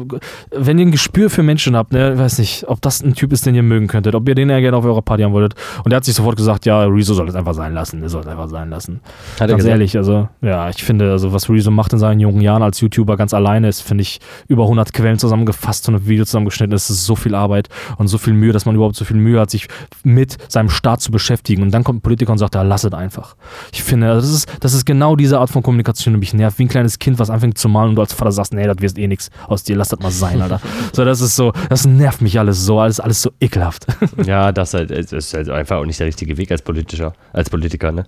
wenn 0.53 0.79
ihr 0.79 0.87
ein 0.87 0.93
Gespür 0.93 1.29
für 1.29 1.43
Menschen 1.43 1.77
habt, 1.77 1.93
ne, 1.93 2.17
weiß 2.17 2.39
nicht, 2.39 2.69
ob 2.69 2.81
das 2.81 3.03
ein 3.03 3.15
Typ 3.15 3.33
ist, 3.33 3.47
den 3.47 3.55
ihr 3.55 3.63
mögen 3.63 3.89
könntet, 3.89 4.15
ob 4.15 4.29
ihr 4.29 4.35
den 4.35 4.49
ja 4.51 4.61
gerne 4.61 4.77
auf 4.77 4.85
eurer 4.85 5.03
Party 5.03 5.23
haben 5.25 5.33
wolltet. 5.33 5.59
Und 5.85 5.93
er 5.93 5.97
hat 5.97 6.05
sich 6.05 6.15
sofort 6.15 6.37
gesagt, 6.37 6.67
ja, 6.67 6.85
Rezo 6.85 7.15
soll 7.15 7.29
es 7.29 7.35
einfach 7.35 7.55
sein 7.55 7.75
lassen. 7.75 8.03
Er 8.03 8.09
soll 8.09 8.21
es 8.23 8.27
einfach 8.29 8.49
sein 8.49 8.71
lassen. 8.71 9.01
Hat 9.35 9.43
er 9.43 9.47
ganz 9.49 9.59
gesagt? 9.59 9.73
ehrlich, 9.73 9.97
also 9.97 10.29
ja, 10.41 10.69
ich 10.71 10.85
finde, 10.85 11.11
also 11.11 11.33
was 11.33 11.49
Rezo 11.51 11.71
macht 11.71 11.93
in 11.93 11.99
seinen 11.99 12.21
jungen 12.21 12.41
Jahren 12.41 12.63
als 12.63 12.81
YouTuber 12.81 13.17
ganz 13.17 13.35
alleine 13.35 13.69
ist, 13.69 13.81
finde 13.81 14.03
ich, 14.03 14.21
über 14.47 14.65
100 14.65 14.93
Quellen 14.93 15.19
zusammengefasst 15.19 15.89
und 15.89 15.97
ein 15.97 16.07
Video 16.07 16.25
zusammengeschnitten. 16.25 16.71
Das 16.71 16.91
ist 16.91 17.05
so 17.05 17.17
viel 17.17 17.35
Arbeit 17.35 17.69
und 17.99 18.07
so 18.09 18.19
viel 18.19 18.35
Mühe, 18.35 18.53
dass 18.53 18.67
man 18.67 18.75
überhaupt 18.75 18.97
so 18.97 19.05
viel 19.05 19.17
Mühe 19.17 19.41
hat, 19.41 19.51
sich 19.51 19.67
mit 20.03 20.37
seinem 20.49 20.71
Staat 20.71 21.01
zu 21.01 21.11
beschäftigen. 21.11 21.63
Und 21.63 21.73
dann 21.73 21.85
kommt 21.85 21.99
ein 21.99 22.03
Politiker 22.03 22.33
und 22.33 22.39
sagt, 22.39 22.55
ja, 22.55 22.63
lass 22.63 22.85
es 22.85 22.93
einfach. 22.93 23.37
Ich 23.73 23.83
finde, 23.83 24.11
also 24.11 24.21
das 24.27 24.37
ist, 24.37 24.49
das 24.61 24.75
ist 24.75 24.87
genau 24.87 25.17
diese 25.17 25.39
Art 25.39 25.51
von 25.51 25.63
Kommunikation, 25.63 26.15
die 26.15 26.21
mich 26.21 26.35
nervt. 26.35 26.59
Wie 26.59 26.65
ein 26.65 26.69
kleines 26.69 26.99
Kind, 26.99 27.19
was 27.19 27.31
anfängt 27.31 27.59
zu 27.59 27.69
malen 27.69 27.91
und 27.91 27.97
du 27.97 28.03
als 28.03 28.13
Vater 28.13 28.33
sagst, 28.33 28.55
nee, 28.55 28.67
das 28.67 28.81
wird 28.81 28.99
eh 28.99 29.07
nichts 29.07 29.31
aus 29.47 29.65
dir, 29.65 29.77
lass 29.77 29.89
das 29.89 30.01
mal 30.01 30.11
sein, 30.11 30.41
Alter. 30.41 30.61
so, 30.93 31.05
das 31.05 31.21
ist 31.21 31.37
so, 31.37 31.53
das 31.69 31.87
nervt 31.87 32.23
mich 32.23 32.39
alles 32.39 32.65
so, 32.65 32.81
alles, 32.81 33.01
alles 33.01 33.23
so 33.23 33.31
ekelhaft. 33.41 33.87
Ja, 34.25 34.53
das, 34.53 34.75
halt, 34.75 34.91
das 34.91 35.13
ist 35.13 35.35
halt 35.35 35.49
einfach 35.49 35.77
auch 35.77 35.85
nicht 35.85 35.99
der 35.99 36.07
richtige 36.07 36.37
Weg 36.37 36.51
als 36.51 36.63
Politischer, 36.63 37.13
als 37.33 37.51
Politiker, 37.51 37.93
ne? 37.93 38.07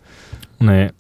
Nee. 0.63 0.91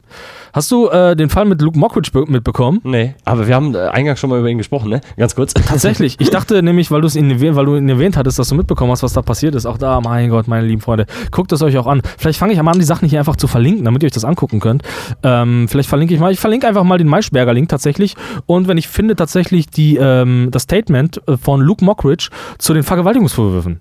Hast 0.53 0.71
du 0.71 0.91
äh, 0.91 1.17
den 1.17 1.31
Fall 1.31 1.47
mit 1.47 1.63
Luke 1.63 1.79
Mockridge 1.79 2.11
be- 2.13 2.27
mitbekommen? 2.31 2.83
Nee. 2.85 3.15
Aber 3.25 3.47
wir 3.49 3.55
haben 3.55 3.75
äh, 3.75 3.79
eingangs 3.89 4.21
schon 4.21 4.29
mal 4.29 4.39
über 4.39 4.51
ihn 4.51 4.59
gesprochen, 4.59 4.91
ne? 4.91 5.01
Ganz 5.17 5.35
kurz. 5.35 5.55
Tatsächlich. 5.55 6.21
Ich 6.21 6.29
dachte 6.29 6.63
nämlich, 6.63 6.91
weil 6.91 7.01
du 7.01 7.07
es 7.07 7.17
ihn 7.17 7.31
erwähnt, 7.31 7.57
weil 7.57 7.65
du 7.65 7.75
ihn 7.77 7.89
erwähnt 7.89 8.19
hattest, 8.19 8.39
dass 8.39 8.51
du 8.51 8.55
mitbekommen 8.55 8.93
hast, 8.93 9.03
was 9.03 9.15
da 9.15 9.23
passiert 9.23 9.55
ist. 9.55 9.65
Auch 9.65 9.79
da, 9.79 9.99
mein 10.03 10.29
Gott, 10.29 10.49
meine 10.49 10.67
lieben 10.67 10.83
Freunde, 10.83 11.07
guckt 11.31 11.53
es 11.53 11.63
euch 11.63 11.79
auch 11.79 11.87
an. 11.87 12.03
Vielleicht 12.19 12.39
fange 12.39 12.53
ich 12.53 12.59
einmal 12.59 12.75
an, 12.75 12.81
die 12.81 12.85
Sachen 12.85 13.09
hier 13.09 13.19
einfach 13.19 13.37
zu 13.37 13.47
verlinken, 13.47 13.87
damit 13.87 14.03
ihr 14.03 14.09
euch 14.09 14.13
das 14.13 14.27
angucken 14.27 14.61
könnt. 14.61 14.83
Ähm, 15.23 15.69
vielleicht 15.69 15.89
verlinke 15.89 16.13
ich 16.13 16.21
mal, 16.21 16.31
ich 16.31 16.41
verlinke 16.41 16.69
einfach 16.69 16.85
mal 16.85 16.99
den 16.99 17.09
Maischberger 17.09 17.55
Link 17.55 17.71
tatsächlich. 17.71 18.15
Und 18.45 18.69
wenn 18.69 18.77
ich 18.77 18.89
finde 18.89 19.17
tatsächlich 19.17 19.69
die, 19.71 19.97
ähm, 19.97 20.49
das 20.51 20.65
Statement 20.65 21.27
äh, 21.29 21.39
von 21.39 21.63
Luke 21.63 21.83
Mockridge 21.83 22.29
zu 22.59 22.75
den 22.75 22.83
Vergewaltigungsvorwürfen. 22.83 23.81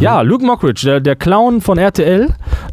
Ja, 0.00 0.20
Luke 0.20 0.44
Mockridge, 0.44 0.82
der, 0.84 1.00
der 1.00 1.16
Clown 1.16 1.60
von 1.60 1.78
RTL, 1.78 2.28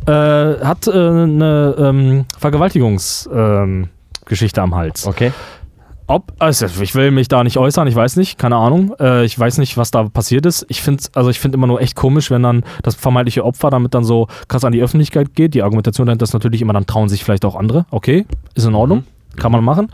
äh, 0.05 0.11
hat 0.11 0.87
äh, 0.87 0.91
eine 0.91 1.75
ähm, 1.77 2.25
Vergewaltigungsgeschichte 2.37 4.59
ähm, 4.59 4.63
am 4.63 4.75
Hals. 4.75 5.07
Okay. 5.07 5.31
Ob, 6.07 6.33
also 6.37 6.67
ich 6.83 6.93
will 6.93 7.09
mich 7.09 7.29
da 7.29 7.43
nicht 7.43 7.57
äußern, 7.57 7.87
ich 7.87 7.95
weiß 7.95 8.17
nicht, 8.17 8.37
keine 8.37 8.57
Ahnung. 8.57 8.93
Äh, 8.99 9.25
ich 9.25 9.37
weiß 9.37 9.57
nicht, 9.57 9.75
was 9.75 9.89
da 9.89 10.03
passiert 10.03 10.45
ist. 10.45 10.63
Ich 10.69 10.83
finde 10.83 11.03
also 11.15 11.31
ich 11.31 11.39
finde 11.39 11.57
immer 11.57 11.65
nur 11.65 11.81
echt 11.81 11.95
komisch, 11.95 12.29
wenn 12.29 12.43
dann 12.43 12.63
das 12.83 12.93
vermeintliche 12.93 13.43
Opfer 13.43 13.71
damit 13.71 13.95
dann 13.95 14.03
so 14.03 14.27
krass 14.47 14.63
an 14.63 14.71
die 14.71 14.81
Öffentlichkeit 14.81 15.33
geht. 15.33 15.55
Die 15.55 15.63
Argumentation 15.63 16.05
dahinter 16.05 16.23
ist 16.23 16.33
natürlich 16.33 16.61
immer, 16.61 16.73
dann 16.73 16.85
trauen 16.85 17.09
sich 17.09 17.23
vielleicht 17.23 17.43
auch 17.43 17.55
andere. 17.55 17.87
Okay, 17.89 18.27
ist 18.53 18.65
in 18.65 18.75
Ordnung. 18.75 19.03
Kann 19.37 19.51
man 19.51 19.63
machen. 19.63 19.89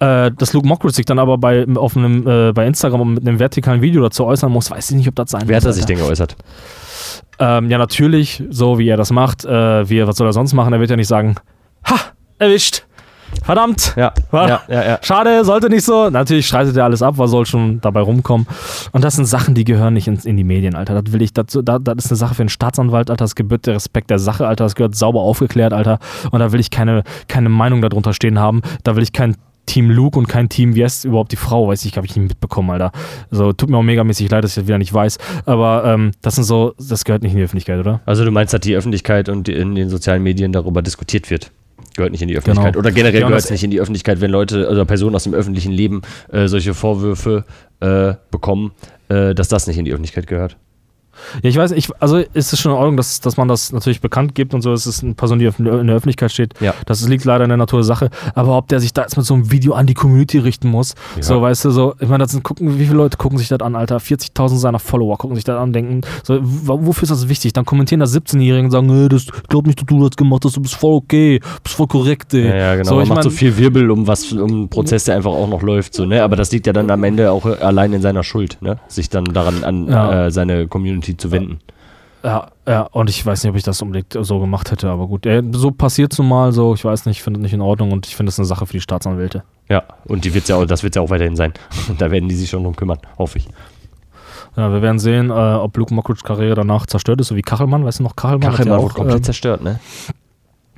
Äh, 0.00 0.30
dass 0.32 0.52
Luke 0.52 0.66
Mockridge 0.66 0.96
sich 0.96 1.04
dann 1.06 1.18
aber 1.18 1.38
bei, 1.38 1.66
auf 1.76 1.96
einem, 1.96 2.26
äh, 2.26 2.52
bei 2.52 2.66
Instagram 2.66 3.14
mit 3.14 3.26
einem 3.26 3.38
vertikalen 3.38 3.82
Video 3.82 4.02
dazu 4.02 4.24
äußern 4.24 4.50
muss, 4.50 4.70
weiß 4.70 4.90
ich 4.90 4.96
nicht, 4.96 5.08
ob 5.08 5.14
das 5.14 5.30
sein 5.30 5.42
Wer 5.46 5.56
hat 5.56 5.64
er 5.64 5.72
sich 5.72 5.84
denn 5.84 5.98
geäußert? 5.98 6.36
Ähm, 7.38 7.70
ja, 7.70 7.78
natürlich, 7.78 8.42
so 8.50 8.78
wie 8.78 8.88
er 8.88 8.96
das 8.96 9.10
macht. 9.10 9.44
Äh, 9.44 9.88
wie, 9.88 10.06
was 10.06 10.16
soll 10.16 10.28
er 10.28 10.32
sonst 10.32 10.52
machen? 10.52 10.72
Er 10.72 10.80
wird 10.80 10.90
ja 10.90 10.96
nicht 10.96 11.08
sagen, 11.08 11.36
ha, 11.84 11.96
erwischt. 12.38 12.83
Verdammt. 13.42 13.94
Ja. 13.96 14.12
Ja, 14.32 14.60
ja, 14.68 14.84
ja. 14.84 14.98
Schade, 15.02 15.44
sollte 15.44 15.68
nicht 15.68 15.84
so. 15.84 16.10
Natürlich 16.10 16.46
streitet 16.46 16.76
er 16.76 16.84
alles 16.84 17.02
ab, 17.02 17.14
was 17.18 17.30
soll 17.30 17.46
schon 17.46 17.80
dabei 17.80 18.00
rumkommen. 18.00 18.46
Und 18.92 19.04
das 19.04 19.16
sind 19.16 19.26
Sachen, 19.26 19.54
die 19.54 19.64
gehören 19.64 19.94
nicht 19.94 20.08
ins, 20.08 20.24
in 20.24 20.36
die 20.36 20.44
Medien, 20.44 20.74
Alter. 20.74 21.00
Das 21.00 21.12
will 21.12 21.22
ich, 21.22 21.32
das, 21.32 21.46
das, 21.48 21.80
das 21.82 22.04
ist 22.04 22.10
eine 22.10 22.16
Sache 22.16 22.34
für 22.34 22.42
einen 22.42 22.48
Staatsanwalt, 22.48 23.10
Alter. 23.10 23.24
Das 23.24 23.34
gebührt 23.34 23.66
der 23.66 23.74
Respekt 23.74 24.10
der 24.10 24.18
Sache, 24.18 24.46
Alter. 24.46 24.64
Das 24.64 24.74
gehört 24.74 24.94
sauber 24.94 25.20
aufgeklärt, 25.20 25.72
Alter. 25.72 25.98
Und 26.30 26.40
da 26.40 26.52
will 26.52 26.60
ich 26.60 26.70
keine, 26.70 27.02
keine 27.28 27.48
Meinung 27.48 27.82
darunter 27.82 28.12
stehen 28.12 28.38
haben. 28.38 28.62
Da 28.82 28.96
will 28.96 29.02
ich 29.02 29.12
kein 29.12 29.36
Team 29.66 29.90
Luke 29.90 30.18
und 30.18 30.28
kein 30.28 30.48
Team, 30.48 30.74
wie 30.74 30.84
heißt 30.84 31.04
überhaupt 31.04 31.32
die 31.32 31.36
Frau, 31.36 31.68
weiß 31.68 31.84
ich, 31.84 31.96
habe 31.96 32.06
ich 32.06 32.14
nicht 32.16 32.28
mitbekommen, 32.28 32.70
Alter. 32.70 32.92
So, 33.30 33.52
tut 33.52 33.70
mir 33.70 33.78
auch 33.78 33.82
megamäßig 33.82 34.30
leid, 34.30 34.44
dass 34.44 34.52
ich 34.52 34.56
das 34.56 34.66
wieder 34.66 34.78
nicht 34.78 34.92
weiß. 34.92 35.18
Aber 35.46 35.84
ähm, 35.86 36.12
das 36.22 36.34
sind 36.34 36.44
so, 36.44 36.74
das 36.78 37.04
gehört 37.04 37.22
nicht 37.22 37.32
in 37.32 37.38
die 37.38 37.44
Öffentlichkeit, 37.44 37.80
oder? 37.80 38.00
Also 38.04 38.24
du 38.24 38.30
meinst, 38.30 38.52
dass 38.52 38.60
die 38.60 38.76
Öffentlichkeit 38.76 39.28
und 39.28 39.48
in 39.48 39.74
den 39.74 39.88
sozialen 39.88 40.22
Medien 40.22 40.52
darüber 40.52 40.82
diskutiert 40.82 41.30
wird? 41.30 41.50
Gehört 41.96 42.12
nicht 42.12 42.22
in 42.22 42.28
die 42.28 42.36
Öffentlichkeit. 42.36 42.72
Genau. 42.74 42.80
Oder 42.80 42.90
generell 42.92 43.20
Ja, 43.20 43.26
gehört 43.28 43.44
es 43.44 43.50
nicht 43.50 43.62
in 43.62 43.70
die 43.70 43.80
Öffentlichkeit, 43.80 44.20
wenn 44.20 44.30
Leute 44.30 44.68
oder 44.68 44.84
Personen 44.84 45.14
aus 45.14 45.24
dem 45.24 45.34
öffentlichen 45.34 45.72
Leben 45.72 46.02
äh, 46.32 46.48
solche 46.48 46.74
Vorwürfe 46.74 47.44
äh, 47.80 48.14
bekommen. 48.30 48.72
äh, 49.08 49.34
dass 49.34 49.48
das 49.48 49.66
nicht 49.66 49.78
in 49.78 49.84
die 49.84 49.92
Öffentlichkeit 49.92 50.26
gehört. 50.26 50.56
Ja, 51.42 51.50
ich 51.50 51.56
weiß, 51.56 51.72
ich, 51.72 51.88
also 52.00 52.18
ist 52.18 52.52
es 52.52 52.60
schon 52.60 52.72
in 52.72 52.78
Ordnung, 52.78 52.96
dass, 52.96 53.20
dass 53.20 53.36
man 53.36 53.48
das 53.48 53.72
natürlich 53.72 54.00
bekannt 54.00 54.34
gibt 54.34 54.54
und 54.54 54.62
so, 54.62 54.72
es 54.72 54.86
ist 54.86 55.02
eine 55.02 55.14
Person, 55.14 55.38
die 55.38 55.46
in 55.46 55.86
der 55.86 55.96
Öffentlichkeit 55.96 56.32
steht. 56.32 56.54
Ja. 56.60 56.74
Das 56.86 57.06
liegt 57.08 57.24
leider 57.24 57.44
in 57.44 57.50
der 57.50 57.56
Natur 57.56 57.80
der 57.80 57.84
Sache. 57.84 58.10
Aber 58.34 58.56
ob 58.56 58.68
der 58.68 58.80
sich 58.80 58.92
da 58.92 59.02
jetzt 59.02 59.16
mit 59.16 59.26
so 59.26 59.34
einem 59.34 59.50
Video 59.50 59.74
an 59.74 59.86
die 59.86 59.94
Community 59.94 60.38
richten 60.38 60.68
muss, 60.68 60.94
Ja. 61.16 61.22
so, 61.22 61.42
weißt 61.42 61.64
du, 61.66 61.70
so, 61.70 61.94
ich 62.00 62.08
meine, 62.08 62.24
das 62.24 62.32
sind, 62.32 62.42
gucken, 62.42 62.78
wie 62.78 62.84
viele 62.84 62.96
Leute 62.96 63.16
gucken 63.16 63.38
sich 63.38 63.48
das 63.48 63.60
an, 63.60 63.74
Alter? 63.76 63.98
40.000 63.98 64.56
seiner 64.56 64.78
Follower 64.78 65.16
gucken 65.18 65.34
sich 65.36 65.44
das 65.44 65.58
an, 65.58 65.72
denken, 65.72 66.02
so, 66.22 66.38
wofür 66.42 67.04
ist 67.04 67.10
das 67.10 67.28
wichtig? 67.28 67.52
Dann 67.52 67.64
kommentieren 67.64 68.00
da 68.00 68.06
17-Jährigen 68.06 68.66
und 68.66 68.70
sagen, 68.70 69.08
das, 69.08 69.22
ich 69.24 69.48
glaub 69.48 69.66
nicht, 69.66 69.80
dass 69.80 69.86
du 69.86 70.00
das 70.08 70.16
gemacht 70.16 70.44
hast, 70.44 70.56
du 70.56 70.60
bist 70.60 70.74
voll 70.74 70.94
okay, 70.94 71.40
bist 71.62 71.76
voll 71.76 71.86
korrekt, 71.86 72.34
ey. 72.34 72.48
Ja, 72.48 72.56
ja 72.56 72.74
genau. 72.76 72.88
So, 72.88 72.94
man 72.96 73.04
ich 73.04 73.08
macht 73.10 73.22
so 73.24 73.30
viel 73.30 73.56
Wirbel 73.56 73.90
um 73.90 74.06
was, 74.06 74.32
um 74.32 74.50
einen 74.50 74.68
Prozess, 74.68 75.04
der 75.04 75.16
einfach 75.16 75.32
auch 75.32 75.48
noch 75.48 75.62
läuft, 75.62 75.94
so, 75.94 76.04
ne? 76.06 76.22
Aber 76.22 76.36
das 76.36 76.50
liegt 76.52 76.66
ja 76.66 76.72
dann 76.72 76.90
am 76.90 77.04
Ende 77.04 77.30
auch 77.30 77.44
allein 77.44 77.92
in 77.92 78.02
seiner 78.02 78.22
Schuld, 78.22 78.58
ne? 78.60 78.78
Sich 78.88 79.08
dann 79.10 79.24
daran 79.24 79.64
an 79.64 79.88
äh, 79.88 80.30
seine 80.30 80.66
Community 80.68 81.03
zu 81.12 81.30
wenden. 81.30 81.60
Ja, 82.24 82.48
ja, 82.66 82.82
und 82.90 83.10
ich 83.10 83.24
weiß 83.24 83.44
nicht, 83.44 83.50
ob 83.50 83.56
ich 83.56 83.64
das 83.64 83.82
unbedingt 83.82 84.16
so 84.18 84.40
gemacht 84.40 84.70
hätte, 84.70 84.88
aber 84.88 85.06
gut. 85.06 85.26
Äh, 85.26 85.42
so 85.52 85.70
passiert 85.70 86.12
es 86.12 86.18
nun 86.18 86.28
mal 86.28 86.52
so, 86.52 86.72
ich 86.72 86.82
weiß 86.82 87.04
nicht, 87.04 87.18
ich 87.18 87.22
finde 87.22 87.38
das 87.38 87.42
nicht 87.42 87.52
in 87.52 87.60
Ordnung 87.60 87.92
und 87.92 88.06
ich 88.06 88.16
finde 88.16 88.30
es 88.30 88.38
eine 88.38 88.46
Sache 88.46 88.64
für 88.64 88.72
die 88.72 88.80
Staatsanwälte. 88.80 89.42
Ja, 89.68 89.82
und 90.06 90.24
die 90.24 90.32
wird's 90.32 90.48
ja 90.48 90.56
auch, 90.56 90.64
das 90.64 90.82
wird 90.82 90.96
ja 90.96 91.02
auch 91.02 91.10
weiterhin 91.10 91.36
sein. 91.36 91.52
Und 91.88 92.00
da 92.00 92.10
werden 92.10 92.28
die 92.28 92.34
sich 92.34 92.48
schon 92.48 92.62
drum 92.62 92.76
kümmern, 92.76 92.98
hoffe 93.18 93.38
ich. 93.38 93.48
Ja, 94.56 94.72
wir 94.72 94.80
werden 94.80 94.98
sehen, 94.98 95.28
äh, 95.28 95.32
ob 95.32 95.76
Luke 95.76 95.92
Mockridge 95.92 96.22
Karriere 96.24 96.54
danach 96.54 96.86
zerstört 96.86 97.20
ist, 97.20 97.28
so 97.28 97.36
wie 97.36 97.42
Kachelmann, 97.42 97.84
weißt 97.84 97.98
du 97.98 98.04
noch, 98.04 98.16
Kachelmann? 98.16 98.52
Kachelmann 98.52 98.78
ja 98.78 98.82
wurde 98.82 98.94
komplett 98.94 99.18
ähm, 99.18 99.24
zerstört, 99.24 99.62
ne? 99.62 99.80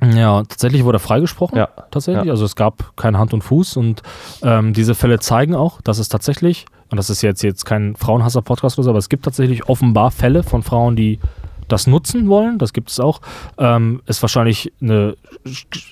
Ja, 0.01 0.43
tatsächlich 0.43 0.83
wurde 0.83 0.97
er 0.97 0.99
freigesprochen. 0.99 1.57
Ja. 1.57 1.69
Tatsächlich. 1.89 2.25
Ja. 2.25 2.31
Also 2.31 2.45
es 2.45 2.55
gab 2.55 2.95
keine 2.95 3.17
Hand 3.17 3.33
und 3.33 3.43
Fuß 3.43 3.77
und 3.77 4.03
ähm, 4.43 4.73
diese 4.73 4.95
Fälle 4.95 5.19
zeigen 5.19 5.55
auch, 5.55 5.81
dass 5.81 5.97
es 5.97 6.07
tatsächlich, 6.07 6.65
und 6.91 6.97
das 6.97 7.09
ist 7.09 7.21
jetzt, 7.21 7.41
jetzt 7.41 7.65
kein 7.65 7.95
Frauenhasser-Podcast 7.95 8.77
aber 8.79 8.99
es 8.99 9.09
gibt 9.09 9.25
tatsächlich 9.25 9.67
offenbar 9.69 10.11
Fälle 10.11 10.43
von 10.43 10.61
Frauen, 10.61 10.95
die 10.95 11.19
das 11.67 11.87
nutzen 11.87 12.27
wollen, 12.29 12.57
das 12.57 12.73
gibt 12.73 12.89
es 12.89 12.99
auch, 12.99 13.21
ähm, 13.57 14.01
ist 14.05 14.21
wahrscheinlich 14.21 14.71
eine 14.81 15.15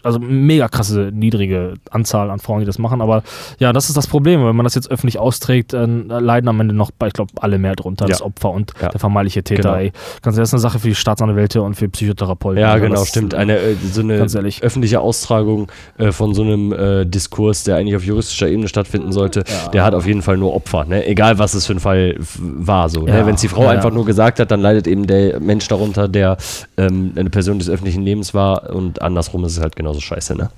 also 0.04 0.20
mega 0.20 0.68
krasse 0.68 1.12
niedrige 1.14 1.76
Anzahl 1.92 2.30
an 2.30 2.40
Frauen, 2.40 2.60
die 2.62 2.66
das 2.66 2.80
machen, 2.80 3.02
aber 3.02 3.24
ja, 3.60 3.74
das 3.74 3.88
ist 3.90 3.98
das 3.98 4.08
Problem, 4.08 4.46
wenn 4.46 4.56
man 4.56 4.64
das 4.64 4.76
jetzt 4.76 4.90
öffentlich 4.92 5.20
austrägt, 5.20 5.74
äh, 5.74 5.86
leiden 5.86 6.48
am 6.48 6.60
Ende 6.60 6.74
noch, 6.74 6.92
ich 7.06 7.14
glaube, 7.14 7.32
alle 7.40 7.58
mehr 7.58 7.76
drunter, 7.76 8.06
das 8.06 8.20
Ja. 8.20 8.26
Opfer 8.26 8.52
und 8.52 8.74
Ja. 8.82 8.90
der 8.90 9.00
vermeintliche 9.00 9.44
Täter, 9.44 9.78
Genau. 9.78 9.92
Ganz 10.22 10.38
ehrlich, 10.38 10.38
das 10.38 10.38
ist 10.50 10.54
eine 10.54 10.60
Sache 10.62 10.80
für 10.80 10.88
die 10.90 10.96
Staatsanwälte 10.96 11.62
und 11.62 11.76
für 11.76 11.90
Psychotherapeuten. 11.90 12.62
Ja, 12.62 12.72
Also 12.74 12.84
genau, 12.86 12.96
das- 13.00 13.10
stimmt. 13.10 13.34
Eine, 13.34 13.58
äh, 13.58 13.76
so 13.92 14.02
eine 14.02 14.14
öffentliche 14.62 15.00
Austragung 15.00 15.72
äh, 15.98 16.12
von 16.12 16.34
so 16.34 16.42
einem 16.44 16.72
äh, 16.74 17.06
Diskurs, 17.06 17.64
der 17.64 17.78
eigentlich 17.78 17.96
auf 17.96 18.04
juristischer 18.04 18.48
Ebene 18.48 18.68
stattfinden 18.68 19.12
sollte, 19.12 19.44
Ja. 19.48 19.70
der 19.70 19.84
hat 19.84 19.94
auf 19.94 20.06
jeden 20.08 20.22
Fall 20.22 20.38
nur 20.38 20.54
Opfer, 20.54 20.86
ne? 20.86 21.06
Egal 21.06 21.38
was 21.40 21.54
es 21.54 21.66
für 21.66 21.74
ein 21.74 21.80
Fall 21.80 22.16
war, 22.40 22.90
so. 22.90 23.02
Ne? 23.04 23.26
Wenn 23.26 23.36
es 23.36 23.42
die 23.42 23.48
Frau 23.48 23.68
einfach 23.68 23.92
nur 23.92 24.06
gesagt 24.06 24.40
hat, 24.40 24.52
dann 24.52 24.62
leidet 24.62 24.88
eben 24.88 25.08
der 25.08 25.40
Mensch 25.40 25.65
darunter, 25.68 26.08
der 26.08 26.38
ähm, 26.78 27.14
eine 27.16 27.30
Person 27.30 27.60
des 27.60 27.70
öffentlichen 27.70 28.04
Lebens 28.04 28.34
war 28.34 28.74
und 28.74 29.02
andersrum 29.02 29.44
ist 29.46 29.58
es 29.58 29.62
halt 29.62 29.76
genauso 29.76 30.00
scheiße, 30.00 30.36
ne? 30.36 30.50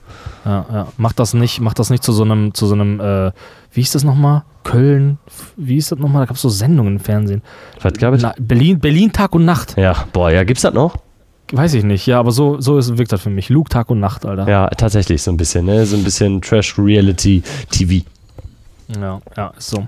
Ja, 0.45 0.65
ja. 0.71 0.87
Macht 0.97 1.19
das 1.19 1.33
nicht, 1.33 1.59
macht 1.59 1.79
das 1.79 1.89
nicht 1.89 2.03
zu 2.03 2.11
so 2.11 2.23
einem, 2.23 2.53
zu 2.53 2.67
so 2.67 2.73
einem, 2.73 2.99
äh, 2.99 3.31
wie 3.71 3.81
hieß 3.81 3.91
das 3.91 4.03
nochmal? 4.03 4.43
Köln, 4.63 5.17
wie 5.55 5.75
hieß 5.75 5.89
das 5.89 5.99
nochmal? 5.99 6.23
Da 6.23 6.25
gab 6.27 6.35
es 6.35 6.41
so 6.41 6.49
Sendungen 6.49 6.95
im 6.95 6.99
Fernsehen. 6.99 7.41
Was 7.81 7.93
gab 7.93 8.13
es? 8.13 8.21
Na, 8.21 8.33
Berlin, 8.37 8.79
Berlin 8.79 9.11
Tag 9.11 9.33
und 9.33 9.45
Nacht. 9.45 9.77
Ja, 9.77 10.05
boah, 10.11 10.29
ja, 10.31 10.43
gibt's 10.43 10.63
das 10.63 10.73
noch? 10.73 10.97
Weiß 11.53 11.73
ich 11.75 11.85
nicht, 11.85 12.05
ja, 12.05 12.19
aber 12.19 12.31
so, 12.31 12.59
so 12.59 12.77
ist, 12.77 12.97
wirkt 12.97 13.13
das 13.13 13.21
für 13.21 13.29
mich. 13.29 13.47
Luke 13.47 13.69
Tag 13.69 13.89
und 13.89 14.01
Nacht, 14.01 14.25
Alter. 14.25 14.49
Ja, 14.49 14.67
tatsächlich 14.67 15.21
so 15.21 15.31
ein 15.31 15.37
bisschen, 15.37 15.65
ne? 15.65 15.85
So 15.85 15.95
ein 15.95 16.03
bisschen 16.03 16.41
Trash-Reality-TV. 16.41 18.05
Ja, 18.99 19.21
ja, 19.35 19.53
ist 19.57 19.69
so. 19.69 19.85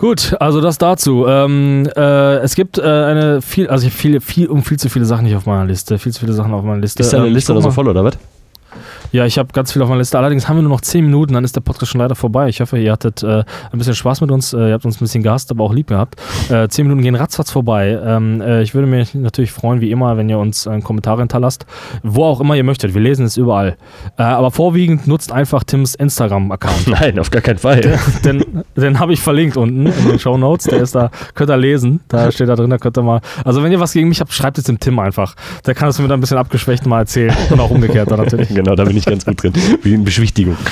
Gut, 0.00 0.34
also 0.40 0.62
das 0.62 0.78
dazu. 0.78 1.26
Ähm, 1.28 1.86
äh, 1.94 2.36
es 2.38 2.54
gibt 2.54 2.78
äh, 2.78 2.82
eine 2.82 3.42
viel, 3.42 3.68
also 3.68 3.86
ich 3.86 3.92
habe 3.92 4.00
viel, 4.00 4.20
viel 4.22 4.46
und 4.46 4.62
viel 4.62 4.78
zu 4.78 4.88
viele 4.88 5.04
Sachen 5.04 5.24
nicht 5.24 5.36
auf 5.36 5.44
meiner 5.44 5.66
Liste. 5.66 5.98
Viel 5.98 6.10
zu 6.10 6.20
viele 6.20 6.32
Sachen 6.32 6.54
auf 6.54 6.64
meiner 6.64 6.80
Liste. 6.80 7.02
Ist 7.02 7.12
deine 7.12 7.26
Ähm, 7.26 7.34
Liste 7.34 7.52
noch 7.52 7.60
so 7.60 7.70
voll, 7.70 7.86
oder 7.86 8.02
was? 8.02 8.14
Ja, 9.12 9.26
ich 9.26 9.38
habe 9.38 9.52
ganz 9.52 9.72
viel 9.72 9.82
auf 9.82 9.88
meiner 9.88 10.00
Liste. 10.00 10.18
Allerdings 10.18 10.48
haben 10.48 10.56
wir 10.56 10.62
nur 10.62 10.70
noch 10.70 10.80
10 10.80 11.04
Minuten, 11.04 11.34
dann 11.34 11.44
ist 11.44 11.56
der 11.56 11.60
Podcast 11.60 11.92
schon 11.92 12.00
leider 12.00 12.14
vorbei. 12.14 12.48
Ich 12.48 12.60
hoffe, 12.60 12.78
ihr 12.78 12.92
hattet 12.92 13.22
äh, 13.22 13.44
ein 13.72 13.78
bisschen 13.78 13.94
Spaß 13.94 14.20
mit 14.20 14.30
uns. 14.30 14.52
Äh, 14.52 14.68
ihr 14.68 14.72
habt 14.74 14.84
uns 14.84 14.96
ein 14.96 15.00
bisschen 15.00 15.22
gehasst, 15.22 15.50
aber 15.50 15.64
auch 15.64 15.72
lieb 15.72 15.88
gehabt. 15.88 16.20
Äh, 16.48 16.68
10 16.68 16.86
Minuten 16.86 17.02
gehen 17.02 17.14
ratzfatz 17.14 17.50
vorbei. 17.50 17.98
Ähm, 18.04 18.40
äh, 18.40 18.62
ich 18.62 18.74
würde 18.74 18.86
mich 18.86 19.14
natürlich 19.14 19.52
freuen, 19.52 19.80
wie 19.80 19.90
immer, 19.90 20.16
wenn 20.16 20.28
ihr 20.28 20.38
uns 20.38 20.66
einen 20.66 20.82
Kommentar 20.82 21.18
hinterlasst. 21.18 21.66
Wo 22.02 22.24
auch 22.24 22.40
immer 22.40 22.56
ihr 22.56 22.64
möchtet. 22.64 22.94
Wir 22.94 23.00
lesen 23.00 23.26
es 23.26 23.36
überall. 23.36 23.76
Äh, 24.16 24.22
aber 24.22 24.50
vorwiegend 24.50 25.06
nutzt 25.06 25.32
einfach 25.32 25.64
Tims 25.64 25.94
Instagram-Account. 25.94 26.86
Nein, 27.00 27.18
auf 27.18 27.30
gar 27.30 27.42
keinen 27.42 27.58
Fall. 27.58 27.98
den 28.24 28.64
den 28.76 28.98
habe 28.98 29.12
ich 29.12 29.20
verlinkt 29.20 29.56
unten 29.56 29.86
in 29.86 30.08
den 30.08 30.18
Show 30.18 30.36
Notes. 30.36 30.66
Der 30.66 30.80
ist 30.80 30.94
da, 30.94 31.10
könnt 31.34 31.50
ihr 31.50 31.56
lesen. 31.56 32.00
Da 32.08 32.30
steht 32.32 32.48
da 32.48 32.56
drin, 32.56 32.70
da 32.70 32.78
könnt 32.78 32.98
ihr 32.98 33.02
mal. 33.02 33.20
Also 33.44 33.62
wenn 33.62 33.72
ihr 33.72 33.80
was 33.80 33.92
gegen 33.92 34.08
mich 34.08 34.20
habt, 34.20 34.32
schreibt 34.32 34.58
es 34.58 34.64
dem 34.64 34.80
Tim 34.80 34.98
einfach. 34.98 35.34
Der 35.66 35.74
kann 35.74 35.88
es 35.88 35.98
mir 35.98 36.08
dann 36.08 36.18
ein 36.18 36.20
bisschen 36.20 36.38
abgeschwächt 36.38 36.86
mal 36.86 37.00
erzählen. 37.00 37.34
Und 37.50 37.60
auch 37.60 37.70
umgekehrt 37.70 38.10
dann 38.10 38.18
natürlich. 38.18 38.50
genau, 38.62 38.74
da 38.76 38.84
bin 38.84 38.96
ich 38.96 39.04
ganz 39.04 39.24
gut 39.24 39.42
drin. 39.42 40.04
Beschwichtigung. 40.04 40.56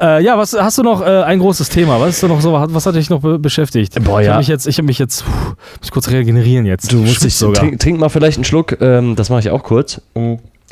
Äh, 0.00 0.24
ja, 0.24 0.36
was 0.38 0.54
hast 0.54 0.78
du 0.78 0.82
noch 0.82 1.02
äh, 1.02 1.22
ein 1.22 1.38
großes 1.38 1.68
Thema? 1.68 2.00
Was 2.00 2.10
ist 2.10 2.22
da 2.22 2.28
noch 2.28 2.40
so? 2.40 2.52
Was 2.52 2.86
hat 2.86 2.94
dich 2.94 3.10
noch 3.10 3.20
be 3.20 3.38
beschäftigt? 3.38 4.02
Boah, 4.02 4.20
ich 4.20 4.26
ja. 4.26 4.32
habe 4.32 4.40
mich 4.40 4.48
jetzt, 4.48 4.66
ich 4.66 4.78
habe 4.78 4.86
mich 4.86 4.98
jetzt, 4.98 5.24
puh, 5.24 5.30
muss 5.30 5.56
ich 5.82 5.90
kurz 5.90 6.10
regenerieren 6.10 6.66
jetzt. 6.66 6.90
Du 6.90 6.96
musst 6.96 7.22
dich 7.22 7.34
sogar. 7.34 7.62
trink, 7.62 7.78
trink 7.78 8.00
mal 8.00 8.08
vielleicht 8.08 8.38
einen 8.38 8.44
Schluck, 8.44 8.80
ähm, 8.80 9.14
das 9.14 9.30
mache 9.30 9.40
ich 9.40 9.50
auch 9.50 9.62
kurz. 9.62 10.00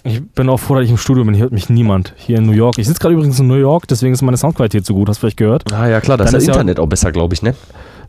Ich 0.05 0.23
bin 0.23 0.49
auch 0.49 0.59
froh, 0.59 0.75
dass 0.75 0.85
ich 0.85 0.91
im 0.91 0.97
Studio 0.97 1.25
bin. 1.25 1.35
Hier 1.35 1.45
hört 1.45 1.53
mich 1.53 1.68
niemand. 1.68 2.14
Hier 2.16 2.39
in 2.39 2.47
New 2.47 2.53
York. 2.53 2.79
Ich 2.79 2.87
sitze 2.87 3.01
gerade 3.01 3.14
übrigens 3.14 3.39
in 3.39 3.47
New 3.47 3.55
York, 3.55 3.87
deswegen 3.87 4.14
ist 4.14 4.23
meine 4.23 4.37
Soundqualität 4.37 4.85
so 4.85 4.95
gut. 4.95 5.09
Hast 5.09 5.18
du 5.18 5.20
vielleicht 5.20 5.37
gehört? 5.37 5.70
Ah 5.73 5.87
ja, 5.89 6.01
klar, 6.01 6.16
das 6.16 6.31
Dann 6.31 6.39
ist 6.39 6.49
das 6.49 6.55
ja- 6.55 6.61
Internet 6.61 6.81
auch 6.81 6.89
besser, 6.89 7.12
glaube 7.12 7.35
ich, 7.35 7.43
ne? 7.43 7.55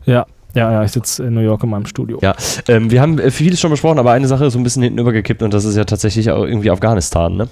Ja, 0.06 0.26
ja, 0.54 0.72
ja. 0.72 0.84
Ich 0.84 0.92
sitze 0.92 1.24
in 1.24 1.34
New 1.34 1.40
York 1.40 1.62
in 1.62 1.70
meinem 1.70 1.86
Studio. 1.86 2.18
Ja, 2.22 2.34
ähm, 2.68 2.90
wir 2.90 3.00
haben 3.00 3.18
äh, 3.18 3.30
vieles 3.30 3.60
schon 3.60 3.70
besprochen, 3.70 3.98
aber 3.98 4.12
eine 4.12 4.26
Sache 4.26 4.46
ist 4.46 4.52
so 4.52 4.58
ein 4.58 4.62
bisschen 4.62 4.82
hinten 4.82 4.98
übergekippt 4.98 5.42
und 5.42 5.52
das 5.52 5.64
ist 5.64 5.76
ja 5.76 5.84
tatsächlich 5.84 6.30
auch 6.30 6.44
irgendwie 6.44 6.70
Afghanistan, 6.70 7.36
ne? 7.36 7.48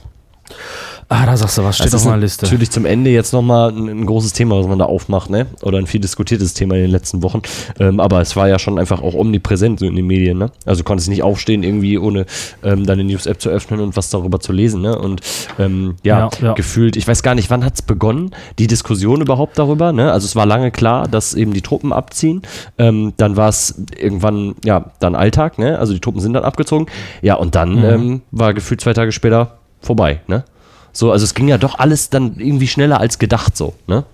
Ah, 1.14 1.26
da 1.26 1.36
sagst 1.36 1.58
du 1.58 1.62
was. 1.64 1.76
Steht 1.76 1.86
Das 1.92 1.94
auf 1.94 2.04
meiner 2.06 2.22
Liste. 2.22 2.46
natürlich 2.46 2.70
zum 2.70 2.86
Ende 2.86 3.10
jetzt 3.10 3.32
nochmal 3.34 3.70
ein, 3.70 3.86
ein 3.88 4.06
großes 4.06 4.32
Thema, 4.32 4.58
was 4.58 4.66
man 4.66 4.78
da 4.78 4.86
aufmacht, 4.86 5.28
ne? 5.28 5.46
Oder 5.62 5.76
ein 5.78 5.86
viel 5.86 6.00
diskutiertes 6.00 6.54
Thema 6.54 6.74
in 6.76 6.82
den 6.82 6.90
letzten 6.90 7.22
Wochen. 7.22 7.42
Ähm, 7.78 8.00
aber 8.00 8.20
es 8.22 8.34
war 8.34 8.48
ja 8.48 8.58
schon 8.58 8.78
einfach 8.78 9.02
auch 9.02 9.12
omnipräsent 9.14 9.80
so 9.80 9.86
in 9.86 9.94
den 9.94 10.06
Medien, 10.06 10.38
ne? 10.38 10.50
Also 10.64 10.80
du 10.80 10.84
konntest 10.84 11.10
nicht 11.10 11.22
aufstehen, 11.22 11.62
irgendwie 11.64 11.98
ohne 11.98 12.24
ähm, 12.62 12.86
deine 12.86 13.04
News-App 13.04 13.40
zu 13.42 13.50
öffnen 13.50 13.80
und 13.80 13.94
was 13.96 14.08
darüber 14.08 14.40
zu 14.40 14.52
lesen, 14.52 14.80
ne? 14.80 14.98
Und 14.98 15.20
ähm, 15.58 15.96
ja, 16.02 16.18
Ja, 16.20 16.30
ja. 16.40 16.52
gefühlt, 16.54 16.96
ich 16.96 17.06
weiß 17.06 17.22
gar 17.22 17.34
nicht, 17.34 17.50
wann 17.50 17.64
hat 17.64 17.74
es 17.74 17.82
begonnen, 17.82 18.30
die 18.58 18.66
Diskussion 18.66 19.20
überhaupt 19.20 19.58
darüber, 19.58 19.92
ne? 19.92 20.12
Also 20.12 20.24
es 20.24 20.34
war 20.34 20.46
lange 20.46 20.70
klar, 20.70 21.08
dass 21.08 21.34
eben 21.34 21.52
die 21.52 21.62
Truppen 21.62 21.92
abziehen. 21.92 22.40
Ähm, 22.78 23.12
dann 23.18 23.36
war 23.36 23.50
es 23.50 23.74
irgendwann, 23.98 24.54
ja, 24.64 24.86
dann 24.98 25.14
Alltag, 25.14 25.58
ne? 25.58 25.78
Also 25.78 25.92
die 25.92 26.00
Truppen 26.00 26.20
sind 26.22 26.32
dann 26.32 26.44
abgezogen. 26.44 26.86
Ja, 27.20 27.34
und 27.34 27.54
dann 27.54 27.72
Mhm. 27.76 27.84
ähm, 27.84 28.22
war 28.30 28.54
gefühlt 28.54 28.80
zwei 28.80 28.94
Tage 28.94 29.12
später 29.12 29.58
vorbei, 29.80 30.20
ne? 30.26 30.44
So, 30.92 31.10
also 31.10 31.24
es 31.24 31.34
ging 31.34 31.48
ja 31.48 31.58
doch 31.58 31.78
alles 31.78 32.10
dann 32.10 32.36
irgendwie 32.38 32.68
schneller 32.68 33.00
als 33.00 33.18
gedacht, 33.18 33.56
so, 33.56 33.74
ne? 33.86 34.04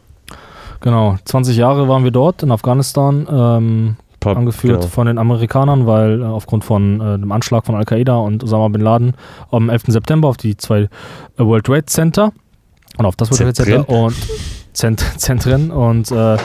Genau. 0.81 1.16
20 1.24 1.57
Jahre 1.57 1.89
waren 1.89 2.05
wir 2.05 2.12
dort 2.12 2.43
in 2.43 2.53
Afghanistan. 2.53 3.26
Ähm, 3.31 3.97
Pop, 4.20 4.37
angeführt 4.37 4.81
genau. 4.81 4.91
von 4.91 5.07
den 5.07 5.18
Amerikanern, 5.18 5.87
weil 5.87 6.22
äh, 6.22 6.24
aufgrund 6.24 6.64
von 6.64 7.01
äh, 7.01 7.18
dem 7.18 7.31
Anschlag 7.31 7.64
von 7.64 7.76
Al-Qaida 7.76 8.16
und 8.16 8.43
Osama 8.43 8.68
Bin 8.68 8.81
Laden 8.81 9.14
am 9.51 9.70
11. 9.70 9.85
September 9.89 10.29
auf 10.29 10.37
die 10.37 10.57
zwei 10.57 10.81
äh, 10.83 10.89
World 11.39 11.66
Trade 11.66 11.87
Center 11.87 12.33
und 12.97 13.07
auf 13.07 13.14
das 13.14 13.31
World 13.31 13.57
Trade. 13.57 13.70
Center 13.70 13.89
und 13.89 14.16
Zent 14.72 15.01
Zentren 15.18 15.70
und 15.70 16.11
äh, 16.11 16.37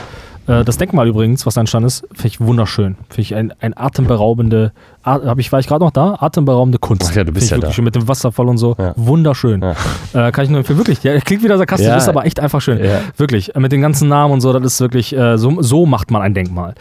das 0.45 0.77
Denkmal 0.77 1.07
übrigens, 1.07 1.45
was 1.45 1.53
da 1.53 1.61
entstanden 1.61 1.87
ist, 1.87 2.01
finde 2.11 2.27
ich 2.27 2.41
wunderschön. 2.41 2.95
Finde 3.09 3.21
ich 3.21 3.35
ein, 3.35 3.53
ein 3.61 3.77
atemberaubende, 3.77 4.73
hab 5.03 5.39
ich, 5.39 5.51
war 5.51 5.59
ich 5.59 5.67
gerade 5.67 5.83
noch 5.83 5.91
da? 5.91 6.17
Atemberaubende 6.19 6.79
Kunst. 6.79 7.07
Ach 7.09 7.15
ja, 7.15 7.23
du 7.23 7.31
bist 7.31 7.49
ja 7.49 7.57
wirklich 7.57 7.69
da. 7.69 7.73
schön 7.73 7.85
mit 7.85 7.95
dem 7.95 8.07
Wasserfall 8.07 8.49
und 8.49 8.57
so. 8.57 8.75
Ja. 8.77 8.93
Wunderschön. 8.97 9.61
Ja. 9.61 10.27
Äh, 10.27 10.31
kann 10.31 10.43
ich 10.43 10.49
nur 10.49 10.59
empfehlen. 10.59 10.77
Wirklich, 10.79 11.01
ja, 11.03 11.17
klingt 11.19 11.43
wieder 11.43 11.57
sarkastisch, 11.57 11.87
Ja. 11.87 11.95
ist 11.97 12.09
aber 12.09 12.25
echt 12.25 12.39
einfach 12.39 12.61
schön. 12.61 12.79
Wirklich, 13.17 13.55
äh, 13.55 13.59
mit 13.59 13.71
den 13.71 13.81
ganzen 13.81 14.09
Namen 14.09 14.33
und 14.33 14.41
so, 14.41 14.51
das 14.51 14.63
ist 14.63 14.81
wirklich, 14.81 15.15
äh, 15.15 15.37
so, 15.37 15.61
so 15.61 15.85
macht 15.85 16.11
man 16.11 16.21
ein 16.21 16.33
Denkmal. 16.33 16.75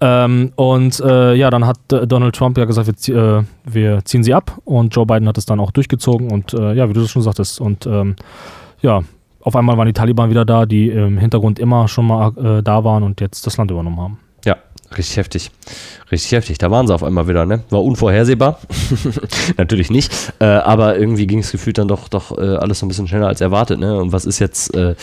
Ähm, 0.00 0.52
und 0.56 1.00
äh, 1.00 1.34
ja, 1.34 1.50
dann 1.50 1.66
hat 1.66 1.76
äh, 1.92 2.06
Donald 2.06 2.34
Trump 2.34 2.56
ja 2.58 2.64
gesagt, 2.64 2.88
wir, 3.06 3.16
äh, 3.16 3.42
wir 3.64 4.04
ziehen 4.04 4.24
sie 4.24 4.34
ab 4.34 4.58
und 4.64 4.94
Joe 4.94 5.06
Biden 5.06 5.28
hat 5.28 5.38
es 5.38 5.46
dann 5.46 5.60
auch 5.60 5.70
durchgezogen 5.70 6.30
und 6.30 6.54
äh, 6.54 6.72
ja, 6.72 6.88
wie 6.88 6.92
du 6.94 7.00
das 7.02 7.10
schon 7.10 7.22
sagtest. 7.22 7.60
Und 7.60 7.86
ähm, 7.86 8.16
ja, 8.80 9.02
auf 9.44 9.54
einmal 9.54 9.76
waren 9.76 9.86
die 9.86 9.92
Taliban 9.92 10.30
wieder 10.30 10.44
da, 10.44 10.64
die 10.64 10.88
im 10.88 11.18
Hintergrund 11.18 11.58
immer 11.58 11.86
schon 11.86 12.06
mal 12.06 12.32
äh, 12.36 12.62
da 12.62 12.82
waren 12.82 13.02
und 13.02 13.20
jetzt 13.20 13.46
das 13.46 13.58
Land 13.58 13.70
übernommen 13.70 14.00
haben. 14.00 14.18
Richtig 14.96 15.16
heftig. 15.16 15.50
Richtig 16.10 16.32
heftig. 16.32 16.58
Da 16.58 16.70
waren 16.70 16.86
sie 16.86 16.94
auf 16.94 17.02
einmal 17.02 17.28
wieder, 17.28 17.46
ne? 17.46 17.62
War 17.70 17.82
unvorhersehbar. 17.82 18.58
Natürlich 19.56 19.90
nicht. 19.90 20.12
Äh, 20.38 20.44
aber 20.44 20.98
irgendwie 20.98 21.26
ging 21.26 21.40
es 21.40 21.50
gefühlt 21.50 21.78
dann 21.78 21.88
doch, 21.88 22.08
doch 22.08 22.36
äh, 22.36 22.56
alles 22.56 22.78
so 22.78 22.86
ein 22.86 22.88
bisschen 22.88 23.08
schneller 23.08 23.28
als 23.28 23.40
erwartet, 23.40 23.80
ne? 23.80 23.98
Und 23.98 24.12
was 24.12 24.24
ist 24.24 24.38
jetzt, 24.38 24.74
äh, 24.74 24.94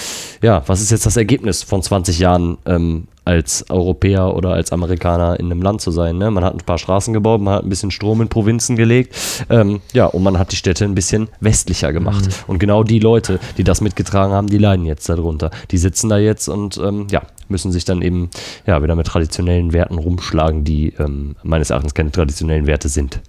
ja, 0.42 0.64
was 0.68 0.82
ist 0.82 0.92
jetzt 0.92 1.06
das 1.06 1.18
Ergebnis 1.18 1.64
von 1.64 1.82
20 1.82 2.20
Jahren 2.20 2.58
ähm, 2.66 3.08
als 3.24 3.70
Europäer 3.70 4.36
oder 4.36 4.50
als 4.54 4.72
Amerikaner 4.72 5.40
in 5.40 5.46
einem 5.46 5.62
Land 5.62 5.82
zu 5.82 5.92
sein. 5.92 6.18
Ne? 6.18 6.32
Man 6.32 6.44
hat 6.44 6.54
ein 6.54 6.66
paar 6.66 6.78
Straßen 6.78 7.14
gebaut, 7.14 7.40
man 7.40 7.54
hat 7.54 7.64
ein 7.64 7.70
bisschen 7.70 7.92
Strom 7.92 8.22
in 8.22 8.30
Provinzen 8.30 8.76
gelegt, 8.76 9.16
ähm, 9.50 9.82
ja, 9.94 10.08
und 10.08 10.24
man 10.24 10.40
hat 10.40 10.52
die 10.52 10.56
Städte 10.56 10.86
ein 10.86 10.96
bisschen 10.96 11.30
westlicher 11.40 11.94
gemacht. 11.94 12.26
Mhm. 12.26 12.32
Und 12.48 12.60
genau 12.60 12.84
die 12.84 13.00
Leute, 13.00 13.40
die 13.58 13.64
das 13.64 13.82
mitgetragen 13.82 14.34
haben, 14.34 14.48
die 14.48 14.58
leiden 14.58 14.86
jetzt 14.86 15.08
darunter. 15.08 15.52
Die 15.70 15.78
sitzen 15.78 16.10
da 16.10 16.18
jetzt 16.18 16.48
und 16.48 16.78
ähm, 16.78 17.08
ja, 17.12 17.22
müssen 17.52 17.72
sich 17.72 17.86
dann 17.86 18.02
eben 18.02 18.30
ja 18.66 18.82
wieder 18.82 18.96
mit 18.96 19.08
traditionellen 19.08 19.74
Werten 19.74 19.98
rumschlagen, 19.98 20.64
die 20.64 20.94
ähm, 20.98 21.36
meines 21.44 21.70
Erachtens 21.70 21.94
keine 21.94 22.12
traditionellen 22.12 22.68
Werte 22.68 22.90
sind. 22.90 23.22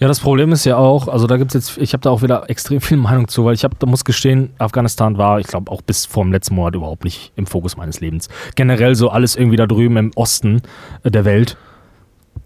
Ja, 0.00 0.08
das 0.08 0.20
Problem 0.20 0.52
ist 0.52 0.64
ja 0.64 0.76
auch, 0.76 1.08
also 1.08 1.26
da 1.26 1.36
gibt 1.36 1.54
es 1.54 1.68
jetzt, 1.68 1.78
ich 1.78 1.92
habe 1.92 2.02
da 2.02 2.10
auch 2.10 2.22
wieder 2.22 2.48
extrem 2.50 2.80
viel 2.80 2.96
Meinung 2.96 3.28
zu, 3.28 3.44
weil 3.44 3.54
ich 3.54 3.64
habe, 3.64 3.76
da 3.78 3.86
muss 3.86 4.04
gestehen, 4.04 4.50
Afghanistan 4.58 5.18
war, 5.18 5.40
ich 5.40 5.46
glaube, 5.46 5.70
auch 5.70 5.82
bis 5.82 6.06
vor 6.06 6.24
dem 6.24 6.32
letzten 6.32 6.54
Monat 6.54 6.74
überhaupt 6.74 7.04
nicht 7.04 7.32
im 7.36 7.46
Fokus 7.46 7.76
meines 7.76 8.00
Lebens. 8.00 8.28
Generell 8.54 8.94
so 8.94 9.10
alles 9.10 9.36
irgendwie 9.36 9.56
da 9.56 9.66
drüben 9.66 9.96
im 9.96 10.10
Osten 10.14 10.62
äh, 11.02 11.10
der 11.10 11.24
Welt. 11.24 11.56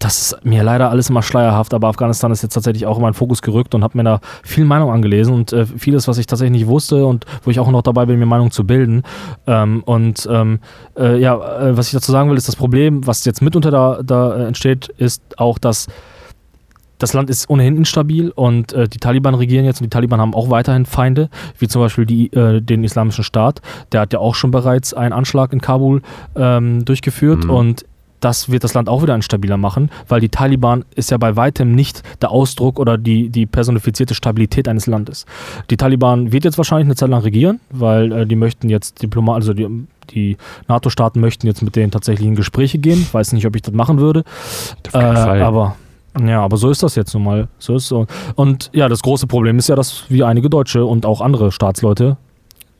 Das 0.01 0.19
ist 0.19 0.43
mir 0.43 0.63
leider 0.63 0.89
alles 0.89 1.11
immer 1.11 1.21
schleierhaft, 1.21 1.75
aber 1.75 1.87
Afghanistan 1.87 2.31
ist 2.31 2.41
jetzt 2.41 2.55
tatsächlich 2.55 2.87
auch 2.87 2.97
in 2.97 3.03
meinen 3.03 3.13
Fokus 3.13 3.43
gerückt 3.43 3.75
und 3.75 3.83
habe 3.83 3.95
mir 3.95 4.03
da 4.03 4.19
viel 4.43 4.65
Meinung 4.65 4.91
angelesen 4.91 5.31
und 5.31 5.53
äh, 5.53 5.67
vieles, 5.67 6.07
was 6.07 6.17
ich 6.17 6.25
tatsächlich 6.25 6.59
nicht 6.59 6.67
wusste 6.67 7.05
und 7.05 7.25
wo 7.43 7.51
ich 7.51 7.59
auch 7.59 7.69
noch 7.69 7.83
dabei 7.83 8.07
bin, 8.07 8.17
mir 8.17 8.25
Meinung 8.25 8.49
zu 8.49 8.65
bilden. 8.65 9.03
Ähm, 9.45 9.83
und 9.83 10.27
ähm, 10.29 10.59
äh, 10.97 11.19
ja, 11.19 11.35
äh, 11.35 11.77
was 11.77 11.85
ich 11.85 11.93
dazu 11.93 12.11
sagen 12.11 12.31
will, 12.31 12.37
ist 12.37 12.47
das 12.47 12.55
Problem, 12.55 13.05
was 13.05 13.25
jetzt 13.25 13.43
mitunter 13.43 13.69
da, 13.69 14.01
da 14.03 14.37
äh, 14.37 14.47
entsteht, 14.47 14.87
ist 14.97 15.21
auch, 15.37 15.59
dass 15.59 15.85
das 16.97 17.13
Land 17.13 17.29
ist 17.29 17.49
ohnehin 17.49 17.77
instabil 17.77 18.31
und 18.31 18.73
äh, 18.73 18.87
die 18.87 18.97
Taliban 18.97 19.35
regieren 19.35 19.65
jetzt 19.65 19.81
und 19.81 19.85
die 19.85 19.89
Taliban 19.89 20.19
haben 20.19 20.33
auch 20.33 20.49
weiterhin 20.49 20.85
Feinde, 20.85 21.29
wie 21.59 21.67
zum 21.67 21.81
Beispiel 21.81 22.07
die, 22.07 22.33
äh, 22.33 22.61
den 22.61 22.83
Islamischen 22.83 23.23
Staat. 23.23 23.61
Der 23.91 24.01
hat 24.01 24.13
ja 24.13 24.19
auch 24.19 24.33
schon 24.33 24.51
bereits 24.51 24.93
einen 24.93 25.13
Anschlag 25.13 25.53
in 25.53 25.61
Kabul 25.61 26.01
ähm, 26.35 26.85
durchgeführt 26.85 27.45
mhm. 27.45 27.49
und 27.51 27.85
das 28.21 28.49
wird 28.49 28.63
das 28.63 28.73
Land 28.73 28.87
auch 28.87 29.01
wieder 29.01 29.15
instabiler 29.15 29.57
machen, 29.57 29.91
weil 30.07 30.21
die 30.21 30.29
Taliban 30.29 30.85
ist 30.95 31.11
ja 31.11 31.17
bei 31.17 31.35
weitem 31.35 31.75
nicht 31.75 32.03
der 32.21 32.31
Ausdruck 32.31 32.79
oder 32.79 32.97
die, 32.97 33.29
die 33.29 33.45
personifizierte 33.45 34.15
Stabilität 34.15 34.67
eines 34.67 34.87
Landes. 34.87 35.25
Die 35.69 35.77
Taliban 35.77 36.31
wird 36.31 36.45
jetzt 36.45 36.57
wahrscheinlich 36.57 36.85
eine 36.85 36.95
Zeit 36.95 37.09
lang 37.09 37.21
regieren, 37.21 37.59
weil 37.71 38.11
äh, 38.11 38.25
die 38.25 38.35
möchten 38.35 38.69
jetzt 38.69 39.01
Diplomat, 39.01 39.35
also 39.35 39.53
die, 39.53 39.67
die 40.11 40.37
NATO-Staaten 40.67 41.19
möchten 41.19 41.47
jetzt 41.47 41.61
mit 41.61 41.75
denen 41.75 41.91
tatsächlich 41.91 42.27
in 42.27 42.35
Gespräche 42.35 42.77
gehen. 42.77 43.01
Ich 43.01 43.13
weiß 43.13 43.33
nicht, 43.33 43.45
ob 43.45 43.55
ich 43.55 43.63
das 43.63 43.73
machen 43.73 43.99
würde. 43.99 44.23
Äh, 44.93 44.97
aber 44.97 45.75
ja, 46.19 46.41
aber 46.41 46.57
so 46.57 46.69
ist 46.69 46.83
das 46.83 46.95
jetzt 46.95 47.13
nun 47.13 47.23
mal. 47.23 47.47
So 47.57 47.75
ist 47.75 47.87
so. 47.87 48.05
Und 48.35 48.69
ja, 48.73 48.89
das 48.89 49.01
große 49.01 49.27
Problem 49.27 49.57
ist 49.57 49.69
ja, 49.69 49.75
dass 49.75 50.05
wir 50.09 50.27
einige 50.27 50.49
Deutsche 50.49 50.85
und 50.85 51.05
auch 51.05 51.21
andere 51.21 51.51
Staatsleute 51.51 52.17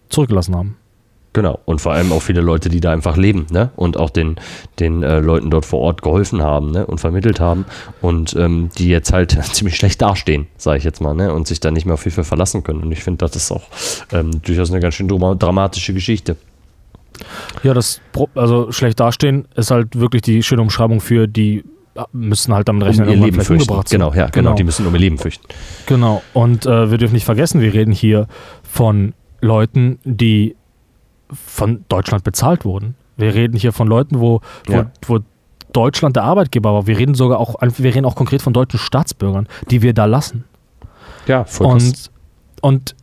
zurückgelassen 0.09 0.55
haben. 0.55 0.77
Genau, 1.33 1.59
und 1.63 1.79
vor 1.79 1.93
allem 1.93 2.11
auch 2.11 2.21
viele 2.21 2.41
Leute, 2.41 2.67
die 2.67 2.81
da 2.81 2.91
einfach 2.91 3.15
leben, 3.15 3.47
ne? 3.51 3.71
Und 3.77 3.95
auch 3.95 4.09
den, 4.09 4.35
den 4.79 5.01
äh, 5.01 5.19
Leuten 5.19 5.49
dort 5.49 5.65
vor 5.65 5.79
Ort 5.79 6.01
geholfen 6.01 6.41
haben, 6.41 6.71
ne? 6.71 6.85
Und 6.85 6.99
vermittelt 6.99 7.39
haben 7.39 7.65
und 8.01 8.35
ähm, 8.35 8.69
die 8.77 8.89
jetzt 8.89 9.13
halt 9.13 9.31
ziemlich 9.53 9.77
schlecht 9.77 10.01
dastehen, 10.01 10.47
sage 10.57 10.79
ich 10.79 10.83
jetzt 10.83 10.99
mal, 10.99 11.13
ne? 11.13 11.33
Und 11.33 11.47
sich 11.47 11.61
da 11.61 11.71
nicht 11.71 11.85
mehr 11.85 11.93
auf 11.93 12.03
Hilfe 12.03 12.25
verlassen 12.25 12.63
können. 12.63 12.81
Und 12.81 12.91
ich 12.91 13.01
finde, 13.01 13.19
das 13.25 13.37
ist 13.37 13.51
auch 13.51 13.63
ähm, 14.11 14.41
durchaus 14.41 14.71
eine 14.71 14.81
ganz 14.81 14.95
schön 14.95 15.07
dramatische 15.07 15.93
Geschichte. 15.93 16.35
Ja, 17.63 17.73
das, 17.73 18.01
also 18.35 18.71
schlecht 18.73 18.99
dastehen 18.99 19.45
ist 19.55 19.71
halt 19.71 19.97
wirklich 19.97 20.23
die 20.23 20.43
schöne 20.43 20.61
Umschreibung 20.61 20.99
für 20.99 21.27
die 21.27 21.63
müssen 22.13 22.53
halt 22.53 22.67
damit 22.67 22.83
rechnen, 22.83 23.07
um 23.07 23.13
ihr 23.13 23.25
Leben 23.25 23.41
fürchten. 23.41 23.81
Genau, 23.89 24.13
ja, 24.13 24.27
genau, 24.27 24.31
genau, 24.31 24.53
Die 24.55 24.63
müssen 24.63 24.87
um 24.87 24.93
ihr 24.93 24.99
Leben 24.99 25.17
fürchten. 25.17 25.45
Genau. 25.87 26.21
Und 26.33 26.65
äh, 26.65 26.89
wir 26.89 26.97
dürfen 26.97 27.13
nicht 27.13 27.25
vergessen, 27.25 27.59
wir 27.61 27.73
reden 27.73 27.91
hier 27.91 28.27
von 28.63 29.13
Leuten, 29.41 29.99
die 30.03 30.55
von 31.33 31.85
Deutschland 31.89 32.23
bezahlt 32.23 32.65
wurden. 32.65 32.95
Wir 33.17 33.33
reden 33.33 33.57
hier 33.57 33.71
von 33.71 33.87
Leuten, 33.87 34.19
wo, 34.19 34.41
wo, 34.67 34.73
ja. 34.73 34.91
wo 35.05 35.19
Deutschland 35.73 36.15
der 36.15 36.23
Arbeitgeber 36.23 36.73
war. 36.73 36.87
Wir 36.87 36.97
reden 36.97 37.15
sogar 37.15 37.39
auch, 37.39 37.55
wir 37.61 37.95
reden 37.95 38.05
auch 38.05 38.15
konkret 38.15 38.41
von 38.41 38.53
deutschen 38.53 38.79
Staatsbürgern, 38.79 39.47
die 39.69 39.81
wir 39.81 39.93
da 39.93 40.05
lassen. 40.05 40.43
Ja, 41.27 41.45
voll 41.45 41.67
und, 41.67 42.11
und 42.61 42.95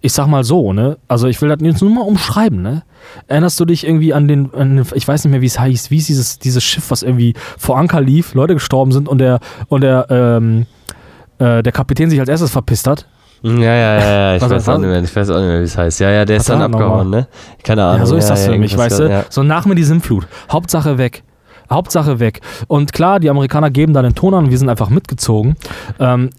ich 0.00 0.12
sag 0.12 0.26
mal 0.26 0.42
so, 0.42 0.72
ne? 0.72 0.98
Also 1.06 1.28
ich 1.28 1.40
will 1.40 1.48
das 1.48 1.58
jetzt 1.62 1.80
nur 1.80 1.90
mal 1.90 2.02
umschreiben, 2.02 2.60
ne? 2.60 2.82
Erinnerst 3.28 3.58
du 3.60 3.64
dich 3.64 3.86
irgendwie 3.86 4.12
an 4.12 4.26
den, 4.26 4.52
an 4.52 4.76
den 4.76 4.86
ich 4.94 5.06
weiß 5.06 5.24
nicht 5.24 5.30
mehr, 5.30 5.40
wie 5.40 5.46
es 5.46 5.58
heißt, 5.58 5.90
wie 5.90 5.98
ist 5.98 6.08
dieses, 6.08 6.38
dieses 6.40 6.64
Schiff, 6.64 6.90
was 6.90 7.02
irgendwie 7.02 7.34
vor 7.56 7.78
Anker 7.78 8.00
lief, 8.00 8.34
Leute 8.34 8.54
gestorben 8.54 8.90
sind 8.90 9.08
und 9.08 9.18
der, 9.18 9.38
und 9.68 9.82
der, 9.82 10.06
ähm, 10.10 10.66
äh, 11.38 11.62
der 11.62 11.72
Kapitän 11.72 12.10
sich 12.10 12.18
als 12.18 12.28
erstes 12.28 12.50
verpisst 12.50 12.88
hat? 12.88 13.06
Ja, 13.42 13.52
ja, 13.52 13.74
ja, 13.74 14.00
ja. 14.00 14.36
Ich, 14.36 14.42
weiß 14.42 14.68
auch 14.68 14.78
nicht 14.78 14.88
mehr, 14.88 15.02
ich 15.02 15.14
weiß 15.14 15.30
auch 15.30 15.36
nicht 15.36 15.46
mehr, 15.46 15.60
wie 15.60 15.64
es 15.64 15.76
heißt. 15.76 16.00
Ja, 16.00 16.10
ja, 16.10 16.24
der 16.24 16.36
was 16.36 16.42
ist 16.42 16.48
dann 16.48 16.62
abgehauen, 16.62 17.10
ne? 17.10 17.26
Keine 17.64 17.84
Ahnung. 17.84 18.00
Ja, 18.00 18.06
so 18.06 18.16
ist 18.16 18.30
das 18.30 18.46
für 18.46 18.56
mich, 18.56 18.76
weißt 18.76 19.00
du? 19.00 19.10
Ja. 19.10 19.24
So 19.28 19.42
nach 19.42 19.66
mir 19.66 19.74
die 19.74 19.84
Sinnflut. 19.84 20.26
Hauptsache 20.50 20.96
weg. 20.96 21.24
Hauptsache 21.70 22.20
weg. 22.20 22.40
Und 22.68 22.92
klar, 22.92 23.18
die 23.18 23.30
Amerikaner 23.30 23.70
geben 23.70 23.94
da 23.94 24.02
den 24.02 24.14
Ton 24.14 24.34
an, 24.34 24.50
wir 24.50 24.58
sind 24.58 24.68
einfach 24.68 24.90
mitgezogen. 24.90 25.56
Ähm, 25.98 26.30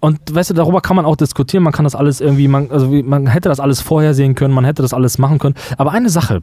und 0.00 0.18
weißt 0.34 0.50
du, 0.50 0.54
darüber 0.54 0.80
kann 0.80 0.96
man 0.96 1.04
auch 1.04 1.16
diskutieren, 1.16 1.62
man 1.62 1.72
kann 1.72 1.84
das 1.84 1.94
alles 1.94 2.20
irgendwie, 2.20 2.48
man, 2.48 2.70
also 2.70 2.86
man 2.88 3.26
hätte 3.26 3.48
das 3.48 3.60
alles 3.60 3.80
vorhersehen 3.80 4.34
können, 4.34 4.54
man 4.54 4.64
hätte 4.64 4.82
das 4.82 4.94
alles 4.94 5.18
machen 5.18 5.38
können. 5.38 5.54
Aber 5.78 5.92
eine 5.92 6.08
Sache 6.08 6.42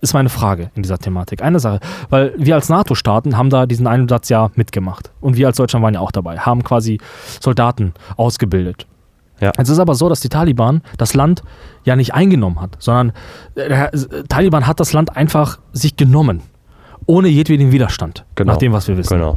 ist 0.00 0.14
meine 0.14 0.28
Frage 0.28 0.70
in 0.74 0.82
dieser 0.82 0.98
Thematik. 0.98 1.42
Eine 1.42 1.58
Sache, 1.58 1.80
weil 2.10 2.32
wir 2.36 2.54
als 2.54 2.68
NATO-Staaten 2.68 3.36
haben 3.36 3.50
da 3.50 3.66
diesen 3.66 3.86
Einsatz 3.86 4.28
ja 4.28 4.50
mitgemacht. 4.54 5.10
Und 5.20 5.36
wir 5.36 5.46
als 5.46 5.56
Deutschland 5.56 5.82
waren 5.82 5.94
ja 5.94 6.00
auch 6.00 6.12
dabei, 6.12 6.38
haben 6.38 6.62
quasi 6.62 6.98
Soldaten 7.40 7.94
ausgebildet. 8.16 8.86
Ja. 9.40 9.52
Es 9.56 9.68
ist 9.68 9.78
aber 9.78 9.94
so, 9.94 10.08
dass 10.08 10.20
die 10.20 10.28
Taliban 10.28 10.82
das 10.96 11.14
Land 11.14 11.42
ja 11.84 11.96
nicht 11.96 12.14
eingenommen 12.14 12.60
hat, 12.60 12.76
sondern 12.78 13.12
der 13.56 13.90
Taliban 14.28 14.66
hat 14.66 14.80
das 14.80 14.92
Land 14.92 15.16
einfach 15.16 15.58
sich 15.72 15.96
genommen. 15.96 16.42
Ohne 17.06 17.28
jedweden 17.28 17.72
Widerstand. 17.72 18.24
Genau. 18.34 18.52
Nach 18.52 18.58
dem, 18.58 18.72
was 18.72 18.88
wir 18.88 18.96
wissen. 18.96 19.16
Genau 19.16 19.36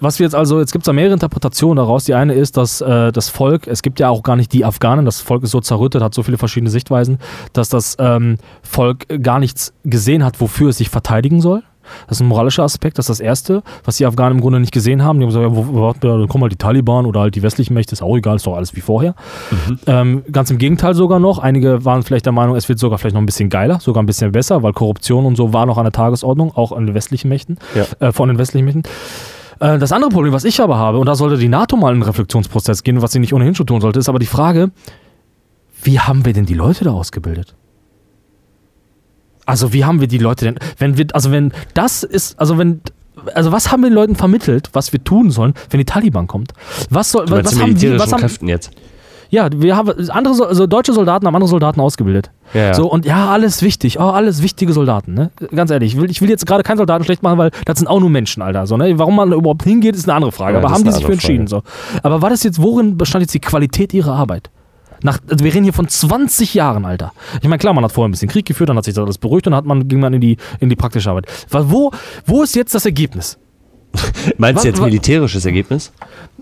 was 0.00 0.18
wir 0.18 0.24
jetzt 0.24 0.34
also, 0.34 0.58
jetzt 0.58 0.72
gibt 0.72 0.82
es 0.82 0.86
da 0.86 0.92
mehrere 0.92 1.12
Interpretationen 1.12 1.76
daraus. 1.76 2.04
Die 2.04 2.14
eine 2.14 2.34
ist, 2.34 2.56
dass 2.56 2.80
äh, 2.80 3.12
das 3.12 3.28
Volk, 3.28 3.66
es 3.66 3.82
gibt 3.82 4.00
ja 4.00 4.08
auch 4.08 4.22
gar 4.22 4.36
nicht 4.36 4.52
die 4.52 4.64
Afghanen, 4.64 5.04
das 5.04 5.20
Volk 5.20 5.44
ist 5.44 5.50
so 5.50 5.60
zerrüttet, 5.60 6.02
hat 6.02 6.14
so 6.14 6.22
viele 6.22 6.38
verschiedene 6.38 6.70
Sichtweisen, 6.70 7.18
dass 7.52 7.68
das 7.68 7.96
ähm, 7.98 8.38
Volk 8.62 9.06
gar 9.22 9.38
nichts 9.38 9.74
gesehen 9.84 10.24
hat, 10.24 10.40
wofür 10.40 10.70
es 10.70 10.78
sich 10.78 10.88
verteidigen 10.88 11.40
soll. 11.40 11.62
Das 12.08 12.18
ist 12.18 12.22
ein 12.22 12.28
moralischer 12.28 12.62
Aspekt, 12.62 12.98
das 12.98 13.08
ist 13.08 13.18
das 13.18 13.20
Erste, 13.20 13.62
was 13.84 13.96
die 13.96 14.06
Afghanen 14.06 14.36
im 14.36 14.40
Grunde 14.40 14.60
nicht 14.60 14.72
gesehen 14.72 15.02
haben. 15.02 15.20
Die 15.20 15.26
haben 15.26 15.32
gesagt, 15.32 16.04
ja, 16.04 16.16
dann 16.16 16.28
kommen 16.28 16.42
halt 16.42 16.52
die 16.52 16.58
Taliban 16.58 17.06
oder 17.06 17.20
halt 17.20 17.34
die 17.34 17.42
westlichen 17.42 17.74
Mächte, 17.74 17.92
ist 17.92 18.02
auch 18.02 18.16
egal, 18.16 18.36
ist 18.36 18.46
doch 18.46 18.56
alles 18.56 18.74
wie 18.76 18.80
vorher. 18.80 19.14
Mhm. 19.50 19.78
Ähm, 19.86 20.22
ganz 20.32 20.50
im 20.50 20.58
Gegenteil 20.58 20.94
sogar 20.94 21.20
noch. 21.20 21.38
Einige 21.38 21.84
waren 21.84 22.02
vielleicht 22.02 22.26
der 22.26 22.32
Meinung, 22.32 22.56
es 22.56 22.68
wird 22.68 22.78
sogar 22.78 22.98
vielleicht 22.98 23.14
noch 23.14 23.22
ein 23.22 23.26
bisschen 23.26 23.48
geiler, 23.48 23.80
sogar 23.80 24.02
ein 24.02 24.06
bisschen 24.06 24.32
besser, 24.32 24.62
weil 24.62 24.72
Korruption 24.72 25.26
und 25.26 25.36
so 25.36 25.52
war 25.52 25.66
noch 25.66 25.78
an 25.78 25.84
der 25.84 25.92
Tagesordnung, 25.92 26.54
auch 26.54 26.72
an 26.72 26.86
den 26.86 26.94
westlichen 26.94 27.28
Mächten, 27.28 27.58
ja. 27.74 28.08
äh, 28.08 28.12
von 28.12 28.28
den 28.28 28.38
westlichen 28.38 28.64
Mächten. 28.64 28.82
Äh, 29.60 29.78
das 29.78 29.92
andere 29.92 30.10
Problem, 30.10 30.32
was 30.32 30.44
ich 30.44 30.60
aber 30.60 30.76
habe, 30.76 30.98
und 30.98 31.06
da 31.06 31.14
sollte 31.14 31.36
die 31.36 31.48
NATO 31.48 31.76
mal 31.76 31.88
in 31.88 31.94
einen 31.94 32.02
Reflexionsprozess 32.02 32.82
gehen, 32.82 33.02
was 33.02 33.12
sie 33.12 33.20
nicht 33.20 33.34
ohnehin 33.34 33.54
schon 33.54 33.66
tun 33.66 33.80
sollte, 33.80 33.98
ist 33.98 34.08
aber 34.08 34.18
die 34.18 34.26
Frage, 34.26 34.70
wie 35.82 36.00
haben 36.00 36.24
wir 36.24 36.32
denn 36.32 36.46
die 36.46 36.54
Leute 36.54 36.84
da 36.84 36.92
ausgebildet? 36.92 37.54
Also 39.50 39.72
wie 39.72 39.84
haben 39.84 40.00
wir 40.00 40.08
die 40.08 40.18
Leute 40.18 40.46
denn, 40.46 40.58
wenn 40.78 40.96
wir, 40.96 41.06
also 41.12 41.30
wenn 41.30 41.52
das 41.74 42.02
ist, 42.02 42.38
also 42.38 42.58
wenn, 42.58 42.80
also 43.34 43.52
was 43.52 43.70
haben 43.70 43.82
wir 43.82 43.90
den 43.90 43.94
Leuten 43.94 44.16
vermittelt, 44.16 44.70
was 44.72 44.92
wir 44.92 45.02
tun 45.02 45.30
sollen, 45.30 45.54
wenn 45.70 45.78
die 45.78 45.84
Taliban 45.84 46.26
kommt? 46.26 46.52
Was 46.88 47.12
soll, 47.12 47.28
was, 47.30 47.44
was 47.44 47.60
haben 47.60 47.74
die, 47.74 47.98
was 47.98 48.12
haben, 48.12 48.20
Kräften 48.20 48.48
jetzt? 48.48 48.70
Ja, 49.30 49.48
wir 49.54 49.76
haben 49.76 50.10
andere, 50.10 50.46
also 50.46 50.66
deutsche 50.66 50.92
Soldaten 50.92 51.24
haben 51.26 51.34
andere 51.34 51.48
Soldaten 51.48 51.80
ausgebildet. 51.80 52.30
Ja. 52.52 52.74
So, 52.74 52.90
und 52.90 53.06
ja, 53.06 53.30
alles 53.30 53.62
wichtig. 53.62 54.00
Oh, 54.00 54.02
alles 54.02 54.42
wichtige 54.42 54.72
Soldaten, 54.72 55.14
ne? 55.14 55.30
Ganz 55.54 55.70
ehrlich, 55.70 55.94
ich 55.94 56.00
will, 56.00 56.10
ich 56.10 56.20
will 56.20 56.28
jetzt 56.28 56.46
gerade 56.46 56.64
keinen 56.64 56.78
Soldaten 56.78 57.04
schlecht 57.04 57.22
machen, 57.22 57.38
weil 57.38 57.52
das 57.64 57.78
sind 57.78 57.86
auch 57.86 58.00
nur 58.00 58.10
Menschen, 58.10 58.42
Alter. 58.42 58.66
So, 58.66 58.76
ne? 58.76 58.98
Warum 58.98 59.14
man 59.14 59.32
überhaupt 59.32 59.62
hingeht, 59.62 59.94
ist 59.94 60.08
eine 60.08 60.16
andere 60.16 60.32
Frage. 60.32 60.54
Ja, 60.54 60.58
Aber 60.58 60.74
haben 60.74 60.82
die 60.82 60.90
sich 60.90 61.04
für 61.04 61.12
entschieden. 61.12 61.46
So. 61.46 61.62
Aber 62.02 62.22
war 62.22 62.30
das 62.30 62.42
jetzt, 62.42 62.60
worin 62.60 62.98
bestand 62.98 63.22
jetzt 63.22 63.34
die 63.34 63.40
Qualität 63.40 63.94
ihrer 63.94 64.14
Arbeit? 64.14 64.50
Nach, 65.02 65.18
also 65.28 65.44
wir 65.44 65.52
reden 65.52 65.64
hier 65.64 65.72
von 65.72 65.88
20 65.88 66.54
Jahren, 66.54 66.84
Alter. 66.84 67.12
Ich 67.40 67.48
meine, 67.48 67.58
klar, 67.58 67.74
man 67.74 67.84
hat 67.84 67.92
vorher 67.92 68.08
ein 68.08 68.12
bisschen 68.12 68.28
Krieg 68.28 68.46
geführt, 68.46 68.68
dann 68.68 68.76
hat 68.76 68.84
sich 68.84 68.94
das 68.94 69.02
alles 69.04 69.18
beruhigt 69.18 69.46
und 69.46 69.52
dann 69.52 69.58
hat 69.58 69.66
man, 69.66 69.88
ging 69.88 70.00
man 70.00 70.12
in 70.14 70.20
die, 70.20 70.36
in 70.60 70.68
die 70.68 70.76
praktische 70.76 71.10
Arbeit. 71.10 71.26
Wo, 71.50 71.90
wo 72.26 72.42
ist 72.42 72.54
jetzt 72.54 72.74
das 72.74 72.84
Ergebnis? 72.84 73.38
Meinst 74.38 74.64
du 74.64 74.68
jetzt 74.68 74.80
militärisches 74.80 75.44
Ergebnis? 75.44 75.92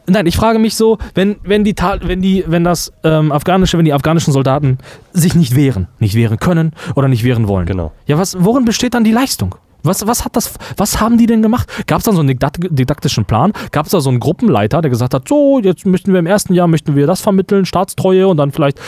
Nein, 0.06 0.26
ich 0.26 0.36
frage 0.36 0.58
mich 0.58 0.74
so, 0.74 0.98
wenn, 1.14 1.36
wenn 1.42 1.64
die 1.64 1.74
wenn 1.76 2.22
die, 2.22 2.44
wenn 2.46 2.64
das 2.64 2.92
ähm, 3.04 3.30
afghanische, 3.30 3.76
wenn 3.76 3.84
die 3.84 3.92
afghanischen 3.92 4.32
Soldaten 4.32 4.78
sich 5.12 5.34
nicht 5.34 5.54
wehren, 5.54 5.88
nicht 5.98 6.14
wehren 6.14 6.38
können 6.38 6.72
oder 6.94 7.08
nicht 7.08 7.24
wehren 7.24 7.46
wollen. 7.46 7.66
Genau. 7.66 7.92
Ja, 8.06 8.18
was, 8.18 8.42
worin 8.42 8.64
besteht 8.64 8.94
dann 8.94 9.04
die 9.04 9.12
Leistung? 9.12 9.54
Was, 9.82 10.06
was, 10.06 10.24
hat 10.24 10.34
das, 10.36 10.54
was 10.76 11.00
haben 11.00 11.18
die 11.18 11.26
denn 11.26 11.42
gemacht? 11.42 11.68
Gab 11.86 11.98
es 11.98 12.04
dann 12.04 12.14
so 12.14 12.20
einen 12.20 12.38
didaktischen 12.38 13.24
Plan? 13.24 13.52
Gab 13.70 13.86
es 13.86 13.92
da 13.92 14.00
so 14.00 14.10
einen 14.10 14.20
Gruppenleiter, 14.20 14.82
der 14.82 14.90
gesagt 14.90 15.14
hat, 15.14 15.28
so, 15.28 15.60
jetzt 15.60 15.86
möchten 15.86 16.12
wir 16.12 16.18
im 16.18 16.26
ersten 16.26 16.52
Jahr 16.52 16.66
möchten 16.66 16.96
wir 16.96 17.06
das 17.06 17.20
vermitteln, 17.20 17.64
Staatstreue 17.64 18.26
und 18.26 18.38
dann 18.38 18.50
vielleicht 18.50 18.80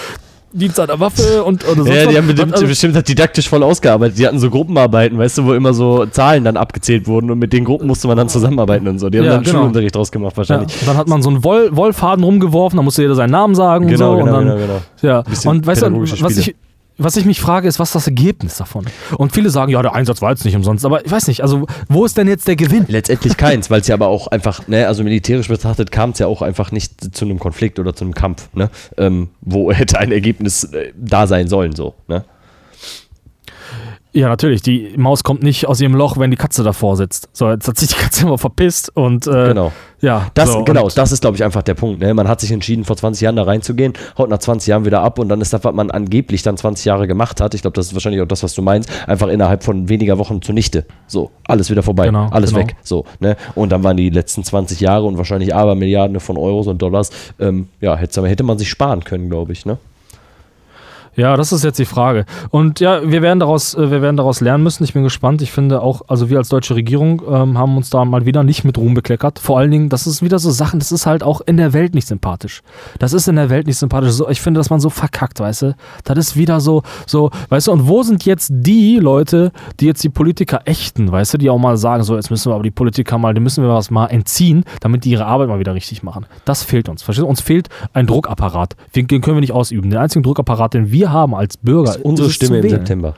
Dienst 0.52 0.80
an 0.80 0.88
der 0.88 0.98
Waffe 0.98 1.44
und 1.44 1.64
oder 1.68 1.84
so. 1.84 1.88
Ja, 1.88 2.06
die 2.06 2.16
haben 2.16 2.26
bestimmt, 2.26 2.54
also, 2.54 2.66
bestimmt 2.66 3.08
didaktisch 3.08 3.48
voll 3.48 3.62
ausgearbeitet. 3.62 4.18
Die 4.18 4.26
hatten 4.26 4.40
so 4.40 4.50
Gruppenarbeiten, 4.50 5.16
weißt 5.16 5.38
du, 5.38 5.44
wo 5.44 5.52
immer 5.52 5.72
so 5.72 6.06
Zahlen 6.06 6.42
dann 6.42 6.56
abgezählt 6.56 7.06
wurden 7.06 7.30
und 7.30 7.38
mit 7.38 7.52
den 7.52 7.64
Gruppen 7.64 7.86
musste 7.86 8.08
man 8.08 8.16
dann 8.16 8.28
zusammenarbeiten 8.28 8.88
und 8.88 8.98
so. 8.98 9.10
Die 9.10 9.18
haben 9.18 9.26
ja, 9.26 9.34
dann 9.34 9.44
genau. 9.44 9.58
Schulunterricht 9.58 9.94
draus 9.94 10.10
gemacht 10.10 10.36
wahrscheinlich. 10.36 10.80
Ja, 10.80 10.88
dann 10.88 10.96
hat 10.96 11.06
man 11.06 11.22
so 11.22 11.30
einen 11.30 11.44
Woll 11.44 11.70
Wollfaden 11.76 12.24
rumgeworfen, 12.24 12.76
dann 12.76 12.84
musste 12.84 13.02
jeder 13.02 13.14
seinen 13.14 13.30
Namen 13.30 13.54
sagen 13.54 13.86
genau, 13.86 14.14
und 14.14 14.18
so. 14.18 14.24
Genau, 14.24 14.38
und 14.38 14.46
dann, 14.48 14.58
genau, 14.58 14.80
genau. 15.02 15.24
Ja, 15.24 15.50
und 15.50 15.66
weißt 15.66 15.82
du, 15.82 16.22
was 16.22 16.36
ich, 16.36 16.56
was 17.02 17.16
ich 17.16 17.24
mich 17.24 17.40
frage, 17.40 17.66
ist, 17.66 17.78
was 17.78 17.88
ist 17.88 17.94
das 17.94 18.06
Ergebnis 18.06 18.58
davon? 18.58 18.84
Und 19.16 19.32
viele 19.32 19.50
sagen, 19.50 19.72
ja, 19.72 19.80
der 19.82 19.94
Einsatz 19.94 20.20
war 20.20 20.30
jetzt 20.30 20.44
nicht 20.44 20.54
umsonst, 20.54 20.84
aber 20.84 21.04
ich 21.04 21.10
weiß 21.10 21.26
nicht, 21.28 21.42
also 21.42 21.66
wo 21.88 22.04
ist 22.04 22.16
denn 22.16 22.28
jetzt 22.28 22.46
der 22.46 22.56
Gewinn? 22.56 22.84
Letztendlich 22.88 23.36
keins, 23.38 23.70
weil 23.70 23.80
es 23.80 23.88
ja 23.88 23.94
aber 23.94 24.08
auch 24.08 24.26
einfach, 24.28 24.68
ne, 24.68 24.86
also 24.86 25.02
militärisch 25.02 25.48
betrachtet 25.48 25.90
kam 25.90 26.10
es 26.10 26.18
ja 26.18 26.26
auch 26.26 26.42
einfach 26.42 26.72
nicht 26.72 27.14
zu 27.14 27.24
einem 27.24 27.38
Konflikt 27.38 27.78
oder 27.78 27.94
zu 27.94 28.04
einem 28.04 28.14
Kampf, 28.14 28.48
ne, 28.52 28.70
ähm, 28.98 29.30
wo 29.40 29.72
hätte 29.72 29.98
ein 29.98 30.12
Ergebnis 30.12 30.64
äh, 30.64 30.92
da 30.96 31.26
sein 31.26 31.48
sollen, 31.48 31.74
so, 31.74 31.94
ne. 32.06 32.24
Ja, 34.12 34.28
natürlich. 34.28 34.60
Die 34.62 34.92
Maus 34.96 35.22
kommt 35.22 35.42
nicht 35.42 35.66
aus 35.68 35.80
ihrem 35.80 35.94
Loch, 35.94 36.18
wenn 36.18 36.30
die 36.32 36.36
Katze 36.36 36.64
davor 36.64 36.96
sitzt. 36.96 37.28
So, 37.32 37.48
jetzt 37.48 37.68
hat 37.68 37.78
sich 37.78 37.88
die 37.90 37.94
Katze 37.94 38.22
immer 38.26 38.38
verpisst 38.38 38.94
und 38.96 39.26
äh, 39.28 39.48
Genau. 39.48 39.70
ja. 40.00 40.26
Das, 40.34 40.50
so, 40.52 40.64
genau, 40.64 40.88
das 40.88 41.12
ist, 41.12 41.20
glaube 41.20 41.36
ich, 41.36 41.44
einfach 41.44 41.62
der 41.62 41.74
Punkt. 41.74 42.00
Ne? 42.00 42.12
Man 42.12 42.26
hat 42.26 42.40
sich 42.40 42.50
entschieden, 42.50 42.84
vor 42.84 42.96
20 42.96 43.22
Jahren 43.22 43.36
da 43.36 43.44
reinzugehen, 43.44 43.92
haut 44.18 44.28
nach 44.28 44.38
20 44.38 44.66
Jahren 44.68 44.84
wieder 44.84 45.02
ab 45.02 45.20
und 45.20 45.28
dann 45.28 45.40
ist 45.40 45.52
das, 45.52 45.62
was 45.62 45.74
man 45.74 45.92
angeblich 45.92 46.42
dann 46.42 46.56
20 46.56 46.84
Jahre 46.86 47.06
gemacht 47.06 47.40
hat, 47.40 47.54
ich 47.54 47.62
glaube, 47.62 47.74
das 47.74 47.86
ist 47.86 47.94
wahrscheinlich 47.94 48.20
auch 48.20 48.26
das, 48.26 48.42
was 48.42 48.52
du 48.54 48.62
meinst, 48.62 48.90
einfach 49.06 49.28
innerhalb 49.28 49.62
von 49.62 49.88
weniger 49.88 50.18
Wochen 50.18 50.42
zunichte. 50.42 50.86
So, 51.06 51.30
alles 51.46 51.70
wieder 51.70 51.84
vorbei, 51.84 52.06
Genau, 52.06 52.26
alles 52.30 52.50
genau. 52.52 52.66
weg. 52.66 52.76
So, 52.82 53.04
ne? 53.20 53.36
Und 53.54 53.70
dann 53.70 53.84
waren 53.84 53.96
die 53.96 54.10
letzten 54.10 54.42
20 54.42 54.80
Jahre 54.80 55.04
und 55.04 55.18
wahrscheinlich 55.18 55.54
aber 55.54 55.76
Milliarden 55.76 56.18
von 56.18 56.36
Euros 56.36 56.66
und 56.66 56.82
Dollars, 56.82 57.10
ähm, 57.38 57.68
ja, 57.80 57.94
hätte, 57.96 58.26
hätte 58.26 58.42
man 58.42 58.58
sich 58.58 58.68
sparen 58.68 59.04
können, 59.04 59.28
glaube 59.30 59.52
ich. 59.52 59.66
Ne? 59.66 59.78
Ja, 61.16 61.36
das 61.36 61.52
ist 61.52 61.64
jetzt 61.64 61.78
die 61.78 61.84
Frage. 61.84 62.24
Und 62.50 62.80
ja, 62.80 63.00
wir 63.10 63.20
werden 63.20 63.40
daraus, 63.40 63.74
äh, 63.74 63.90
wir 63.90 64.02
werden 64.02 64.16
daraus 64.16 64.40
lernen 64.40 64.62
müssen. 64.62 64.84
Ich 64.84 64.92
bin 64.92 65.02
gespannt. 65.02 65.42
Ich 65.42 65.50
finde 65.50 65.82
auch, 65.82 66.02
also 66.08 66.30
wir 66.30 66.38
als 66.38 66.48
deutsche 66.48 66.74
Regierung 66.74 67.22
ähm, 67.28 67.58
haben 67.58 67.76
uns 67.76 67.90
da 67.90 68.04
mal 68.04 68.26
wieder 68.26 68.42
nicht 68.44 68.64
mit 68.64 68.78
Ruhm 68.78 68.94
bekleckert. 68.94 69.38
Vor 69.38 69.58
allen 69.58 69.70
Dingen, 69.70 69.88
das 69.88 70.06
ist 70.06 70.22
wieder 70.22 70.38
so 70.38 70.50
Sachen, 70.50 70.78
das 70.78 70.92
ist 70.92 71.06
halt 71.06 71.22
auch 71.22 71.40
in 71.40 71.56
der 71.56 71.72
Welt 71.72 71.94
nicht 71.94 72.06
sympathisch. 72.06 72.62
Das 72.98 73.12
ist 73.12 73.28
in 73.28 73.36
der 73.36 73.50
Welt 73.50 73.66
nicht 73.66 73.78
sympathisch. 73.78 74.12
So, 74.12 74.28
ich 74.28 74.40
finde, 74.40 74.58
dass 74.58 74.70
man 74.70 74.80
so 74.80 74.90
verkackt, 74.90 75.40
weißt 75.40 75.62
du? 75.62 75.76
Das 76.04 76.16
ist 76.18 76.36
wieder 76.36 76.60
so, 76.60 76.82
so, 77.06 77.30
weißt 77.48 77.66
du, 77.66 77.72
und 77.72 77.88
wo 77.88 78.02
sind 78.02 78.24
jetzt 78.24 78.50
die 78.52 78.96
Leute, 78.96 79.52
die 79.80 79.86
jetzt 79.86 80.04
die 80.04 80.08
Politiker 80.08 80.60
ächten, 80.64 81.10
weißt 81.10 81.34
du, 81.34 81.38
die 81.38 81.50
auch 81.50 81.58
mal 81.58 81.76
sagen, 81.76 82.02
so, 82.04 82.16
jetzt 82.16 82.30
müssen 82.30 82.50
wir 82.50 82.54
aber 82.54 82.64
die 82.64 82.70
Politiker 82.70 83.18
mal, 83.18 83.34
die 83.34 83.40
müssen 83.40 83.64
wir 83.64 83.70
was 83.70 83.90
mal 83.90 84.06
entziehen, 84.06 84.64
damit 84.80 85.04
die 85.04 85.10
ihre 85.10 85.26
Arbeit 85.26 85.48
mal 85.48 85.58
wieder 85.58 85.74
richtig 85.74 86.02
machen. 86.02 86.26
Das 86.44 86.62
fehlt 86.62 86.88
uns. 86.88 87.02
Verstehst 87.02 87.24
du? 87.24 87.28
Uns 87.28 87.40
fehlt 87.40 87.68
ein 87.92 88.06
Druckapparat. 88.06 88.76
Den, 88.94 89.06
den 89.06 89.20
können 89.20 89.36
wir 89.36 89.40
nicht 89.40 89.52
ausüben. 89.52 89.90
Den 89.90 89.98
einzigen 89.98 90.22
Druckapparat, 90.22 90.74
den 90.74 90.92
wir 90.92 90.99
haben 91.08 91.34
als 91.34 91.56
Bürger, 91.56 91.90
ist 91.90 92.04
unsere 92.04 92.28
ist 92.28 92.34
Stimme 92.34 92.58
im. 92.58 92.68
September. 92.68 93.14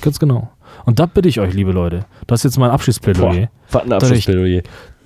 Ganz 0.00 0.18
genau. 0.18 0.50
Und 0.84 0.98
da 0.98 1.06
bitte 1.06 1.28
ich 1.28 1.38
euch, 1.40 1.54
liebe 1.54 1.72
Leute, 1.72 2.04
das 2.26 2.40
ist 2.40 2.44
jetzt 2.44 2.58
mein 2.58 2.70
Abschiedsplädoyer, 2.70 3.48
was 3.70 3.82
ein 3.82 3.92
Abschlussplädoyer. 3.92 4.62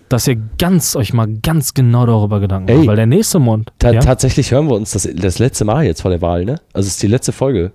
dass 0.09 0.29
ihr 0.29 0.37
ganz 0.59 0.95
euch 0.97 1.13
mal 1.13 1.27
ganz 1.43 1.75
genau 1.75 2.07
darüber 2.07 2.39
Gedanken 2.41 2.69
Ey. 2.69 2.77
macht, 2.79 2.87
weil 2.89 2.97
der 2.97 3.07
nächste 3.07 3.39
Mond, 3.39 3.73
Ta 3.79 3.91
ja? 3.91 4.01
Tatsächlich 4.01 4.53
hören 4.53 4.69
wir 4.69 4.75
uns 4.77 4.93
das, 4.93 5.09
das 5.15 5.39
letzte 5.39 5.65
Mal 5.65 5.85
jetzt 5.85 6.03
vor 6.03 6.11
der 6.11 6.21
Wahl, 6.23 6.45
ne? 6.45 6.57
Also 6.73 6.87
es 6.87 6.95
ist 6.95 7.03
die 7.03 7.07
letzte 7.09 7.33
Folge. 7.33 7.73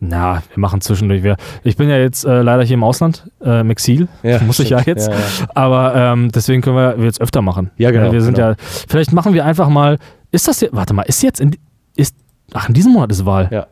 na, 0.00 0.42
wir 0.54 0.60
machen 0.60 0.80
zwischendurch. 0.80 1.22
Wir, 1.24 1.36
ich 1.64 1.76
bin 1.76 1.88
ja 1.88 1.96
jetzt 1.96 2.24
äh, 2.24 2.42
leider 2.42 2.62
hier 2.62 2.74
im 2.74 2.84
Ausland, 2.84 3.28
äh, 3.42 3.60
im 3.62 3.70
Exil, 3.70 4.06
muss 4.46 4.60
ich 4.60 4.70
ja 4.70 4.80
stimmt. 4.80 4.98
jetzt. 4.98 5.08
Ja, 5.08 5.14
ja. 5.14 5.48
Aber 5.54 5.94
ähm, 5.96 6.30
deswegen 6.32 6.62
können 6.62 6.76
wir 6.76 6.96
jetzt 7.04 7.20
öfter 7.20 7.42
machen. 7.42 7.70
Ja, 7.78 7.90
genau, 7.90 8.06
Weil 8.06 8.12
Wir 8.12 8.20
sind 8.20 8.34
genau. 8.34 8.50
ja, 8.50 8.56
vielleicht 8.58 9.12
machen 9.12 9.32
wir 9.34 9.44
einfach 9.44 9.68
mal, 9.68 9.98
ist 10.30 10.46
das 10.46 10.60
jetzt, 10.60 10.74
warte 10.76 10.94
mal, 10.94 11.02
ist 11.02 11.22
jetzt 11.22 11.40
in, 11.40 11.56
ist, 11.96 12.14
ach, 12.52 12.68
in 12.68 12.74
diesem 12.74 12.92
Monat 12.92 13.10
ist 13.10 13.26
Wahl. 13.26 13.48
Ja. 13.50 13.66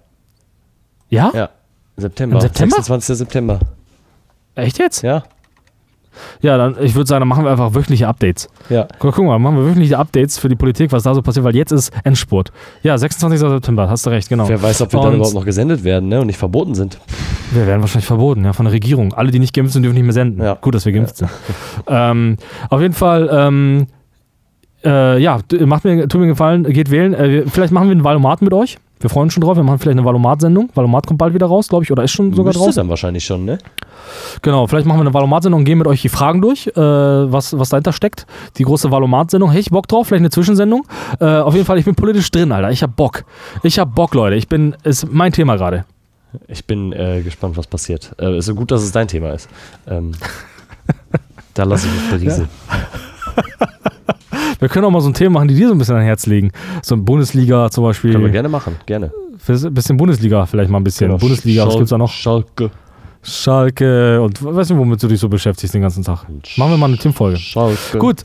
Ja? 1.09 1.30
Ja. 1.34 1.48
September. 1.96 2.36
Im 2.36 2.40
September? 2.40 2.76
26. 2.76 3.18
September. 3.18 3.61
Echt 4.54 4.78
jetzt? 4.78 5.02
Ja. 5.02 5.22
Ja, 6.40 6.57
dann, 6.57 6.76
ich 6.80 6.94
würde 6.94 7.07
sagen, 7.07 7.20
dann 7.20 7.28
machen 7.28 7.44
wir 7.44 7.50
einfach 7.50 7.74
wöchentliche 7.74 8.09
Updates. 8.09 8.48
Ja. 8.68 8.86
Guck, 8.98 9.14
guck 9.14 9.24
mal, 9.24 9.38
machen 9.38 9.57
wir 9.57 9.64
wöchentliche 9.64 9.98
Updates 9.98 10.38
für 10.38 10.48
die 10.48 10.54
Politik, 10.57 10.92
was 10.92 11.02
da 11.02 11.14
so 11.14 11.22
passiert, 11.22 11.44
weil 11.44 11.54
jetzt 11.54 11.72
ist 11.72 11.92
Endspurt. 12.04 12.52
Ja, 12.82 12.96
26. 12.96 13.38
September, 13.38 13.88
hast 13.88 14.07
du 14.07 14.11
recht, 14.11 14.28
genau. 14.28 14.48
Wer 14.48 14.62
weiß, 14.62 14.82
ob 14.82 14.92
wir 14.92 15.00
Und 15.00 15.07
dann 15.07 15.14
überhaupt 15.16 15.34
noch 15.34 15.44
gesendet 15.44 15.84
werden, 15.84 16.09
ne? 16.09 16.20
Und 16.20 16.28
nicht 16.28 16.38
verboten 16.38 16.74
sind. 16.74 16.98
Wir 17.52 17.66
werden 17.66 17.80
wahrscheinlich 17.80 18.07
verboten, 18.07 18.44
ja, 18.44 18.52
von 18.52 18.64
der 18.64 18.72
Regierung. 18.72 19.12
Alle, 19.14 19.30
die 19.30 19.38
nicht 19.38 19.54
geimpft 19.54 19.74
sind, 19.74 19.82
dürfen 19.82 19.94
nicht 19.94 20.04
mehr 20.04 20.12
senden. 20.12 20.42
Ja. 20.42 20.54
Gut, 20.54 20.74
dass 20.74 20.84
wir 20.86 20.92
geimpft 20.92 21.18
sind. 21.18 21.30
Ähm, 21.86 22.36
auf 22.70 22.80
jeden 22.80 22.94
Fall, 22.94 23.28
ähm, 23.30 23.86
äh, 24.84 25.18
ja, 25.20 25.38
macht 25.61 25.84
mir, 25.84 26.09
tut 26.09 26.14
mir 26.14 26.24
einen 26.24 26.32
Gefallen, 26.32 26.64
geht 26.64 26.90
wählen. 26.90 27.14
Äh, 27.14 27.44
vielleicht 27.46 27.72
machen 27.72 27.88
wir 27.88 27.92
einen 27.92 28.04
Valomat 28.04 28.42
mit 28.42 28.52
euch. 28.52 28.78
Wir 28.99 29.11
freuen 29.11 29.24
uns 29.24 29.34
schon 29.34 29.42
drauf. 29.42 29.57
Wir 29.57 29.62
machen 29.62 29.78
vielleicht 29.78 29.99
eine 29.99 30.07
Valomat-Sendung. 30.07 30.70
Valomat 30.74 31.07
kommt 31.07 31.18
bald 31.18 31.34
wieder 31.34 31.47
raus, 31.47 31.68
glaube 31.68 31.84
ich, 31.84 31.92
oder 31.92 32.03
ist 32.03 32.12
schon 32.12 32.32
sogar 32.32 32.47
Müsste 32.47 32.64
draußen. 32.64 32.76
dann 32.76 32.88
wahrscheinlich 32.88 33.24
schon, 33.24 33.44
ne? 33.44 33.59
Genau, 34.40 34.66
vielleicht 34.66 34.86
machen 34.86 34.99
wir 34.99 35.03
eine 35.03 35.12
Valomat-Sendung 35.12 35.61
und 35.61 35.64
gehen 35.64 35.78
mit 35.78 35.86
euch 35.86 36.01
die 36.01 36.09
Fragen 36.09 36.40
durch, 36.40 36.66
äh, 36.68 36.80
was, 36.80 37.59
was 37.59 37.68
dahinter 37.68 37.92
steckt. 37.92 38.26
Die 38.57 38.64
große 38.64 38.90
Valomat-Sendung. 38.90 39.51
Hey, 39.51 39.61
ich 39.61 39.70
Bock 39.70 39.86
drauf, 39.86 40.07
vielleicht 40.09 40.22
eine 40.22 40.30
Zwischensendung. 40.30 40.86
Äh, 41.20 41.26
auf 41.26 41.55
jeden 41.55 41.66
Fall, 41.66 41.78
ich 41.78 41.84
bin 41.84 41.94
politisch 41.94 42.30
drin, 42.30 42.53
Alter. 42.53 42.70
Ich 42.70 42.82
hab 42.82 42.97
Bock. 42.97 43.24
Ich 43.62 43.78
hab 43.78 43.94
Bock, 43.94 44.14
Leute. 44.14 44.36
Ich 44.36 44.49
bin, 44.49 44.74
ist 44.82 45.12
mein 45.12 45.32
Thema 45.32 45.57
gerade. 45.57 45.84
Ich 46.49 46.64
bin 46.66 46.92
äh, 46.92 47.20
gespannt, 47.22 47.57
was 47.57 47.66
passiert. 47.66 48.14
Äh, 48.18 48.38
ist 48.38 48.47
so 48.47 48.55
gut, 48.55 48.70
dass 48.70 48.82
es 48.82 48.92
dein 48.92 49.09
Thema 49.09 49.32
ist. 49.32 49.49
Ähm, 49.86 50.12
da 51.55 51.64
lasse 51.64 51.86
ich 51.86 51.94
mich 51.94 52.11
berieseln. 52.11 52.49
Wir 54.59 54.68
können 54.68 54.84
auch 54.86 54.90
mal 54.90 55.00
so 55.00 55.09
ein 55.09 55.14
Thema 55.14 55.34
machen, 55.34 55.48
die 55.48 55.54
dir 55.54 55.68
so 55.68 55.74
ein 55.74 55.78
bisschen 55.78 55.96
an 55.96 56.02
Herz 56.02 56.26
legen. 56.26 56.50
So 56.82 56.94
ein 56.94 57.04
Bundesliga 57.04 57.70
zum 57.70 57.84
Beispiel. 57.84 58.12
Können 58.12 58.24
wir 58.24 58.30
gerne 58.30 58.48
machen, 58.48 58.76
gerne. 58.86 59.12
Ein 59.48 59.74
bisschen 59.74 59.96
Bundesliga 59.96 60.46
vielleicht 60.46 60.70
mal 60.70 60.78
ein 60.80 60.84
bisschen. 60.84 61.09
Genau. 61.09 61.18
Bundesliga, 61.18 61.64
was 61.66 61.72
Schal- 61.74 61.78
gibt's 61.78 61.90
da 61.90 61.98
noch? 61.98 62.11
Schalke. 62.11 62.70
Schalke 63.22 64.20
und 64.22 64.42
weißt 64.42 64.70
du, 64.70 64.76
womit 64.78 65.02
du 65.02 65.09
dich 65.09 65.18
so 65.20 65.28
beschäftigst 65.28 65.74
den 65.74 65.82
ganzen 65.82 66.04
Tag. 66.04 66.24
Machen 66.57 66.70
wir 66.72 66.76
mal 66.76 66.86
eine 66.86 66.96
Teamfolge. 66.96 67.36
Schalke. 67.38 67.98
Gut. 67.98 68.22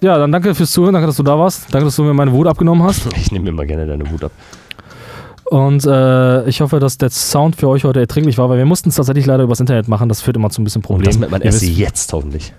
Ja, 0.00 0.18
dann 0.18 0.32
danke 0.32 0.54
fürs 0.54 0.70
Zuhören, 0.70 0.92
danke, 0.94 1.06
dass 1.06 1.16
du 1.16 1.22
da 1.22 1.38
warst. 1.38 1.72
Danke, 1.72 1.86
dass 1.86 1.96
du 1.96 2.02
mir 2.02 2.12
meine 2.14 2.32
Wut 2.32 2.46
abgenommen 2.46 2.82
hast. 2.82 3.06
Ich 3.16 3.30
nehme 3.32 3.48
immer 3.48 3.64
gerne 3.64 3.86
deine 3.86 4.10
Wut 4.10 4.24
ab. 4.24 4.32
Und 5.44 5.84
äh, 5.86 6.48
ich 6.48 6.60
hoffe, 6.62 6.80
dass 6.80 6.96
der 6.98 7.10
Sound 7.10 7.56
für 7.56 7.68
euch 7.68 7.84
heute 7.84 8.00
erträglich 8.00 8.38
war, 8.38 8.48
weil 8.48 8.58
wir 8.58 8.64
mussten 8.64 8.88
es 8.88 8.96
tatsächlich 8.96 9.26
leider 9.26 9.44
übers 9.44 9.60
Internet 9.60 9.88
machen. 9.88 10.08
Das 10.08 10.20
führt 10.22 10.36
immer 10.36 10.48
zu 10.50 10.62
ein 10.62 10.64
bisschen 10.64 10.80
Und 10.80 10.86
Problemen. 10.86 11.04
das 11.06 11.18
merkt 11.18 11.32
man 11.32 11.42
erst 11.42 11.62
jetzt 11.62 12.12
hoffentlich. 12.12 12.52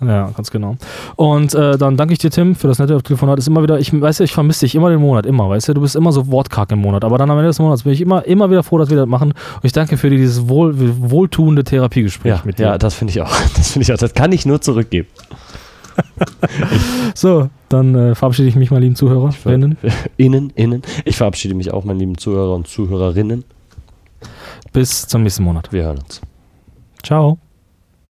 Ja, 0.00 0.30
ganz 0.36 0.50
genau. 0.50 0.76
Und 1.16 1.54
äh, 1.54 1.78
dann 1.78 1.96
danke 1.96 2.12
ich 2.12 2.18
dir, 2.18 2.30
Tim, 2.30 2.54
für 2.54 2.66
das 2.66 2.78
nette 2.78 3.00
Telefonat. 3.02 3.38
Ist 3.38 3.48
immer 3.48 3.62
wieder, 3.62 3.78
ich 3.78 3.92
weiß 3.98 4.18
ja, 4.18 4.24
ich 4.24 4.32
vermisse 4.32 4.66
dich 4.66 4.74
immer 4.74 4.90
den 4.90 5.00
Monat, 5.00 5.24
immer, 5.24 5.48
weißt 5.48 5.68
du, 5.68 5.74
du 5.74 5.80
bist 5.80 5.96
immer 5.96 6.12
so 6.12 6.26
wortkarg 6.28 6.72
im 6.72 6.80
Monat. 6.80 7.04
Aber 7.04 7.16
dann 7.16 7.30
am 7.30 7.38
Ende 7.38 7.48
des 7.48 7.58
Monats 7.58 7.84
bin 7.84 7.92
ich 7.92 8.00
immer, 8.00 8.24
immer 8.26 8.50
wieder 8.50 8.62
froh, 8.62 8.78
dass 8.78 8.90
wir 8.90 8.96
das 8.96 9.06
machen. 9.06 9.30
Und 9.32 9.64
ich 9.64 9.72
danke 9.72 9.96
für 9.96 10.10
dieses 10.10 10.48
wohl, 10.48 10.74
wohltuende 10.76 11.64
Therapiegespräch 11.64 12.30
Ja, 12.30 12.42
mit 12.44 12.58
dir. 12.58 12.66
ja 12.66 12.78
das 12.78 12.94
finde 12.94 13.12
ich 13.12 13.20
auch. 13.22 13.30
Das 13.56 13.72
finde 13.72 13.84
ich 13.84 13.92
auch. 13.92 13.98
Das 13.98 14.14
kann 14.14 14.32
ich 14.32 14.44
nur 14.46 14.60
zurückgeben. 14.60 15.08
So, 17.14 17.48
dann 17.68 17.94
äh, 17.94 18.14
verabschiede 18.16 18.48
ich 18.48 18.56
mich, 18.56 18.70
meine 18.70 18.82
lieben 18.84 18.96
Zuhörerinnen. 18.96 19.78
Innen, 20.16 20.50
innen. 20.56 20.82
Ich 21.04 21.16
verabschiede 21.16 21.54
mich 21.54 21.72
auch, 21.72 21.84
meine 21.84 22.00
lieben 22.00 22.18
Zuhörer 22.18 22.54
und 22.54 22.66
Zuhörerinnen. 22.66 23.44
Bis 24.72 25.06
zum 25.06 25.22
nächsten 25.22 25.44
Monat. 25.44 25.72
Wir 25.72 25.84
hören 25.84 25.98
uns. 25.98 26.20
Ciao. 27.02 27.38